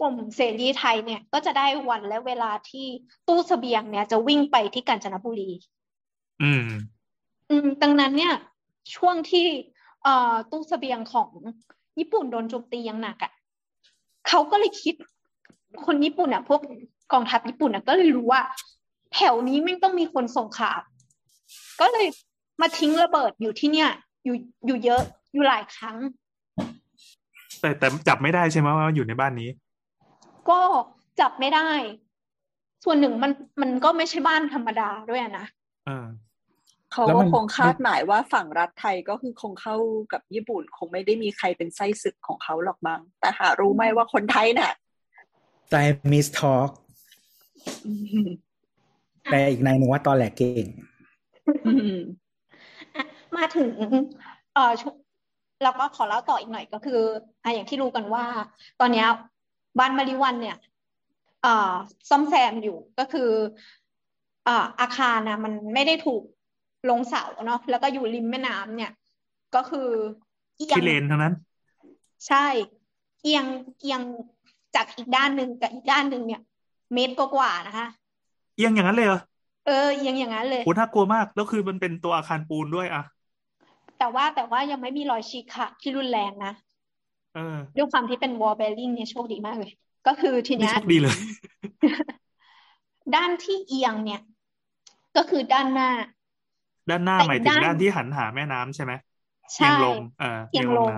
[0.00, 2.86] กลุ่มเสรีไทยเนี่ย ก็จะได้วันและเวลาที่
[3.28, 5.50] ตู้เสบียงเนี่ย จะวิ่งไปที่กาญจนบุรี
[6.42, 6.64] อืม
[7.50, 8.34] อืม ดังนั้นเนี่ย
[8.96, 9.46] ช่วงที่
[10.02, 11.30] เอ่อตู้เสบียงของ
[11.98, 13.32] ญี่ปุ่นโดนโจมตีอย่างหนักอะ่ะ
[14.28, 14.94] เขาก็เลยคิด
[15.86, 16.60] คนญี่ปุ่นอะ พวก
[17.12, 18.42] กองทัพญี่ปุ่นอะก็เลยรู้ว่า
[19.14, 20.80] แถวนี้ไม่ต้องมีคนส่งข่าว
[21.80, 22.06] ก็เลย
[22.60, 23.90] มาทิ้งระเบิดอยู่ที่เนี่ย
[24.24, 24.36] อยู่
[24.66, 25.02] อยู่เยอะ
[25.32, 25.96] อยู่หลายครั้ง
[27.60, 29.50] แต่แต่จับไม่ได้ใช่ไหมว่าอยู่ในบ้านนี้
[30.50, 30.60] ก็
[31.20, 31.70] จับไม่ได้
[32.84, 35.46] ส่วนหนึ่งมันมันก็ไม่ใช่บ้านธรรมดาด้วยอะนะ
[35.86, 36.06] เออ
[36.92, 39.76] เขาแล้วก็มันคงคาดหมายว่าฝั่งรัฐไทยก็คือคงเข้า
[40.12, 44.72] กับญี่ปุ่น คงไม่ได้มีใครเป็นไส้ศึกของเขาหรอกบ้าง แต่หารู้ไหมว่าคนไทยน่ะ
[45.70, 45.74] ใจ
[46.12, 46.70] มิสทอ k
[49.30, 50.66] แต่อีกในายหนึ่งว่าตอนแหลกเก่ง
[51.66, 51.72] อื
[53.32, 53.72] มอะมาถึง
[54.52, 54.94] เอ่อช่วง
[55.62, 57.00] เราก็ขอเล่าต่ออีกหน่อยก็คือ
[57.42, 58.24] อะอย่างที่รู้กันว่า
[58.80, 59.06] ตอนเนี้ย
[59.78, 60.56] บ้านมาริวันเนี่ย
[61.42, 61.72] เอ่อ
[62.10, 63.30] ซ่อมแซมอยู่ก็คือ
[64.44, 66.22] เอ่ออาคารนะมันไม่ได้ถูก
[66.90, 68.92] ลงเสาเนาะแล้วก็อยู่ริมแม่น้ำเนี่ย
[69.54, 69.88] ก็คือ
[70.56, 71.34] เอียงที่เลนทั้งนั้น
[72.28, 72.46] ใช่
[73.22, 73.46] เอียง
[73.80, 74.02] เอียง
[74.74, 76.42] จากอีกด้านหนึ่งกับอีกด้านหนึ่งเนี่ย
[76.94, 77.86] เมตรกว่าๆนะคะ
[78.56, 79.20] เอียงอย่างนั้นเลยเหรอ
[79.66, 83.02] เออเอียงอย่างนั้นเลยโหน่ากลัวมากแล้วคือมันเป็นตัวอาคารปูนด้วยอะ
[84.00, 86.52] แต่ว่าแต่ว่ายังไม่มีรอยฉีกขาดที่รุนแรงนะ
[87.32, 87.40] เออ
[87.76, 89.72] ด้วยความที่เป็นวอลเบลลิงเนี่ยโชคดีมากเลย
[90.06, 91.16] ก็คือทีไม่เนี้ยโชคดีเลย
[93.14, 94.20] ด้านที่เอียงเนี่ย
[95.16, 95.90] ก็คือด้านหน้า
[96.88, 98.92] ด้านหน้าแต่หมายอีกถึงด้านด้านที่หันหาแม่น้ำใช่ไหม
[99.56, 100.94] เอีใช่ยงลงเออเอียงลงน้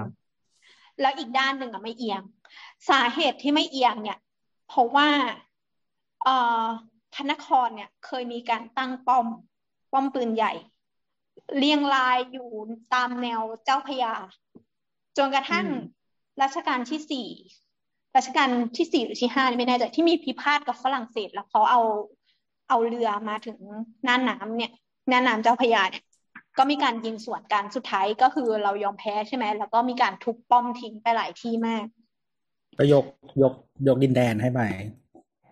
[1.00, 2.22] แล้วอีกด้านหนึ่งอะไม่เอียง
[2.88, 4.18] สาเหตุที่ไม่เอียงเนี่ย
[4.66, 5.08] เพราะว่า
[6.22, 6.66] เอ่อ
[7.12, 9.26] พระนครเนี่ย เคยมีการตั้งป้อม
[9.92, 10.52] ป้อมปืนใหญ่
[11.59, 12.48] เรียงรายอยู่
[12.94, 14.14] ตามแนวเจ้าพระยา
[15.16, 16.00] จนกระทั่งอืม
[16.42, 17.28] รัชกาลที่สี่
[18.16, 21.80] รัชกาลที่สี่หรือที่ห้านี่ไม่แน่ใจที่มีพิพาทกับฝรั่งเศส แล้วเขาเอา
[22.68, 23.59] เอาเรือมาถึง
[24.04, 24.72] หน้าน้ำเนี่ย
[25.09, 26.04] หน้าน้ำเจ้าพระยาเนี่ย
[26.59, 31.84] ก็มีการยิงสวนกันสุดท้ายก็คือเรายอมแพ้ใช่ไหมแล้วก็มีการทุบป้อมทิ้งไปหลายที่มาก
[32.78, 33.04] ก็ยก
[33.42, 33.54] ยก
[33.88, 34.60] ยกดินแดนให้ไป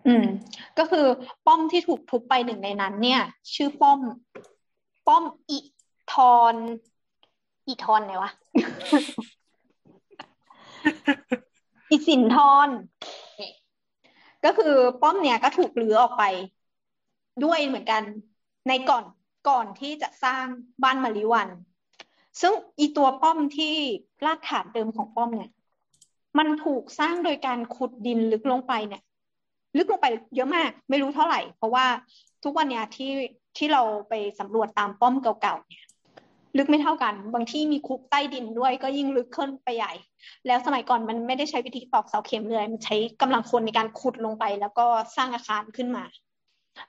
[0.07, 0.25] อืม
[0.77, 1.05] ก็คือ
[1.45, 3.21] ป้อมที่ถูกทุบไปหนึ่งในนั้น เนี่ย
[3.55, 3.99] ชื่อป้อม
[5.07, 5.59] ป้อมอิ
[6.11, 6.55] ทอน
[7.67, 8.31] อิทอนไหนวะ
[11.89, 12.37] อิสินท
[12.67, 12.69] ร
[14.45, 16.23] ก็คือป้อมเนี่ยก็ถูกรื้อออกไป
[17.43, 18.03] ด้วยเหมือนกัน
[18.67, 19.03] ในก่อน
[19.49, 20.45] ก่อนที่จะสร้าง
[20.83, 21.49] บ้านมาริวัน
[22.41, 23.75] ซึ่งอีตัวป้อมที่
[24.25, 25.51] รากฐานเดิมของป้อมเนี่ย
[26.37, 29.01] มันถูกสร้างโดยการขุดดินลึกลงไปเนี่ย
[29.77, 31.85] ลึกลงไปเยอะมาก ไม่รู้เท่าไหร่ เพราะว่า
[32.43, 33.11] ทุกวันเนี้ยที่
[33.57, 35.85] ที่เราไปสำรวจตามป้อมเก่าๆเนี่ย
[36.57, 39.93] ลึกไม่เท่ากัน บางที่มีคุกใต้ดินด้วยก็ยิ่งลึกขึ้นไปใหญ่
[40.47, 46.03] แล้วสมัยก่อนมันไม่ได้ใช้วิธีตอกเสาเข็มเลยมันใช้กำลังคนในการขุดลงไป แล้วก็สร้างอาคารขึ้นมา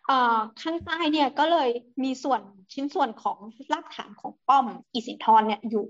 [0.07, 1.69] เอ่อข้างใต้เนี่ยก็เลย
[2.05, 2.41] มีส่วน
[2.73, 3.39] ชิ้นส่วนของ
[3.73, 5.87] รากฐานของป้อมอีสินทรเนี่ยอยู่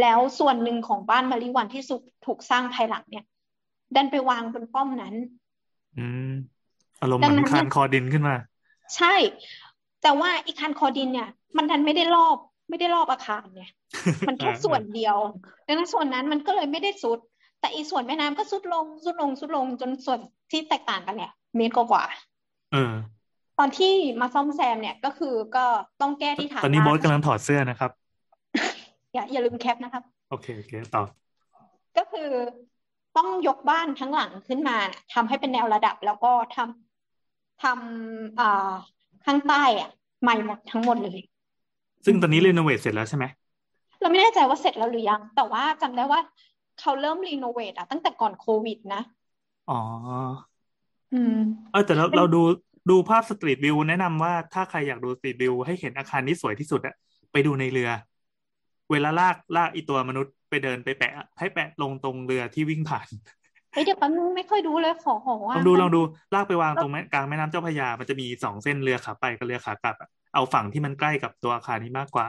[0.00, 3.24] แล้วส่วนหนึ่งของบ้านมาริวันที่สุกถูกสร้างภายหลังเนี่ย
[3.94, 6.30] ดันไปวางบนป้อมนั้นำอืม
[7.00, 8.36] อารมณ์เหดังมืนั้อนนคานคอดินขึ้นมา
[8.96, 9.14] ใช่
[10.02, 12.36] แต่ว่าอีคันคอดินเนี่ย มันดันไม่ได้รอบ
[12.68, 13.72] ไม่ได้รอบอาคารเนี่ย
[14.28, 15.16] มันแค่อ่าส่วนเดียว
[15.66, 17.18] ดังนั้นส่วนนั้นมันก็เลยไม่ได้สุด
[17.60, 20.18] แต่อีส่วนแม่น้ำก็สุดลงสุดลงสุดลงจนส่วน
[20.50, 22.04] ที่แตกต่างกันเนี่ยเมตรกว่า
[22.72, 25.64] เออๆตอนที่มาซ่อมแซมเนี่ยก็คือก็
[26.00, 27.90] ต้องแก้ที่ฐานตอนนี้รากโบ๊ทกำลังถอดเสื้อนะครับ
[29.14, 31.02] อย่าอย่าลืมแคปนะครับ โอเคโอเคต่อ
[31.96, 32.28] ก็คือ
[33.16, 38.72] ต้องยกบ้านทั้งหลังขึ้นมาเนี่ยทำให้เป็นแนวระดับแล้วก็ทำทำอ่า
[39.28, 39.90] ข้างใต้อะ
[40.22, 41.20] ใหม่หมดทั้งหมดเลย
[42.04, 43.24] ซึ่งตอนนี้ renovate เสร็จแล้วใช่ไหม
[44.00, 46.20] เราไม่แน่ใจว่าเสร็จแล้วหรือยัง แต่ว่าจำได้ว่า
[46.80, 49.02] เขาเริ่ม renovate อะตั้งแต่ก่อนโควิดนะ
[49.70, 49.78] อ๋อ
[51.12, 51.34] อืม
[51.70, 52.42] เออแต่เราเป็นเราดู
[52.90, 56.94] ดูภาพ street view แนะนำว่าถ้าใครอยากดู street view ให้เห็นอาคารที่สวยที่สุดอะ
[57.32, 57.90] ไปดูในเรือ
[58.90, 63.08] เวลาลากลากอีตัวมนุษย์ไปเดินไปแปะ ให้แปะลงตรงเรือที่วิ่งผ่าน
[63.72, 66.00] เฮ้ยเดี๋ยวแป๊บนึงไม่ค่อยดูเลยขอขอลองดูว่าลองดู
[66.34, 72.26] ลากไปวางตรงแม่กลางแม่น้ำเจ้าพระยา มันจะมีสองเส้นเรือขาไปกับเรือขากลับอะเอาฝั่งที่มันใกล้กับตัวอาคารนี้มากกว่า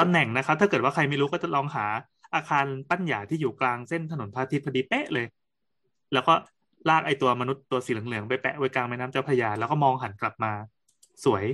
[0.00, 1.86] ตำแหน่งนะครับ ถ้าเกิดว่าใครไม่รู้ก็จะลองหา
[2.34, 5.26] อาคารปั้นหยาที่อยู่กลางเส้นถนนพระอาทิตย์พอดีเป๊ะเลย
[6.12, 6.34] แล้วก็
[6.88, 10.52] ลากไอตัวมนุษย์ตัวสีเหลืองๆไปแปะไว้กลางแม่น้ำเจ้าพระยา แล้วก็มองหันกลับมา
[11.24, 11.44] สวย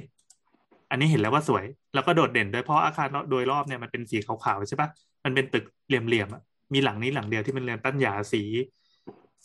[0.90, 1.64] อันนี้เห็นแล้วว่าสวย
[1.94, 4.89] แล้วก็โดดเด่นด้วยเพราะอาคารโดยรอบเนี่ยมันเป็นสีขาวๆใช่ปะ
[5.24, 6.43] มันเป็นตึกเหลี่ยมๆอะ
[6.74, 8.43] มีหลังนี้หลังเดียวที่เป็นเรือนปั้นหยาสี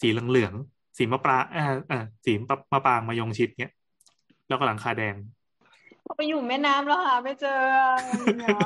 [0.02, 3.74] สีเหลืองๆสีมะปรางเออเออสีมะมะปรางมายงชิดเนี้ย
[4.48, 5.16] แล้วก็หลังคาแดง
[6.18, 7.60] ไปอยู่แม่น้ำแล้วค่ะไม่เจอ
[8.40, 8.58] เนี่ย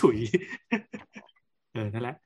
[0.00, 0.18] ถุย
[1.72, 2.16] เออ นั่นแหละ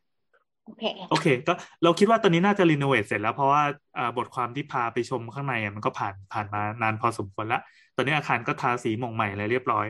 [0.66, 1.52] โอเค โอเค ก็
[1.82, 3.62] เราคิดว่าตอนนี้น่าจะรีโนเวทเสร็จแล้ว เพราะว่า
[3.98, 7.60] อ่าบทความที่พาไปชมข้างในอะมันก็ผ่านผ่านมานานพอสมควรละ
[7.97, 9.86] ตอนนี้อาคารก็ทาสีหม่องใหม่อะไรเรียบร้อย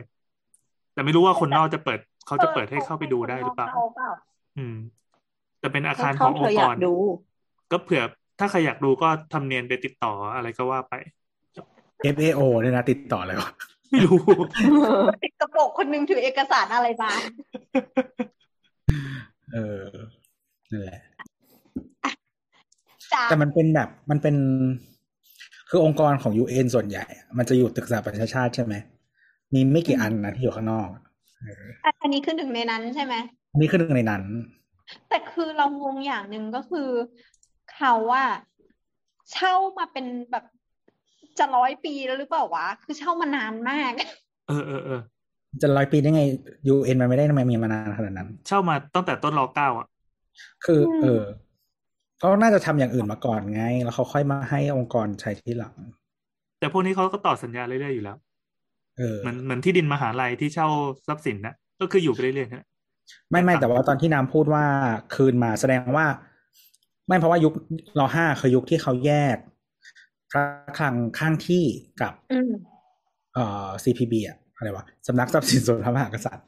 [0.93, 4.09] แต่ไม่รู้ว่าคนนอกจะเปิด เขาจะเปิดให้เข้าไปดูได้หรือเปล่าเข้าเปล่า
[4.57, 4.75] อืม
[5.59, 6.95] แต่เป็นอาให้คารขเข้าองเธองอค์อกยากรดู
[7.71, 8.01] ก็เผื่อ
[8.41, 10.93] ถ้าใครอยากดูก็ทำเนียนไปติดต่ออะไรก็ว่าไป
[12.15, 13.49] FAO เนี่ยนะติดต่อเลยวะ
[13.89, 14.19] ไม่รู้
[15.23, 17.11] ติดกระโปรงคนหนึงถือเอกสารอะไรมา
[19.53, 19.85] เออ
[20.71, 21.01] นั่นแหละ
[23.13, 24.35] จากแต่มันเป็นแบบมันเป็น
[25.69, 28.73] คือองค์กรของ UN ส่วนใหญ่อะมันจะอยู่ตึกสหประชาชาติใช่ไหม
[29.53, 30.87] มีไม่กี่อันนะที่อยู่ข้างนอก
[31.41, 31.63] เออ
[32.01, 33.15] อันนี้คือหนึ่งในนั้นใช่ไหม
[33.51, 34.23] อันนี้คือหนึ่งในนั้น
[35.09, 36.87] แต่คือเรางงอย่างหนึ่งก็คือ
[37.75, 38.23] เขาว่า
[39.31, 40.45] เช่ามาเป็นแบบ
[41.39, 43.93] จะร้อยปีแล้วหรือเปล่าวะ คือเช่ามานานมาก
[44.47, 45.01] เออเออเออ
[45.61, 46.23] จะร้อยปีได้ไง
[46.73, 49.87] UN มันไม่ได้ทำไมมีมานานขนาดนั้น เช่ามาตั้งแต่ต้นรอเก้าอะ
[50.65, 51.23] คืออืมเออ
[52.21, 55.75] ก็น่าจะทำอย่างอื่นมาก่อนไง แล้วเขาค่อยมาให้องค์กรใช้ที่หลัง
[56.59, 58.17] แต่พวกนี้เขาก็ต่อสัญญาเรื่อยๆอยู่แล้ว
[58.97, 60.67] เออเหมือนเหมือนที่ดินมหาลัยที่เช่า
[61.07, 62.65] ทรัพย์สินนะก็คืออยู่ไปเรื่อยๆนะ
[63.29, 64.63] ไม่ไม่แต่ว่าตอนที่น้ำพูดว่า
[65.15, 66.05] คืนมาแสดงว่า
[67.11, 67.53] ไม่เพราะว่ายุค
[67.99, 69.37] รห้าคือยุคที่เขาแยก
[70.31, 70.43] พระ
[70.79, 71.65] คลังข้างที่
[72.01, 72.51] กับอืม
[73.33, 76.47] เอ่อ CPB อะอะไรวะสำนักทรัพย์สินส่วนพระมหากษัตริย์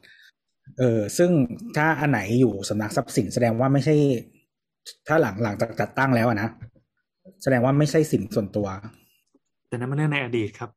[0.80, 1.30] เออซึ่ง
[1.78, 3.96] ถ้าอันไหนอยู่สำนักทรัพย์สินแสดงว่าไม่ใช่
[5.08, 6.50] ถ้าหลังหลังจากจัดตั้งแล้วอะนะ
[7.44, 8.68] แสดงว่าไม่ใช่สินส่วนตัว
[9.68, 10.70] แต่นั้นมันเรื่องในอดีตครับ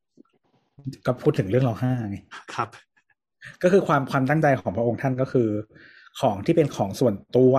[1.07, 2.19] ก็พูดถึงเรื่องรห้าไง
[2.55, 2.69] ครับ
[3.63, 5.49] ก็คือความความตั้งใจของพระองค์ท่านก็คือ
[6.21, 7.55] ของที่เป็นของส่วนตัว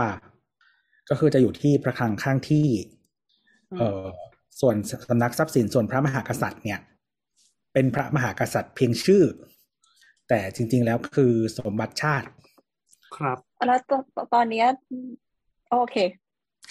[1.09, 2.67] ก็คือจะอยู่ที่พระคลังข้างที่
[3.77, 4.05] เอ่อ
[4.61, 4.75] ส่วน
[5.09, 6.79] สำนักทรัพย์สินส่วนพระมหากษัตริย์เนี่ย
[7.73, 9.23] เป็นพระมหากษัตริย์เพียงชื่อ
[10.29, 12.27] แต่จริง ๆ แล้วคือสมบัติชาติ
[13.17, 13.91] ครับ แล้วต
[14.33, 14.67] ตอนเนี้ย
[15.71, 15.95] โอเค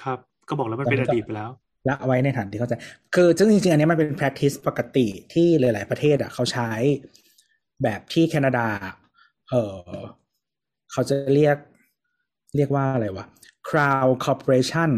[0.02, 0.18] ครับ
[0.48, 1.50] ก็บอกแล้วมันเป็นอดีตไปแล้ว
[1.88, 2.74] ละเอาไว้ในฐานที่เข้าใจ
[3.14, 6.70] คือซึ่งจริงๆ อันนี้มันเป็น practice ปกติที่หลาย ๆ ประเทศอะเขาใช้
[7.82, 8.66] แบบที่แคนาดา
[9.50, 9.76] เออ
[10.92, 11.56] เขาจะเรียก
[12.56, 13.26] เรียกว่าอะไรวะ
[13.68, 14.92] crown corporation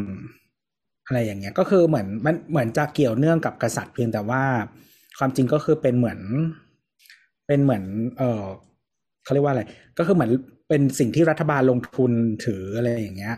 [1.06, 4.42] อะไรอย่างเงี้ย ก็คือเหมือนมันเหมือนจะเกี่ยวเนื่องกับกษัตริย์เพียงแต่ว่า
[5.18, 6.20] ความจริงก็คือเป็นเหมือน
[7.46, 7.84] เป็นเหมือน
[8.18, 8.44] เออ
[9.24, 9.62] เขาเรียกว่าอะไร
[9.98, 10.30] ก็คือเหมือน
[10.68, 12.12] เป็นสิ่งที่รัฐบาลลงทุน
[12.44, 13.36] ถืออะไรอย่างเงี้ย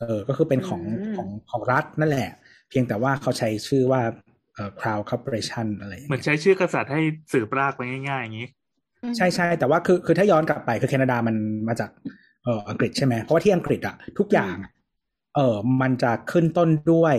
[0.00, 2.30] เออ ก็คือเป็นของอืมของของรัฐนั่นแหละ
[2.68, 4.00] เพียงแต่ว่าเขาใช้ชื่อว่า
[4.54, 7.00] เอ่อ crown corporation อะไรอย่างเหมือนเงี้ยใช้ชื่อกษัตริย์ให้
[7.32, 8.48] สืบรากไปง่ายๆอย่างนี้
[9.16, 11.36] ใช่ใช่แต่ว่าคือคือถ้าย้อนกลับไปคือแคนาดามัน
[11.68, 11.90] มาจาก
[12.44, 14.72] เอ่ออังกฤษใช่ไหมเพราะว่าที่อังกฤษอะทุกอย่างอะ
[15.34, 17.16] เออมันจะขึ้นต้นด้วย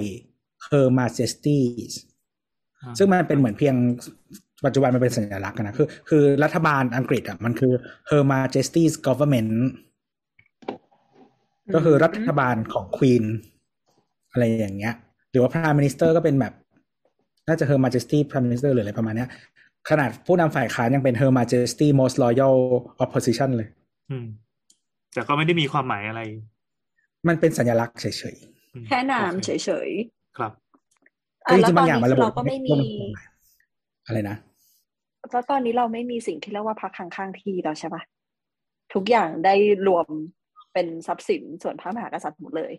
[0.68, 1.94] Her Majesty's
[2.82, 3.76] อ่าซึ่งมันเป็นเหมือนเพียง
[4.66, 7.74] ปัจจุบันมันเป็นสัญลักษณ์อะนะคือ คือรัฐบาลอังกฤษอะมันคือ
[8.10, 9.54] Her Majesty's Government
[11.74, 13.24] ก็คือรัฐบาลของควีน
[14.32, 14.94] อะไรอย่างเงี้ย
[15.32, 16.54] หรือว่า Prime Minister ก็เป็นแบบ
[17.48, 19.30] น่าจะ Her Majesty Prime Minister หรืออะไรประมาณเนี้ย
[19.90, 22.56] ขนาดผู้นำฝ่ายค้านยังเป็น Her Majesty Most Loyal
[23.04, 23.70] Opposition เลย
[24.12, 24.26] อืม
[25.16, 26.22] แต่ก็ไม่ได้มีความหมายอะไร
[27.28, 28.36] มันเป็นสัญลักษณ์เฉย
[28.74, 29.90] อืมแค่นามโอเฉเคย
[30.38, 33.14] ครับๆๆคือจอะริงๆบางอย่างมันระบุเราก็ไม่มีว่าเป็น
[34.06, 34.38] อะไรนะ
[35.32, 38.02] แล้วตอนนี้เราไม่มีสิ่งที่เรียกว่าพักข้างข้างที่แล้วใช่ปะ
[38.94, 39.56] ทุกอย่างได้
[39.88, 40.08] รวม
[40.74, 42.74] เป็นทรัพย์สินส่วนพระมหากษัตริย์หมดเลย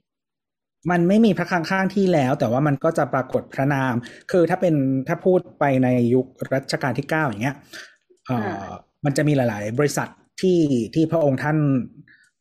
[0.90, 3.94] มันไม่มีพระคลังข้างที่แล้ว แต่ว่ามันก็จะปรากฏพระนาม
[4.30, 4.74] คือถ้าเป็น
[5.08, 7.56] ถ้าพูดไปในยุครัชกาลที่เก้าอย่างเงี้ย
[8.26, 8.68] เอ่ออ่า
[9.04, 10.08] มันจะมีหลาย ๆ บริษัท
[10.40, 10.60] ที่
[10.94, 11.58] ที่พระองค์ท่าน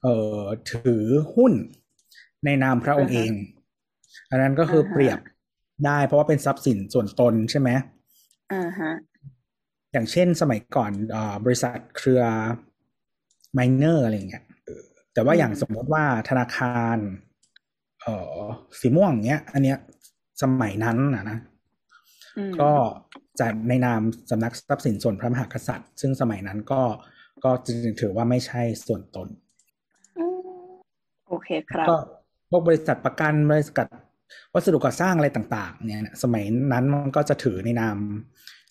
[0.06, 1.06] เอ่อถือ
[1.36, 1.53] หุ้น
[2.45, 3.32] ในนามพระองค์เอง
[4.30, 5.19] อันนั้นก็คือเปรียบ
[5.86, 7.69] ได้เพราะว่าเป็นทรัพย์สินส่วนตนใช่ไหม
[8.53, 8.91] อ่าฮะ
[9.91, 12.22] อย่างเช่นสมัยก่อนเออบริษัทเครือ
[13.53, 14.84] ไมเนอร์อะไรอย่างเงี้ยเออ
[15.14, 16.98] แต่ว่าอย่างสมมติว่าธนาคาร
[18.02, 18.40] เอ่อ
[18.80, 19.77] สีม่วงเงี้ย อันเนี้ย
[20.41, 21.38] สมัยนั้นนะนะ
[22.38, 22.72] อืมก็
[23.40, 24.02] จะในนาม
[24.32, 26.82] สำนักทรัพย์สินส่วนพระมหากษัตริย์ ซึ่งสมัยนั้นก็
[27.44, 29.44] ก็จึงถือว่าไม่ใช่ส่วนตนอืม
[31.27, 31.97] โอเคครับก็
[32.49, 33.88] พวกบริษัทประกันบริษัท
[34.53, 37.97] วัสดุก่อสร้างอะไรต่าง ๆ เนี่ยนะสมัยนั้นมันก็จะถือในนาม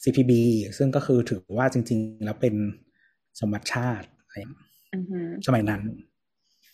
[0.03, 0.33] CPB
[0.79, 2.55] ซึ่งก็คือถือว่าจริง ๆ แล้วเป็น
[3.41, 4.53] สมบัติชาติอะไรอย่าง
[4.95, 5.83] อือฮึสมัยนั้น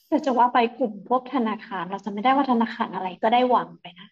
[0.09, 4.09] แต่จะว่าไปกลุ่มพวกธนาคาร เราจะไม่ได้ว่าธนาคารอะไรก็ได้หวังไปนะ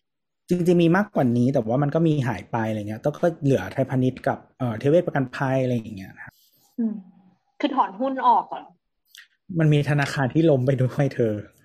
[0.49, 6.35] จริงๆมีมากกว่านี้แต่ว่ามันก็มีหายไปอะไรเงี้ยต้องก็เหลือไทยพาณิชย์กับเอ่อเทเวศประกันภัยอะไรอย่างเงี้ยนะครับ
[6.79, 6.95] อืม
[7.61, 8.63] คือถอนหุ้นออกก่อน
[9.59, 11.58] มันมีธนาคารที่ล้มไปด้วยเธออืม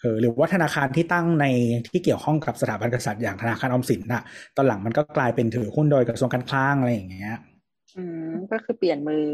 [0.00, 1.46] เออหรือว่าธนาคารที่ตั้งใน
[1.88, 4.22] ที่เกี่ยวข้องกับสถาบันกษัตริย์อย่างธนาคารออมสินน่ะ
[4.56, 7.36] ตอนหลังมันก็กลายเป็นถือหุ้นโดยกระทรวงการคลังอะไรอย่างเงี้ย
[7.96, 9.26] อืมก็คือเปลี่ยนมือ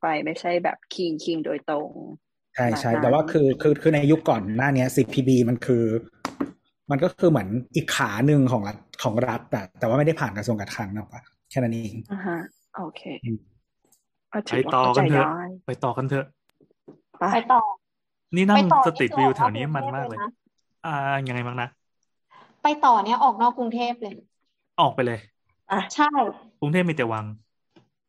[0.00, 1.90] ไปไม่ใช่แบบคิงคิงโดยตรง
[2.56, 5.84] ใช่ใช่ขนาดนั้นแต่ว่าคือคือคือในยุคก่อนหน้าเนี้ย CPB มันคือ
[6.90, 12.38] มันก็คือเหมือนอีกขาหนึ่งของรัฐของรัฐอะแต่ว่าไม่ได้ผ่านกระทรวงการคลังนะปะแค่นั้นเองอ่าฮะ
[12.76, 13.38] โอเคอืม
[14.32, 16.26] ก็ไปถือว่าต่อเข้าใจกันเถอะได้ไปต่อกันเถอะ
[17.18, 17.62] ไปไปต่อ
[18.36, 20.30] นี่นั่ไปงต่อสตรีทนี่วิวคือแถวนี้ออกมันกรุงเทพมากเลยเลยนะ
[20.86, 21.68] อ่ายังไงบ้างนะ
[22.62, 24.14] ไปต่อเนี่ยออกนอกกรุงเทพเลย
[24.80, 25.18] ออกไปเลย
[25.72, 26.10] อะใช่
[26.60, 27.24] กรุงเทพมีแต่วัง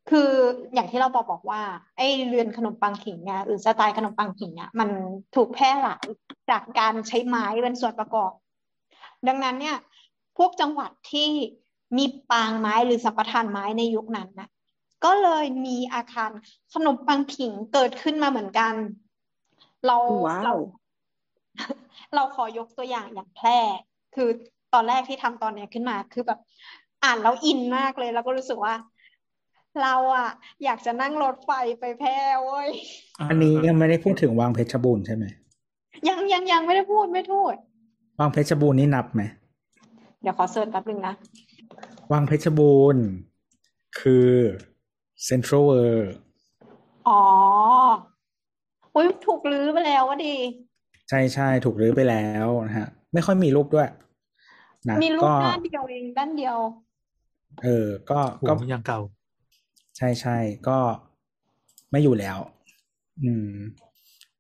[0.10, 0.32] คือ
[0.74, 1.62] อย่างที่เราบอกบอกว่า
[1.98, 4.90] ไอ้เรือนขนมปังขิงเนี่ยหรือสไตล์ขนมปังขิงเนี่ยมัน
[5.36, 6.06] ถูกแพร่หลาย
[6.50, 8.32] จากการใช้ไม้เป็นส่วนประกอบ
[9.28, 9.78] ดังนั้นเนี่ย
[10.38, 11.30] พวกจังหวัดที่
[11.98, 14.50] มีปางไม้หรือสัมปทานไม้ในยุคนั้นนะ
[15.06, 16.30] ก็เลยมีอาคาร
[16.74, 18.74] ขนมปังขิงเกิดขึ้นมาเหมือนกัน
[19.88, 19.98] เรา
[20.28, 20.56] ว้าวเรา
[22.16, 23.58] เราขอยกตัวอย่างอย่างแพร่
[24.16, 24.30] คือ
[24.74, 26.40] ตอนแรกที่ทำตอนเนี้ยขึ้นมาคือแบบ
[27.04, 28.74] อ่านแล้วอินมากเลย แล้วก็รู้สึกว่า
[29.82, 30.30] เราอะ
[30.64, 32.70] อยากจะนั่งรถไฟไปแพร่เว้ย
[33.30, 35.26] อันนี้ยังไม่ได้พูดถึงวังเพชรบูรณ์ใช่ไหม
[36.08, 37.54] ยังยังยังไม่ได้พูดไม่พูด
[38.20, 39.22] วังเพชรบูรณ์นี่นับไหม
[40.22, 41.14] เดี๋ยวขอ search แป๊บนึงนะ
[42.12, 43.04] วังเพชรบูรณ์
[44.00, 44.30] คือ
[45.24, 46.14] เซ็นทรัลเวิลด์
[47.08, 47.22] อ๋อ
[48.96, 50.36] อุ้ยถูกรื้อไปแล้ววะดี
[51.10, 53.90] ใช่ใช่ถูกรื้อไปแล้วนะฮะ ไม่ค่อยมีรูปด้วย
[54.90, 56.58] นะมีรูปก็ด้านเดียวเองด้านเดียว
[57.64, 59.00] เออ ก็โอ้ก็โหยังเก่า
[59.98, 60.38] ใช่ใช่
[60.68, 60.78] ก็
[61.92, 62.38] ไม่อยู่แล้ว
[63.24, 63.54] อืม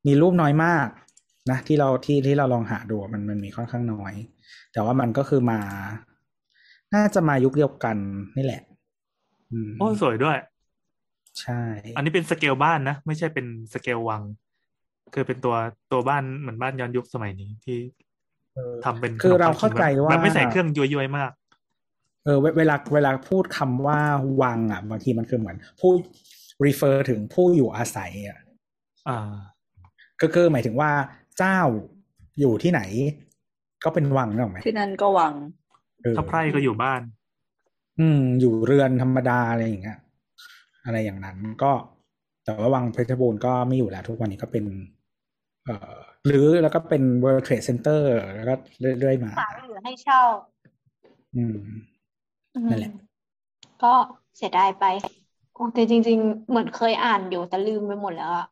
[0.08, 0.88] มีรูปน้อยมาก
[1.52, 4.14] นะที่เราที่ที่เราลองหาดูมันมันมีค่อนข้างน้อย
[4.74, 5.60] แต่ว่ามันก็คือมา
[6.96, 7.98] น่าจะมายุคเดียวกัน
[8.38, 8.62] นี่แหละ
[9.52, 10.38] อืมโอ้สวยด้วย
[11.42, 11.62] ใช่
[11.96, 14.22] อันนี้เป็นสเกลบ้านนะ ไม่ใช่เป็นสเกลวัง
[15.14, 15.56] คือเป็นตัว
[15.92, 17.78] ตัวบ้านเหมือนบ้านย้อนยุคสมัยนี้ที่
[18.56, 21.32] เออทำเป็นคือเราเข้าใจว่าแบบไม่ใส่เครื่องย้วยๆมาก
[22.24, 24.00] เออเวเวลาเวลาพูดคำว่า
[24.42, 25.92] วังอะบางทีมันคือเหมือน ผู้
[26.66, 28.40] refer ถึงผู้อยู่อาศัยอะ
[29.10, 29.20] อ่า
[30.22, 30.92] ก็คือหมายถึงว่า
[31.38, 31.60] เจ้า
[32.40, 32.82] อยู่ที่ไหน
[33.84, 35.34] ก็เป็นวังนึกออกไหมที่นั่นก็วัง
[36.04, 37.02] เออถ้าไพร่ก็อยู่บ้าน
[38.00, 40.00] อืม อยู่เรือนธรรมดาอะไรอย่างเงี้ย
[40.86, 41.72] อะไรอย่างนั้นก็
[42.46, 44.93] แต่ว่าวังเพชรบูรณ์ก็ไม่อยู่แล้ว ทุกวันนี้ก็เป็นเอ่อ
[46.26, 48.02] หรือแล้วก็เป็น World Trade Center
[48.35, 48.53] แล้วก็
[48.99, 50.22] เรื่อยๆมาขายหรือให้เช่า
[51.35, 51.57] อืม
[52.56, 52.94] อืมนั่นแหละ
[53.84, 53.94] ก็
[54.38, 54.85] เสียดายไป
[55.53, 58.48] โอ้แต่จริง ๆ เหมือนเคยอ่านอยู่แต่ลืมไปหมดแล้วอะ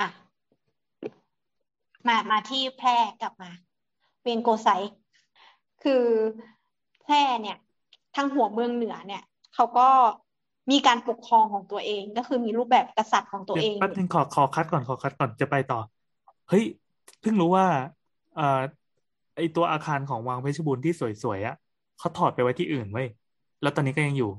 [0.00, 0.08] อะ
[2.06, 3.50] มามาที่แพร่กลับมา
[4.22, 4.68] เวียงโกไซ
[5.82, 6.04] คือ
[7.02, 7.58] แพร่เนี่ย
[8.16, 9.22] ทางหัวเมืองเหนือเนี่ย
[9.54, 9.88] เขาก็
[10.70, 15.80] มีการปกครองของตัวเอง ก็คือมีรูปแบบกษัตริย์ของตัวเดี๋ยเอวงแป๊บนึงขอขอคัดก่อนขอคัดก่อนจะไปต่อ
[16.48, 16.64] เฮ้ย
[17.20, 17.66] เพิ่งรู้ว่า
[18.36, 18.60] เอ่อ
[19.36, 20.92] ไอตัวอาคารของวังเพชรบูรณ์ที่
[21.22, 21.56] สวยๆอะ
[21.98, 23.08] เขาถอดไปไว้ที่อื่นเว้ย
[23.62, 24.30] แล้วตอนนี้ก็ยังอยู่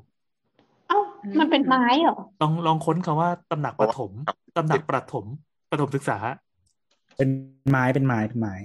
[0.88, 1.00] เอ้า
[1.40, 4.12] มันเป็นไม้เหรอลองลองค้นคำว่าตำหนักประถม
[4.58, 5.26] ตำหนักประถม
[5.72, 6.18] ประถมศึกษา
[7.16, 7.30] เป็น
[7.70, 8.56] ไม้เป็นไม้เป็นไม้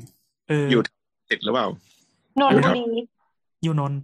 [0.49, 0.83] เอออยู่
[1.31, 1.67] ติดหรือเปล่า
[2.41, 2.85] นนทบุรี
[3.63, 4.01] อยู่นนท์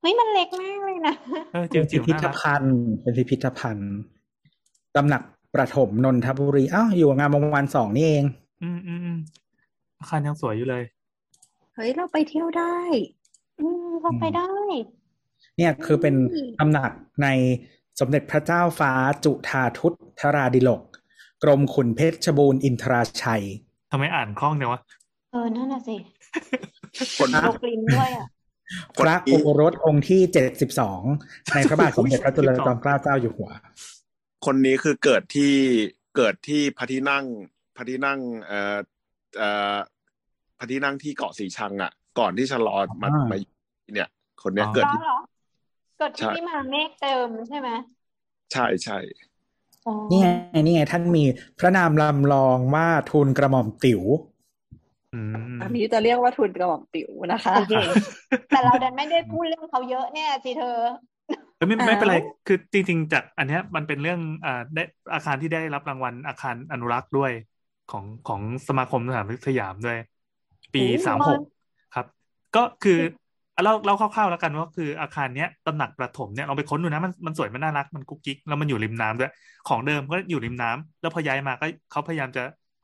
[0.00, 1.14] เฮ้ยมันเล็กมากเลยนะ
[1.52, 3.92] เออเป็จิ๋นวพิจิ๋วพิน่าธรักภัณฑ์เป็นพิพิธภัณฑ์
[4.96, 5.22] ตำหนัก
[5.54, 8.24] ประถมนนทบุรีอ้าวอยู่งานวงวานสองนี่เอง
[8.62, 9.18] อืมอืมอืม
[9.98, 10.82] อาคารยังสวยอยู่เลย
[11.74, 12.76] เฮ้ย เราไปเที่ยวได้
[13.60, 14.50] อืมเราไปได้
[15.56, 16.90] เนี่ยคือเป็นอืมตำหนัก
[17.22, 17.28] ใน
[18.00, 18.92] สมเด็จพระเจ้าฟ้า
[19.24, 20.82] จุฑาทุตธราดิลก
[21.42, 23.44] กรมขุนเพชรบูรณ์อินทราชัย
[23.90, 24.80] ทำไมอ่านคล่องเนี่ยวะ
[25.30, 25.96] เออ นั่นน่ะสิ
[27.18, 28.26] คนอะโลกลินด้วยอะ
[29.00, 31.00] พระโอรสองค์ที่เจ็ดสิบสอง
[31.54, 33.50] ในพระบาทสมเด็จพระจุลจอมเกล้าเจ้าอยู่หัว
[34.46, 35.54] คนนี้คือเกิดที่
[36.16, 37.24] เกิดที่พระที่นั่ง
[37.76, 38.78] พระที่นั่งเอ่อ
[39.38, 39.76] เอ่อ
[40.58, 43.52] พระที่นั่งที่เกาะสีชังอะ ก่อนที่ชะลอมาอ่ามมาอยู่
[43.94, 44.08] เนี่ย
[44.42, 45.18] คนเนี้ยอ๋อเกิดแล้วที่เหรอ
[45.98, 47.68] เกิดที่ใช่ที่มาเมฆเติมใช่ไหม
[48.52, 48.98] ใช่ใช่
[49.86, 50.28] อ๋อนี่ไง
[50.62, 51.24] นี่ไงท่านมี
[51.58, 54.02] พระนามลำลองว่าทูลกระหม่อมติ๋ว
[55.14, 55.20] อื
[55.54, 57.74] มอันนี้จะเรียกว่าทุนกระหม่อมติ๋วนะคะโอเค
[58.48, 60.78] แต่เราดันไม่ได้พูดเรื่องเขาเยอะเนี่ยสิเธอ
[61.56, 62.16] เออไม่อ้าวไม่เป็นไร
[62.46, 64.82] คือจริง ๆ จากอันเนี้ยมันเป็นเรื่องอ่าได้
[65.14, 67.32] อาคารที่ได้รับรางวัลอาคารอนุรักษ์ด้วย
[67.92, 69.98] ของของสมาคมสถานสยามด้วย
[70.74, 71.40] ปีโอ้สามหก
[71.94, 72.06] ครับ
[72.56, 72.98] ก็คือ
[73.54, 79.30] เอาเราเราคร่าวๆแล้วกันว่าคืออาคารเนี้ยตำหนักประถมเนี่ยลองไปค้นดูนะมันมันสวยมันน่ารักมันกุ๊กกิ๊กแล้วมันอยู่ริมน้ำด้วย
[79.68, 82.42] ของเดิมก็อยู่ริมน้ำแล้วพอย้ายมาก็เขาพยายามจะ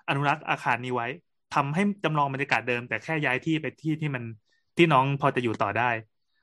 [0.08, 1.08] อนุรักษ์อาคารนี้ไว้
[1.54, 4.24] ทำให้จำลองบรรยากาศเดิม แต่แค่ย้ายที่ไปที่ที่มัน
[4.76, 5.90] ที่น้องพอจะอยู่ต่อได้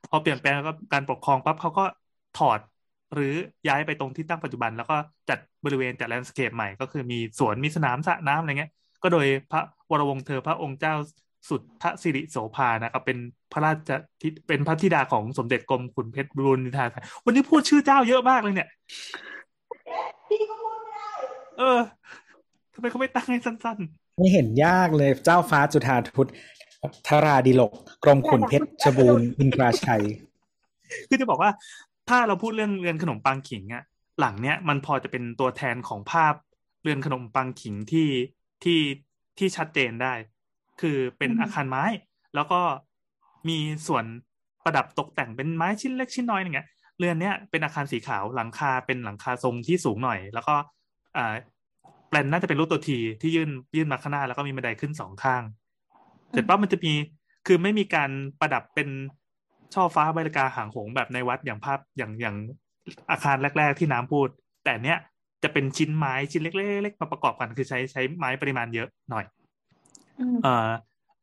[0.09, 1.83] พอเปลี่ยนแปลงแล้วก็การปกครองปั๊บเขาก็
[2.33, 2.59] ถอด
[3.13, 3.33] หรือ
[3.67, 4.95] ย้ายไปตรงที่ตั้งปัจจุบัน แล้วก็
[5.29, 8.71] จัดบริเวณจัดแลนด์สเคปใหม่ก็คือมีสวนมีสนามสระน้ำอะไรเงี้ย
[9.03, 9.61] ก็โดยพระ
[9.91, 10.93] วรวงศ์เธอพระองค์เจ้า
[11.49, 13.17] สุดทสิริโสภานะครับเป็น
[13.53, 18.69] พระราชธิเป็นพระธิดาของสมเด็จกรมขุนเพชรบุรนิธาไทยวันนี้พูดชื่อเจ้าเยอะมากเลยเนี่ย
[21.57, 21.79] เออ
[22.73, 23.77] ทำไมเขาไม่ตั้งให้สั้น
[24.17, 26.27] ไม่เห็นยากเลยเจ้าฟ้าจุฑาทุต
[27.07, 27.71] ธราดิลก
[28.03, 30.03] กรมขุนเพชรชบูรณ์อินทราชัย
[31.09, 31.51] คือจะบอกว่า
[32.09, 33.83] ถ้าเราพูดเรื่องเรือนขนมปังขิงอะ
[34.19, 36.33] หลังเนี้ยมันพอจะเป็นตัวแทนของภาพ
[36.83, 38.09] เรือนขนมปังขิงที่
[38.63, 38.79] ที่
[39.37, 40.13] ที่ชัดเจนได้
[40.81, 41.83] คือเป็นอืมอาคารไม้
[42.35, 42.61] แล้วก็
[43.47, 43.57] มี
[43.87, 44.05] ส่วน
[44.63, 46.67] ประดับตกแต่งเป็นไม้ชิ้นเล็กชิ้นน้อยอย่างเงี้ย
[46.99, 50.55] เรือนเนี้ยเป็นอาคารสีขาวหลังคาเป็นหลังคาทรงที่สูงหน่อย แล้วก็
[51.17, 51.33] อ่า
[52.13, 55.43] แปลนน่าจะเป็นรูปตัวทีที่ยื่นยื่นมาข้างหน้าแล้วก็มีบันไดขึ้นสองข้าง
[56.31, 56.93] เสร็จปั๊บมันจะมี
[57.47, 58.09] คือไม่มีการ
[58.39, 58.89] ประดับเป็น
[59.73, 62.35] ช่อฟ้าใบลกาหางหงส์แบบในวัดอย่างภาพอย่างอย่าง
[63.11, 64.27] อาคารแรก ๆ ที่น้ำพูด
[64.65, 64.97] แต่เนี้ย
[65.43, 69.25] จะเป็นชิ้นไม้ชิ้นเล็กๆมาประกอบกันคือใช้ใช้ไม้ปริมาณเยอะหน่อย
[70.19, 70.69] อืมเอ่อ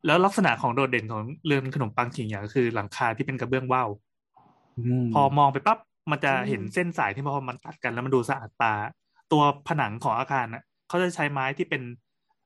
[0.06, 3.88] แล้วลักษณะของโดดเด่นของเรือนขนมปังขิงอย่างก็คือหลังคาที่เป็นกระเบื้องว่าว
[5.14, 5.78] พอมองไปปั๊บ
[6.10, 8.74] มันจะเห็นเส้นสายที่พอมันตัดกันแล้วมันดูสะอาดตา
[9.32, 11.82] ตัวผนังของอาคารน่ะ เขาจะใช้ไม้ที่เป็น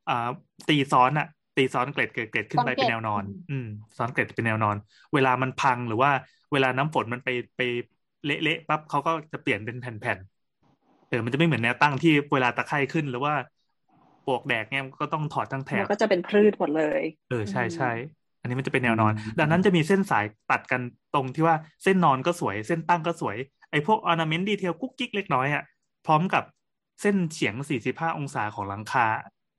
[0.08, 0.28] อ่า
[0.68, 1.26] ตีซ้อนอะ
[1.56, 3.64] ตีซ้อนเกล็ดเกล็ดเกล็ดขึ้นไปเป็นแนวนอน อืม
[3.96, 4.76] ซ้อนเกล็ดเป็นแนวนอน
[5.14, 6.10] เวลามันพังหรือว่า
[6.52, 7.60] เวลาน้ำฝนมันไปไป
[8.24, 13.34] เละๆปั๊บเขาก็จะเปลี่ยนเป็นแผ่นๆเออมันจะไม่เหมือนแนวตั้งที่เวลาตะไคร่ขึ้นหรือว่า
[14.24, 17.86] ปลวกแดกเนี่ยก็ต้องถอดทั้งแถแล้บวก็จะเป็นพืชหมดเลย เออใช่อืมใช่
[18.40, 20.80] อันนี้มันจะเป็นแนวนอนอืมดังนั้นจะมีเส้นสายตัดกัน
[21.12, 23.36] ตรงที่ว่าเส้นนอนก็สวย เส้นตั้งก็สวย
[23.70, 25.62] ไอ้พวก ornament detail กุ๊กกิ๊กเล็กน้อยอะ
[26.06, 26.42] พร้อมกับ
[27.00, 27.54] เส้นเฉียง
[27.86, 29.06] 45 องศาของหลังคา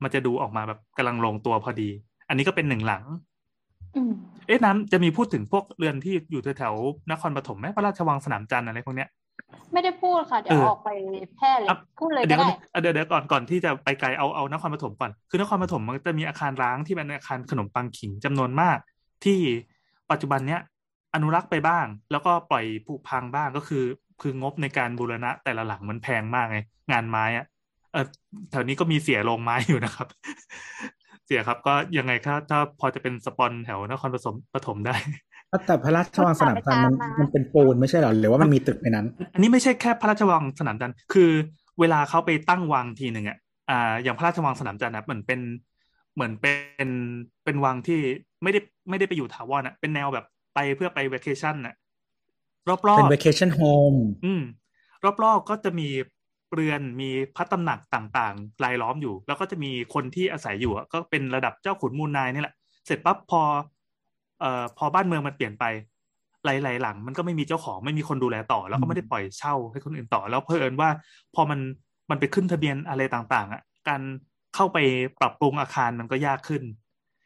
[0.02, 1.90] มันจะดูออกมาแบบกำลังลงตัวพอดี
[2.28, 3.04] อันนี้ก็เป็นหนึ่งหลัง
[3.96, 4.12] อืม
[4.46, 9.08] เอ๊ะน้ำจะมีพูดถึงพวกเรือนที่อยู่แถวๆนครปฐมไหมพระราชวังสนามจันทร์อะไรพวกเนี้ย
[9.72, 10.90] ไม่ได้พูดค่ะ เดี๋ยวเออออกไป
[11.36, 18.78] แพร่เลยอะพูดเลยเดี๋ก็ยวได้เดี๋ยวเดี๋ยวก่อนก่อนที่จะไปไกลเอาเอานครปฐมก่อน คือนครปฐมมันจะมีอาคารร้างที่เป็นอาคารขนมปังขิงจำนวนมาก
[19.24, 19.38] ที่
[20.10, 20.60] ปัจจุบันเนี้ย
[21.14, 23.84] อนุรักษ์ไปบ้าง แล้วก็ปล่อยผุพังบ้างก็คือ
[24.20, 26.58] คืองบในการบูรณะแต่ละหลังมันแพงมากไง
[26.92, 27.46] งานไม้อะ
[27.92, 28.06] เออ
[28.50, 30.06] แถวนี้ก็มีเสียโรงไม้อยู่นะครับ
[31.26, 34.94] เสียครับก็ยังไงถ้าถ้าพอจะเป็นสปอนแถวนครปฐมปฐมได้
[35.66, 41.30] แต่พระราชวังสนามจันทร์มันตามมามัมันเป็นปูนไม่ใช่เหรอหรือว่ามันมีตึกในนั้น อันนี้ไม่ใช่แค่พระราชวังสนามจันทร์คือ
[41.80, 43.38] เวลาเขาไปตั้งวังทีหนึ่งอะ
[43.70, 45.40] อ่าอย่างพระราชวังสนามจันทร์นะเหมือนเป็น
[46.14, 46.52] เหมือนเป็
[46.86, 46.88] น
[47.44, 47.98] เป็นวังที่
[48.42, 51.74] ไม่ได้ไม่ได้ไปอยู่ถาวรอะเป็นแนวแบบไปเพื่อไปเวเคชั่นอะ
[52.68, 54.40] รอบรอเป็นบ vacation home อืม
[55.22, 55.88] รอบๆก็จะมี
[56.54, 62.54] เรือนมีพระตำหนักต่างๆรายล้อมอยู่ แล้วก็จะมีคนที่อาศัยอยู่อะก็เป็นระดับเจ้าขุนมูลนายนี่แหละ
[62.86, 63.42] เสร็จปั๊บพอ
[64.40, 65.64] เอ่อพอบ้านเมืองมันเปลี่ยนไป
[66.44, 70.90] หลายๆหลัง มันก็ไม่มีเจ้าของไม่มีคนดูแลต่อ แล้วก็ไม่ได้ปล่อยเช่าให้คนอื่นต่อ แล้วเพอเอิญว่า
[71.34, 71.60] พอมัน
[72.10, 74.02] มันไปขึ้นทะเบียนอะไรต่างๆ อะ การ
[74.54, 74.78] เข้าไป
[75.20, 76.62] ปรับปรุงอาคารมันก็ยากขึ้น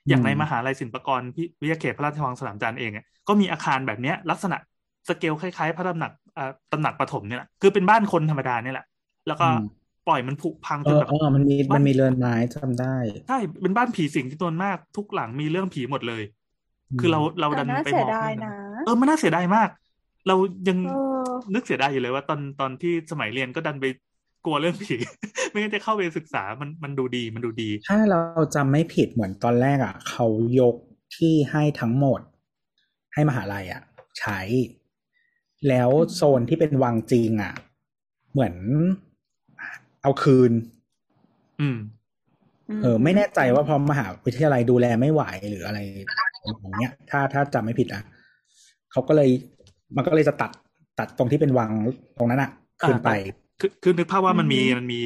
[0.08, 4.56] อย่างในอืมมหาลัยศิลปากรพิวิทยาเขตพระราชวังสนามจันทร์เองอะก็มีอาคารแบบเนี้ยลักษณะ
[5.08, 8.86] สเกลคล้ายๆ พระตำหนักอ่าตำหนักปฐมเนี่ยแหละคือเป็นบ้านคนธรรมดาเนี่ยแหละ
[9.26, 9.60] แล้วก็อืม
[10.06, 12.96] ปล่อยมันผุพังเอจนอแบบเออมันมีบ้านมันมีเรือนไม้จำได้
[13.26, 16.22] ใช่เป็นบ้านผีสิงจำนวนมากทุกหลังมีเรื่องผีหมดเลย
[16.98, 19.68] คือเราเราแต่ดันน่าไปเสีมยองดายเรื่องนะเออมันน่าเสียดายมาก
[20.26, 20.34] เรา
[20.68, 20.90] ยังเออ
[21.54, 23.86] นึกเสียดายอยู่เลยว่าตอนตอนที่สมัยเรียนก็ดันไป
[24.44, 24.96] กลัวเรื่องผี
[25.50, 28.20] ไม่งั้นจะเข้าไปศึกษามันมันดูดีมันดูดี ถ้าเรา
[28.54, 30.26] จำไม่ผิดเหมือนตอนแรกอะ เขา
[30.60, 30.74] ยก
[31.16, 32.20] ที่ให้ทั้งหมด
[33.14, 33.82] ให้มหาลัยอะ
[34.18, 34.40] ใช้
[35.68, 37.54] แล้วโซนที่เป็นวังจริงอะ
[38.32, 38.54] เหมือน
[40.02, 40.52] เอาคืน
[41.60, 41.76] อืม
[42.82, 48.02] เออ ไม่แน่ใจว่าเพอมหาวิทยาลัยดูแลไม่ไหวหรืออะไรอย่างเงี้ย ถ้าถ้าจำไม่ผิดนะ
[48.92, 49.30] เขาก็เลย
[49.96, 50.50] มันก็เลยจะตัด
[50.98, 51.70] ตัดตรงที่เป็นวัง
[52.18, 52.50] ตรงนั้นอะ
[52.82, 53.10] คืนไป
[53.60, 55.00] คือคือนึกภาพว่ามันมีอืมมันมี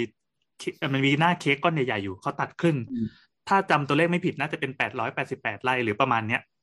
[0.59, 3.07] เค้กมันมีหน้าเค้กก้อนใหญ่ๆอยู่เขาตัดครึ่งอืม
[3.49, 6.54] ถ้าจำตัวเลขไม่ผิดน่าจะเป็นแปดร้อยแปดสิบแปดไร่หรือประมาณเนี้ยอืม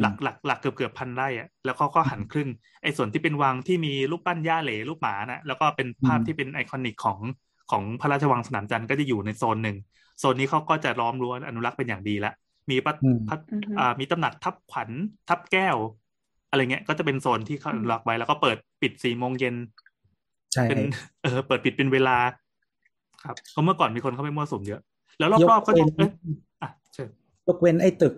[0.00, 2.48] หลักหลักหลักเกือบเกือบพันไร่อะแล้วเขาก็หันครึ่ง
[2.82, 7.18] ไอ้ส่วนที่เป็นวังที่มีรูปปั้นย่าเหล่รูปหมานะแล้วก็เป็นภาพอืมที่เป็นไอคอนิกของ
[7.70, 9.76] ของพระราชวังสนามจันทร์ก็จะอยู่ในโซนหนึ่ง
[10.18, 12.32] โซนนี้เขาก็จะล้อมรั้วอนุรักษ์เป็นอย่างดีละ
[12.70, 14.90] มีพระอืมพระอือฮึอ่ามีตำหนักทับขวัญ
[15.28, 15.76] ทับแก้ว
[16.50, 19.54] อะไรเงี้ย ก็จะเป็นโซนที่เขาอนุรักษ์ไว้แล้วก็เปิดปิดสี่โมงเย็น
[20.52, 20.80] ใช่เป็น
[21.22, 22.16] เออเปิดปิดเป็นเวลา
[23.24, 24.80] ครับเพราะเมื่อก่อนมีคนเข้าไปมั่วสุมเยอะ
[25.18, 26.10] แล้วยกรอบๆก็จะเว้นเอ้ย
[26.62, 27.08] อะเชิญ
[27.48, 28.14] ยกเว้นไอ้ตึกตึก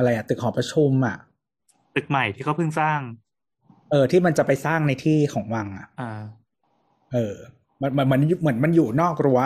[0.00, 1.16] อะไรอะตึกหอประชุมอะ
[1.96, 3.00] ตึกใหม่ที่เขาเพิ่งสร้าง
[3.90, 6.20] เออ ที่มันจะไปสร้างในที่ของวังอะอ่า
[7.12, 7.34] เออ
[7.82, 9.40] มันมันมันเหมือนมันอยู่นอกรั้ว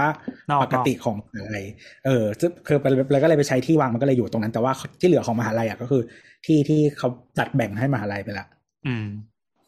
[0.51, 1.65] นอกปกติของมหาลัย
[2.07, 6.03] เออซึ่งคือไปแล้วก็เลยไปใช้ที่วางมันก็เลยอยู่ตรงนั้น แต่ว่าที่เหลือของมหาลัยอะก็คือ
[6.47, 7.09] ที่ที่เขา
[7.39, 8.47] จัดแบ่งให้มหาลัยไปละ
[8.87, 9.07] อืม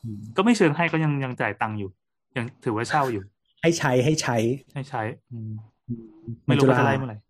[0.05, 1.91] อืมก็ไม่เชิงให้ก็ยังยังจ่ายตังค์อยู่
[2.37, 3.23] ยังถือว่าเช่าอยู่
[3.63, 4.37] ให้ใช้ให้ใช้
[4.75, 5.03] ให้ใช้
[5.33, 5.53] อืม
[5.89, 5.95] อื
[6.47, 7.25] ไม่รู้จุว่าฬาจะไล่เมื่อไหร่อะ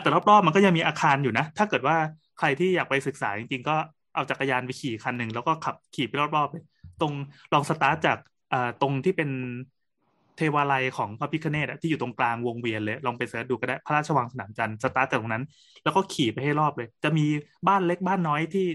[0.00, 1.96] แต่รอบๆมันก็ยังมีอาคารอยู่นะ ถ้าเกิดว่า
[2.36, 3.76] ใครที่อยากไปศึกษาจริงๆก็
[4.14, 6.62] เอาจักรยานไปขี่คันหนึ่งแล้วก็ขับขี่ไปรอบๆเลย
[6.98, 7.12] ตรง
[7.52, 8.18] ลองสตาร์ทจาก
[8.80, 9.30] ตรงที่เป็น
[10.36, 15.44] เทวาลัยของพระพิฆเนศอะที่อยู่ตรงกลางวงเวียนเลย ลองไป search ดูก็ได้พระราชวังสนามจันทร์สตาร์ทจากตรงนั้น
[15.82, 17.26] แล้วก็ขี่ไปให้รอบเลย จะมี
[17.68, 18.66] บ้านเล็กบ้านน้อยที่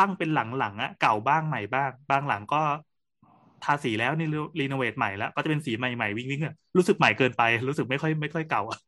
[0.00, 2.56] ตั้งเป็นหลังๆอะเก่าบ้างใหม่บ้าง บางหลังก็
[3.62, 4.26] ทาสีแล้วนี่
[4.60, 8.78] renovate ใหม่แล้ว ก็จะเป็นสีใหม่ๆวิ้งๆอะรู้สึกใหม่เกินไป รู้สึกไม่ค่อยไม่ค่อยเก่าอะ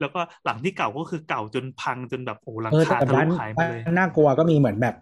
[0.00, 4.94] แล้วก็หลังที่เก่าก็คือเก่าจนพังจนแบบโอ้หลังเออคาแตกทะลุบ้านหายหมดบ้านเลยน่ากลัวก็มีเหมือนแบบ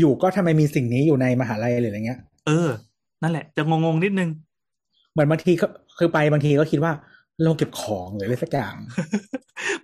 [0.00, 2.68] อยู่ๆก็ทำไมมีสิ่งนี้อยู่ในมหาลัยหรืออะไรเงี้ย เออ
[3.22, 4.30] นั่นแหละ จะงงๆนิดนึง
[5.12, 5.66] เหมือนบางทีก็
[5.98, 6.92] คือไปบางทีก็คิดว่า
[7.42, 8.74] โรงเก็บของหรืออะไรสักอย่าง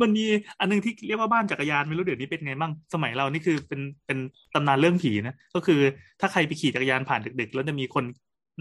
[0.00, 0.24] มันมี
[0.60, 4.18] อันนึงที่เรียกว่าบ้านจักรยานไม่รู้เดี๋ยวนี้เป็นไงบ้าง สมัยเรานี่คือเป็นเป็น
[4.54, 5.80] ตำนานเรื่องผีนะ ก็คือ
[6.20, 8.04] ถ้าใครไปขี่จักรยานผ่านดึกๆ แล้วจะมีคน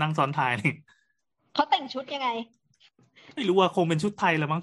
[0.01, 0.87] นั่งซ้อนท้ายอะไรอย่างเงี้ย
[1.53, 2.29] เขาแต่งชุดยังไง
[3.35, 4.61] ไม่รู้ว่าคงเป็นชุดไทยแล้วมั้ง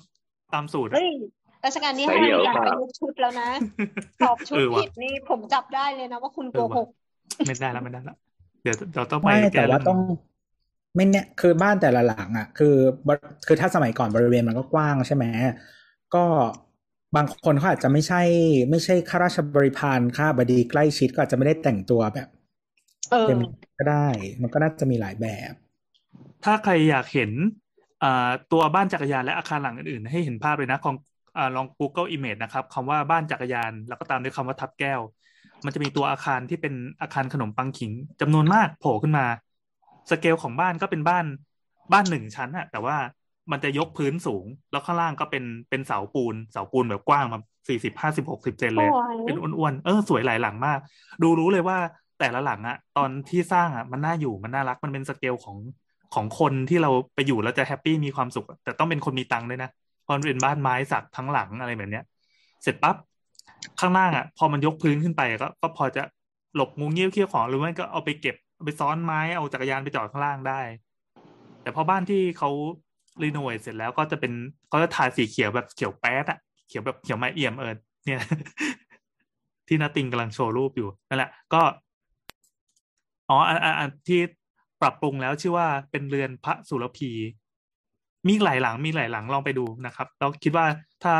[0.55, 1.11] ตามสูตรอะเฮ้ย
[1.65, 3.51] รัชกาลที่ใส่ห้าเดี่ยวมีการเปประล่ายุกต์ชุดแล้วนะ
[4.23, 6.89] ตอบชุดเออว่ะผิดนี่ผมจับได้เลยนะว่าคุณเอโกอหว่ะก
[7.47, 8.17] ไม่ได้แล้วไม่ได้แล้ว
[8.63, 9.99] เดี๋ยวเราต้องไปไม่แก้แต่ว่าเรื่ต้อง
[10.97, 12.75] ไม่แน่คือบ้านแต่ละหลังอะ คือ
[13.07, 13.09] บ
[13.47, 15.25] คือถ้าสมัยก่อนบริเวณมันก็กว้างใช่ไหม
[16.15, 16.25] ก็
[17.17, 18.23] บางคนเขาอาจจะไม่ใช่
[18.71, 22.29] ไม่ใช่ข้าราชบริพารข้าบดีใกล้ชิดก็อาจจะไม่ได้แต่งตัวแบบ
[23.11, 23.41] เออเต็ม
[23.79, 24.09] ก็ได้
[24.43, 25.53] มันก็น่าจะมีหลายแบบ
[26.45, 27.60] ถ้าใครอยากเห็นอ่า
[28.53, 30.97] ตัวบ้านจักรยานและอาคารหลังอื่นๆ ให้เห็นภาพเลยนะของ
[31.37, 35.01] อ่าลอง Google Image นะครับคำว่าบ้านจักรยาน แล้วก็ตามด้วยคำว่าทับแก้ว
[35.65, 39.27] มันจะมีตัวอาคารที่เป็นอาคารขนมปังขิงจำนวนมากโผล่ขึ้นมา
[40.11, 41.25] สเกลของบ้านก็เป็นบ้าน
[41.93, 42.97] บ้านหนึ่งชั้นอะแต่ว่า
[43.53, 50.79] มันจะยกพื้นสูง แล้วข้างล่างก็เป็นเป็นเสาปูน เสาปูนแบบกว้างมาสี่สิบห้าสิบหกสิบเซนเลยสวยเป็นอ้วนๆเออสวยหลายหลังมาก
[51.23, 51.79] ดูรู้เลยว่า
[52.19, 55.57] แต่ละหลังอะตอนที่สร้างอะมันน่าอยู่มันน่ารักมันเป็นสเกลของ
[56.15, 59.71] ของคนที่เราไปอยู่แล้วจะแฮปปี้มีความสุข แต่ต้องเป็นคนมีตังค์ด้วยนะ
[60.03, 62.05] เพราะเป็นบ้านไม้สักทั้งหลังอะไรแบบเนี้ย
[62.63, 62.97] เสร็จปั๊บ
[63.81, 66.03] ข้างล่างอะพอมันยกพื้นขึ้นไปก็ก็พอจะ
[66.55, 70.61] หลบงูเงี้ยวเขี้ยวของหรือไม่ก็เอาไปเก็บไปซ้อนไม้เอาจักรยานไปจอดข้างล่างได้
[71.63, 72.51] แต่พอบ้านที่เขา
[73.23, 74.33] รีโนเวทเสร็จแล้วก็จะเป็น
[74.69, 76.39] เขาจะทาสีเขียวแบบเขียวแป๊ดอะ
[76.69, 78.21] เขียวแบบเขียวไม้เอี่ยมเอิญเนี่ย
[79.69, 81.63] ที่นาติงกำลังโชว์รูปอยู่นั่นแหละก็
[83.29, 84.21] อ๋ออันอันอันที่
[84.83, 87.11] ปรับปรุงแล้วชื่อว่าเป็นเรือนพระสุรพี
[88.29, 90.67] มีหลายหลังมีหลายหลังลองไปดูนะครับแล้วคิดว่า
[91.05, 91.15] ถ้า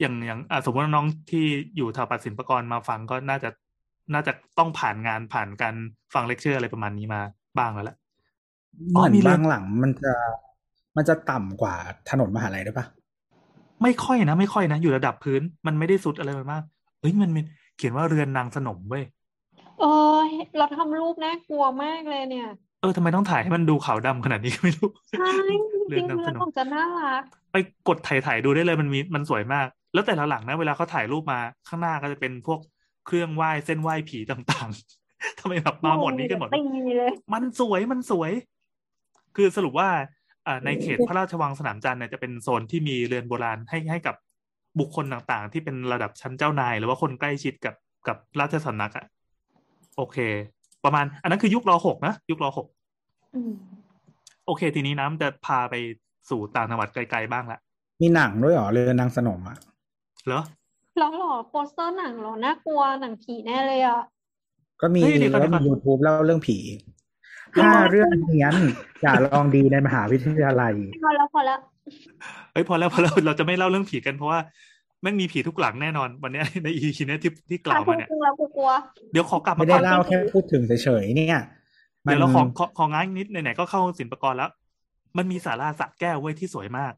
[0.00, 1.44] อย่างอย่างอะสมมติว่าน้องที่
[1.76, 3.50] อยู่แถวปัดสินปกรมาฟังก็น่าจะ
[4.14, 5.74] น่าจะต้องผ่านงานผ่านการ
[6.14, 7.20] ฟังเลคเชอร์อะไรประมาณนี้มา
[7.58, 7.96] บ้างแล้วแหละ
[8.90, 10.12] เหมือนมีเรือนบางหลังมันจะ
[10.96, 11.74] มันจะต่ำกว่า
[12.10, 12.86] ถนนมหาลัยด้วยปะ
[13.82, 16.62] ไม่ค่อยนะ ไม่ค่อยนะ อยู่ระดับพื้นมันไม่ได้สุดอะไรไปมาก
[17.00, 17.40] เฮ้ยมันมี
[17.76, 19.04] เขียนว่าเรือนนางสนมเว้ย
[19.80, 19.84] เอ
[20.18, 20.20] อ
[20.56, 22.48] เราทำรูปน่ากลัวมากเลยเนี่ย
[22.82, 25.30] เออทำไมต้องถ่ายให้มันดูขาวดำขนาดนี้ก็ไม่รู้ใช่
[25.88, 27.22] จเรืริอนงนางๆสเรือนนขมองจะน่ารัก
[27.52, 27.56] ไป
[27.88, 32.60] กดถ่ายถ่ายดูได้เลยมันมีมันสวยมาก แล้วแต่ละหลังนะเวลาเขาถ่ายรูปมาข้างหน้าก็จะเป็นพวก
[33.06, 36.62] เครื่องไหว้เส้นไหว้ผีต่างๆทำไมแบบมาหมดนี้กันหมดตี
[36.98, 38.32] เลยมันสวยมันสวย
[39.36, 39.88] คือสรุปว่า
[40.46, 44.14] อ่าในเขตพระราชวังสนามจันทร์เนี่ยจะเป็นโซนที่มีเรือนโบราณให้ให้กับ
[44.80, 47.74] บุคคลต่างๆ ที่เป็นระดับชั้นเจ้านาย หรือว่าคนใกล้ชิดกับ
[48.08, 49.06] กับราชสำนักอะ
[49.96, 50.18] โอเค
[50.84, 52.66] ประมาณ อันนั้นคือยุครอหกนะยุครอหก
[53.34, 53.52] อืม
[54.46, 55.74] โอเค ทีนี้น้ำจะพาไป
[56.30, 57.58] สู่ต่างจังหวัดไกลๆบ้างละ
[58.00, 59.56] มีหนังด้วยเหรอเรือนนางสนมอะ
[60.26, 60.42] เหรอ
[60.98, 64.00] แล้วเหรอโปสเตอร์หนังเหรอน่ากลัวหนังผีแน่เลยอะ
[64.80, 66.58] ก็มีเฮ้ยเดี๋ยวก่อนแล้วเดี๋ยวก่อนมี YouTube เล่าเรื่องผี
[67.52, 68.56] แล้วถ้าเรื่องเนี้ยน
[69.02, 71.58] อย่าลองดีในมหาวิทยาลัยพอแล้วพอแล้ว
[72.52, 74.40] เฮ้ยพอแล้วพอแล้วเราจะไม่เล่าเรื่องผีกันเพราะว่า
[75.02, 78.70] แม่งมีผีทุกหลังแน่นอนวันเนี้ยในอีพีนี้ยที่ที่กล่าวมาเนี่ยกูแล้วกูกลัว
[79.12, 81.42] เดี๋ยวขอกลับไม่มาได้ก่อนเล่าแค่พูดถึงเฉยๆเนี่ย
[82.04, 84.50] เดี๋ยวเราขอขอของ้างนิดไหนๆก็เข้าศิลปากรแล้ว
[85.16, 86.92] มันมีสาราสระแก้วเว้ยที่สวยมาก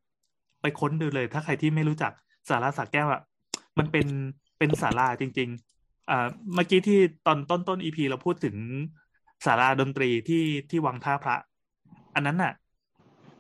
[0.63, 2.13] ไปค้นดูเลย ถ้าใครที่ไม่รู้จัก
[2.49, 3.21] สาราสระแก้วอะ
[3.79, 4.07] มันเป็น
[4.59, 5.49] เป็นศาลาจริง
[5.79, 8.57] ๆอ่าเมื่อกี้ที่ตอนต้นต้นอีพีเราพูดถึง
[9.47, 11.37] ศาลาดนตรีที่ที่วังท่าพระ
[12.15, 12.53] อันนั้นน่ะ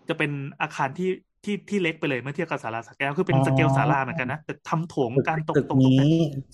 [0.09, 0.31] จะเป็น
[0.61, 1.11] อาคารที่
[1.45, 6.07] ที่ที่เล็กไปเลยเมื่อเทียบกับศาลาสระแก้วคือเป็นสเกลศาลาเหมือนกันนะแต่ทำโถงการตกตึกตกตกนี้แต่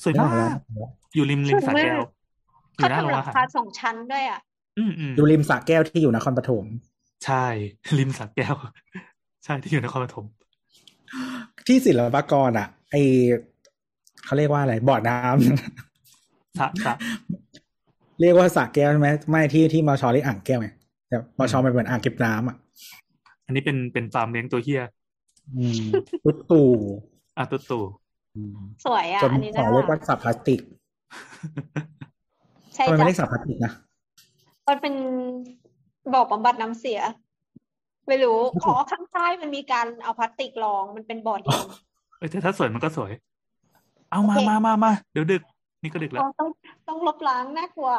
[0.03, 2.01] สวยมากนึออแล้วอยู่ริมริมสระแก้ว
[2.77, 4.41] อเขายู่หน้าโรทำงหลัอางหารคาสองชั้นด้วยอะ
[4.79, 6.65] อืมอืมอยู่ริมสระแก้วที่อยู่นครปฐม
[7.25, 7.47] ใช่
[7.99, 8.55] ริมสระแก้ว
[9.45, 10.25] ใช่ที่อยู่นครปฐม
[11.67, 12.97] ที่ศิลปากรอะ ไอ
[14.25, 16.95] เขาเรียกว่าอะไรบ่อน้ำสระสระ
[18.21, 20.69] เรียกว่าสระแก้วใช่ไหมไม่ที่ที่มอชอเรียกอ่างแก้วไง
[21.09, 22.57] แต่มอชอมันเหมือนอ่างเก็บน้ำอะ
[23.51, 24.83] อันนี้เป็นเป็นฟาร์มเลี้ยงตัวเฮีย
[25.57, 25.83] อืม
[26.25, 26.69] ตุ๊ดตู่
[27.37, 27.85] อะตุ๊ตู่
[28.35, 30.61] อืมสวยอะจนอันนี้ขอน่าเรียกรัว่ากสับพลาสติก
[32.75, 33.73] ใช่ทำไมไม่จ้ะเรียกสับพลาสติกนะ
[34.69, 34.95] มันเป็น
[36.13, 37.01] บ่อบำบัดน้ำเสีย
[38.09, 41.61] ไม่รู้อ๋อข้างใต้มันมีการเอาพลาสติกรองมันเป็นบ่อดิน
[42.19, 43.13] เอ้ยแต่ถ้าสวยมันก็สวย
[44.11, 45.43] เอามาโอเคมามามาเดี๋ยวดึก
[45.83, 46.49] นี่ก็ดึกแล้วอ๋อต้อง
[46.89, 47.91] ต้องลบล้างน่ากลัว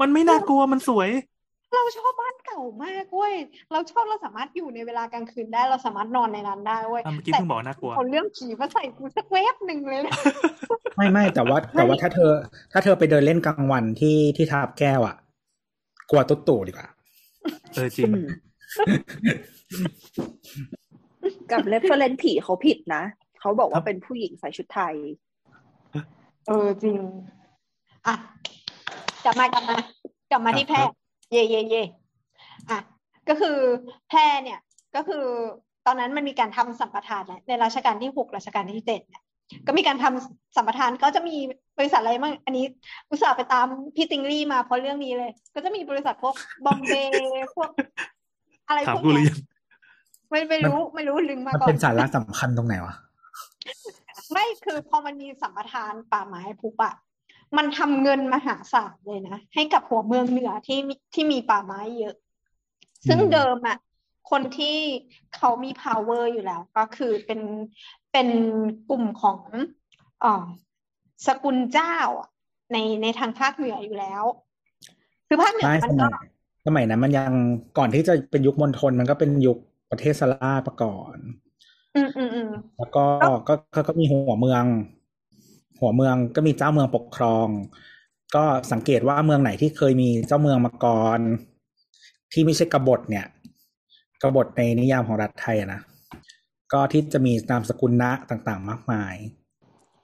[0.00, 1.08] มันไม่น่ากลัวมันสวย
[1.74, 3.34] เราชอบบ้านเก่ามากเว้ย
[3.72, 10.16] เราชอบเราสามารถอยู่ในเวลากลางคืนได้ เราสามารถนอนในนั้นได้เว้ยอะเมื่อกี้แต่เพิ่งบอกน่ากลัวเอาเรื่องผีมาใส่กูสักเวฟหนึ่งเลยนะ
[10.96, 12.32] ไม่ไม่แต่ว่าแต่ว่าถ้าเธอ
[12.72, 15.16] ถ้าเธอไปเดินเล่นกลางวันที่ที่ทาบแก้วอะ
[16.10, 16.88] กลัวตุ๊ดตู่ดีกว่า
[17.74, 18.10] เออจริง
[21.52, 23.02] กับเรฟเฟอร์เรนผีเขาผิดนะ
[23.40, 24.94] เขาบอกครัว่าบเป็นผู้หญิงใส่ชุดไทย
[26.48, 26.98] เออจริง
[28.06, 28.14] อะ
[29.24, 29.76] กลับมากลับมา
[30.30, 30.82] กลับมาที่แพร่
[31.30, 31.82] เย่เย่เย่
[32.70, 32.78] อะ
[33.28, 33.56] ก็คือ
[34.08, 34.58] แพร่เนี่ย
[34.96, 35.24] ก็คือ
[35.86, 39.22] ตอนนั้นมันมีการทำสัมปทานแหละในรัชกาลที่หกรัชกาลที่เจ็ดเนี่ย
[39.66, 41.36] ก็มีการทำสัมปทานก็จะมี
[41.78, 42.64] บริษัทอะไรบ้างอันนี้
[43.10, 46.34] อุตส่าห์ไปตามพี่ติงลี่มาเพราะเรื่องนี้เลย ก็จะมีบริษัทพวก
[46.64, 47.70] บอมเบย์พวก
[48.68, 49.38] อะไรถามพวกกูหรือเนี้ยัยง
[50.30, 52.94] ไม่ไม่รู้ไม่รู้ลืมมามันก่อเป็นนสาระสำคัญตรงไหนวะ
[54.32, 56.94] ไม่คือพอมันมีสัมปทานป่าไม้ปุ๊บอะ
[57.56, 62.14] มันทำเงินมหาศาลเลยนะ ให้กับหัวเมืองเหนือที่มีที่มีป่าไม้เยอะ
[63.08, 63.78] ซึ่งอืมเดิมอะ
[64.30, 64.76] คนที่
[65.36, 67.40] เขามี power อยู่แล้ว ก็คือเป็น
[68.12, 68.28] เป็น
[68.90, 69.40] กลุ่มของ
[70.20, 70.44] เอ่อ
[71.26, 72.28] สกุลเจ้าอะ
[72.72, 74.24] ในในทางภาคเหนืออยู่แล้ว
[75.28, 76.10] คือภาคเหนือไม่มัสนมัก็ย
[76.66, 77.32] สมัยนั้นมันยัง
[77.78, 79.58] ก่อนที่จะเป็นยุคมณฑลมันก็เป็นยุค
[79.90, 81.16] ประเทศสลามาก่อน
[81.94, 83.04] อืมอืมอืมแล้วก็
[83.48, 84.64] ก็ก็ก็มีหัวเมือง
[85.80, 87.48] หัวเมืองก็มีเจ้าเมืองปกครอง
[88.34, 91.20] ก็สังเกตว่าเมืองไหนที่เคยมีเจ้าเมืองมาก่อน
[92.32, 93.26] ที่ไม่ใช่กบฏเนี่ย
[94.22, 95.80] กบฏในนิยามของรัฐไทยอะนะ
[96.72, 99.14] ก็ที่จะมีนามสกุลนะต่างๆ มากมาย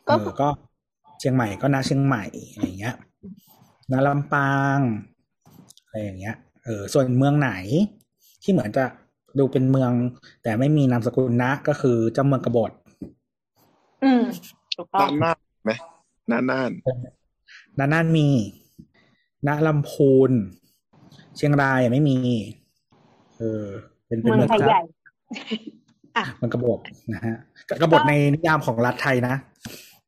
[0.09, 0.49] ก็เออก็
[1.19, 2.97] เชียงใหม่ก็นะเชียงใหม่อะไรอย่างเงี้ย
[3.91, 4.79] นาลำปาง
[5.85, 7.51] อะไรอย่างเงี้ยเออส่วนเมืองไหน
[8.43, 8.85] ที่เหมือนจะ
[9.39, 9.93] ดูเป็นเมือง
[10.43, 12.71] แต่ไม่มีนามสกุลนะก็คือเจ้าเมืองกบฏ
[14.03, 14.23] อืม
[14.77, 15.73] ถูกต้องน่านน่าน ไหม
[16.31, 16.71] น่านน่าน
[17.79, 18.29] นาน่านมี
[19.47, 20.33] นาลำพูน
[21.37, 22.17] เชียงรายไม่มี
[23.39, 23.65] เออ
[24.07, 24.81] เป็นเป็นเมืองไทยใหญ่
[26.39, 26.81] เมืองกบฏ
[27.15, 27.37] นะฮะ
[27.83, 29.35] กบฏในนิยามของรัฐไทยนะ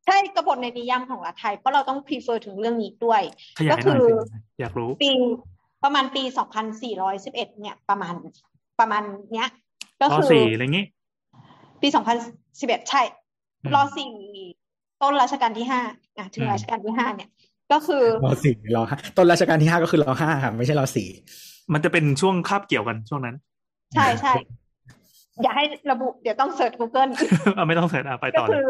[0.07, 3.23] ใช่กบฏในนิยามของรัฐไทย เพราะเราต้อง prefer ถึงเรื่องนี้ด้วย
[3.59, 5.11] ขยายหน่อยก็คือขยายหน่อยอยากรู้ปี
[5.85, 6.23] ประมาณปี
[6.93, 8.15] 2411 เนี่ยประมาณ
[8.81, 9.03] ประมาณ
[9.33, 9.49] เนี้ย
[10.01, 10.85] ก็รอคือสี่อะไรงี้
[11.83, 11.89] ปี
[12.35, 13.03] 2011 ใช่
[13.63, 14.11] อืมรอสี่
[15.03, 15.81] ต้นรัชกาลที่ห้า
[16.19, 17.31] อะถึงอืมรัชกาลที่ห้าเนี่ย
[17.73, 21.09] ก็คือรอสี่รอห้าต้นรัชกาลที่ห้าก็คือรอห้าครับไม่ใช่รอสี่
[21.73, 23.37] มันจะเป็นช่วงคาบเกี่ยวกันช่วงนั้น
[23.95, 24.33] ใช่ใช่
[25.43, 27.11] อย่าให้ระบุเดี๋ยวต้องเสิร์ช Google
[27.57, 28.69] เอาไม่ต้องเสร็จอะไปก็ต่อเลคืยอ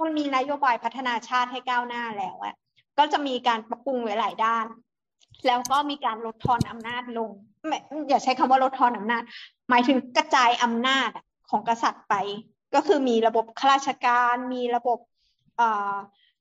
[0.00, 2.54] มันมีนโยบายพัฒนาชาติให้ก้าวหน้าแล้วอะ
[2.98, 4.66] ก็จะมีการปรับปรุงหลายๆด้าน
[5.46, 7.30] แล้วก็มีการลดทอนอำนาจลง
[7.66, 7.78] ไม่
[8.08, 9.22] อย่าใช้คำว่าลดทอนอำนาจ
[9.70, 12.14] หมายถึงกระจายอำนาจอะของกษัตริย์ไป
[12.74, 14.98] ก็คือมีระบบข้าราชการ มีระบบ
[15.56, 15.94] เอ่อ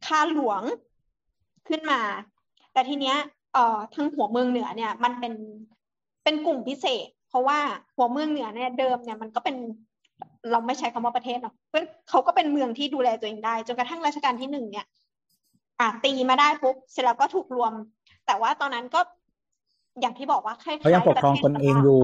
[0.06, 0.62] ข้าหลวง
[1.68, 2.02] ขึ้นมา
[2.74, 3.18] แต่ทีเนี้ย
[3.54, 5.34] เอ่อทั้งหัวเมืองเหนือเนี่ย มันเป็น
[6.24, 7.60] เป็นกลุ่มพิเศษ เพราะว่า
[7.96, 9.56] หัวเมืองเหนือเนี่ยเดิมเนี่ยมันก็เป็น
[10.52, 14.86] เราไม่ใช้คำว่าประเทศเนาะเพื่อเขาก็เป็นเมืองที่ดูแลตัวเองได้ จนกระทั่งรัชกาลที่หนึ่งเนี่ย
[15.80, 17.74] อะตีมาได้ปุ๊บเสร็จแล้วก็ถูกรวม
[18.26, 19.00] แต่ว่าตอนนั้นก็
[20.02, 22.04] อย่างที่บอกว่าคล้ายๆเขายังปกครองตนเองอยู่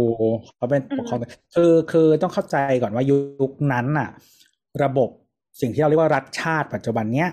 [0.57, 1.19] เขาเป็นปกครอง
[1.55, 4.09] คือคือต้องเข้าใจก่อนว่ายุคนั้นน่ะ
[4.83, 5.09] ระบบ
[5.61, 7.29] สิ่งที่เราเรียกว่ารัฐชาติปัจจุบันเนี้ย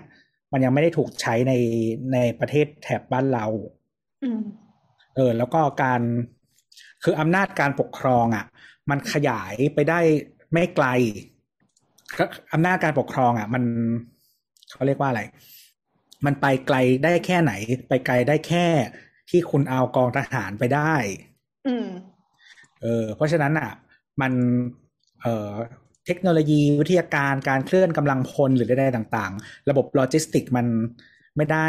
[0.53, 1.53] มันยังไม่ได้ถูกใช้ใน
[2.12, 3.47] ในประเทศแถบบ้านเรา
[4.24, 4.40] อืม
[5.16, 6.01] เออ แล้วก็การ
[7.03, 8.47] คืออำนาจการปกครองอะ
[8.90, 10.01] มันขยายไปได้
[10.53, 10.86] ไม่ไกล
[12.19, 13.62] ก็อำนาจการปกครองอะ มัน
[14.73, 15.23] เขาเรียกว่าอะไร
[16.27, 17.53] มันไปไกลได้แค่ไหน
[17.89, 18.66] ไปไกลได้แค่
[19.31, 20.94] ที่คุณเอากองทหารไปได้
[21.66, 21.86] อืม
[22.82, 23.70] เออ เพราะฉะนั้นอะ
[24.20, 24.32] มัน
[25.23, 25.53] เอ่อ
[26.07, 30.66] เทคโนโลยีวิทยาการการเคลื่อนกำลังพลหรือใดๆต่าง ๆ ระบบโลจิสติกมัน
[31.37, 31.66] ไม่ได้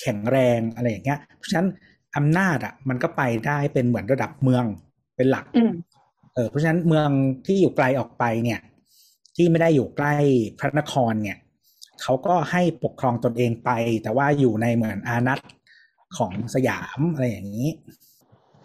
[0.00, 1.68] แข็งแรงอะไรอย่างเงี้ย เพราะฉะนั้น
[2.16, 4.64] อำนาจอะมันก็ไปได้เป็นเหมือนระดับเมือง
[5.16, 5.72] เป็นหลักอืม
[6.34, 7.08] เออเพราะฉะนั้นเมือง
[7.46, 8.60] ที่อยู่ไกลออกไปเนี่ย
[9.36, 10.14] ที่ไม่ได้อยู่ใกล้
[10.58, 11.38] พระนครเนี่ย
[12.02, 13.70] เขาก็ให้ปกครองตนเองไป
[14.02, 15.40] แต่ว่าอยู่ในเหมือนอานัต
[16.18, 17.70] ของสยามอะไรอย่างนี้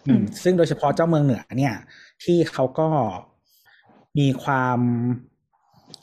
[0.06, 1.74] อืมซึ่งโดยเฉพาะเจ้าเมืองเหนือเนี่ย
[2.24, 2.88] ที่เขาก็
[4.18, 4.80] มีความ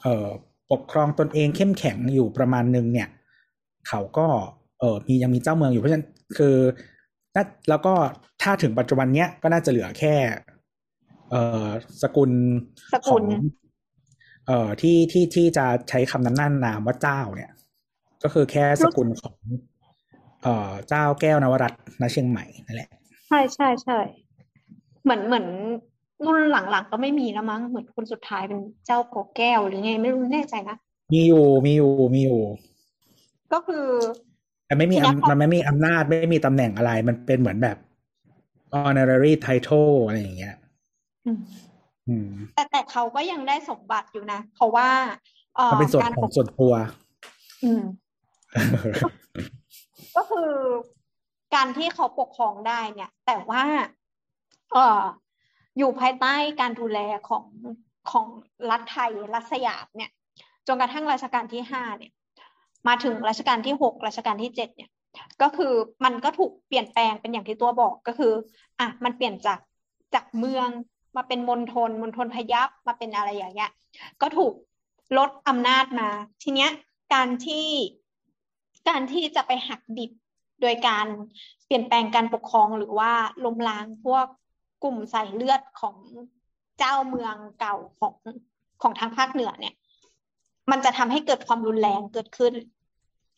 [0.01, 0.29] เอ่อ
[0.71, 3.09] ปกครองตนเองเข้มแข็งอยู่ประมาณหนึ่งเนี่ย
[3.87, 4.27] เขาก็
[4.79, 6.07] เออมียังมีเจ้าเมืองอยู่เพราะฉะนั้น
[6.37, 6.55] คือ
[7.35, 7.93] น่าแล้วก็
[8.41, 10.15] ถ้าถึงปัจจุบันเนี้ยก็น่าจะเหลือแค่
[11.31, 11.67] เอ่อ
[12.01, 12.31] สกุล
[12.93, 13.23] สขกุองล
[14.47, 17.51] เอ่อที่ที่ที่จะใช้คำนั้นน่านนามว่าเจ้าเนี่ย
[18.23, 19.35] ก็คือแค่สกุลของ
[20.43, 22.89] เอ่อเจ้าแก้วนวรัตน์ณเชียงใหม่นั่นแหละ
[23.27, 23.99] ใช่ใช่ใช่
[25.03, 25.47] เหมือนเหมือน
[26.25, 30.77] รุ่นหลังๆก็ไม่มีแล้วมั้งเหมือนคนสุดท้ายเป็นเจ้าโกแก้วหรือไงไม่รู้แน่ใจนะ
[31.13, 32.41] มีอยู่มีอยู่มีอยู่
[33.53, 33.85] ก็คือ
[34.65, 37.77] แต่ไม่มีทีเนี้ยอำมันไม่มีอำนาจไม่มีตำแหน่งอะไร มันเป็นเหมือนแบบ
[38.85, 40.55] honorary title อะไรอย่างเงี้ย
[41.25, 41.39] อืม
[42.07, 44.89] อืมแต่แต่เขาก็ยังได้สมบัติอยู่นะเพราะว่า
[45.55, 46.73] เอ่อมันเป็นส่วนการขปองกส่วนตัว
[47.63, 47.83] อืม
[50.15, 50.51] ก็คือ
[51.55, 53.63] การที่เขาปกครองได้เนี่ย แต่ว่า
[54.73, 55.01] เอ่อ
[55.79, 56.99] อยู่ภายใต้การดูแล
[57.29, 57.45] ของ
[58.11, 58.27] ของ
[58.69, 60.11] รัฐไทยรัฐสยามเนี่ย
[60.67, 62.11] จนกระทั่งรัชกาลที่ห้าเนี่ย
[62.87, 64.89] มาถึงรัชกาลที่หกรัชกาลที่เจ็ดเนี่ย
[65.41, 65.73] ก็คือ
[66.03, 68.33] มันก็ถูกเปลี่ยนแปลงเป็นอย่างที่ตัวบอกก็คือ
[68.79, 69.59] อะมันเปลี่ยนจาก
[70.13, 70.67] จากเมือง
[71.15, 73.71] มาเป็นมณฑลมณฑลพยัพมาเป็นอะไรอย่างเงี้ย
[74.21, 74.53] ก็ถูก
[75.17, 76.09] ลดอำนาจมา
[76.43, 76.71] ทีเนี้ย
[77.13, 77.67] การที่
[78.89, 80.11] การที่จะไปหักดิบ
[80.61, 81.05] โดยการ
[81.65, 83.11] เปลี่ยนแปลงการปกครองหรือว่า
[83.45, 84.25] ล้มล้างพวก
[84.83, 85.95] กลุ่มสายเลือดของ
[86.79, 88.13] เจ้าเมืองเก่าของ
[88.81, 89.75] ของทางภาคเหนือเนี่ย
[90.71, 92.53] มันจะทำให้เกิดความรุนแรงเกิดขึ้น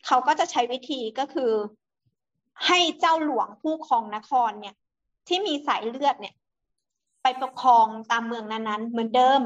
[0.06, 1.52] เขาก็จะใช้วิธีก็คือ
[2.68, 4.76] ให้เจ้าหลวงผู้ครองนครเนี่ย
[5.28, 6.36] ที่มีสายเลือดเนี่ย
[7.22, 9.42] ไปปกครองตามเมืองนั้นๆ เหมือนเดิม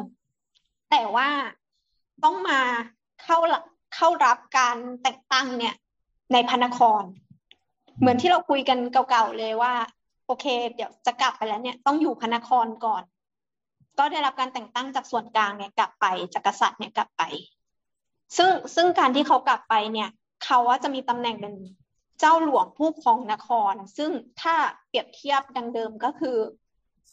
[0.92, 1.30] แต่ว่า
[2.24, 2.60] ต้องมา
[3.24, 3.38] เข้า
[3.96, 5.76] เข้ารับการแต่งตั้งเนี่ย
[6.34, 7.04] ในพระนคร
[8.00, 9.74] เหมือนที่เราคุยกันเก่าๆเลยว่า
[10.26, 10.46] โอเค
[10.76, 13.04] เดี๋ยวจะกลับไปแล้วเนี่ยต้องอยู่พระนครก่อน
[14.00, 17.24] ก็ได้รับการแต่งตั้งจากส่วนกลางเนี่ยกลับไปจากกษัตริย์เนี่ยกลับไป
[18.38, 20.10] ซึ่งซึ่งการที่เขากลับไปเนี่ย
[20.44, 21.54] เขาว่าจะมีตำแหน่งเป็น
[22.20, 24.12] เจ้าหลวงผู้ครองนคร ซึ่ง
[24.42, 24.56] ถ้า
[24.88, 26.38] เปรียบเทียบดังเดิมก็คือ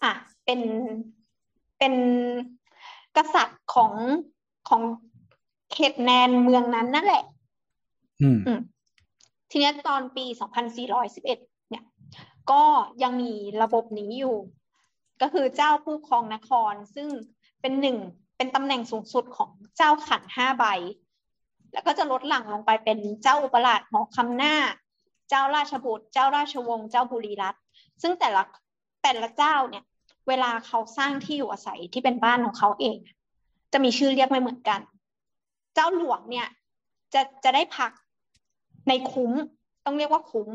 [0.02, 0.12] อะ
[0.44, 0.60] เป็น
[1.78, 1.94] เป็น
[3.16, 3.92] กษัตริย์ของ
[4.68, 4.82] ของ
[5.72, 7.22] เขตแนนเมืองนั้นนั่นแหละ
[8.22, 8.60] อืมอืม
[9.50, 10.24] ทีเนี้ยตอนปี
[10.70, 11.38] 2411เนี่ย
[12.50, 12.64] ก็
[13.02, 13.32] ยังมี
[13.62, 14.36] ระบบนี้อยู่
[15.22, 17.08] ก็คือเจ้าผู้ครองนคร ซึ่ง
[17.60, 17.96] เป็นหนึ่ง
[18.36, 20.64] เป็นตำแหน่งสูงสุดของเจ้าขันห้าใบ
[21.72, 24.54] แล้วก็จะลดหลั่งลงไปเป็นเจ้าอุปราชหมอคำหน้า
[25.28, 27.62] เจ้าราชบุตร เจ้าราชวงศ์เจ้าบุรีรัตน์
[28.02, 28.42] ซึ่งแต่ละ
[29.02, 29.84] แต่ละเจ้าเนี่ย
[30.28, 32.98] เวลาเขาสร้างที่อยู่อาศัยที่เป็นบ้านของเขาเอง
[33.72, 34.80] จะมีชื่อเรียกไม่เหมือนกัน
[35.74, 36.48] เจ้าหลวงเนี่ย
[37.14, 37.92] จะจะได้พัก
[38.88, 39.32] ในคุ้ม
[39.84, 40.48] ต้องเรียกว่าคุ้ม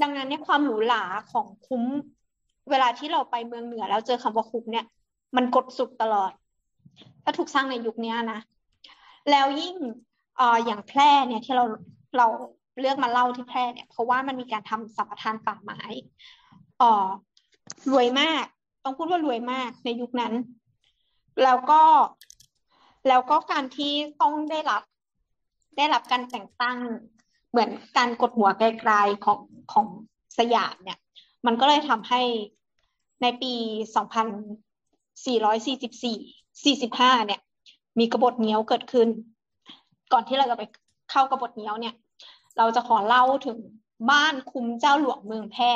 [0.00, 1.84] ดังนั้นเนี่ยความหรูหราของคุ้ม
[2.70, 4.86] เวลาที่เราไปเมืองเหนือ แล้วเจอคำว่าคุ้มเนี่ย
[5.36, 6.32] มันกดสุดตลอด
[7.24, 8.40] ถ้าถูกสร้างในยุคนี้นะ
[9.30, 9.74] แล้วยิ่ง
[10.36, 11.64] เอ่ออย่างแพร่เนี่ยที่เรา
[12.18, 12.26] เรา
[12.80, 15.80] เลือกมาเล่าที่แพร่เนี่ย เพราะว่ามันมีการทำสัมปทานป่าไม้
[16.80, 17.06] อ่อ
[17.92, 18.44] รวยมาก
[18.84, 20.34] ต้องพูดว่ารวยมากในยุคนั้น
[21.42, 21.82] แล้วก็
[23.08, 23.92] แล้วก็การที่
[24.22, 24.82] ต้องได้รับ
[25.76, 26.78] ได้รับการแต่งตั้ง
[27.50, 29.40] เหมือนการกดหัวไกลๆของ
[29.72, 29.86] ของ
[30.38, 30.98] สยามเนี่ย
[31.46, 32.20] มันก็เลยทำให้
[33.22, 33.52] ในปี
[35.34, 37.40] 2444 45 เนี่ย
[37.98, 39.08] มีกบฏเงี้ยวเกิดขึ้น
[40.12, 40.62] ก่อนที่เราจะไป
[41.10, 41.94] เข้ากบฏเงี้ยวเนี่ย
[42.58, 43.58] เราจะขอเล่าถึง
[44.10, 45.72] บ้านคุ้มเจ้าหลวงเมืองแพร่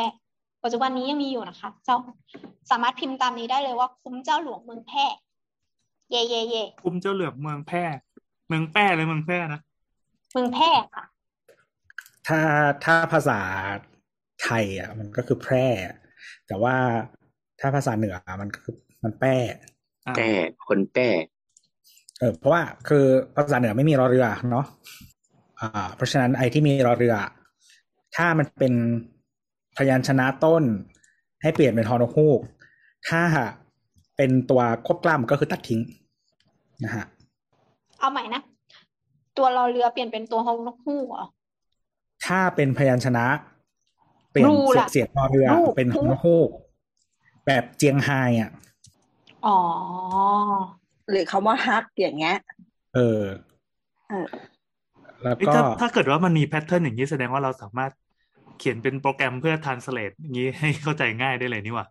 [0.63, 1.97] ปัจจุบันนี้ยังมีอยู่นะคะ เจ้า
[2.71, 5.07] สามารถพิมพ์ตามนี้ได้เลยว่าคุ้มเจ้าหลวงเมืองแพร่
[6.11, 7.85] เย่เย่เย่คุมเจ้าเหลือกเมืองแพร่
[8.49, 9.61] เมืองแป้เลยเมืองแพร่นะ
[10.33, 11.05] เมืองแพร่ค่ะ
[12.27, 12.41] ถ้า
[12.85, 13.41] ถ้าภาษา
[14.43, 15.67] ไทยอะ มันก็คือแพร่
[16.47, 16.77] แต่ว่า
[17.61, 18.75] ถ้าภาษาเหนือมันก็คือ
[19.05, 19.37] มันแป้
[20.07, 20.29] อ่าแต่
[20.67, 21.09] คนแต่
[22.19, 23.05] เออเพราะว่าคือ
[23.37, 24.67] ภาษาเหนือไม่มีรอเรือเนาะ
[25.61, 27.15] อ่า เพราะฉะนั้นไอ้ที่มีรอเรือ
[28.17, 28.75] ถ้ามันเป็น
[29.77, 30.65] พยัญชนะต้น
[31.43, 32.41] ให้เปลี่ยนเป็นฮอนกฮูก
[33.09, 33.23] ถ้า
[34.17, 35.81] เป็นตัวควบกล้ำก็คือตัดทิ้ง
[36.85, 37.05] นะฮะ
[37.99, 38.43] เอาใหม่นะ
[39.37, 41.27] ตัวรอเรือเปลี่ยนเป็นตัวฮงนกฮูกเหรอ
[42.27, 43.27] ถ้าเป็นพยัญชนะ
[44.31, 46.51] เปลี่ยนรูเสียล่ะเสียงรอเรือรูเป็นฮอนกฮูก
[47.47, 48.51] แบบเจียงไฮอะ
[49.47, 49.59] อ๋อ
[51.11, 52.37] หรือคำว่าฮักอย่างเงี้ย
[52.95, 53.23] เออ
[54.11, 54.27] เออ
[55.23, 57.93] แล้วเอ้ยก็ถ้าถ้าเกิดว่ามันมีแพทเทิร์นอย่างนี้แสดงว่าเราสามารถ
[58.59, 61.87] เขียนเป็นโปรแกรมเพื่อ translate อย่างนี้ให้เข้าใจง่ายได้เลยนี่หว่า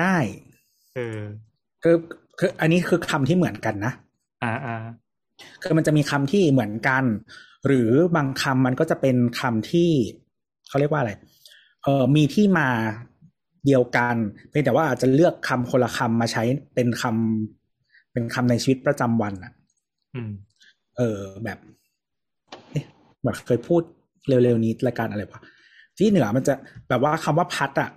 [0.00, 0.16] ได้
[0.94, 1.18] เออ
[1.82, 1.96] คือ
[2.38, 3.92] คืออันนี้คือคำที่เหมือนกันนะ
[4.42, 4.76] อ่าอ่า
[5.62, 7.04] คือมันจะมีคำที่เหมือนกัน
[7.66, 9.90] หรือบางคำมันก็จะเป็นคำที่
[10.68, 11.12] เขาเรียกว่าอะไร
[11.84, 12.68] เออมีที่มา
[13.66, 14.16] เดียวกัน
[14.48, 16.42] เพียงแต่ว่าอาจจะเลือกคำคนละคำมาใช้
[16.74, 19.52] เป็นคำเป็นคำในชีวิตประจำวันอะ
[20.14, 20.30] อืม
[20.96, 21.58] เออแบบ
[22.72, 22.84] เอ๊ะ
[23.20, 23.82] เหมือนเคยพูด
[24.28, 25.40] เร็วๆนี้รายการอะไรวะ
[25.98, 26.54] ที่เหนือมันจะ
[26.88, 27.90] แบบว่าคำว่าพัดอะ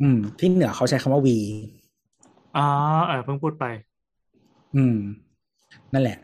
[0.00, 1.38] อืม ที่เหนือเขาใช้คำว่าวี
[2.56, 2.66] อ๋อ
[3.06, 3.64] เออเพิ่งพูดไป
[4.76, 4.96] อืม
[5.92, 6.18] นั่นแหละ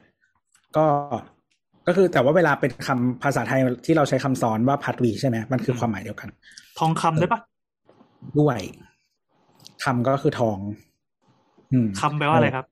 [0.76, 0.86] ก็
[1.88, 6.28] ก็คือแต่ว่าเวลาเป็นคำภาษาไทยที่เราใช้คำซ้อนว่าพัดวีใช่ไหมมันคือความหมายเดียวกัน
[6.78, 7.40] ทองคำได้ปะ
[8.38, 8.58] ด้วย
[9.84, 10.58] คำก็คือทอง
[11.72, 12.66] อืมคำแปลว่าอะไรครับ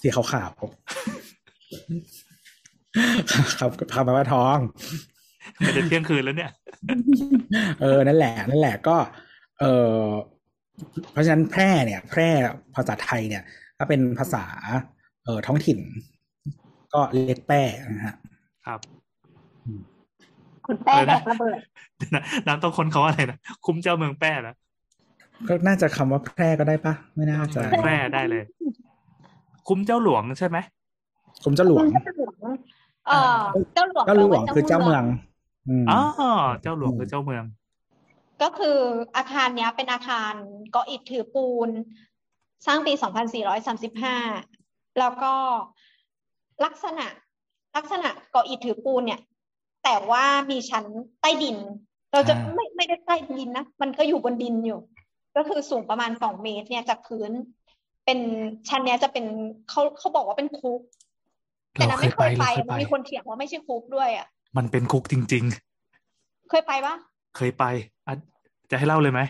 [0.00, 0.30] สีขาวๆ
[3.60, 4.58] ครับคำแปลว่าทอง
[5.58, 6.50] มันจะเที่ยงคืนแล้วเนี่ย
[7.80, 8.96] เออ นั่นแหละ นั่นแหละ ก็
[9.60, 9.64] เอ
[9.94, 9.98] อ
[11.12, 12.28] เพราะฉะนั้นแพร่เนี่ย แพร่
[12.74, 13.42] ภาษาไทยเนี่ย
[13.78, 14.44] ถ้าเป็นภาษา
[15.24, 15.78] เอ่อท้องถิ่น
[16.94, 18.14] ก็เรียกแป้นะฮะ
[18.66, 18.80] ครับ
[20.66, 21.58] คุณแป้อะไรแบนะกระเบิด
[22.14, 24.54] นะน้ำต้องคนเขาว่าอะไรนะคุ้มเจ้าเมืองแป้นะ
[25.48, 28.44] ก็น่าจะคำว่าแพร่ก็ได้ปะไม่น่าจะแป้ได้เลย
[29.68, 30.58] คุ้มเจ้าหลวงใช่ไหม
[31.44, 32.34] กรมเจ้าหลวงเจ้าหลวง
[33.06, 33.40] เออ
[33.74, 35.04] เจ้าหลวงเจ้าหลวงแปาคือเจ้าเมือง
[35.68, 36.00] อืมอ๋อ
[36.62, 37.44] เจ้าหลวงคือเจ้าเมือง
[38.42, 38.78] ก็คือ
[39.16, 40.32] อาคารเนี้ยเป็นอาคาร
[40.74, 41.70] ก่ออิฐถือปูน
[42.66, 42.92] สร้างปี
[44.16, 45.34] 2435 แล้วก็
[46.64, 47.06] ลักษณะ
[47.76, 49.20] ลักษณะก่ออิฐถือปูนเนี่ย
[49.84, 50.84] แต่ว่ามีชั้น
[51.20, 51.56] ใต้ดิน
[52.12, 54.80] เราจะอ่าไม่ไม่ได้ใต้ดินนะ มันก็อยู่บนดินอยู่
[55.36, 57.30] ก็คือสูงประมาณสองเมตรเนี่ยจากพื้น
[58.04, 58.18] เป็น
[58.68, 59.24] ชั้นเนี้ยจะเป็น
[59.68, 60.80] เขาเขาบอกว่าเป็นคุก
[61.72, 64.26] แต่เรานั้นเคไม่ยเคไปยเราไปเคยไปมีคนเถียงว่าไม่ใช่คุกด้วยอะ
[64.56, 65.44] มันเป็นคุกจริง
[66.50, 67.64] เคยไปปะๆเคยไป
[68.06, 68.14] อะ
[68.70, 69.20] จะให้เล่าเลยไหม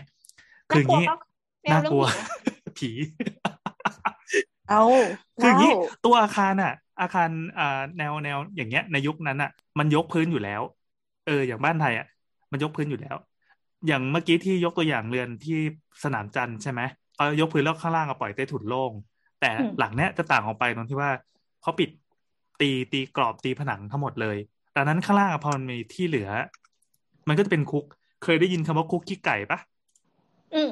[0.69, 1.27] คืออย่างนี้น่ากลัวปะ
[1.61, 2.27] ไม่เอเรื่องน่ากลัวผีนะ
[2.79, 2.89] ผี
[4.67, 4.81] เอา
[5.39, 5.71] คืออย่างนี้เล่า
[6.05, 7.63] ตัวอาคารอะ อาคารอ่า
[7.97, 9.49] แนวแนวอย่างเงี้ยในยุคนั้นอะ
[9.79, 10.61] มันยกพื้นอยู่แล้ว
[11.25, 12.05] เออ อย่างบ้านไทยอะ
[12.51, 13.15] มันยกพื้นอยู่แล้ว
[13.87, 15.53] อย่างเมื่อกี้ที่ยกตัวอย่างเรือนที่
[16.03, 16.81] สนามจันทร์ใช่ไหม
[17.15, 18.93] เอายกพื้นแล้วข้างล่างก็ปล่อยใต้ถุนโล่ง
[19.39, 21.11] แต่อืมหลังเนี้ยจะต่างออกไปตรงที่ว่า
[21.61, 21.89] เขาปิด
[22.59, 24.37] ตีตีกรอบตีผนังทั้งหมดเลย
[24.75, 26.29] ดังนั้นข้างล่างอะพอมันมีที่เหลือ
[27.27, 27.85] มันก็จะเป็นคุก
[28.23, 29.59] เคยได้ยินคำว่าคุกขี้ไก่ปะ
[30.53, 30.69] อืม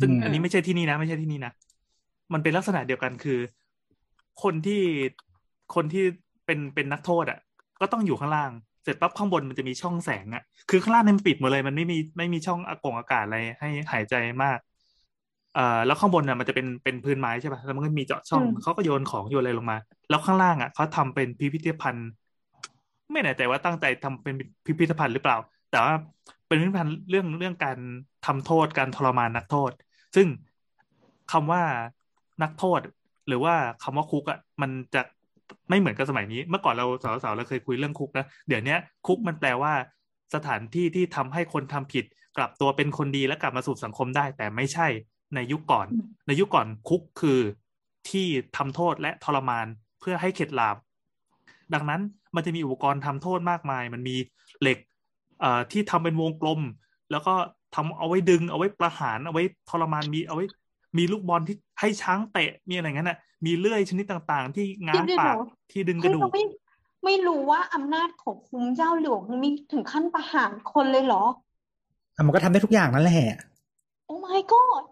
[0.00, 1.52] ซึ่งอืมอันนี้ไม่ใช่ที่นี่นะ ไม่ใช่ที่นี่นะ
[2.32, 3.38] มันเป็นลักษณะเดียวกันคือ
[4.42, 4.82] คนที่
[5.74, 6.04] คนที่
[6.46, 7.38] เป็นเป็นนักโทษอะ
[7.80, 8.50] ก็ต้องอยู่ข้างล่าง
[8.82, 14.58] เสร็จปั๊บข้างบนมันจะมีช่องแสงอะคือข้างล่างเนี่ยมันปิดหมดเลย มันไม่มีไม่มีช่องอากงอากาศอะไรให้หายใจมาก
[15.54, 19.78] เอ่อแล้วข้างบนน่ะมันจะเป็นเป็นพื้นไม้ใช่ป่ะแล้วมันก็มีเจาะช่องอืมเขาก็โยนของโยนอะไรลงมา
[20.08, 22.08] แล้วข้างล่างอะเขาทำเป็นพิพิธภัณฑ์
[23.12, 24.34] ไม่แน่ใจว่าตั้งใจทำเป็น
[24.66, 25.36] พิพิธภัณฑ์หรือเปล่า
[25.70, 25.92] แต่ว่า
[26.46, 27.78] เป็นพิพิธภัณฑ์เรื่องเรื่องการ
[28.26, 29.72] ทำโทษการทรมานนักโทษ
[30.16, 30.26] ซึ่ง
[31.32, 31.62] คำว่า
[32.42, 32.80] นักโทษ
[33.28, 35.02] หรือว่าคำว่าคุกอะมันจะ
[35.70, 38.76] ไม่เหมือนกับสมัยนี้ เมื่อก่อนเราสาวๆเราเคยคุยเรื่องคุกนะเดี๋ยวนี้
[39.06, 39.72] คุกมันแปลว่า
[40.34, 42.04] สถานที่ที่ทำให้คนทำผิด
[42.36, 44.86] กลับตัวเป็นคนดีและกลับมาสู่สังคมได้ แต่ไม่ใช่
[45.34, 45.86] ในยุคก่อน
[46.26, 47.40] ในยุคก่อนคุกคือ
[48.10, 48.26] ที่
[48.56, 49.66] ทำโทษและทรมาน
[50.00, 50.76] เพื่อให้เข็ดหลาบ
[51.74, 52.00] ดังนั้น
[52.34, 54.16] มันจะมีอุปกรณ์ทำโทษมากมาย มันมี
[54.60, 54.78] เหล็ก
[55.40, 56.60] เอ่อที่ทำเป็นวงกลม
[57.10, 57.34] แล้วก็
[57.74, 60.44] ทำเอาไว้ดึง เอาไว้ประหารเอาไว้ทรมานมีเอาไว้
[60.98, 65.40] มีลูกบอลที่ให้ช้างเตะมีอะไรงั้นน่ะ มีเลื่อยชนิดต่างๆ ที่ง้างเดี๋ยวปากเดี๋ยว
[65.70, 66.44] ที่ดึงกเฮ้ยระดูเรากไม่
[67.04, 71.24] ไม่รู้ว่าอำนาจของคุ้มเจ้าหลวงมีถึงขั้นประหารคนเลยเหรอ
[72.14, 73.36] อะมันก็ทำได้ทุกอย่างนั่นแหละ
[74.06, 74.84] โอ้ my god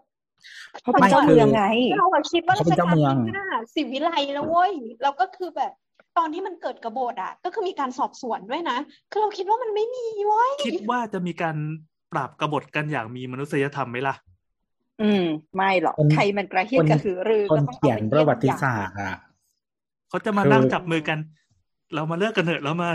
[0.81, 1.63] เขาเป็นเจ้าไม่คือเมืองไง
[1.99, 5.71] เราอะคิดว่าเขาเป็นเจ้าเมืองรัชกลที่ห้าสิวิไลแล้วเว้ยแล้วก็คือแบบ
[6.17, 8.77] ตอนที่มันเกิดกบฏอะ ก็คือมีการสอบสวนด้วยนะ
[9.11, 11.57] คือเราคิดว่ามันไม่มีเว้ยคิดว่าจะมีการ
[12.11, 14.15] ปราบกบฏกันอย่างมีมนุษยธรรมไหมล่ะ
[15.01, 19.15] อืม ไม่หรอกคนใครมันกระเฮียนคนกระหือรือคนก็ต้องเขียนอาปไระวัติอย่างศาสตร์อะ
[20.09, 21.17] เขาจะมาคือนั่งจับมือกัน
[21.95, 22.89] เรามาเลิกกันเถอะเรามา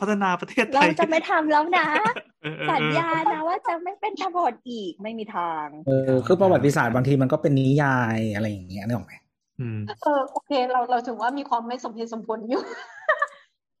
[0.00, 1.86] พัฒนาประเทศไทเรายจะไม่ทำแล้วนะ
[2.42, 9.14] เออเออสัญเออญานะว่าจะไม่เป็นกบฏอีกไม่มีทาง เออคือประวัติศาสตร์บางทีมันก็เป็นนิยายอะไรอย่างเงี้ยนึกออกไหม
[9.60, 12.62] อืมเออโอเค เราเราถือว่ามีความไม่สมเหตุสมผลอยู่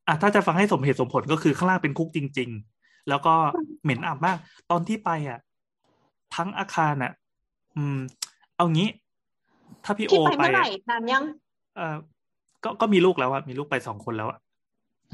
[0.08, 3.34] อะถ้าจะฟังให้สมเหตุสมผลก็คือข้างล่างเป็นคุกจริง ๆ แล้วก็
[3.82, 4.36] เหม็นอับมาก
[4.70, 5.38] ตอนที่ไปอะ
[6.34, 7.12] ทั้งอาคารอะ
[7.76, 7.98] อืม
[8.56, 8.88] เอางี้
[9.84, 11.24] ถ้าพี่โอที่ไปไปเมื่อไหร่อะนานยัง
[11.76, 11.96] เออ
[12.64, 14.38] ก็ก็มีลูกแล้วอะมีลูกไปสองคนแล้วอะ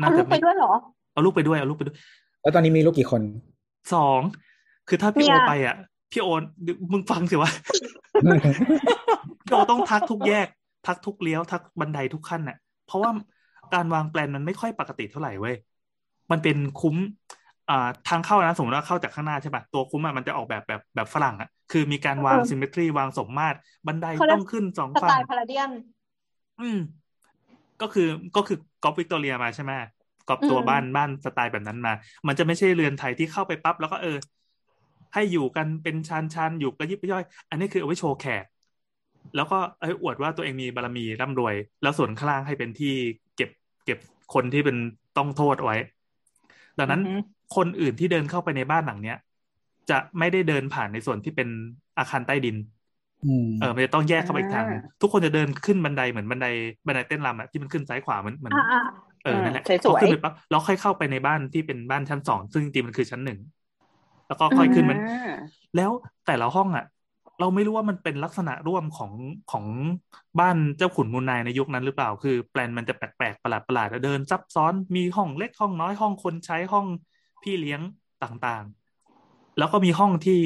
[0.01, 0.73] น่าเอาลูจะกไปไม่ด้วยเหรอ
[1.12, 1.97] เอาลูกไปด้วยเอาลูกไปด้วย
[2.43, 3.23] แล้วตอนนี้มีลูกกี่คน
[3.95, 4.20] สอง
[4.89, 5.77] คือถ้าพี่เมีโอยไปอะ
[6.12, 6.27] พี่โอ
[6.93, 7.51] มึงฟังสิวะ
[9.45, 10.49] พี่โอต้องทักทุกแยก
[10.87, 12.57] ทักทุกเลี้ยวทักบันไดทุกขั้นน่ะ
[12.87, 13.11] เพราะว่า
[13.74, 15.55] การวางแปลนมันไม่ค่อยปกติเท่าไหร่เว้ย
[16.31, 16.97] มันเป็นคุ้ม
[17.70, 17.74] อ่า
[18.09, 23.56] ทางเข้านะสมมติว่าเข้าจากข้างหน้าใช่ปะตัวคุ้มอะมันจะออกแบบแบบแบบฝรั่งอะคือมีการวางเออซิมเมตรีวางสมมาตร
[23.86, 25.70] บันไดเขาเรียกต้องขึ้นสองสไตฝั่งล์พาราเดียน
[26.59, 26.76] อืม
[27.80, 28.02] ก็คือ
[28.34, 29.72] ก็คือกอปวิกตอเรียมาใช่ไหม
[30.26, 31.92] กอบตัวอืมบ้านบ้านสไตล์แบบนั้นมา
[32.26, 34.10] มันจะไม่ใช่เรือนไทยที่เข้าไปปั๊บแล้วก็เออ
[35.14, 38.44] ให้อยู่กันเป็นชานชานอยู่กระยิบกระย่อย อันนี้คือเอาไว้โชว์แขก
[39.34, 42.88] แล้วก็เอ้ยอวดว่าตัวเองมีบารมีร่ำรวย แล้วส่วนข้างล่างให้เป็นที่
[43.34, 43.48] เก็บ
[43.84, 43.98] เก็บ
[44.30, 44.76] คนที่เป็น
[45.14, 45.76] ต้องโทษเอาไว้
[46.78, 47.10] ดังนั้นอือฮึ
[47.56, 49.16] คนอื่นที่เดินเข้าไปในบ้านหลังเนี้ย
[49.90, 51.48] จะไม่ได้เดินผ่านในส่วนที่เป็น
[51.98, 52.56] อาคารใต้ดิน
[53.24, 56.47] อืมเออมันจะต้องแยกเข้าไปอีกทางหนึ่งทุกคนจะเดินขึ้นบันไดเหมือนบันได
[56.86, 58.81] บันไดเต้นรำอะที่มันขึ้นซ้ายขวาเหมือนเหมือนอ่าอ่า
[59.24, 63.39] เออนั่นแหละสวยๆพอขึ้นไปปั๊บเราค่อยเข้าไปในบ้านที่เป็นบ้านชั้นสองซึ่งจริงๆมันคือชั้นหนึ่ง
[64.27, 65.90] แล้วก็ค่อยขึ้นมันอ่าแล้ว
[66.27, 66.85] แต่ละห้องอะ
[67.40, 69.12] เราไม่รู้ว่ามันเป็นลักษณะร่วมของ
[69.52, 69.66] ของ
[70.40, 76.86] บ้านเจ้าขุนมูลนายในยุคนั้นหรือเปล่า คือแปลนมันจะแปลกๆประหลาดประหลาดๆเดินซับซ้อนมีห้องเล็กห้องน้อยห้องคนใช้ห้อง
[77.42, 77.80] พี่เลี้ยง
[78.24, 80.42] ต่างๆ แล้วก็มีห้องที่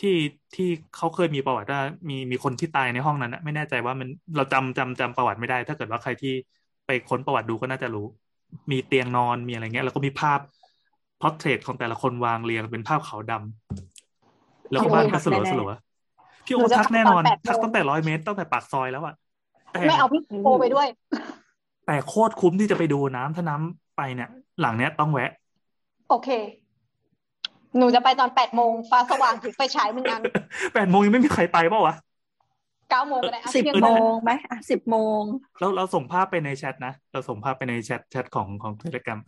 [0.00, 0.16] ที่
[0.54, 6.32] ที่เขาเคยมีประวัติว่ามีมีคนที่ตายในห้องนั้นนะไม่แน่ใจว่ามันเราจำจำจำประวัติไม่ได้ ถ้าเกิดว่าใครที่
[6.86, 8.06] ไปค้นประวัติดูก็น่าจะรู้
[8.70, 10.40] มีเตียงนอนมีอะไรเงี้ย แล้วก็มีภาพ
[11.20, 15.70] พอร์เทรตของแต่ละคนวางเรียงเป็นภาพขาวดำแล้วก็บ้านก็สลัวแน่ๆสลัว
[16.46, 19.14] พี่หโอนูจะทักแน่นอนตอน8โมงทักตั้งแต่ร้อยเมตรตั้งแต่ปากซอยแล้วอะ
[19.72, 20.86] แต่ไม่เอาพี่โอไปด้วย
[21.86, 24.28] แต่โคตรคุ้มที่จะไปดูน้ำถ้าน้ำไปเนี่ย
[24.60, 25.30] หลังเนี้ยต้องแวะ
[26.08, 26.28] โอเค
[27.78, 30.22] หนูจะไปตอนแปดโมงฟ้าสว่างถือไฟฉายหนึ่งอัน
[30.74, 31.96] แปดโมงยังไม่มีใครไปเปล่าวะ
[32.90, 35.22] เก้าโมงก็ได้อะสิบเที่ยงโมคืนงไหมอะสิบโมง
[35.60, 39.20] เราเราส่งภาพไปในแชทนะเราส่งภาพไปในแชทแชทของของเทเลกรม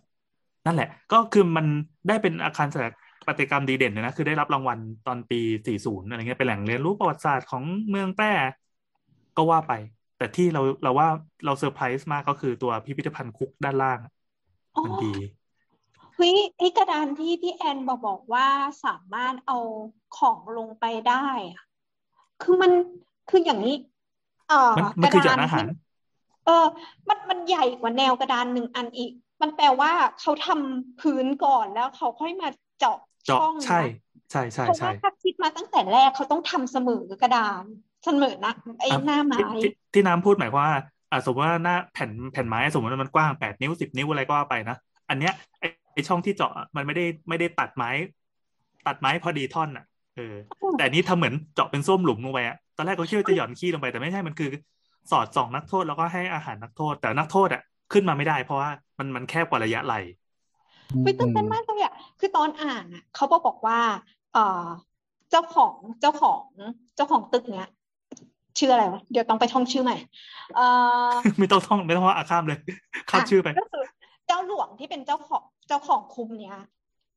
[0.67, 1.67] นั่นแหละ ก็คือมัน
[2.09, 2.89] ได้เป็นอาคารสถา
[3.27, 5.41] ปัตยกรรมดีเด่นเลยนะ คือได้รับรางวัลตอนปี
[5.77, 8.33] 40 อะไรเงี้ยเป็นแหล่งเรียนรู้ประวัติศาสตร์ของเมืองแพร่
[9.37, 9.73] ก็ว่าไป
[10.19, 11.09] แต่ที่เราเราว่า
[11.45, 13.99] เราเซอร์ไพรส์มากก็คือตัวพิพิธภัณฑ์คุกด้านล่าง
[14.75, 15.15] อ๋อมันดี
[16.17, 18.47] เฮ้ยไอ้กระดานที่พี่แอนบอกบอกว่า
[18.85, 19.59] สามารถเอา
[20.17, 21.63] ของลงไปได้อะ
[22.43, 22.73] คือมัน
[23.29, 23.77] คืออย่างนี้
[24.49, 25.77] เอ่อมันมันคือจานกระดอาหารที่
[26.47, 26.67] เออ
[27.09, 29.13] มันมันใหญ่กว่าแนวกระดานหนึ่งอันอีก
[29.43, 32.49] มันแปลว่าเขาทำพื้นก่อนแล้วเขาค่อยมา
[32.79, 33.89] เจาะเจาะช่องใช่นะ
[34.31, 37.65] ใช่ใช่เพราะใช่ว่าถ้าคิดมาตั้งแต่แรกเขาต้องทำเสมอกระดาน
[38.05, 40.73] เสมอนะไอ้อะหน้าไม้ที่ที่ที่น้ำพูดหมายความว่า
[41.11, 44.77] อะสมมติว่าหน้าแผ่นแผ่นไม้สมมติว่ามันกว้างแปดนิ้วสิบนิ้วอะไรก็ว่าไปนะ
[45.11, 45.65] อันเนี้ยไอ
[45.97, 47.91] ไอช่องที่เจาะอะมันไม่ได้ไม่ได้ตัดไม้
[48.87, 49.85] ตัดไม้พอดีท่อนอะ
[50.17, 50.35] เออ
[50.77, 54.51] แต่อันนี้ทำเหมือนเจาะเป็นส้วมหลุมลงไปอะตอนแรกก็คิดว่าจะหย่อนขี้ลงไปแต่ไม่ใช่มันคือ
[55.11, 57.63] สอดส่องนักโทษแล้วก็ให้อาหารนักโทษ แต่นักโทษอะ
[57.93, 59.95] ขึ้นมาไม่ได้ เพราะว่ามันมันแคบกว่าระยะไหล
[61.05, 63.79] ไม่ตื่นเต้นมากเลยอะคือตอนอ่านอะเขาบอกบอกว่า
[64.33, 64.67] เอ่อ
[65.31, 66.43] เจ้าของเจ้าของ
[66.97, 67.71] เจ้าของตึกเนี้ย
[68.59, 69.97] ชื่ออะไรวะเดี๋ยวต้องไปท่องชื่อใหม่
[70.57, 70.67] เอ่
[71.09, 72.59] อไม่ต้องท่องไม่ต้องว่าอาข้ามเลย
[73.11, 73.85] ข้ามชื่อไปก็คือ
[74.27, 76.59] เจ้าหลวงที่เป็นเจ้าของ เจ้าของคุมเนี้ย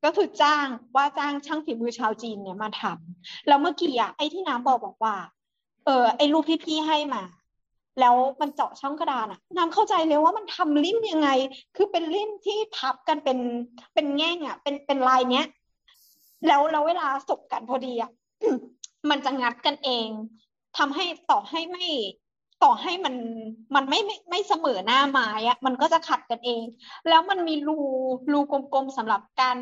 [0.04, 5.16] ก็คือจ้างว่าจ้างช่างฝีมือชาวจีนเนี่ยมาทำแล้วเมื่อกี้อะไอ้ที่น้ำบอกบอกว่า
[5.86, 7.24] เออไอ้รูปที่พี่ให้มา
[8.00, 11.30] แล้วมันเจาะช่องกระดานอะน้ำเข้าใจเลยว่ามันทำลิ่มยังไง
[11.76, 13.40] คือเป็นลิ่มที่พับกันเป็น
[13.94, 15.46] เป็นแง่งอะเป็นเป็นลายเนี้ย
[16.48, 18.12] แล้วแล้วเวลาสบกันพอดีอะ
[19.10, 20.08] มันจะงัดกันเอง
[20.78, 21.88] ทำให้ต่อให้ไม่
[22.64, 23.16] ต่อให้มัน
[23.76, 26.64] มันไม่ไม่ไม่เสมอหน้าไม้อะมันก็จะขัดกันเอง
[27.08, 27.80] แล้วมันมีรู
[28.32, 29.58] รูกลมๆสำหรับการ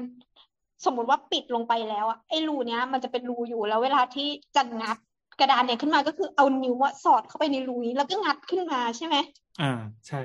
[0.85, 4.97] สมมุติว่าปิดลงไปแล้วอะไอ้รูเนี้ยมันจะเป็นรูอยู่แล้ว เวลาที่จะงัด
[5.39, 9.15] กระดานเนี่ยขึ้นมาก็คือเอานิ้วอะสอดเข้าไปในรูนี้แล้วก็งัดขึ้นมาใช่ไหม
[9.61, 9.71] อ่า
[10.07, 10.19] ใช่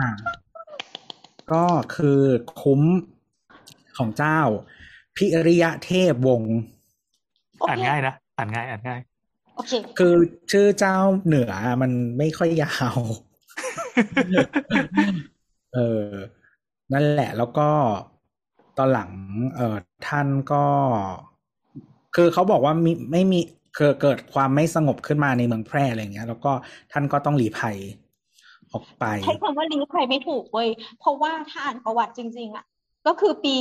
[0.00, 0.08] อ่า
[1.52, 2.20] ก็คือ
[2.62, 2.82] คุ้ม
[3.96, 4.40] ของเจ้า
[5.16, 6.56] พิริยะเทพวงศ์
[7.58, 10.14] โออ่านเคง่ายนะอ่านง่ายอ่านง่ายโอเคคือ
[10.52, 10.96] ชื่อเจ้า
[11.26, 12.98] เหนือมันไม่ค่อยยาว
[15.74, 16.06] เออ
[16.92, 17.68] นั่นแหละ แล้วก็
[18.78, 19.10] ตอนหลัง
[19.56, 19.76] เออ
[20.08, 20.64] ท่านก็
[22.16, 23.40] คือเขาบอกว่ามีไม่มี
[23.76, 26.52] เกิดเกิดความไม่สงบขึ้นมาในเมืองแพร่อะไรเงี้ย แล้วก็
[26.92, 27.76] ท่านก็ต้องหลีภัย
[28.72, 30.68] ออกไป ใช้คำว่าลี้ภัยไม่ถูกเว้ย
[30.98, 32.64] เพราะว่าถ้าอ่านประวัติจริง ๆ อะ
[33.06, 33.56] ก็คือปี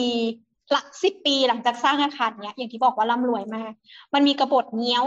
[0.72, 3.72] หลักสิบปีหลังจากสร้างอาคารเนี้ย อย่างที่บอกว่าร่ำรวยมาก
[4.14, 5.04] มันมีกบฏเงี้ยว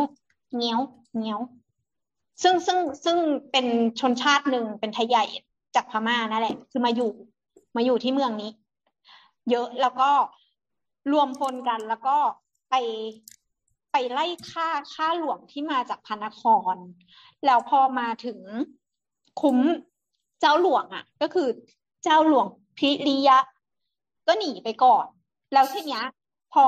[0.57, 0.81] เงี้ยว
[1.21, 1.41] เงี้ยว
[2.43, 3.17] ซึ่งซึ่งซึ่ง
[3.51, 3.67] เป็น
[4.01, 5.25] ชนชาติหนึ่งเป็นไทยใหญ่
[5.75, 7.11] จากพม่านั่นแหละ คือมาอยู่
[7.77, 8.51] มาอยู่ที่เมืองนี้
[9.51, 10.11] เยอะแล้วก็
[11.13, 12.17] รวมพลกันแล้วก็
[12.71, 12.75] ไป
[13.93, 16.43] ไปไล่ฆ่าฆ่าหลวงที่มาจากพระนค
[16.73, 16.77] ร
[17.47, 18.39] แล้วพอมาถึง
[19.41, 19.59] คุ้ม
[20.41, 21.49] เจ้าหลวงอะ ก็คือ
[22.05, 22.47] เจ้าหลวง
[22.79, 23.39] พิริยะ
[24.27, 25.07] ก็หนีไปก่อน
[25.53, 26.05] แล้วทีเนี้ย
[26.53, 26.67] พอ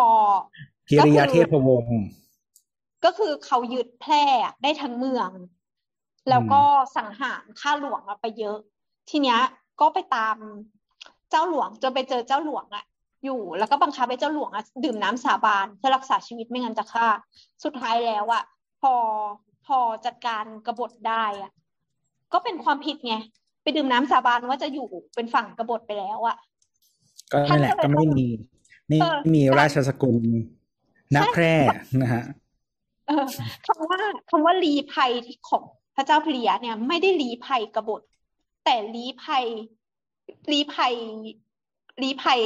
[0.89, 1.97] พิริยะเทพวงศ์
[3.05, 5.31] ก็คือเขายึดแพร่อะได้ทั้งเมือง
[6.31, 6.63] แล้วก็
[6.97, 8.59] สังหารฆ่าหลวงอะไปเยอะ
[9.11, 9.41] ทีเนี้ย
[9.81, 10.37] ก็ไปตาม
[11.31, 12.85] เจ้าหลวงจนไปเจอเจ้าหลวงอะ
[13.25, 17.07] อยู่ แล้วก็บังคับให้เจ้าหลวงอะดื่มน้ำสาบานเพื่อรักษาชีวิตไม่งั้นจะฆ่า
[17.65, 18.43] สุดท้ายแล้วอะ
[18.81, 18.95] พอ
[19.67, 21.53] พอจัดการกบฏได้อะ
[22.33, 23.15] ก็เป็นความผิดไง
[23.63, 26.37] ไปดื่มน้ำสาบานว่าจะอยู่เป็นฝั่งกบฏไปแล้วอะ
[27.33, 28.27] ก็นั่นแหละท่านก็เลยก็ไม่มี
[28.89, 30.25] ไม่เออมีราชสกุล
[31.15, 31.55] ณใช่แพร่
[32.03, 32.44] นะฮะเออ
[33.67, 34.01] คำว่า
[34.31, 35.13] คำว่าลี้ภัย
[35.49, 35.65] ของ
[35.97, 38.03] พระเจ้าพิริยะเนี่ย ไม่ได้ลี้ภัยกบฏ
[38.65, 39.45] แต่ลี้ภัย
[40.53, 40.95] ลี้ภัย
[42.03, 42.41] ลี้ภัย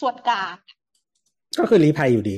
[0.00, 0.54] ส่วนกลาง
[1.58, 2.36] ก็คือรีภัยอยู่ดี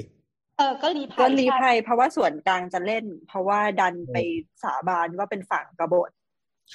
[0.58, 4.16] เออ ก็ลี้ภัยก็รีใช่ภัย เพราะว่าส่วนกลางจะเล่น เพราะว่าดันไป
[4.62, 6.10] สาบานว่าเป็นฝั่งกบฏ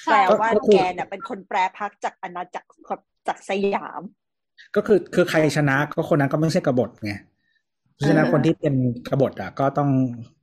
[0.04, 2.68] ใช่แปลว่าก็คือแกเนี่ยเป็นคนแปรพักจากอาณาจักร
[3.28, 4.02] จากสยาม
[4.76, 7.14] ก็คือคือใครชนะก็คนนั้นก็ไม่ใช่กบฏไง
[7.94, 8.76] เพราะฉะนั้นเออคนที่เป็น
[9.10, 9.90] กบฏอะก็ต้อง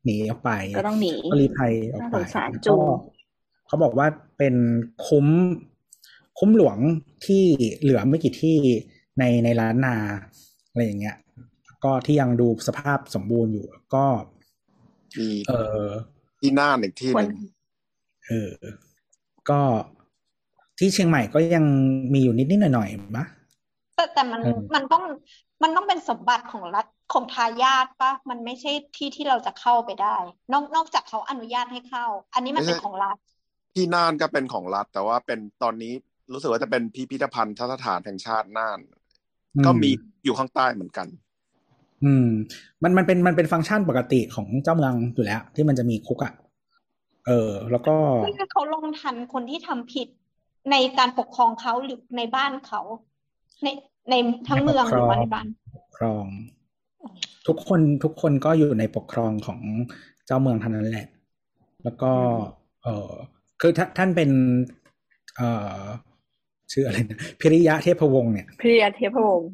[0.04, 2.78] หนีออกไปก็ต้องหนีก็รีภัยออกไปน่าสงสารแล้วจูก็
[3.66, 4.06] เขาบอกว่า
[4.38, 4.54] เป็น
[5.06, 5.26] คุ้ม
[6.38, 6.78] คุ้มหลวง
[7.26, 7.44] ที่
[7.80, 8.56] เหลือไม่กี่ที่
[9.18, 9.96] ในในล้านนา
[10.70, 11.16] อะไรอย่างเงี้ย
[11.84, 14.04] ก็ที่ยังดูสภาพสมบูรณ์อยู่ก็
[15.18, 15.52] มีเอ
[15.84, 15.86] อ
[16.40, 17.30] ที่น่านอีกที่หนึ่ง
[18.26, 18.52] เออ
[19.50, 19.60] ก็
[20.78, 21.64] ที่เชียงใหม่ก็ยัง
[22.12, 23.26] มีอยู่นิดนิดหน่อยหน่อยๆมะ
[23.94, 25.02] แต่แต่มันเออมันต้อง
[25.62, 30.16] มันต้องเป็นสมบัติของรัฐ ของทายาทปะมันไม่ใช่ที่ที่เราจะเข้าไปได้
[30.52, 33.16] นอกนอกจากเขาอนุญาตให้เข้า อันนี้มันเป็นของรัฐ
[33.74, 35.92] ที่น่านก็เป็นของรัฐ แต่ว่าเป็นตอนนี้
[36.32, 38.80] รู้สึกว่าจะเป็นพิพิธภัณฑ์สถานแห่งชาติน่าน
[39.66, 39.90] ก็มี
[40.24, 41.06] อยู่ข้างใต้เหมือนกัน
[42.04, 42.28] อืม
[42.82, 46.32] มันมันเป็นมันเป็นฟังก์ชันปกติของเจ้าเมืองอยู่แล้ว ที่มันจะมีคุกอะ่ะ
[47.26, 50.08] เออ แล้วก็เพื่อเขาลงทันคนที่ทำผิด
[50.70, 52.80] ในการปกครองเขาหรือในบ้านเขา
[53.62, 53.68] ใน
[54.10, 54.14] ใน
[54.48, 55.46] ทั้งเมืองหรือว่าในบ้าน
[55.76, 56.26] ปกครอง
[57.46, 59.60] ทุกคนทุกคนก็อยู่ในปกครองของ
[60.26, 61.06] เจ้าเมืองเท่านั้นแหละ
[61.84, 62.12] แล้วก็
[62.82, 63.12] เออ
[63.60, 64.30] คือท่านท่านเป็น
[65.36, 65.48] เอ่
[65.78, 65.80] อ
[66.72, 69.50] ชื่ออะไรนะพิริยะเทพวงศ์เนี่ยพิริยาเทพวงศ์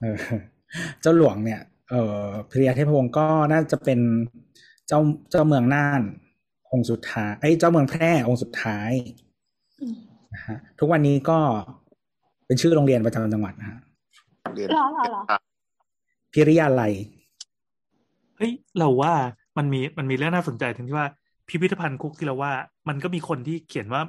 [0.00, 0.18] เออ
[1.02, 1.60] เจ้าหลวงเนี่ย
[1.90, 4.00] เอ่อพิริยาเทพวงศ์ก็น่าจะเป็น
[4.88, 5.00] เจ้า
[5.30, 6.02] เจ้าเมืองน่าน
[6.72, 8.90] องค์สุดท้ายไอ้ยเจ้าเมืองแพร่องค์สุดท้าย
[9.80, 9.96] อืม
[10.34, 11.38] นะฮะทุกวันนี้ก็
[12.46, 13.78] เป็นชื่อโรงเรียนประจำจังหวัดนะฮะ
[14.54, 15.38] เรียนเหรอเหรอเหรอ
[16.32, 16.94] พิริยาลัย
[18.36, 19.14] เฮ้ยเราว่า
[19.56, 21.08] มันมีมันมีเรื่องน่าสนใจถึงที่ว่า
[21.48, 22.52] พิพิธภัณฑ์คุกที่เราว่า
[22.88, 24.02] มันก็มีคนที่เขียนว่า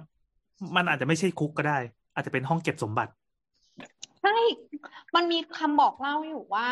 [0.75, 1.77] มันอาจจะไม่ใช่คุกก็ได้
[2.15, 3.11] อาจจะเป็นห้องเก็บสมบัติ
[4.21, 4.37] ใช่
[5.15, 6.69] มันมีคำบอกเล่าอยู่ว่า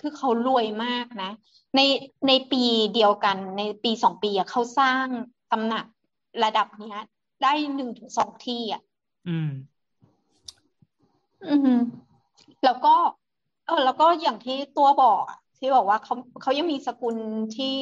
[0.00, 1.30] คือเขารวยมากนะ
[1.76, 1.80] ใน
[2.28, 2.64] ในปี
[2.94, 5.04] เดียวกัน ในปีสองปีอะเขาสร้าง
[5.52, 5.84] ตำหนัก
[6.44, 7.00] ระดับเนี้ย
[7.42, 8.82] ได้หนึ่งถึงสองที่อะ
[9.28, 9.50] อืม
[11.48, 11.80] อือหือ
[12.64, 12.94] แล้วก็
[13.66, 17.16] เออแล้วก็อย่างที่ตัวบอกอะที่บอกว่าเขาเขายังมีสกุล
[17.56, 17.76] ที่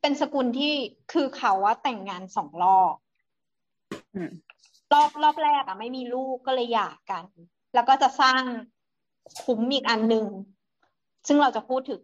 [0.00, 0.72] เป็นสกุลที่
[1.12, 2.94] คือเขาว่าแต่งงานสองรอบ
[4.14, 4.30] อืม
[4.92, 7.24] รอบรอบแรกอะไม่มีลูกก็เลยหย่ากัน
[7.74, 8.42] แล้วก็จะสร้าง
[9.42, 10.26] คุ้มอีกอันหนึ่ง
[11.26, 12.02] ซึ่งเราจะพูดถึง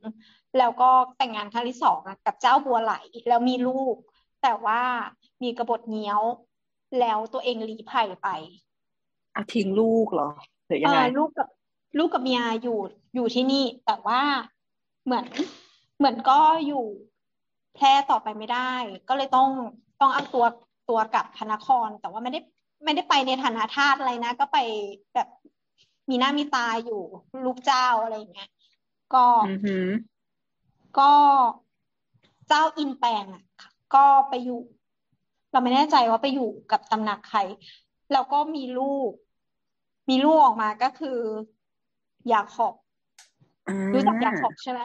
[0.59, 2.94] แล้วก็แต่งงานครั้งที่สองอะกับเจ้าบัวไหล
[3.28, 3.94] แล้วมีลูก
[4.43, 4.81] แต่ว่า
[5.43, 6.20] มีกบฏเงี้ยว
[7.01, 8.28] แล้วตัวเองลี้ภัยไป
[9.35, 10.31] อะทิ้งลูกเหรอ
[10.66, 11.48] หรือยังไงเออลูกกับ
[11.98, 12.78] ลูกกับเมียอยู่
[13.14, 14.20] อยู่ที่นี่ แต่ว่า
[15.05, 15.24] เหมือน
[15.98, 16.85] เหมือนก็อยู่
[17.77, 18.73] แพร่ต่อไปไม่ได้
[19.09, 19.48] ก็เลยต้อง
[20.01, 20.44] ต้องเอาตัว
[20.89, 22.40] ตัวกลับพระนคร แต่ว่าไม่ได้
[22.85, 24.59] ไม่ได้ไปในฐานะทาสอะไรนะ ก็ไป
[25.14, 25.28] แบบ
[26.10, 27.02] มีหน้ามีตาอยู่
[27.44, 28.51] ลูกเจ้าอะไรอย่างเงี้ย
[29.14, 29.86] ก็อือหือ
[30.98, 31.12] ก็
[32.48, 33.43] เจ้าอินแปลงอะ
[33.94, 34.60] ก็ไปอยู่
[35.52, 37.40] เราไม่แน่ใจว่าไปอยู่กับตำหนักใคร
[38.12, 39.10] แล้วก็มีลูก
[40.09, 41.18] มีลูกออกมาก็คือ
[42.32, 42.74] ยาขอบ
[43.69, 44.81] อ่ารู้จักยาขอบใช่ไหม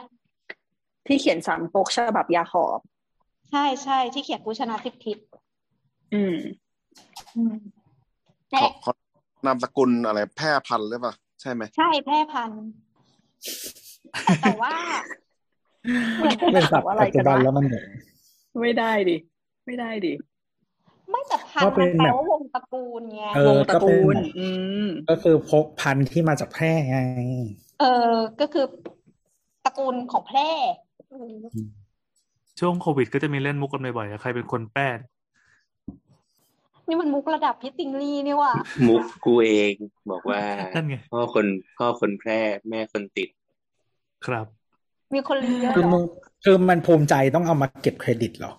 [1.06, 2.80] ที่เขียนสามปกฉบับยาขอบ
[3.50, 5.18] ใช่ใช่ที่เขียนผู้ชนะทิพทิพ
[6.14, 6.36] อืม
[7.36, 7.54] อืม
[8.60, 8.92] ขอขอ
[9.46, 12.62] นามสกุลอะไร แพร่พันธุ์หรือเปล่าใช่ไหมใช่แพร่พันธุ์
[14.42, 14.74] แต่ว่า
[16.52, 17.86] เป็นศัพท์ปัจจุบันแล้วมันเหมือน
[18.62, 19.16] ไม่ได้ดิ
[19.66, 20.12] ไม่ได้ดิ
[21.10, 24.48] ไม่แต่พันก็ธุ์เป็มันนแปลแบบว่าวงตระกูลไงเอวองตระก็เป็นกูลแบบอื
[24.84, 26.98] ม ก็คือพกพันธุ์ที่มาจากแพร่ไง
[27.80, 28.64] เออก็คือ
[29.64, 30.50] ตระกูลของแพร่
[31.12, 31.34] อืม
[32.60, 34.98] ช่วงโควิดก็จะมีเล่นมุกกันบ่อยๆอะใครเป็นคนแป้ง
[36.88, 38.52] นี่มันมุกระดับพี่ติงลี่นี่ว่ะ
[38.88, 39.74] มุกกูเอง
[40.10, 40.40] บอกว่า
[40.74, 41.46] นั่นไง พ่อคน
[41.76, 42.38] พ่อคนแพร่
[42.68, 43.28] แม่คนติด
[44.26, 44.46] ครับ
[45.14, 46.02] มีคนเรียนคือเหรมึอง
[46.44, 48.52] คือมันภูมิใจต้องเอามาเก็บเครดิตเหรอ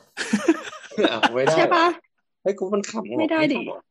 [1.11, 1.85] อ้าวไม่ได้ใช่ปะ
[2.43, 3.81] เฮ้ยกูมันขำเหรอไม่ได้ดิขำเหรอ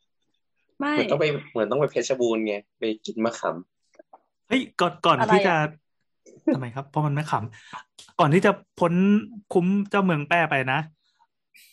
[0.81, 8.51] ไม่เหมือนต้องไปเหมือนต้องไปเพชรบูรณ์ไงไปกินมะขามเฮ้ยก่อนก่อนอะไรที่จะอะทำไมครับ เพราะมันไม่ขำก่อนที่จะ
[8.81, 8.93] พ้น
[9.53, 10.81] คุ้มเจ้าเมืองแป้ไปนะ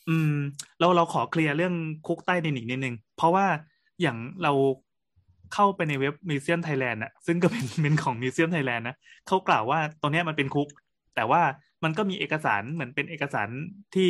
[0.10, 0.34] อืม
[0.80, 1.74] เราเราขอเคลียร์เรื่อง
[2.08, 3.46] คุกใต้ดินอีกนิดนึง เพราะว่า
[4.02, 4.52] อย่างเรา
[5.54, 8.96] เข้าไปในเว็บ Museum Thailand อะซึ่งก็เป็นเป็นของ Museum Thailand นะ
[9.28, 10.68] เขากล่าวว่าตรงเนี้ยมันเป็นคุก
[11.16, 11.42] แต่ว่า
[11.84, 13.50] มันก็มีเอกสารเหมือนเป็นเอกสาร
[13.96, 14.10] ที่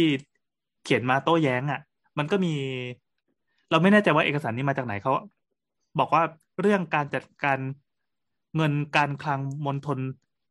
[0.84, 1.82] เขียนมาโต้แย้งอะ
[2.20, 2.54] มันก็มี
[3.72, 5.14] เราไม่แน่ใจว่าเอกสารนี้มาจากไหนเขา
[6.00, 6.24] บอกว่า
[6.62, 7.60] เรื่องการจัดการ
[8.56, 10.00] เงินการคลังมณฑล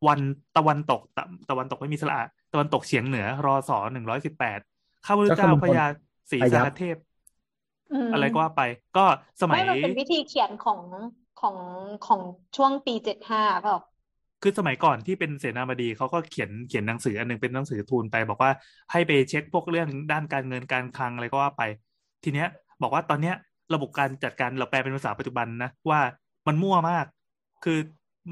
[0.07, 0.20] วัน
[0.57, 2.19] ตะวันตกตะตะวันตกไม่มีสระ
[2.53, 4.59] ตะวันตกเฉียงเหนือรอสอหนึ่งร้อยสิบแปด
[5.07, 5.85] ข้าพเจ้าพญา
[6.31, 6.97] ศรีสารเทพ
[8.12, 8.62] อะไรก็ว่าไป
[8.97, 9.05] ก็
[9.40, 10.81] สมัไม่ยมันเป็นวิธีเขียนของ
[11.40, 11.57] ของ
[12.07, 12.20] ของ
[12.57, 13.78] ช่วงปีเจ็ดห้าเปล่า
[14.43, 18.51] คือสมัยก่อนที่เป็นเสนาบดีเขาก็เขียนเขียนหนังสืออันหนึงเป็นหนังสือทูลไป บอกว่า
[18.93, 21.62] ให้ไปเช็คพวกเรื่องด้านการเงินการคลังอะไรก็ว่าไป
[22.24, 22.48] ทีเนี้ย
[22.82, 23.35] บอกว่าตอนเนี้ย
[23.74, 26.01] ระบบการจัดการเราแปลเป็นภาษาปัจจุบันนะว่า
[26.47, 27.06] มันมั่วมาก
[27.65, 27.78] คือ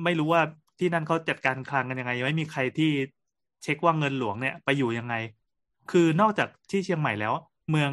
[0.04, 0.42] ไม่รู้ว่า
[0.78, 2.90] ที่นั่นเขาจัดการคลังกันยังไงยังไม่มีใครที่
[3.62, 5.14] เช็คว่าเงินหลวงเนี่ยไปอยู่ยังไง
[5.90, 7.32] คือนอกจากที่เชียงใหม่แล้ว
[7.70, 7.90] เมือง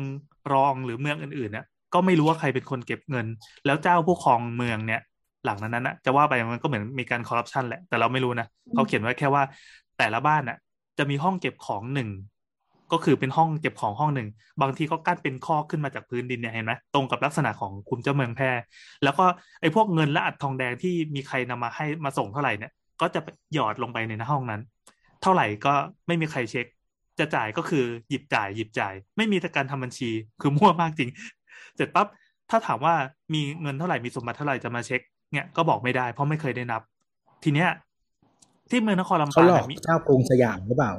[0.53, 3.27] รองหรือเมืองอื่นๆเนี่ยก็ไม่รู้ว่าใครเป็นคนเก็บเงิน
[3.65, 5.01] แล้วเจ้าผู้ครองเมืองเนี่ย
[5.45, 9.43] หลังนั้นนะจะว่าไปมันก็เหมือนมีการคอร์รัปชันแหละ แต่เราไม่รู้นะเขาเขียนไว้แค่ว่า
[9.97, 10.57] แต่ละบ้านน่ะ
[10.97, 12.09] จะมีห้องเก็บของหนึ่ง
[12.91, 14.27] ก็คือเป็นห้องเก็บของห้องหนึ่ง
[14.61, 18.51] บางทีก็กั้นเป็นข้อขึ้นมาจากพื้นดินเนี่ยเห็นไหมตรงกับลักษณะของคุมเจ้าเมืองแพร่
[19.03, 19.25] แล้วก็
[19.61, 22.71] ไอ้พวกเงินและอัดทองแดงที่มีใครนำมาให้มาส่งเท่าไหร่เนี่ย
[23.01, 23.19] ก็จะ
[23.53, 24.61] หยอดลงไปในห้องนั้น
[25.21, 25.73] เท่าไหร่ก็
[26.07, 26.65] ไม่มีใครเช็ค
[27.19, 30.09] จะจ่ายก็คือหยิบจ่าย หยิบจ่าย ไม่มีการทำบัญชี
[30.41, 31.09] คือมั่วมากจริง
[31.75, 32.07] เสร็จปั๊บ
[32.49, 32.93] ถ้าถามว่า
[33.33, 35.01] มีเงินเท่าไหร่มีสมบัติเท่าไหร่จะมาเช็ค
[35.33, 36.81] เนี่ยก็บอกไม่ได้ เพราะไม่เคยได้นับ
[37.43, 37.69] ทีเนี้ย
[38.69, 40.93] ที่เมืองนครลำเขาปางหลอกเนี่ยมีเจ้ากรุงสยามหรือเปล่า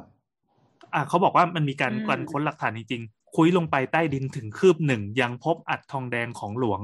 [0.95, 6.81] อะเขาบอกว่ามันมีการอืมการค้นหลักฐานจริงๆคุยลงไปใต้ดินถึงคืบหนึ่งยังพบอัดทองแดงของหลวง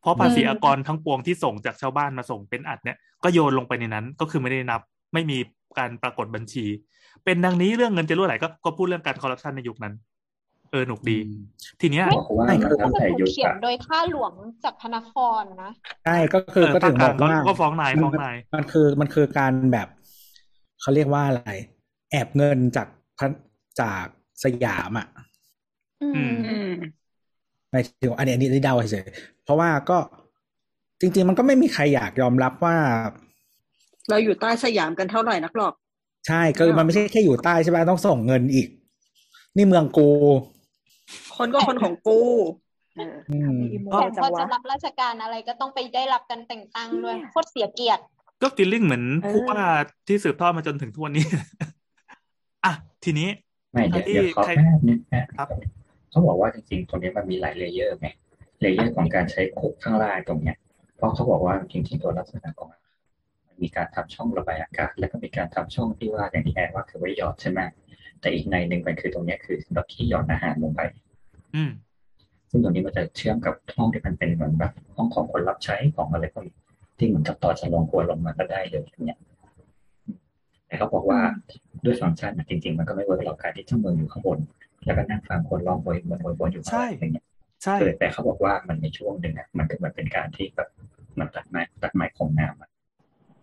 [0.00, 4.80] เพราะภาษีอากรทั้งปวงที่ส่งจากชาวบ้านมาส่งเป็นอัดเนี่ย ก็โยนลงไปในนั้น ก็คือไม่ได้นับ
[5.14, 5.38] ไม่มี
[5.78, 6.66] การปรากฏบัญชี
[7.24, 9.94] เป็นดังนี้เรื่องเงินจะรั่วไหลก็ก็พูดเรื่องการคอร์รัปชันในยุคนั้น
[10.70, 11.16] เออหนุกดี
[11.80, 14.32] ทีเนี้ยบอกว่าไม่มันคือตั้งแต่ถูยุกคเขียนอะโดยข้าหลวง
[14.64, 15.72] จากพระนครนะ
[16.04, 19.88] ใช่ก็คือเออก็ถึงภาบคอกกลางว่าก็ฟ้องนายฟ้องนายมันคือมันคือการแบบ
[20.80, 21.50] เขาเรียกว่าอะไร
[22.10, 22.86] แอบเงินจาก
[23.18, 23.30] พัน
[23.80, 24.04] จาก
[24.44, 25.06] สยามอะ
[26.02, 26.72] อืมอืม
[27.70, 29.98] หมายถึงอันนี้อันนี้เดาเฉยๆเพราะว่าก็
[31.00, 32.76] จริง ๆ มันก็ไม่มีใครอยากยอมรับว่า
[34.08, 35.74] เราอยู่ใต้สยามกันเท่าไหร่นักหรอก
[36.26, 38.68] ใช่ก็มันไม่ใช่แค่อยู่ใต้ใช่ไหมต้องส่งเงินอีก
[39.56, 40.08] นี่เมืองกู
[41.36, 42.20] คนก็คนของกู
[42.96, 48.02] เอออืมอีโมแต่จัพงอจะวะรับราชการอะไรก็ต้องไปได้รับการแต่งตั้งด้วยโคตรเสียเกียรติ
[48.42, 49.62] ก็ feeling เหมือนเออผู้ว่า
[50.06, 51.26] ที่สืบทอดมาจนถึงทุกวันนี้
[52.64, 52.72] อะ
[53.04, 53.28] ทีนี้
[53.72, 55.48] ไม่เดี๋ยวที่เดี๋ยวขอใครแป๊บป๊บนิดนะครับ
[56.10, 58.08] เขาบอกว่าจริงๆ ตรงนี้มันมีหลาย layer ไง
[58.60, 60.56] layer ของการใช้คุกข้างล่างตรงเนี้ย
[60.96, 62.68] เพราะเขาบอกว่าจริงๆตัวลักษณะของ
[63.62, 67.60] มีการทำช่องระบายอากาศ แล้วก็มีการทำช่องที่ว่าอย่างที่แอนว่าคือไว้หยอดใช่ไหม
[68.20, 70.80] แต่อีกในหนึ่งมันคือตรงเนี้ยคือสำหรับที่หยอดอาหารลงไป
[71.54, 71.70] อืม
[72.50, 76.56] ซึ่งตรงนี้มันจะเชื่อมกับห้องที่มันเป็นเหมือนแบบห้องของคนรับใช้ของอะไรพวกนี้
[76.98, 79.18] ที่เหมือนกับต่อจะลงครัวลงมาก็ได้เลยอย่างเงี้ย
[80.66, 81.20] แต่เขาบอกว่า
[81.84, 84.38] ด้วยฟังก์ชันนะจริง ๆ มันก็ไม่เวิร์กหรอกการที่เจ้าเมืองอยู่ข้างบน
[84.84, 87.26] แล้วก็นั่งฟังคนร้องโวยบนบนอยู่ข้างล่างอย่างเงี้ย
[87.62, 90.68] ใช่เออแต่เขาบอกว่ามันในช่วงหนึ่งอะมันก็เหมือนเป็นการที่แบบ
[91.18, 92.70] มันตัดไม้ตัดไม้ของน้ำอะ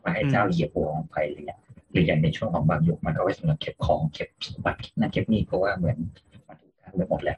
[0.03, 1.59] มาให้เจ้าเหยียบหัวของไปอะไรเงี้ย
[1.93, 5.97] หรืออย่างในช่วงของบางยุคมันก็ไว้สำหรับเก็บของเก็บสมบัติเก็บนั่นเก็บนี่เพราะว่าเหมือน
[6.47, 7.37] มันถูกกั้นไว้หมดแล้ว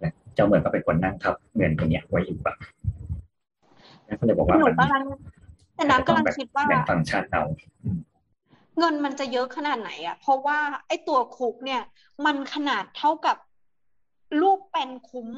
[0.00, 2.56] และเจ้าเมืองก็เป็นคนนั่งทับเงินตรงเนี้ยไว้อยู่แบบ
[4.06, 5.02] แล้วก็เลยบอกว่าหนูมันกำลัง
[5.76, 7.42] แต่น้ำกำลังคิดว่าแบ่งฟังก์ชันเอา
[8.78, 11.82] เงินมันจะเยอะขนาดไหนอะเพราะว่าไอ้ตัวคุกเนี่ย
[12.24, 13.36] มันขนาดเท่ากับ
[14.42, 15.28] ลูกเป็นคุ้ม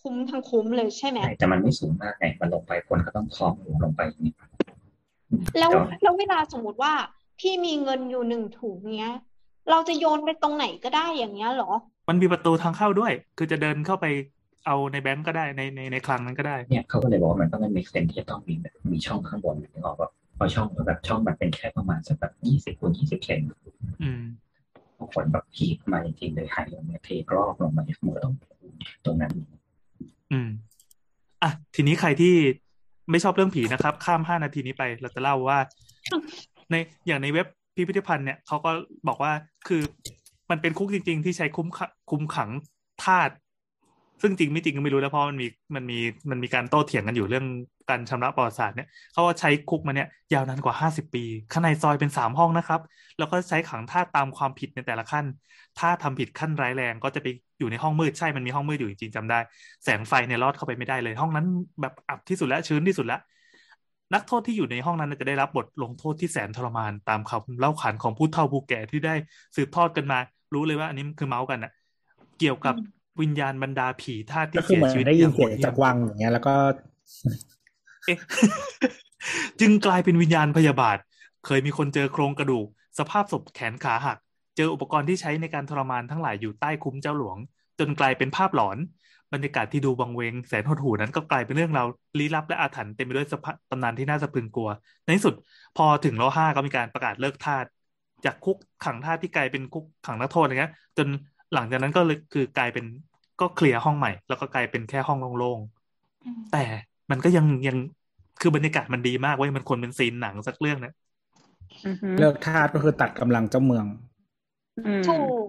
[0.00, 4.34] คุ้มทั้งคุ้มเลยใช่ไหมใช่แต่มันไม่สูงมากไงมันลงไปคนก็ต้องคล้องหัวลงไปอย่างนี้
[5.30, 6.92] อืมแล้วต่แล้วเวลาสมมุติว่า
[7.40, 9.14] พี่มีเงินอยู่หนึ่งถุงเนี้ย
[9.70, 11.70] เราจะโยนไปตรงไหนก็ได้อย่างเงี้ยเหรอ
[12.08, 14.06] มันมีประตูทางเข้าด้วย คือจะเดินเข้าไป
[14.66, 23.40] เอาในแบงก์ก็ได้ในในในคลังนั้นก็ได้ เนี่ยเขาก็เลยบอกว่ามันต้องไม่มีเซนที่จะต้องมีแบบมีช่องข้างบนนึกออกแบบพอช่องแบบช่องมันเป็นแค่ประมาณสักแบบยี่สิบคูณยี่สิบเซน
[24.02, 24.22] อืม
[24.98, 28.34] บางคนแบบพีกมาจริงๆเลยหายลงมาเทกรอบลงมามันก็ต้อง
[29.04, 29.32] ตรงนั้น
[30.32, 30.48] อืม
[31.42, 32.34] อะทีนี้ใครที่
[33.10, 35.58] ไม่ชอบเรื่องผีนะครับ ข้ามห้านาทีนี้ไป เราจะเล่าว่า
[36.70, 36.74] ใน
[37.06, 38.70] อย่างในเว็บพิพิธภัณฑ์เนี่ยเขาก็
[39.08, 39.32] บอกว่า
[39.68, 39.82] คือ
[40.50, 41.68] มันเป็นคุกจริง ๆ ที่ใช้คุ้ม
[42.10, 42.50] คุมขัง
[43.04, 43.30] ทาส
[44.22, 45.98] ซึ่งจริงไม่จริงก็ไม่รู้แล้วเพราะมันมีมันมี
[46.30, 47.46] มันมีการโต้เถียงกันอยู่เรื่อง
[47.90, 52.80] การชำระประวัติศาสตร์เนี่ยเขาว่าใช้คุกมาเนี่ยยาวนานกว่าห้าสิบปี ข้างในซอยเป็นสามห้องนะครับ
[53.18, 55.24] แล้วก็ใช้ขังทาสตามความผิดในแต่ละขั้น
[55.78, 57.26] ถ้าทำผิดขั้นร้ายแรงก็จะไป
[57.58, 59.38] อยู่ในห้องมืดใช่มันมีห้องมืดอยู่จริงๆจำได้
[59.84, 61.46] แสงไฟเนี่ยลอดเข้าไปไม่ได้เลย ห้องนั้น
[61.80, 63.20] แบบอับที่สุดและชื้นที่สุดแล้ว
[64.14, 69.14] นักโทษที่อยู่ในห้องนั้นจะได้รับบทลงโทษที่แสนทรมานตามคำเล่าขานของผู้เฒ่าผู้แก่ที่ได้
[69.56, 70.18] สืบทอดกันมา
[70.54, 71.72] รู้เลยว่าอันนี้คือเมาส์กันอะ
[72.38, 72.74] เกี่ยวกับ
[73.20, 76.54] วิญญาณบรรดาผีทาที่เสียชีวิตได้ยิอนย่างเสียดงจากวังอย่างเงี้ย แล้วก็
[79.60, 80.98] จึงกลายเป็นวิญญาณพยาบาท
[81.46, 82.66] เคยมีคนเจอโครงกระดูก
[82.98, 84.18] สภาพศพแขนขาหัก
[84.56, 87.38] เจออุปกรณ์ที่ใช้ในการทรมานทั้งหลายอยู่ใต้คุ้มเจ้าหลวง
[87.78, 88.78] จนกลายเป็นภาพหลอน
[89.32, 91.86] บรรยากาศที่ดูบังเวงแสนหดหู่นั้นก็กลายเป็นเรื่องราว
[92.18, 94.68] ลี้ลับและอาถรรพ์เต็มไปด้วยสภาพตำนานที่น่าสะพรึงกลัว
[95.04, 95.34] ในที่สุด
[95.76, 97.64] พอถึงรห้าก็มีการประกาศเลิกทาส
[98.24, 101.08] จากคุกขังทาสที่กลายเป็นคุกขังนักโทษอะไรเงี้ย จน
[101.54, 102.84] หลังจากนั้นก็เลยคือกลายเป็น
[103.40, 106.64] ก็เคลียร์ห้องใหม่ แล้วก็กลายเป็นแค่ห้องโล่งๆแต่
[107.10, 107.76] มันก็ยังยัง
[108.40, 110.92] คือบรรยากาศมันดีมากเว้ยมันควรเป็นซีนหนังสักเรื่องนะ
[111.86, 113.86] อือฮึเลิกทาสก็คือตัดกำลังเจ้าเมือง
[114.86, 115.46] อืมถูก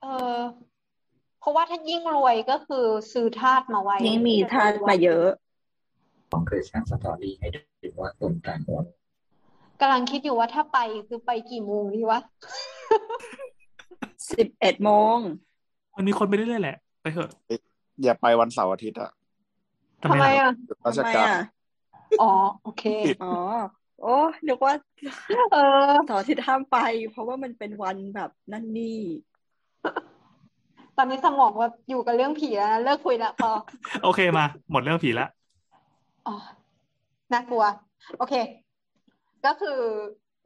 [0.00, 0.06] เอ
[0.38, 0.40] อ
[1.42, 5.28] เพราะว่าถ้ายิ่งรวยก็คือซื้อทาสมาไว้ยิ่งมีทาสมาเยอะ
[6.30, 8.80] ของเคยสร้างสตอรี่ให้ดูว่าตุนตางหัว
[9.80, 10.78] กำลังคิดอยู่ว่าถ้าไป
[11.08, 12.20] คือไปกี่โมงดีวะ
[14.32, 15.18] สิบเอ็ดโมง
[15.96, 17.30] มันมีคนไปเรื่อยๆแหละ ไปเถอะ
[18.02, 19.10] อย่าไปวันเสาร์อาทิตย์อะ
[20.02, 21.44] ทำทำไมไมล่ะอะหยุดราทำชไมการอะ
[22.22, 22.32] อ๋อ
[22.62, 22.84] โอเค
[23.22, 23.34] อ๋อ
[24.02, 24.16] โอ้
[24.46, 24.74] นึกว่า
[25.52, 25.56] เอ
[25.90, 26.78] อต่อที่ห้ามไป
[27.10, 28.98] เพราะว่ามันเป็นวันแบบนั่นนี่
[30.96, 33.50] ตอนนี้สมองว่าอยู่กับเรื่องผีแล้วนะเลิกคุยละพอ
[34.02, 35.26] โอเคมา หมดเรื่องผีละ
[36.26, 36.34] อ๋อ
[37.32, 37.64] น่ากลัว
[38.18, 38.34] โอเค
[39.46, 39.78] ก็คือ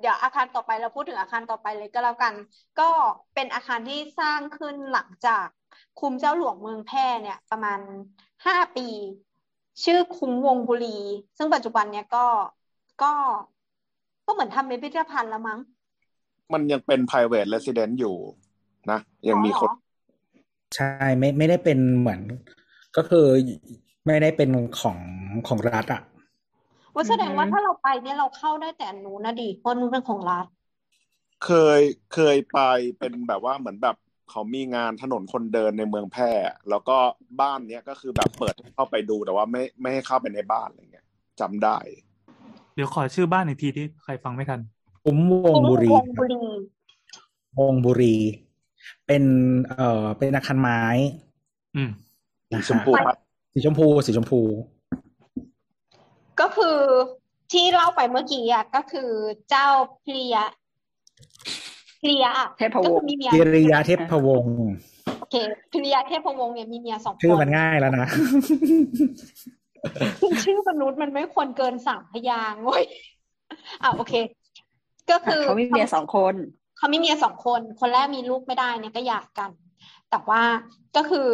[0.00, 2.34] เดี๋ยวอาคารต่อไปเราพูดถึงอาคารต่อไปเลยก็แล้วกัน
[2.80, 2.90] ก็
[3.34, 5.46] เป็นอาคารที่สร้างขึ้นหลังจาก
[6.00, 7.80] คุ้มเจ้าหลวงเมืองแพร่เนี่ย ประมาณ
[8.46, 8.88] ห้าปี
[9.84, 10.98] ชื่อคุ้มวงบุรี
[11.38, 12.26] ซึ่งปัจจุบันเนี่ยก็
[13.02, 13.12] ก็
[14.26, 15.58] ก็เหมือนทำเป็นพิพิธภัณฑ์แล้วมั้ง
[16.52, 18.16] มันยังเป็น private resident อยู่
[18.90, 18.98] นะ
[19.28, 19.85] ยังมีคนอ๋อเหรอ
[20.74, 20.86] ใช่
[21.18, 22.20] ไม่ไม่ได้เป็นเหมือน
[22.96, 23.26] ก็คือ
[24.06, 24.98] ไม่ได้เป็นของ
[25.48, 26.02] ของรัฐอะ
[26.94, 30.46] ว่าแสดงว่าอือฮึถ้าเราไปเนี่ยเราเข้าได้แต่อันนู้นนะดิเพราะนู้นเป็นของรัฐ
[31.44, 31.80] เคย
[32.14, 32.60] เคยไป
[32.98, 33.96] เป็นแบบว่าเหมือนแบบ
[34.30, 36.30] เขามีงานถนนคนเดินในเมืองแพร่
[36.70, 36.96] แล้วก็
[37.40, 41.06] บ้านเนี้ยก็คือแบบเปิดให้เข้าไปดูแต่ว่าไม่ไม่ให้เข้าไปในบ้านอะไรเงี้ย
[41.40, 41.78] จำได้
[42.74, 44.60] เดี๋ยวขอชื่อบ้านอีกทีที่ใครฟังไม่ทัน
[45.04, 46.44] คุ้มวงบุรีวงบุรี
[47.58, 48.16] วงบุรี
[49.06, 49.22] เป็น
[49.68, 50.82] เอ่อ เป็นอาคารไม้
[51.76, 51.90] อืม
[52.50, 53.16] สีนะชมฮะพูปะ
[53.52, 54.40] สีชมพูสีชมพู
[56.40, 56.78] ก็คือ
[57.52, 59.10] ที่เล่าไปเมื่อกี้อะก็คือ
[59.50, 59.68] เจ้า
[60.04, 60.46] พลียะ
[62.02, 64.56] พลียะอะเทพวงศ์ก็คือมีเมียกิริยาเทพวงศ์
[65.18, 65.34] โอเค
[65.72, 68.08] พลียะเทพวงศ์เนี่ยมีเมียสองคชื่อนมันง่ายแล้วนะ
[70.20, 72.84] คือชื่อมนุษย์มันไม่ควรเกินสามพยางค์เว้ย
[73.82, 74.14] อะโอเค
[75.10, 76.34] ก็คือเขามีเมียสองคน
[76.76, 79.50] เขามีเมียสองคน คนแรกมีลูกไม่ได้เนี่ยก็หย่ากัน
[80.10, 80.42] แต่ว่า
[80.96, 81.28] ก็คือ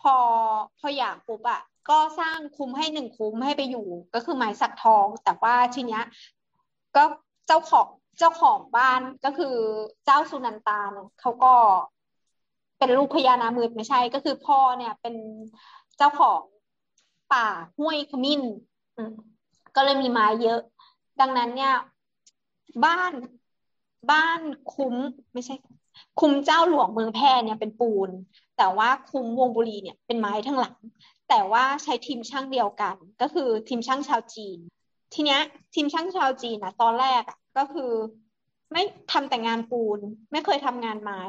[0.00, 0.14] พอ
[0.78, 6.02] พอหย่าปุ๊บอะก็สร้างคุ้มให้หนึ่งคุ้มให้ไปอยู่ ก็คือไม้สักทอง แต่ว่าทีเนี้ย
[6.96, 7.02] ก็
[7.46, 7.88] เจ้าของ
[8.18, 9.56] เจ้าของบ้านก็คือ
[10.04, 11.54] เจ้าสุนันตาเนี่ยเขาก็
[12.78, 15.14] เป็นลูกพญานามืดไม่ใช่ ก็คือพ่อเนี่ยเป็น
[15.98, 16.40] เจ้าของ
[17.32, 17.46] ป่า
[17.78, 18.42] ห้วยขมิ้น
[19.76, 20.60] ก็เลยมีไม้เยอะ
[21.20, 21.74] ดังนั้นเนี่ย
[22.84, 23.12] บ้าน
[24.12, 24.40] บ้าน
[24.74, 24.94] คุ้ม
[25.32, 25.54] ไม่ใช่
[26.20, 28.10] คุ้มเจ้าหลวงเมืองแพร่เนี่ยเป็นปูน
[28.56, 30.76] แต่ว่าคุ้มวงบุรีเนี่ยเป็นไม้ทั้งหลัง
[31.28, 34.58] แต่ว่าใช้ทีมช่างเดียวกัน ก็คือทีมช่างชาวจีน
[35.14, 35.40] ทีเนี้ย
[35.74, 37.90] ทีมช่างชาวจีนนะตอนแรกอะก็คือ
[38.72, 38.82] ไม่
[39.12, 39.98] ทำแต่งานปูน
[40.32, 41.20] ไม่เคยทำงานไม้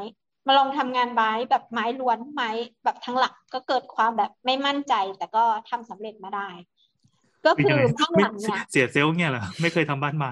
[0.48, 2.50] มาลองทำงานไม้แบบไม้ล้วนไม้
[2.84, 6.50] แบบทั้งหลักก็เกิดความแบบไม่มั่นใจ แต่ก็ทำสำเร็จมาได้
[7.46, 10.32] ก็คือบ้านหลังเนี่ยเสียเซลล์เนี่ยเหรอไม่เคยทำบ้านไม้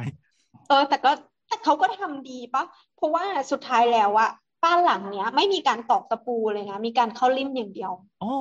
[0.70, 1.11] เออแต่ก็
[1.48, 2.64] แต่เขาก็ทำดีปะ
[2.95, 4.30] เพราะว่าสุดท้ายแล้วอะ
[4.64, 7.91] บ้านหลังเนี้ย ไม่มีการตอกตะปูเลยนะ มีการเข้าริมอย่างเดียว
[8.24, 8.34] อ๋อ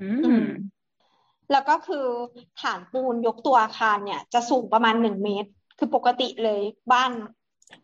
[0.00, 0.46] อืม
[1.52, 2.06] แล้วก็คือ
[2.60, 5.48] ฐานปูนยกตัวอาคารเนี่ย จะสูงประมาณหนึ่งเมตร
[5.78, 6.62] คือปกติเลย
[6.92, 7.10] บ้าน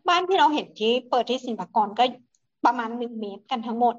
[0.07, 2.03] บ้านที่เราเห็นที่เปิดที่สินปากรก็
[2.65, 3.95] ประมาณหนึ่งเมตรกันทั้งหมด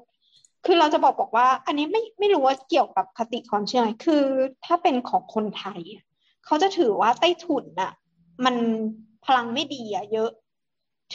[0.65, 4.23] คือเราจะบอกบอกว่า อันนี้ไม่ไม่รู้ว่าเกี่ยวกับคติความเชื่อไหมคือ
[4.65, 6.03] ถ้าเป็นของคนไทยอะ
[6.45, 7.91] เขาจะถือว่าใต้ถุนน่ะ
[8.45, 8.55] มัน
[9.25, 10.29] พลังไม่ดีอะเยอะ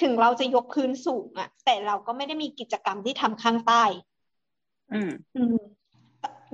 [0.00, 3.84] ถึงเราจะยกพื้นสูงอะแต่เราก็ไม่ได้มีกิจกรรมที่ทำข้างใต้
[4.92, 5.56] อืม อืม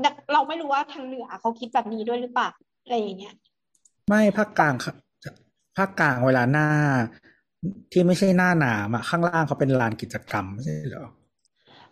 [0.00, 2.48] แต่เราไม่รู้ว่าทางเหนือเขาคิดแบบนี้ด้วยหรือเปล่า
[2.82, 3.34] อะไรอย่างเงี้ย
[4.08, 4.94] ไม่ภาคกลางครับ
[5.76, 6.68] ภาคกลางเวลาหน้า
[7.92, 11.06] ที่ไม่ใช่หน้าหนามอะข้างล่างเขาเป็นลานกิจกรรมไม่ใช่เหรอ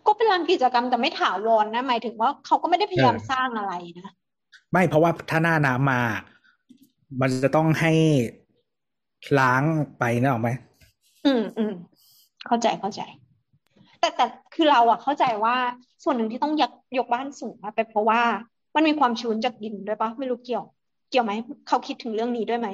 [0.07, 4.13] ก็เป็นลานกิจกรรมแต่ไม่ถาวรนะหมายถึงว่าเขาก็ไม่ได้พยายามเออสร้างอะไรนะ
[4.71, 6.01] ไม่เพราะว่าถ้าหน้าน้ำมา
[7.21, 7.93] มันจะต้องให้
[9.39, 9.63] ล้าง
[9.99, 10.49] ไปนะออกไหม
[11.25, 11.71] อืมอืม
[12.45, 13.01] เข้าใจเข้าใจ
[13.99, 15.55] แต่แต่คือเราอะเข้าใจว่า
[16.03, 18.21] ส่วนหนึ่งที่ต้องยกยกบ้านสูงอะเป็นเพราะว่า
[18.75, 20.63] มันมีความชื้นจากดินด้วยปะไม่รู้เกี่ยว
[21.09, 21.33] เกี่ยวไหม
[21.67, 22.67] เขาคิดถึงเรื่องนี้ด้วยไหม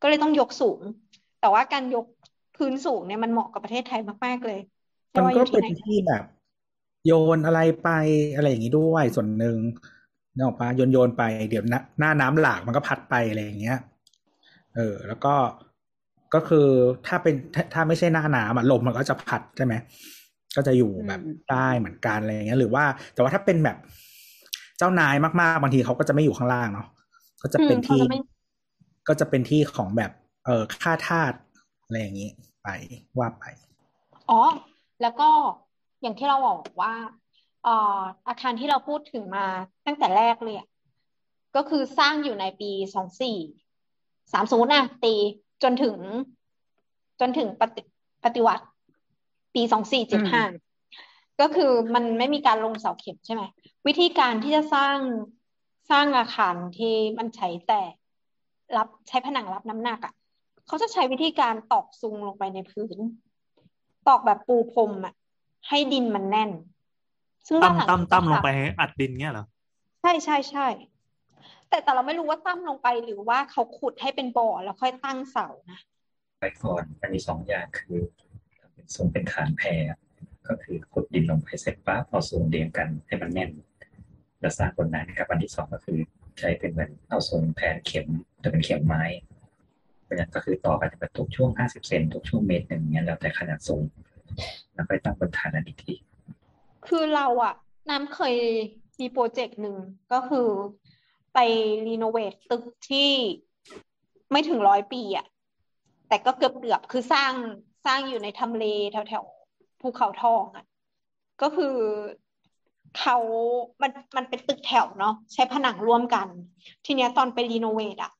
[0.00, 0.80] ก็เลยต้องยกสูง
[1.38, 2.04] แต่ว่าการยก
[2.54, 4.58] พื้นสูงเนี่ยมันเหมาะกับประเทศไทยมากๆเลย
[5.12, 6.22] ไม่มันว่าอก็ยู่ที่เป็นไหนที่แบบ
[7.06, 7.88] โยนอะไรไป
[8.34, 9.56] อะไรอย่างนี้ด้วยส่วนหนึ่ง
[10.34, 13.78] นึกออกปะโยนโยนไปเดี๋ยวหน้าหน้าน้ำหลากมันก็พัดไปอะไรอย่างเงี้ย
[14.76, 15.34] เออ แล้วก็
[16.34, 16.66] ก็คือ
[17.06, 19.74] ถ้าเป็นถ้าถ้าไม่ใช่หน้าน้ำอะลมมันก็จะพัดใช่ไหม
[20.56, 23.76] ก็จะอยู่แบบอืมได้เหมือนกันอะไรอย่างเงี้ย หรือว่า แต่ว่าถ้าเป็นแบบ
[24.78, 26.86] เจ้านายมากๆบางทีเขาก็จะไม่อยู่ข้างล่างเนาะ
[27.42, 28.18] ก็จะเป็นอืมเขาที่จะไม่
[29.08, 30.10] ก็จะเป็นที่ของแบบ
[30.44, 31.32] เออค่าทาส
[31.84, 32.30] อะไรอย่างนี้
[32.62, 32.68] ไป
[33.18, 33.44] ว่าไป
[34.30, 34.40] อ๋อ
[35.02, 35.28] แล้วก็
[36.02, 36.94] อย่างที่เราบอกว่า
[37.62, 39.46] เอ่ออาคารที่เราพูดถึงมา
[39.86, 40.68] ตั้งแต่แรกเลยอะ
[41.56, 43.38] ก็คือสร้างอยู่ในปีสองสี่
[44.32, 45.14] สามศูนย์นะตี
[45.62, 45.96] จนถึง
[47.20, 47.82] จนถึงปฏิ
[48.24, 48.64] ปฏิวัติ
[49.54, 50.42] ปีสองสี่เจ็ดห้า
[51.40, 53.42] ก็คือมันไม่มีการลงเสาเข็มใช่ไหม
[53.86, 54.98] วิธีการที่จะสร้าง
[55.90, 57.82] สร้างอาคารที่มันใช้แต่
[58.76, 60.14] รับใช้ผนังรับน้ำหนักอะ
[60.66, 62.98] เขาจะใช้วิธีการตอกซุงลงไปในพื้น
[64.08, 65.14] ตอกแบบปูพรมอะ
[65.68, 66.50] ให้ดินมันแน่น
[67.46, 69.44] ซึ่งตั้ด้ามนหลังตั้มตั้มลงค่ะไปให้อัดดินเงี้ยเหรอ
[70.02, 70.66] ใช่ใช่ใช่
[71.68, 75.80] แต่แต่เราไม่รู้ว่าตั้มลงไปหรือว่าเขาขุดให้เป็นบ่อแล้วค่อยตั้งเสานะ
[76.40, 77.98] ไปก่อนมันมีสองอย่างคือ
[78.74, 79.68] เป็นทรงเป็นฐานแพร
[80.48, 83.50] ก็คือขุดดินลงไปเสร็จปั๊บเอาทรงเรียงกันให้มันแน่น
[84.40, 85.98] แล้วสร้างบนนั้นกับอันที่สองก็คือ
[86.38, 88.06] ใช้เป็นเหมือนเอาทรงแผนเข็ม
[88.42, 89.04] จะเป็นเข็มไม้
[90.04, 93.80] เพราะฉะนั้นก็คือต่อกันจะเป็นทุกช่วงห้าสิบเซนทุกช่วงเมตรหนึ่งเนี้ยแล้วแต่ขนาดทรง
[94.72, 95.94] แล้วค่อยตั้งบนฐานนั้นอีกที
[96.88, 97.54] คือเราอะ
[97.90, 98.36] น้ำเคย
[99.00, 99.76] มีโปรเจกต์หนึ่ง
[100.12, 100.48] ก็คือ
[101.38, 101.40] ไป
[101.88, 103.10] รีโนเวทตึกที่
[104.30, 105.26] ไม่ถึงร้อยปีอะ
[106.08, 107.32] แต่ก็เกือบเกือบคือสร้าง
[107.86, 109.24] สร้างอยู่ในทำเลแถวแถว
[109.80, 110.64] ภูเขาทองอะ
[111.42, 111.76] ก็คือ
[112.98, 113.16] เขา
[113.82, 116.28] มันมันเป็นตึกแถวเนาะใช้ผนังร่วมกัน
[116.84, 118.12] ทีเนี้ยตอนไปรีโนเวทอะ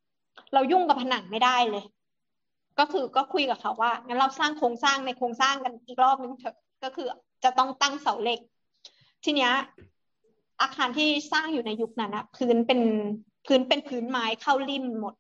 [0.55, 1.85] เรายุ่งกับผนังไม่ได้เลย
[2.79, 7.07] ก็คือก็คุยกับเขาว่างั้นเราสร้างโครงสร้างในโครงสร้างกันอีกรอบนึงเถอะก็คือ
[7.45, 8.41] จะต้องตั้งเสาเหล็ก
[9.25, 9.53] ทีเนี้ย
[10.61, 12.81] อาคารที่สร้างอยู่ในยุคนั้นอะพื้นเป็น
[13.47, 15.15] พื้นเป็นพื้นไม้เข้าริมหมด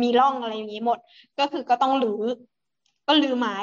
[0.00, 0.98] มีร่องอะไรอย่างนี้หมด
[1.38, 2.22] ก็คือก็ต้องรื้อ
[3.06, 3.58] ก็รื้อไม้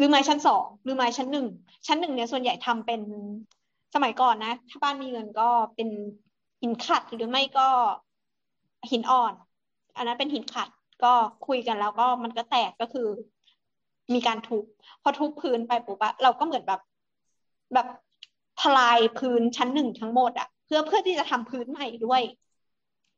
[0.00, 1.46] รื้อไม้ชั้นสองรื้อไม้ชั้นหนึ่ง
[1.86, 3.00] ชั้นหนึ่งเนี่ยส่วนใหญ่ทำเป็น
[3.94, 5.88] สมัยก่อนนะ ถ้าบ้านมีเงินก็เป็น
[6.62, 7.68] หินขัดหรือไม่ก็
[8.90, 9.32] หินอ่อน
[9.96, 10.68] อันนั้นเป็นหินขัด
[11.04, 11.12] ก็
[11.46, 13.08] คุยกันแล้วก็มันก็แตกก็คือ
[14.14, 14.64] มีการทุบ
[15.02, 16.80] พอทุบพื้นไปปุ๊บอะเราก็เหมือนแบบ
[17.74, 17.86] แบบ
[18.64, 22.22] ทลายพื้นชั้นหนึ่งทั้งหมดอะเพื่อเพื่อที่จะทำพื้นใหม่ด้วย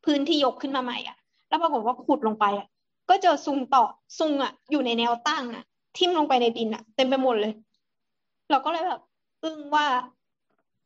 [0.05, 1.16] พื้นที่ยกขึ้นมาใหม่อะ
[1.49, 2.66] แล้วปรากฏว่าขุดลงไปอะ
[3.08, 3.84] ก็เจอซุงต่อ
[4.18, 5.65] ซุงอะอยู่ในแนวตั้งอะ
[5.97, 7.52] ทิ่มลงไปในดินอะเต็มไปหมดเลย
[8.50, 9.00] เราก็เลยแบบ
[9.42, 9.86] อึ้งว่า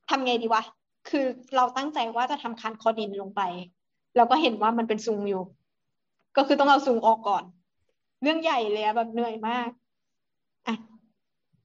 [0.09, 0.63] ทำไงดีวะ
[1.09, 1.25] คือ
[1.57, 3.41] เราตั้งใจว่าจะทำคานคอดินลงไป
[4.17, 5.43] เราก็เห็นว่ามันเป็นซุงอยู่
[6.37, 7.45] ก็คือต้องเอาซุงออกก่อน
[8.23, 9.69] เรื่องใหญ่เลยอะแบบเหนื่อยมาก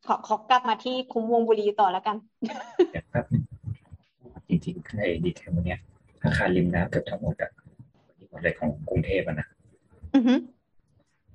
[0.07, 2.15] ขอขอกลับมาที่คุ้มวงบุรีต่อแล้วกัน
[2.91, 5.79] เดี๋ยวแป๊บนึงจริงๆใน detail เนี้ย
[6.23, 7.51] อาคารริมน้ำเกือบทั้งหมดอะ
[8.29, 9.47] หมดเลยของกรุงเทพอะนะ
[10.15, 10.33] อือฮึ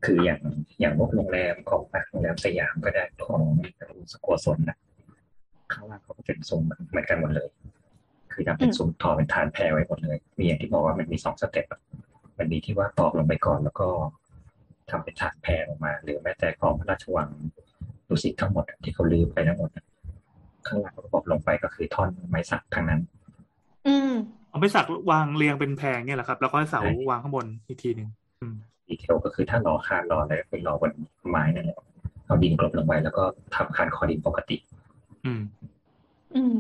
[0.05, 0.41] คืออย่าง
[0.81, 3.43] อย่างพวกโรงแรมของอะโรงแรมสยามก็ได้ของ
[4.13, 4.77] สกัวสนนะ
[5.73, 7.49] ข้างล่างเขาก็เป็นทรงเหมือนกันหมดเลย
[8.33, 11.81] คือทำเป็นซุ้มทอเป็นฐานแพรไว้หมดเลย มีอย่างที่บอกว่ามันมีสอง step อะ
[12.39, 13.89] มันมีที่ว่าตอกลงไปก่อนแล้วก็
[14.91, 17.29] ทำเป็นฐานแพรออกมา หรือแม้แต่ของพระราชวัง
[18.11, 19.85] ดุสิตทั้งหมดอะที่เขาลือไปทั้งหมดอะ
[20.67, 23.01] ข้างล่างประกอบลงไปก็คือท่อนไม้สักทั้งนั้น
[23.89, 24.13] อืม
[24.51, 28.09] เอาไปสักวางเรียงเป็นแพงเนี่ยแหละครับ แล้วก็ให้เสาใช่วางข้างบนอีกทีหนึ่ง
[28.41, 28.55] อืม
[28.89, 30.93] ดีเทลก็คือถ้ารอคานรออะไรก็คือรอบน
[31.31, 31.79] ไม้นั่นแหละ
[32.27, 33.23] เอาดินกลบลงไปแล้วก็
[33.55, 34.57] ทำคานคอดินปกติ
[35.25, 35.43] อืม
[36.35, 36.59] อืม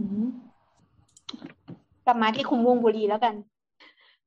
[2.07, 3.35] กลับมาที่คุ้มวงบุรีแล้วกัน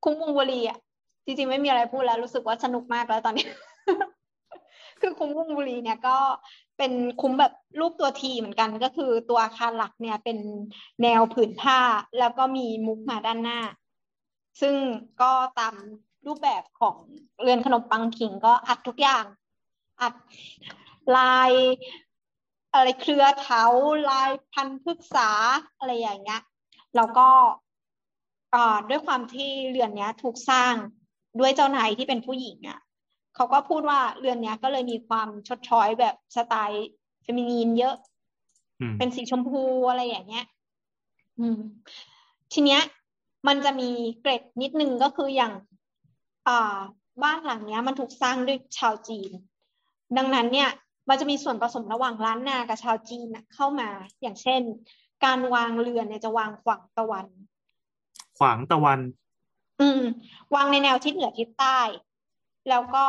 [0.04, 0.78] คุ้มวงบุรีอะ
[1.26, 3.46] จริงๆไม่มีอะไรพูดแล้วรู้สึกว่าสนุกมากแล้วตอนนี้
[5.02, 6.18] คือคุ้มวงบุรีเนี่ยก็
[6.78, 10.38] เป็นคุ้มแบบรูปตัวทีเหมือนกันก็คือตัวอาคารหลักเนี่ยเป็น
[11.04, 11.80] แนวผืนผ้า
[12.20, 13.60] แล้วก็มีมุกมาด้านหน้า
[14.62, 14.76] ซึ่ง
[15.22, 15.76] ก็ตาม
[16.28, 16.96] รูปแบบของ
[17.42, 19.26] เรือนขนมปังขิงก็อัดทุกอย่าง
[20.02, 20.14] อัด
[21.16, 21.52] ลาย
[22.74, 23.64] อะไรเครือเถา
[24.10, 25.30] ลายพันธุ์พฤกษา
[25.78, 26.42] อะไรอย่างเงี้ย
[26.96, 27.28] แล้วก็
[28.54, 30.74] อ่าด้วยความที่เรือนเนี้ยถูกสร้าง
[31.40, 32.80] ด้วยเจ้านายที่เป็นผู้หญิงอะ
[33.36, 36.90] เขาก็พูดว่าเรือนเนี้ยก็เลยมีความชดช้อยแบบสไตล์
[37.24, 37.96] เฟมินีนเยอะ
[38.80, 40.46] อืมเป็นสีชมพูอะไรอย่างเงี้ย
[41.40, 41.60] อืม
[42.54, 42.82] ทีเนี้ย
[43.48, 43.90] มันจะมี
[44.22, 45.54] เกร็ดนิดนึงก็คืออย่าง
[46.48, 46.78] อ่า
[47.24, 49.32] บ้านหลังเนี้ย มันถูกสร้างด้วยชาวจีน
[50.18, 50.70] ดังนั้นเนี่ย
[51.10, 53.90] มันจะมีส่วนผสมระหว่างล้านนากับชาวจีนน่ะเข้ามา
[54.22, 54.62] อย่างเช่น
[55.26, 57.28] การวางเรือนเนี่ยจะวางขวางตะวัน
[58.38, 59.00] ขวางตะวัน
[59.82, 60.02] อืม
[60.56, 61.80] วางในแนวทิศเหนือทิศใต้
[62.70, 63.06] แล้วก็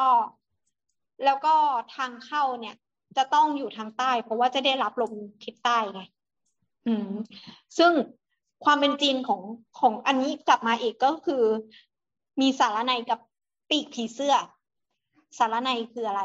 [1.24, 1.55] แล้วก็
[1.97, 2.74] ทางเข้าเนี่ย
[3.16, 5.12] จะต้องอยู่ทางใต้ เพราะว่าจะได้รับลม
[5.44, 6.02] ทิศใต้ไง
[6.86, 7.10] อืม
[7.78, 7.92] ซึ่ง
[8.65, 9.41] ความเป็นจีนของ
[9.81, 11.42] ของอันนี้กลับมาอีกก็คือ
[12.41, 13.20] มีสารในกับ
[13.70, 14.36] ปีกผีเสื้อ
[15.39, 16.23] สารในคืออะไร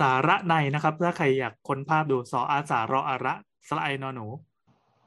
[0.00, 3.34] สาระในนะครับ ถ้าใครอยากค้นภาพดูสออาสารออาระ
[3.68, 4.26] สละไอนอหนู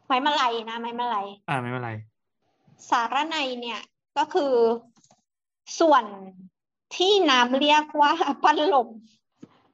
[0.07, 1.91] ไม้มะลัยนะไม้มะลัยอ่าไม่เป็นไร
[2.89, 3.81] สารในเนี่ย
[4.17, 4.53] ก็คือ
[5.79, 6.03] ส่วน
[6.95, 8.11] ที่น้ำเรียกว่า
[8.43, 8.87] ปั้นลม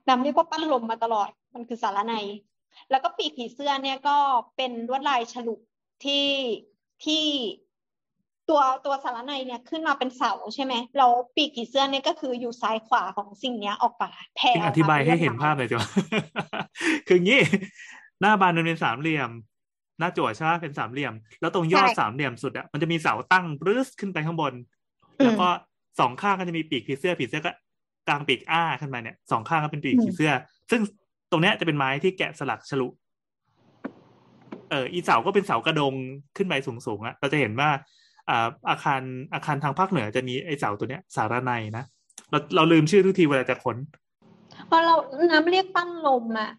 [0.07, 2.13] น้ำเรียกว่าปั้นลมมาตลอด มันคือสารใน
[2.91, 4.17] แล้วก็ปีกผีเสื้อเนี่ยก็
[4.55, 5.55] เป็นลวดลายฉลุ
[6.03, 6.27] ที่
[7.03, 7.23] ที่
[8.49, 15.79] ตัวตัวสารในเนี่ยขึ้นมาเป็นเสาใช่ไหมแล้วปีกผีเสื้อเนี่ยก็คืออยู่ซ้ายขวาของสิ่งเนี้ยออกมาแผ่จริงอออกธิมาบายให้ป็เห็นลวดลภาพหน่อยจ้ะ
[17.07, 17.41] คืองี้
[18.21, 19.29] หน้าบานมันเป็นสามเหลี่ยม
[19.99, 24.53] หน้าจั่วใช่ไหมเป็นสามเหลี่ยม แล้วตรงยอดสามเหลี่ยมสุดอะมันจะมีเสาตั้งปรึ้สขึ้นไปข้างบน
[25.23, 25.47] แล้วก็
[25.99, 27.51] สองข้างก็จะมีปีกผีเสื้อผีเสื้อก็
[28.07, 30.31] กลางปีกอ้าขึ้นมาเนี่ยสองข้างก็เป็นปีกผีเสื้อ
[30.71, 30.81] ซึ่ง
[31.31, 32.87] ตรงเนี้ยจะเป็นไม้ที่แกะสลักฉลุ
[34.69, 35.93] เอออีเสาก็เป็นเสากระดง
[36.37, 37.69] ขึ้นไปสูงๆอะเราจะเห็นว่า
[38.29, 39.01] อ่าอาคาร
[39.33, 41.83] อาคารทางภาคเหนือจะมีไอเสาตัวเนี้ย สารในนะ
[42.29, 43.77] เราเราลืมชื่อทุกทีเวลาจะค้น
[44.67, 44.95] เพราะเรา
[45.31, 46.51] น้ำเรียกปั้นลมอะ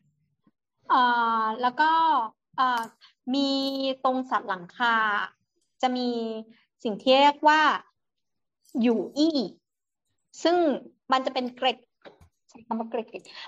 [0.92, 1.90] อ่าแล้วก็
[2.58, 2.82] อ่า
[3.34, 3.48] มี
[4.04, 4.94] ตรงสัตว์หลังคา
[5.82, 6.08] จะมี
[6.84, 7.62] สิ่งที่เรียกว่า
[8.82, 9.38] อยู่อี้
[10.42, 10.56] ซึ่ง
[11.12, 11.78] มันจะเป็นเกร็ด
[12.48, 13.06] ใช้คำว่าเกร็ด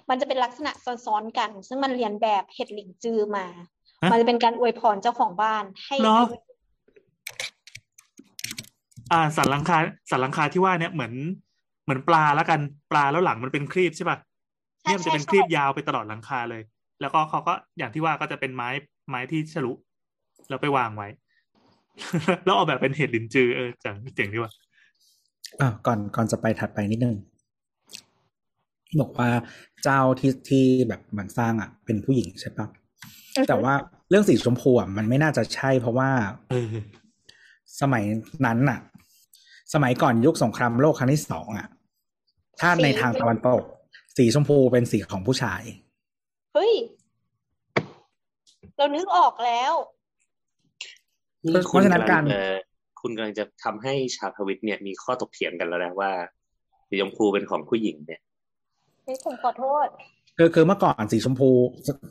[0.08, 3.46] มันจะเป็นลักษณะซ้อนๆกัน ซึ่งมันเรียนแบบเห็ดหลิงจือมา
[4.02, 6.18] ฮะมันจะเป็นการอวยพรเจ้าของบ้านให้เหรอ
[9.12, 9.78] อ่าสันหลังคา
[10.10, 11.12] สันหลังคาที่ว่าเนี่ยเหมือน
[11.84, 14.18] เหมือนปลาแล้วกันปลาแล้วหลังมันเป็นครีบใช่ป่ะ
[14.80, 16.62] ใช่เนี่ยมันจะใช่เป็นคใช่รีบยาวไปตลอดหลังคาเลย
[17.00, 18.68] แล้วก็เขาก็อย่างที่ว่าก็จะเป็นไม้
[19.08, 19.72] ไม้ที่ฉลุ
[20.48, 21.08] แล้วไปวางไว้
[22.44, 24.52] แล้วเอาแบบเป็นเห็ดลินจือเออจังเจ๋งดีว่ะ
[25.60, 27.16] อะก่อนก่อนจะไปถัดไปนิดนึง
[29.00, 29.30] บอกว่า
[29.84, 32.66] เจ้าที่ที่แบบเหมือนสร้างอะ เป็นผู้หญิงใช่ปะ
[33.48, 33.74] แต่ว่า
[34.10, 36.10] เรื่องสีชมพูอะมันไม่น่าจะใช่เพราะว่า
[36.50, 36.74] เออ
[37.80, 38.04] สมัย
[38.46, 38.78] นั้นน่ะ
[39.74, 41.68] สมัยก่อนยุคสงครามโลกครั้งที่สองอะ
[42.60, 43.62] ถ้าในทางตะวันตก
[44.16, 45.62] สีชมพูเป็นสีของผู้ชาย
[46.54, 46.72] เฮ้ย
[48.76, 49.72] เรานึกออกแล้ว
[51.46, 52.24] นี่เพราะฉะนั้นการ
[53.06, 56.10] คุณำลังจะคุณกำลังจะทำให้ชาวทวิตเนี่ยมีข้อตกเถียงกันแล้วนะว่า
[56.88, 58.20] สีชมพูเป็นของผู้หญิงเนี่ย
[59.04, 59.88] เฮ้ยผมขอโทษ
[60.38, 61.48] คือคือเมื่อก่อนสีชมพู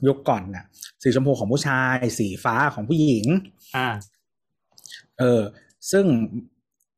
[0.07, 0.65] ยุคก่อนน่ะ
[1.03, 3.25] สีชมพูของผู้ชาย สีฟ้าของผู้หญิง
[3.75, 3.87] อ่า
[5.19, 5.41] เออ
[5.91, 6.05] ซึ่ง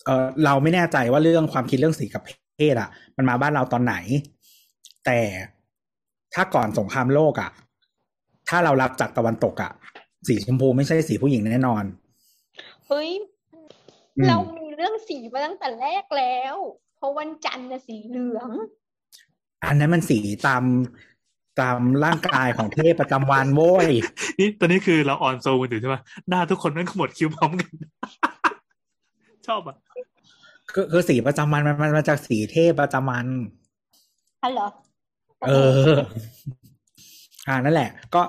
[0.05, 2.23] เออเราไม่แน่ใจว่าเรื่องความคิดเรื่องสีกับ
[2.57, 3.95] เพศอะ มันมาบ้านเราตอนไหน
[5.05, 5.19] แต่
[6.33, 7.51] ถ้าก่อนสงครามโลกอะ
[8.49, 9.71] ถ้าเรารับจากตะวันตกอะ
[10.27, 11.83] สีชมพูไม่ใช่สีผู้หญิงแน่นอน
[12.87, 13.36] เฮ้ยอืม
[14.27, 16.55] เรามีเรื่องสีมาตั้งแต่แรกแล้ว
[16.95, 18.49] เพราะวันจันทร์น่ะสีเหลือง
[19.65, 20.63] อันนั้นมันสีตาม
[21.59, 23.89] ตามร่างกายของเทพประจำวันโว้ย
[24.39, 25.95] นี่ตอนนี้คือเราออนโซกันอยู่ใช่ไหม
[26.29, 27.71] หน้าทุกคนนั่นขมวดคิ้วพร้อมกัน
[29.47, 29.77] ชอบอะ
[30.73, 33.27] คือคือสีประจำวันมันมันมาจากสีเทพประจำวัน
[34.43, 34.61] ฮัลโหล
[35.47, 35.51] เอ
[35.93, 35.97] อ
[37.47, 38.21] อ่านั่นแหละ ก็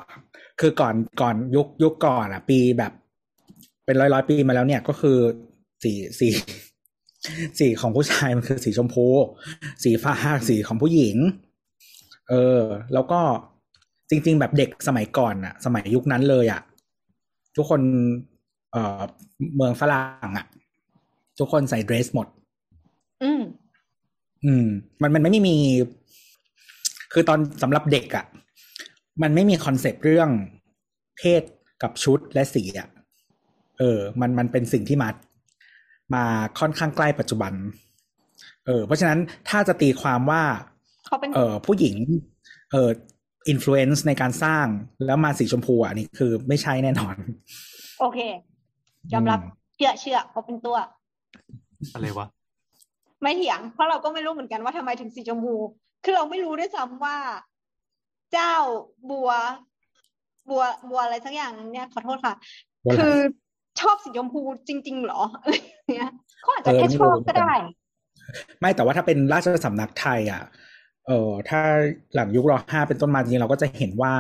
[0.61, 2.93] คือก่อนก่อนยุคยุคก่อนอะ ปีแบบ
[3.85, 5.19] เป็นร้อยร้อยปีมาแล้วเนี่ย ก็คือ
[5.83, 6.29] สีสี
[7.59, 9.07] สีของผู้ชายมันคือสีชมพู
[9.83, 10.13] สีฟ้า
[10.49, 11.17] สีของผู้หญิง
[12.29, 12.61] เออ
[12.95, 13.21] แล้วก็
[14.11, 16.61] จริง ๆ แบบเด็กสมัยก่อนอะสมัยยุคนั้นเลยอะ
[17.57, 17.81] ทุกคน
[18.73, 19.03] เอ่อ
[19.57, 20.47] เมืองฝรั่งอะ
[21.39, 22.27] ทุกคนใส่เดรสหมด
[23.23, 23.43] อืม
[24.45, 24.67] อืม
[25.03, 25.57] มันมันไม่มี
[27.13, 28.25] คือตอนสำหรับเด็กอะ่ะ
[29.23, 30.31] มันไม่มี concept เรื่อง
[31.19, 31.43] เพศ
[31.83, 32.89] กับชุดและสีอะ่ะ
[33.79, 35.09] เออ มันมันเป็นสิ่งที่มา
[36.15, 36.25] มา
[36.59, 37.53] ค่อนข้างใกล้ปัจจุบัน
[38.67, 40.43] เออเพราะฉะนั้นถ้าจะตีความว่า
[41.07, 41.95] เขาเป็นเออผู้หญิง
[42.73, 42.91] เออ
[43.49, 44.67] influence ในการสร้าง
[45.07, 47.17] แล้วมาสีชมพูอะนี่คือไม่ใช่แน่นอน
[48.01, 48.19] โอเค
[49.13, 50.77] ยอมรับอืมเชื่อเชื่อเขาเป็นตัว
[51.95, 52.27] อะไรวะ
[53.23, 55.55] ไม่เถียง เพราะเราก็ไม่รู้เหมือนกันว่าทำไมถึงสีชมพู
[56.05, 57.17] คือเราไม่รู้ด้วยซ้ำว่า
[58.33, 58.55] เจ้า
[59.11, 59.31] บัว
[60.51, 62.35] บัวบัวอะไรสักอย่างนึงเนี่ยขอโทษค่ะ
[62.87, 63.17] ว่าอะไรคือ
[63.81, 66.11] ชอบสีชมพูจริงๆเหรออะไรอย่างเงี้ย
[66.43, 67.53] เขาอาจจะเออแค่ไม่ชอบรู้ก็ได้
[68.61, 70.43] ไม่แต่ว่าถ้าเป็นราชสำนักไทยอะ
[71.07, 71.61] เออถ้า
[72.15, 74.15] หลังยุครห้าเป็นต้นมาจริงๆเราก็จะเห็นว่า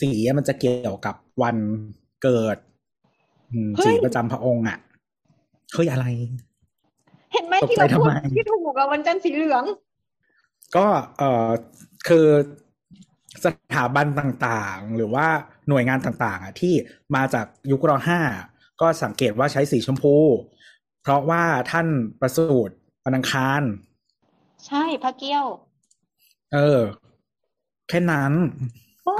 [0.00, 1.56] สีมันจะเกี่ยวกับวัน
[2.22, 2.56] เกิด
[3.52, 4.78] อืมเฮ้ยสีประจำพระองค์อะ
[5.72, 6.06] เฮ้ยอะไร
[7.32, 9.64] เห็นไหมตกที่ใจเราพูดทำไมที่ถูกกับวันจันทร์สีเหลือง
[10.76, 10.86] ก็
[11.18, 11.48] เออ
[12.08, 12.26] คือ
[13.44, 15.26] สถาบันต่างๆ หรือว่า
[15.68, 16.74] หน่วยงานต่างๆอะที่
[17.14, 18.20] มาจากยุครห้า
[18.80, 20.16] ก็สังเกตว่าใช้สีชมพู
[21.02, 21.86] เพราะว่าท่าน
[22.20, 23.62] ประสูติวันอังคาร
[24.66, 25.46] ใช่พระเกี้ยว
[26.52, 26.80] เออ
[27.88, 28.32] แค่นั้น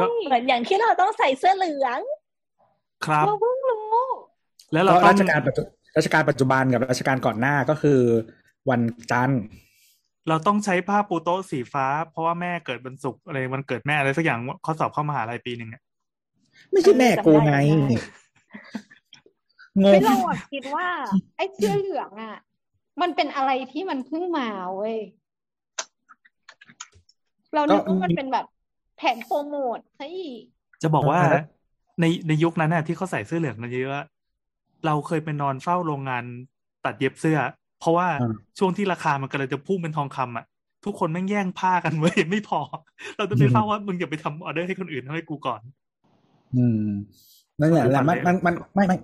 [0.01, 2.01] ก็เหมือนอย่างที่เราต้องใส่เสื้อเหลือง
[3.05, 3.83] ครับเราเพิ่งรู้
[4.73, 5.63] แล้วเราก็ต้อรางชการปัจจุ
[5.97, 8.01] รัชกาลปัจจุบันกับรัชกาลก่อนหน้าก็คือ
[8.71, 9.43] วันจันทร์
[10.29, 15.83] เราต้องใช้ผ้าปูโต๊ะสีฟ้า เพราะว่าแม่เกิดวันศุกร์อะไรวันเกิดแม่อะไรสักอย่างข้อสอบเข้ามหาลัยปีหนึ่งอะ
[16.71, 17.99] ไม่ใช่แม่กูไงจำได้
[19.81, 20.87] งไม่งเราอะคิดว่า
[21.37, 22.37] ไอ้เสื้อเหลืองอะ
[23.01, 24.97] มันเป็นอะไรที่มันเพิ่งมาเว้ย
[27.55, 28.47] เรานึกว่ามันเป็นแบบ
[28.97, 30.19] แผนโปรโมทเฮ้ย
[30.83, 31.21] จะบอกว่า
[32.01, 36.25] ในในยุคนั้นน่ะที่เขาใส่เสื้อเหลืองกันเยอะๆเราเคยไปนอนเฝ้าโรงงาน
[36.85, 37.39] ตัดเย็บเสื้อ
[37.81, 40.45] เพราะว่าอ่าช่วงที่ราคามันกำลังจะพุ่งเป็นทองคำอะ
[40.85, 42.61] ทุกคนแม่งแย่งผ้ากันเว้ยไม่พอ
[43.17, 45.61] เราต้องไปเฝ้าว่ามึงอย่าไปทำออเดอร์ให้คนอื่นทำให้กูก่อน
[46.57, 46.89] อืม
[47.61, 48.97] นั่นแหละแหละมันมันมันไม่ไม่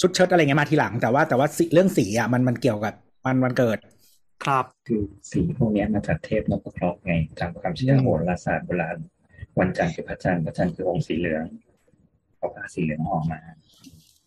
[0.00, 2.94] ชุดเชิ้ตอะไรเงี้ยมาทีหลัง แต่ว่าแต่ว่าสีเรื่องสีอะมันมันเกี่ยวกับ
[3.24, 3.78] วันวันเกิด
[4.44, 8.98] ครับคือสีพวกเนี้ยมาจากเทพนพเคราะห์ไงตามความเชื่อโหราศาสตร์โบราณ
[9.58, 11.44] วันจันทร์คือพระจันทร์พระจันทร์คือองค์สีเหลือง
[12.38, 13.40] เอาผ้าสีเหลืองห่อมา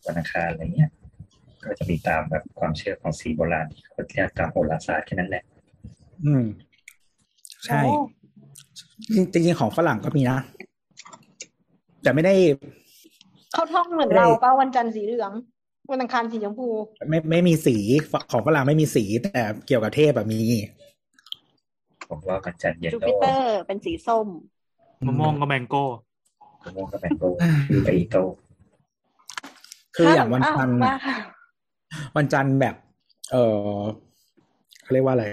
[0.06, 0.92] วันอังคารอะไรเงี้ย
[1.64, 5.44] ก็จะมีตามแบบความเชื่อของสีโบราณที่เขาเรียกตามโหราศาสตร์แค่นั้นแหละ
[6.26, 6.46] อืม
[7.66, 7.94] ใช่โอ้
[9.34, 10.38] จริงจริงๆของฝรั่งก็มีนะ
[12.04, 12.34] แต่ไม่ได้
[13.54, 15.32] เขาท่องเหมือนเราป่ะวันจันทร์สีเหลือง
[15.90, 16.68] วันอังคารสีชมพู
[17.10, 17.76] ไม่ไม่มีสี
[18.32, 20.42] ของฝรั่งไม่มีสีแต่เกี่ยวกับเทพแบบมี
[22.10, 24.28] ผมว่าวันจันทร์เย็นจูโลปิเตอร์เป็นสีส้ม
[25.06, 25.84] มะม่วงก็แมงโก้
[26.64, 27.30] มะม่วงกับแมงโก้
[27.68, 28.18] คือไปอีโต
[29.96, 31.16] คืออย่างวันจันทร์อ้าอะวว่า
[32.18, 32.76] วันจันทร์แบบ
[33.32, 33.36] เอ
[33.78, 33.80] อ
[34.82, 35.26] เขาเรียกว่าอะไร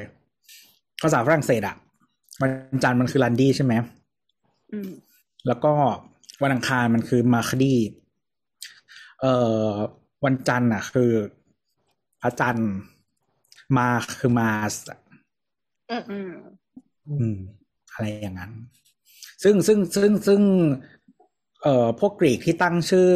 [1.02, 1.76] ภาษาฝรั่งเศสอะ
[2.42, 2.50] วัน
[2.84, 3.74] จันทร์มันคือลันดี้ใช่ไหม
[4.72, 4.90] อืม
[5.46, 5.72] แล้วก็
[6.42, 7.74] วันอังคารมันคือมาคดี
[9.20, 9.34] เอ่
[9.68, 9.72] อ
[10.24, 11.12] วันจันทร์อะ คือ
[12.20, 12.70] พระจันทร์
[13.76, 13.88] มา
[14.18, 14.98] คือมาสอะ
[15.90, 16.30] อืมอืม
[17.08, 17.36] อืม
[17.92, 18.52] อะไรอย่างนั้น
[19.42, 20.40] ซึ่งซึ่งซึ่งซึ่ง
[21.62, 23.10] เอ่อพวกกรีกที่ตั้งชื่อ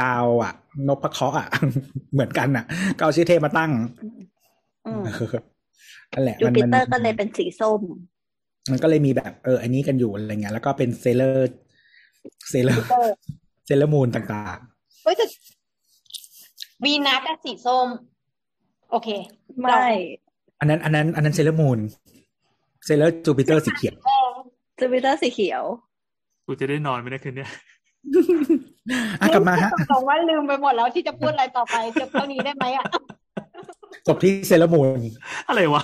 [0.00, 0.54] ดาว อะ
[0.88, 1.48] นพเคราะห์อะ
[2.12, 2.64] เหมือนกันอะ
[2.96, 3.72] ก็เอาชื่อเทพมาตั้ง
[4.86, 5.40] อืมเออ
[6.12, 7.80] นั่นแหละจูมันปิมันเตอร์ก็เลยเป็นสีส้ม
[8.70, 11.56] มันก็เลยมีแบบเออ อันนี้กันอยู่อะไรเงี้ยแล้วก็เป็นเซเลอร์
[12.50, 13.10] เซเลอร์เออ
[13.66, 14.58] เซเลอร์มูนต่าง
[15.02, 15.26] เฮ้ยแต่
[16.84, 17.88] วีนัสอะสีส้ม
[18.90, 19.08] โอเค
[19.60, 21.78] ไม่ๆอันนั้น อันนั้น อันนั้นเซเลอร์มูน
[22.84, 23.94] เซเลอร์จูปิเตอร์สีเขียว
[24.78, 25.62] จูปิเตอร์สีเขียว
[26.46, 27.50] กูจะได้นอนไหมเนะคืนเนี้ย
[29.20, 32.86] อะกลับมาฮะตรงว่าลืมไปหมดแล้วที่จะพูดอะไรต่อไปจบเท่านี้ได้ไหมอะ
[34.06, 35.00] จบที่เซเลอร์มูน
[35.48, 35.82] อะไรวะ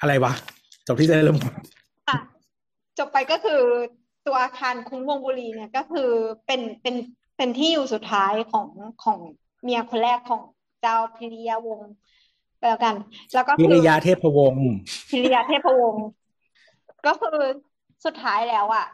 [0.00, 0.32] อะไรวะ
[0.86, 1.52] จบที่เซเลอร์มูน
[2.08, 2.16] อะ
[2.98, 3.60] จบไปก็คือ
[4.26, 6.10] ตัวอาคารคุ้มวงศ์บุรีเนี่ยก็คือ
[6.46, 6.94] เป็นเป็น
[7.36, 8.68] เป็นที่อยู่สุดท้ายของ
[9.04, 9.18] ของ
[9.62, 10.42] เมียคนแรกของ
[10.80, 11.92] เจ้าพิริยาวงศ์
[12.60, 12.94] ก็แล้วกัน
[13.34, 14.64] แล้วก็พิคือริยาเทพวงศ์
[15.10, 16.06] พิริยาเทพวงศ์
[17.06, 17.38] ก็คือ
[18.04, 18.86] สุดท้ายแล้วอะ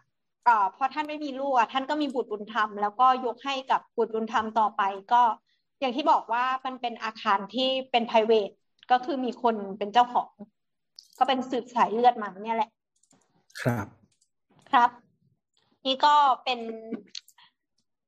[0.45, 5.23] เอ่อพอท่านไม่มีลูกอะท่านก็มีบุตรบุญธรรมแล้วก็ยกให้กับบุตรบุญธรรมต่อไป ก็
[5.81, 8.53] อย่างที่บอกว่ามันเป็นอาคารที่เป็น private
[8.91, 10.31] ก็คือมีคนเป็นเจ้าของ
[11.19, 12.71] ก็เป็นสืบสายเลือดมาเนี่ยแหละ
[13.63, 13.87] ครับ
[14.73, 14.91] ครับ
[15.87, 16.61] นี่ก็เป็น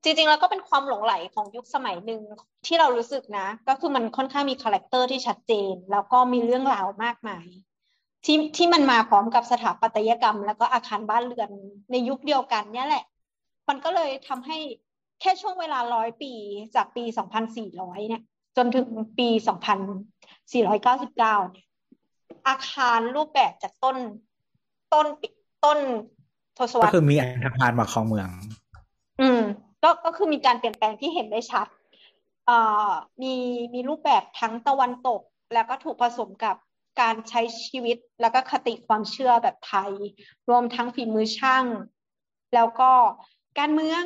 [0.02, 2.20] จริงๆแล้วก็เป็นความหลงไหลของยุคสมัยหนึ่ง
[2.66, 7.46] ที่เรารู้สึกนะ ก็คือมันค่อนข้างมี character ที่ชัดเจน แล้วก็มีเรื่องราวมากมาย
[8.24, 11.50] ที่ที่มันมาพร้อมกับสถาปัตยกรรม แล้วก็อาคารบ้านเรือน
[11.90, 13.04] ในยุคเดียวกันเนี่ยแหละ
[13.68, 14.58] มันก็เลยทำให้
[15.20, 16.32] แค่ช่วงเวลาร้อยปี
[16.74, 17.04] จากปี
[17.56, 18.22] 2400 เนี่ย
[18.56, 19.28] จนถึงปี
[20.10, 21.66] 2499เนี่ย
[22.48, 23.96] อาคารรูปแบบจากต้น
[24.92, 25.06] ต้น
[25.64, 25.78] ต้น
[26.58, 28.28] ทศวรก็รษคือมีอันธพาลมาครองเมือง
[29.20, 29.42] อืม
[29.82, 31.66] ก็ก็คือมีการเปลี่ยนแปลงที่เห็นได้ชัด
[32.46, 32.90] เอ่อ
[33.22, 33.34] มี
[33.74, 35.20] มีรูปแบบทั้งตะวันตก
[35.54, 36.56] แล้วก็ถูกผสมกับ
[37.00, 39.92] การใช้ชีวิตแล้วก็คติความเชื่อแบบไทย
[40.48, 41.64] รวมทั้งฝีมือช่าง
[42.54, 42.90] แล้วก็
[43.58, 44.04] การเมือง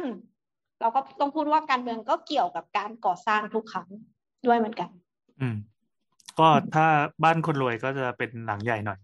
[0.81, 3.89] เราก็ต้องพูดว่าการเมืองก็เกี่ยวกับการก่อสร้างทุกครั้ง
[4.47, 4.91] ด้วยเหมือนกัน
[5.41, 5.57] อืม
[6.39, 6.87] ก็ถ้า
[7.25, 8.99] บ้านคนรวยก็จะเป็นหลังใหญ่หน่อย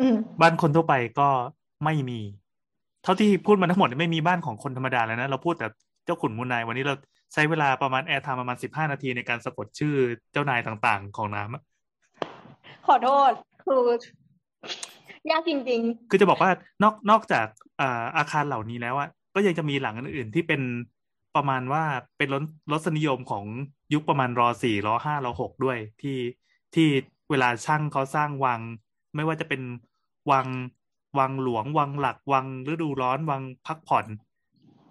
[0.00, 1.28] อืม บ้านคนทั่วไปก็
[1.84, 2.20] ไม่มี
[3.02, 5.68] เท่าที่พูดมาทั้งหมดไม่มีบ้านของคนธรรมดาแล้วนะ เราพูดแต่
[6.04, 6.94] เจ้าขุนมูลนาย วันนี้เรา
[7.32, 9.94] ใช้เวลาประมาณแอร์ไทม์ประมาณสิบห้านาทีในการสะกดชื่อ
[10.32, 11.62] เจ้านายต่างๆ ของน้ำอะ
[12.86, 13.32] ขอโทษ
[13.64, 13.82] คือ
[15.30, 16.50] ยากจริงคือจะบอกว่า
[16.82, 17.46] นอกนอกจาก
[17.80, 20.62] อ่าอาคารเหล่านี้แล้วอะก็ยังจะมีหลังอื่นๆที่เป็น
[21.36, 21.84] ประมาณว่า
[22.18, 23.44] เป็นรสรสนิยมของ
[23.94, 26.18] ยุคประมาณรสี่รห้ารหกด้วยที่
[26.74, 26.88] ที่
[27.30, 28.60] เวลาช่างเขาสร้างวัง
[29.14, 29.62] ไม่ว่าจะเป็น
[30.30, 30.46] วัง
[31.18, 34.06] วังหลวง วังหลัก วังฤดูร้อน วังพักผ่อน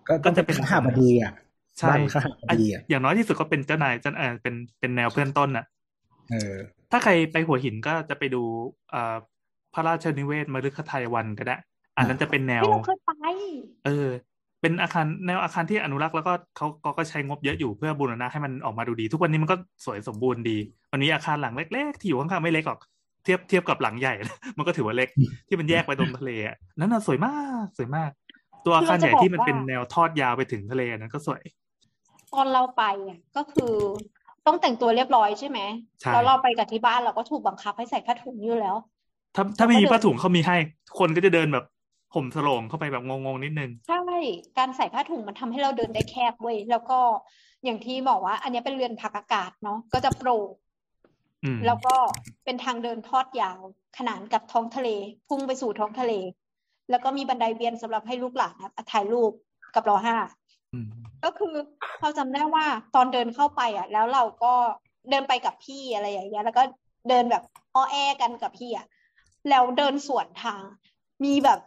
[0.07, 1.33] ก็ก็ก็จะจะเป็เป็นนข้าบดีอะ
[1.79, 5.65] ใช่บ้านข้าบดีอะอย่างน้อยที่สุดก็เป็นเจ้านายเจ้าเออเป็นเป็นแนวเพื่อนต้นน่ะ
[6.31, 6.55] เออ
[6.91, 8.43] ถ้าใครไปหัวหินก็จะไปดู
[8.91, 9.15] เอ่อ
[9.73, 11.57] พระราชนิเวศมฤคทายวันก็ได้
[11.97, 13.11] อันนั้นจะเป็นแนๆวที่เราเคยไป
[13.85, 14.07] เออ
[14.61, 20.57] เป็นอาคารแนวอาคารที่อนุรักษ์แล้วก็เขาเขาก็ใช้งบเยอะอยู่เพื่อบูรณะให้มันออกมาดูดี ทุกวันนี้มันก็สวยสมบูรณ์ดี
[20.91, 22.79] วันนี้อาคารหลังเล็กๆที่อยู่ข้างๆไม่เล็กหรอก
[23.23, 24.13] เทียบเทียบกับหลังใหญ่
[24.57, 25.09] มันก็ถือว่าเล็ก
[25.47, 28.09] ที่มันแยกไปตรงทะเลอะนั่นน่ะสวยมากสวยมาก
[28.65, 31.41] ตัวอาคารใหญ่ที่มันเป็นแนวทอดยาวไปถึงทะเลอันนั้นก็สวย
[32.33, 33.73] ตอนเราไปอะก็คือ
[34.45, 35.59] ต้องแต่งตัวเรียบร้อยใช่ไหม
[36.01, 38.75] ใช่แล้วเราไปกับที่บ้านเราก็ถูกบังคับให้ใส่ผ้าถุงอยู่แล้ว
[39.35, 40.57] ถ้าถ้าไม่มีแล้วก็เดินผ้าถุงเขามีให้
[40.99, 41.65] คนก็จะเดินแบบ
[42.15, 44.01] ห่มสโลงเข้าไปแบบงงๆนิดนึง ใช่
[44.57, 46.99] การใส่ผ้าถุงมันทำให้เราเดินได้แคบเว้ย แล้วก็
[47.63, 50.70] อย่างที่บอกว่า อันนี้เป็นเรือนพักอากาศเนาะ ก็จะโปร่งอืม
[51.65, 51.95] แล้วก็
[52.45, 53.59] เป็นทางเดินทอดยาว
[53.97, 54.89] ขนานกับท้องทะเล
[55.27, 56.13] พุ่งไปสู่ท้องทะเล
[56.89, 59.31] แล้วก็มีบันไดเวียนสำหรับให้ลูกหลานนะถ่ายรูป
[59.75, 60.15] กับรอห้า
[60.73, 60.87] อืม
[61.23, 61.55] ก็คือ
[62.01, 64.53] เราจำได้ว่าตอนเดินเข้าไปอะ แล้วเราก็
[65.09, 66.63] เดินไปกับพี่อะไรอย่างเงี้ยแล้วก็
[67.09, 67.43] เดินแบบ
[67.75, 68.87] อ้อแอกันกับพี่อะ
[69.49, 70.61] แล้วเดินสวนทาง
[71.23, 71.59] มีแบบ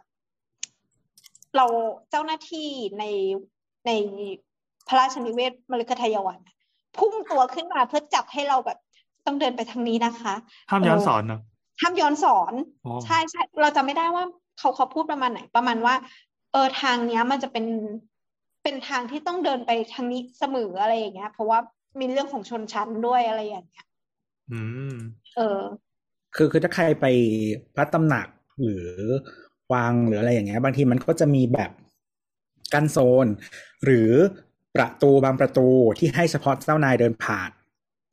[1.55, 1.65] เรา
[2.11, 3.03] เจ้าหน้าที่ใน
[3.87, 3.91] ใน
[4.87, 6.55] พระราชนิเวศมฤคทายวันอะ
[6.97, 8.77] พุ่งตัวขึ้นมาเพื่อจับให้เราแบบ
[9.25, 10.33] ต้องเดินไปทางนี้นะคะ
[10.69, 11.41] ห้ามย้อนสอนเนอะ
[11.81, 12.53] ห้ามย้อนสอน
[12.85, 14.23] อ๋อใช่ใช่เราจำไม่ได้ว่า
[14.57, 15.95] เขาเขาพูดประมาณไหน ประมาณว่า
[16.51, 17.65] เออทางเนี้ยมันจะเป็น
[18.63, 21.59] เป็นทางที่ต้องเดินไปทางนี้เสมออะไรอย่างเงี้ย เพราะว่า
[21.99, 23.85] มีเรื่องของชนชั้นด้วยอะไรอย่างเงี้ย
[24.51, 24.61] อื
[24.93, 24.95] ม
[25.35, 25.61] เออ
[26.35, 27.05] คือคือถ้าใครไป
[27.75, 28.27] พระตำหนัก
[28.61, 28.87] หรือ
[29.73, 31.71] วังหรืออะไรอย่างเงี้ย บางทีมันก็จะมีแบบ
[32.73, 33.27] กั้นโซน
[33.85, 34.11] หรือ
[34.75, 37.49] ประตูบางประตูที่ให้เฉพาะเจ้านายเดินผ่าน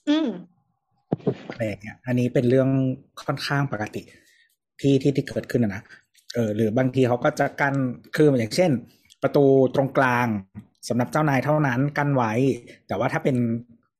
[0.09, 0.29] อืม
[1.51, 2.69] อะไรอย่างเงี้ย อันนี้เป็นเรื่อง
[3.25, 4.03] ค่อนข้างปกติ
[4.81, 5.83] ที่ที่ที่เกิดขึ้นนะนะ
[6.35, 7.75] เออหรือบางทีเขาก็จะกัน
[8.15, 8.71] คืออย่างเช่น
[9.23, 10.27] ประตูตรงกลาง
[10.89, 12.33] สำหรับเจ้านายเท่านั้นกั้นไว้
[12.87, 13.37] แต่ว่าถ้าเป็น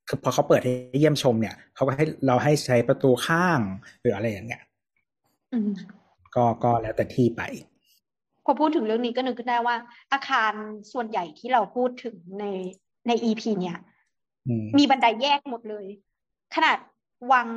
[0.09, 3.61] คือพอเขาเปิดให้เยี่ยมชมเนี่ยเขาก็ให้เราให้ใช้ประตูข้าง
[4.01, 4.63] หรืออะไรอย่างเงี้ย
[5.53, 5.71] อืม
[6.35, 7.43] ก็ก็แล้วแต่ที่ไป
[8.45, 9.77] พอพูดถึงเรื่องนี้ก็นึกขึ้นได้ว่า
[10.13, 10.53] อาคาร
[10.93, 12.45] ส่วนใหญ่ที่เราพูดถึงใน
[13.07, 13.79] ในอีพีเนี่ย
[14.49, 15.87] อืมมีบันไดแยกหมดเลย
[16.55, 16.77] ขนาด
[17.33, 17.49] วัง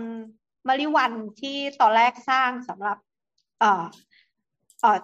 [0.68, 2.98] มาริวันที่ตอนแรกสร้างสำหรับ
[3.60, 3.84] เอ่อ
[4.82, 5.00] เอ่อ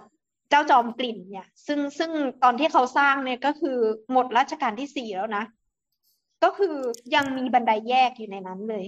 [0.50, 2.12] เจ้าจอมกลิ่นเนี่ย ซึ่งซึ่ง
[2.44, 3.78] ตอนที่เขาสร้างเนี่ยก็คือ
[4.12, 5.44] หมดรัชกาลที่สี่แล้วนะ
[6.44, 6.76] ก็คือ
[7.16, 8.86] ยังมีบันไดแยกอยู่ในนั้นเลย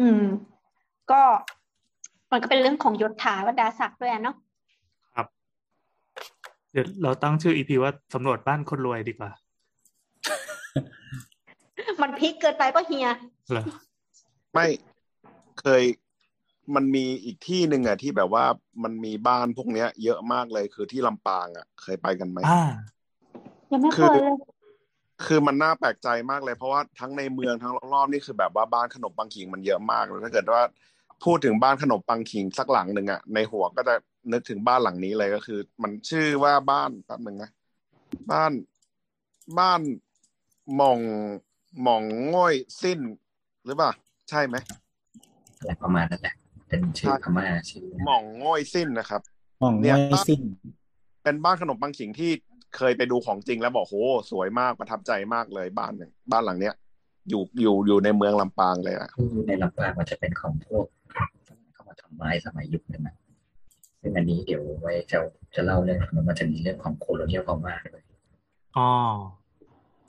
[0.00, 0.24] อืม
[1.10, 1.22] ก็
[2.32, 4.36] มันก็เป็นเรื่องของยศถาบรรดาศักดิ์ด้วยอะเนาะ
[5.14, 5.26] ครับ
[6.72, 9.30] เดี๋ยวเราตั้งชื่ออีพีว่าสำรวจบ้านคนรวยดีกว่า
[12.02, 13.08] มันพลิกเกินไปป่ะเฮีย
[13.50, 13.64] เหรอ
[14.54, 14.66] ไม่
[15.60, 15.82] เคย
[16.74, 18.44] มันมีอีกที่หนึ่งอะที่แบบว่า
[18.82, 22.62] มันมีบ้านพวกเนี้ย เยอะมากเลยคือที่ลำปางอะ เคยไปกันไหมอ่า
[23.72, 24.32] ยังไม่คืเคอยเลย
[25.26, 30.62] คือมันน่าแปลกใจมากเลย เพราะว่าทั้งในเมืองทั้งรอบๆนี่คือแบบว่าบ้านขนมปังขิงมันเยอะมากเลยถ้าเกิดว่า
[31.24, 33.94] พูดถึงบ้านขนมปังขิงสักหลังหนึ่งอะในหัวก็จะ
[34.32, 37.50] นึกถึงบ้านหลังนี้เลยก็คือ มันชื่อว่าบ้านแป๊บหนึ่งนะ
[38.32, 38.52] บ้าน
[39.58, 39.80] บ้าน
[40.76, 41.00] หม่อง
[41.82, 42.02] หม่อง
[42.34, 43.00] ง่อยสิ้น
[43.66, 43.92] หรือเปล่า
[44.30, 44.56] ใช่ไหม
[45.58, 46.34] อะไรประมาณนั้นแหละ
[46.68, 49.20] เป็นชื่อพม่าชื่อหม่องง่อยสิ้นนะครับ
[49.62, 50.40] มองเนี่ยไม่สิ้น
[51.22, 52.30] เป็นบ้านขนมปังขิงที่
[52.76, 53.94] เคยไปดูของจริงแล้วบอกโห
[54.30, 56.74] สวยมากประทับใจมากเลยบ้านหนึ่งบ้านหลังเนี้ย
[57.28, 60.84] อยู่อยู่อยู่ในเมืองลำปางเลยอะที่ในลำปางมันจะเป็นของพวก
[61.72, 63.14] เขามาทำไม้สมัยยุคนั้นนะ
[64.00, 65.18] ซึ่งอันนี้เดี๋ยวไว้จะ
[65.54, 68.04] จะเล่าเรื่องมันมันจะมีเรื่องของโคโลเนียลพม่าด้วย
[68.76, 68.90] อ๋อ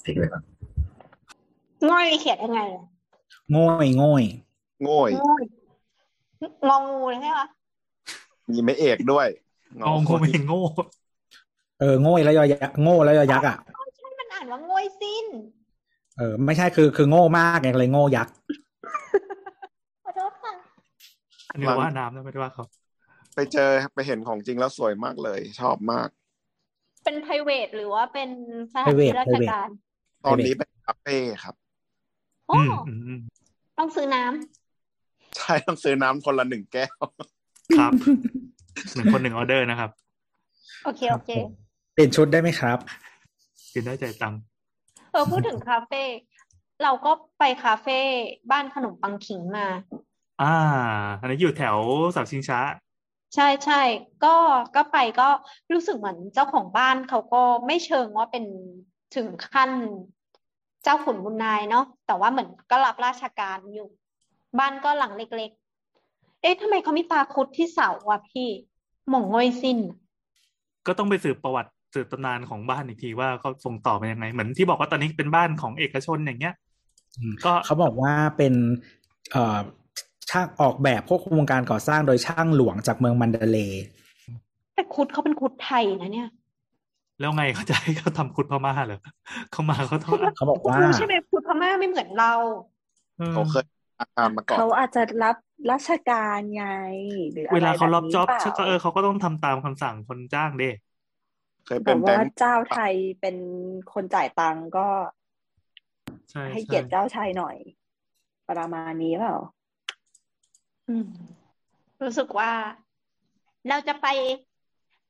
[0.05, 0.43] ติดไว้ก่อน
[1.89, 2.85] ง่อยเขียนยังไงอะ
[3.51, 4.23] โง่ยโง่ย
[4.83, 5.43] โง่ยง่อย
[6.69, 7.47] งองูเลยใช่ปะ
[8.49, 9.27] มีไม่เอกด้วย
[9.81, 10.63] งงงไม่โง่
[11.79, 13.57] เออโง่ยแล้วยอยักษ์โง่แล้วยอยักษ์อะ
[13.97, 15.25] ใช่มันอ่านว่าง่อยสิ้น
[16.17, 18.33] เออ ไม่ใช่คือคือโง่มากไงเลยโง่ยักษ์
[20.05, 20.53] ขอโทษค่ะ
[21.51, 22.63] อันนี้เราว่าน้ำนะไม่ได้ว่าเขา
[23.35, 26.09] ไปเจอไปเห็นของจริงแล้วสวยมากเลย ชอบมาก
[27.03, 28.29] เป็น private หรือว่าเป็น
[28.73, 29.67] สถานที่ราชการ
[30.25, 33.19] ตอนนี้เป็นคาเฟ่ครับโอ้อืมอืมอืม
[33.77, 36.95] ต้องซื้อน้ำใช่ต้องซื้อน้ำคนละหนึ่งแก้ว
[37.77, 37.91] ครับ
[38.95, 39.89] หนึ่งคนหนึ่งออเดอร์นะครับ
[40.83, 41.29] โอเคโอเค
[41.93, 42.77] เปลี่ยนชุดได้ไหมครับ
[43.73, 44.39] กินได้ใจายตังค์
[45.11, 46.03] เออพูดถึงคาเฟ่
[46.83, 47.99] เราก็ไปคาเฟ่
[48.51, 49.67] บ้านขนมปังขิงมา
[50.41, 50.55] อ่า
[51.19, 51.77] อันนี้อยู่แถว
[52.11, 52.59] เสาชิงช้า
[53.35, 53.81] ใช่ใช่
[54.23, 54.35] ก็
[54.75, 55.29] ก็ไปก็
[55.73, 58.45] รู้สึกเหมือนเจ้าของบ้านเขาก็ไม่เชิงว่าเป็น
[59.15, 59.71] ถึงขั้น
[60.83, 63.87] เจ้าขุนบุญนายเนาะแต่ว่าเหมือนก็รับราชการอยู่
[64.59, 65.51] บ้านก็หลังเล็ก
[65.95, 68.49] ๆ เอ๊ะทำไมเขามีตาคุดที่เสาวะพี่
[69.09, 69.77] หม่องง่อยสิ้น
[70.87, 76.55] ก็ต้องไปสืบประวัติสืบตำนานของบ้านอีกทีว่าเขาส่งต่อมายังไง เหมือนที่บอกว่าตอนนี้เป็นบ้านของเอกชนอย่างเงี้ย
[77.17, 78.53] อืมก็เขาบอกว่าเป็น
[79.31, 79.59] เอ่อ
[80.29, 83.83] ช่างออกแบบควบคุมวงการก่อสร้างโดยช่างหลวงจากเมืองมันเดเลย์
[84.75, 86.29] แต่คุดเขาเป็นคุดไทยนะเนี่ย
[87.21, 88.99] แล้วไงเขาจะให้เขาทำคุดพม่าเหรอ
[89.51, 92.33] เขามาเขาต้องเขาบอกว่ารู้ใช่ไหมคุดพม่าไม่เหมือนเรา
[93.17, 93.63] เออเขาเคย
[93.99, 95.35] อาการมาก่อนเขาอาจจะรับ
[95.71, 96.65] ราชการไง
[97.31, 100.65] หรืออะไรเวลาเขารับแบบนี้จ็อบเปล่าก็เออเขาก็ต้องทำตามคำสั่งคนจ้างเด้
[101.65, 103.35] เคยเป็แต่นว่าแบงค์เจ้าไทยเป็น
[103.93, 104.87] คนจ่ายตังค์ก็
[106.31, 107.57] ใช่ให้ใช่เกียรติเจ้าชายหน่อย
[108.49, 109.35] ประมาณนี้เปล่า
[110.87, 111.05] อืม
[112.03, 112.51] รู้สึกว่า
[113.67, 114.07] เราจะไป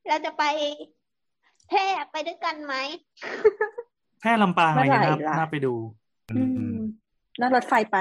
[0.08, 0.42] เราจะไป
[1.72, 2.74] แพร่ไปด้วยกันไหม
[4.20, 5.74] แพร่ลำปางอะไรเงี้ยน่าเมื่อไหร่ล่ะน่าไปดู
[6.30, 6.42] อื
[6.72, 6.76] ม
[7.40, 7.98] นั่งรถไฟไป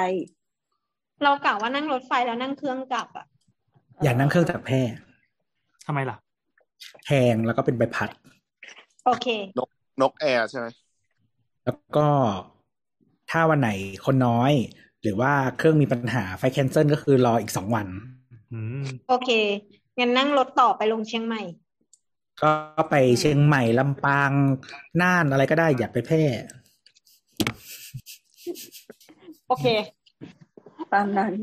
[1.24, 3.26] เรากะว่านั่งรถไฟแล้วนั่งเครื่องกลับอะ
[4.04, 4.82] อยากนั่งเครื่องจากแพร่
[5.86, 6.18] ทำไมล่ะ
[7.06, 8.10] แพงแล้วก็เป็นใบพัด
[9.06, 9.28] โอเค
[10.02, 10.68] นกแอร์ใช่ไหม
[11.66, 12.08] แล้วก็
[13.32, 13.70] ถ้าวันไหน
[14.06, 14.52] คนน้อย
[15.02, 17.88] หรือว่าเครื่องมีปัญหาไฟแคนเซิลก็คือรออีกสองวัน
[18.52, 19.30] อืมโอเค
[19.98, 21.44] งั้นนั่งรถต่อไปลงเชียงใหม่
[22.42, 22.52] ก็
[22.90, 24.32] ไปเชียงใหม่ลำปาง
[25.02, 26.24] น่านอะไรก็ได้ อย่าไปแพร่
[29.48, 29.66] โอเค
[30.94, 31.34] ตามนั้น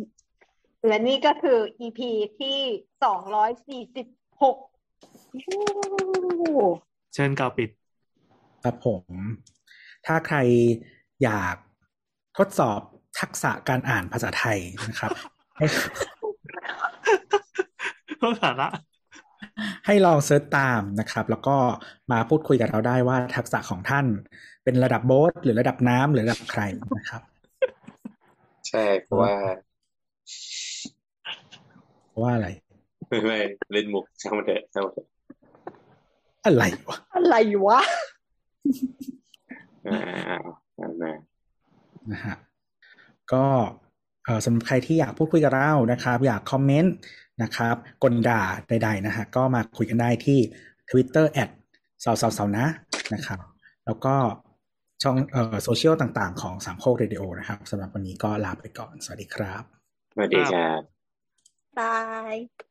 [0.86, 2.00] และนี่ก็คือ EP
[2.39, 2.58] ที่
[3.05, 4.07] สองร้อยสี่สิบ
[4.42, 4.57] หก
[7.15, 7.70] เชิญกล่าวปิด
[8.65, 9.05] ครับผม
[10.07, 10.39] ถ้าใคร
[11.23, 11.57] อยาก
[12.39, 12.81] ทดสอบ
[13.20, 14.58] ทักษะการอ่านภาษาไทย
[14.89, 15.12] นะครับ
[15.57, 15.65] ให้
[18.18, 18.68] เพื่อสาระ
[19.87, 21.57] ให้ลองเซิร์ชตามนะครับ แล้วก็
[22.12, 24.07] มาพูดคุยกับเราได้ว่าทักษะของท่าน
[24.65, 26.62] เป็นระดับโบ๊ทหรือระดับน้ำหรือระดับใคร
[26.99, 27.23] นะครับ
[28.69, 29.35] ใช่เพราะว่า
[32.23, 32.49] ว่าอะไร
[33.09, 33.39] ไม่ไม่
[33.73, 35.07] เล่นมุกช่างมันเถอะช่างมันเถอะ
[36.45, 37.81] อะไรวะอะไรวะ
[39.87, 40.39] อ่าอ่า
[40.78, 41.12] อ่ามา
[42.11, 42.37] นะฮะ
[43.33, 43.45] ก็
[44.25, 46.95] เอ่อสำหรับใครที่อยากพูดคุยกับเรานะครับ อยากคอมเมนต์
[47.42, 50.39] นะครับกลด่าใดๆนะฮะก็มาคุยกันได้ที่
[50.91, 51.50] Twitter แอด
[52.05, 52.65] สาวสาวสาวนะ
[53.15, 53.39] นะครับ
[53.86, 54.15] แล้วก็
[55.02, 59.62] ช่องเอ่อโซเชียลต่างๆ ของสามโคกเรดิโอนะครับสำหรับวันนี้ก็ลาไปก่อน สวัสดีครับ
[60.12, 60.81] สวัสดีครับ
[61.78, 61.97] บา
[62.34, 62.67] ย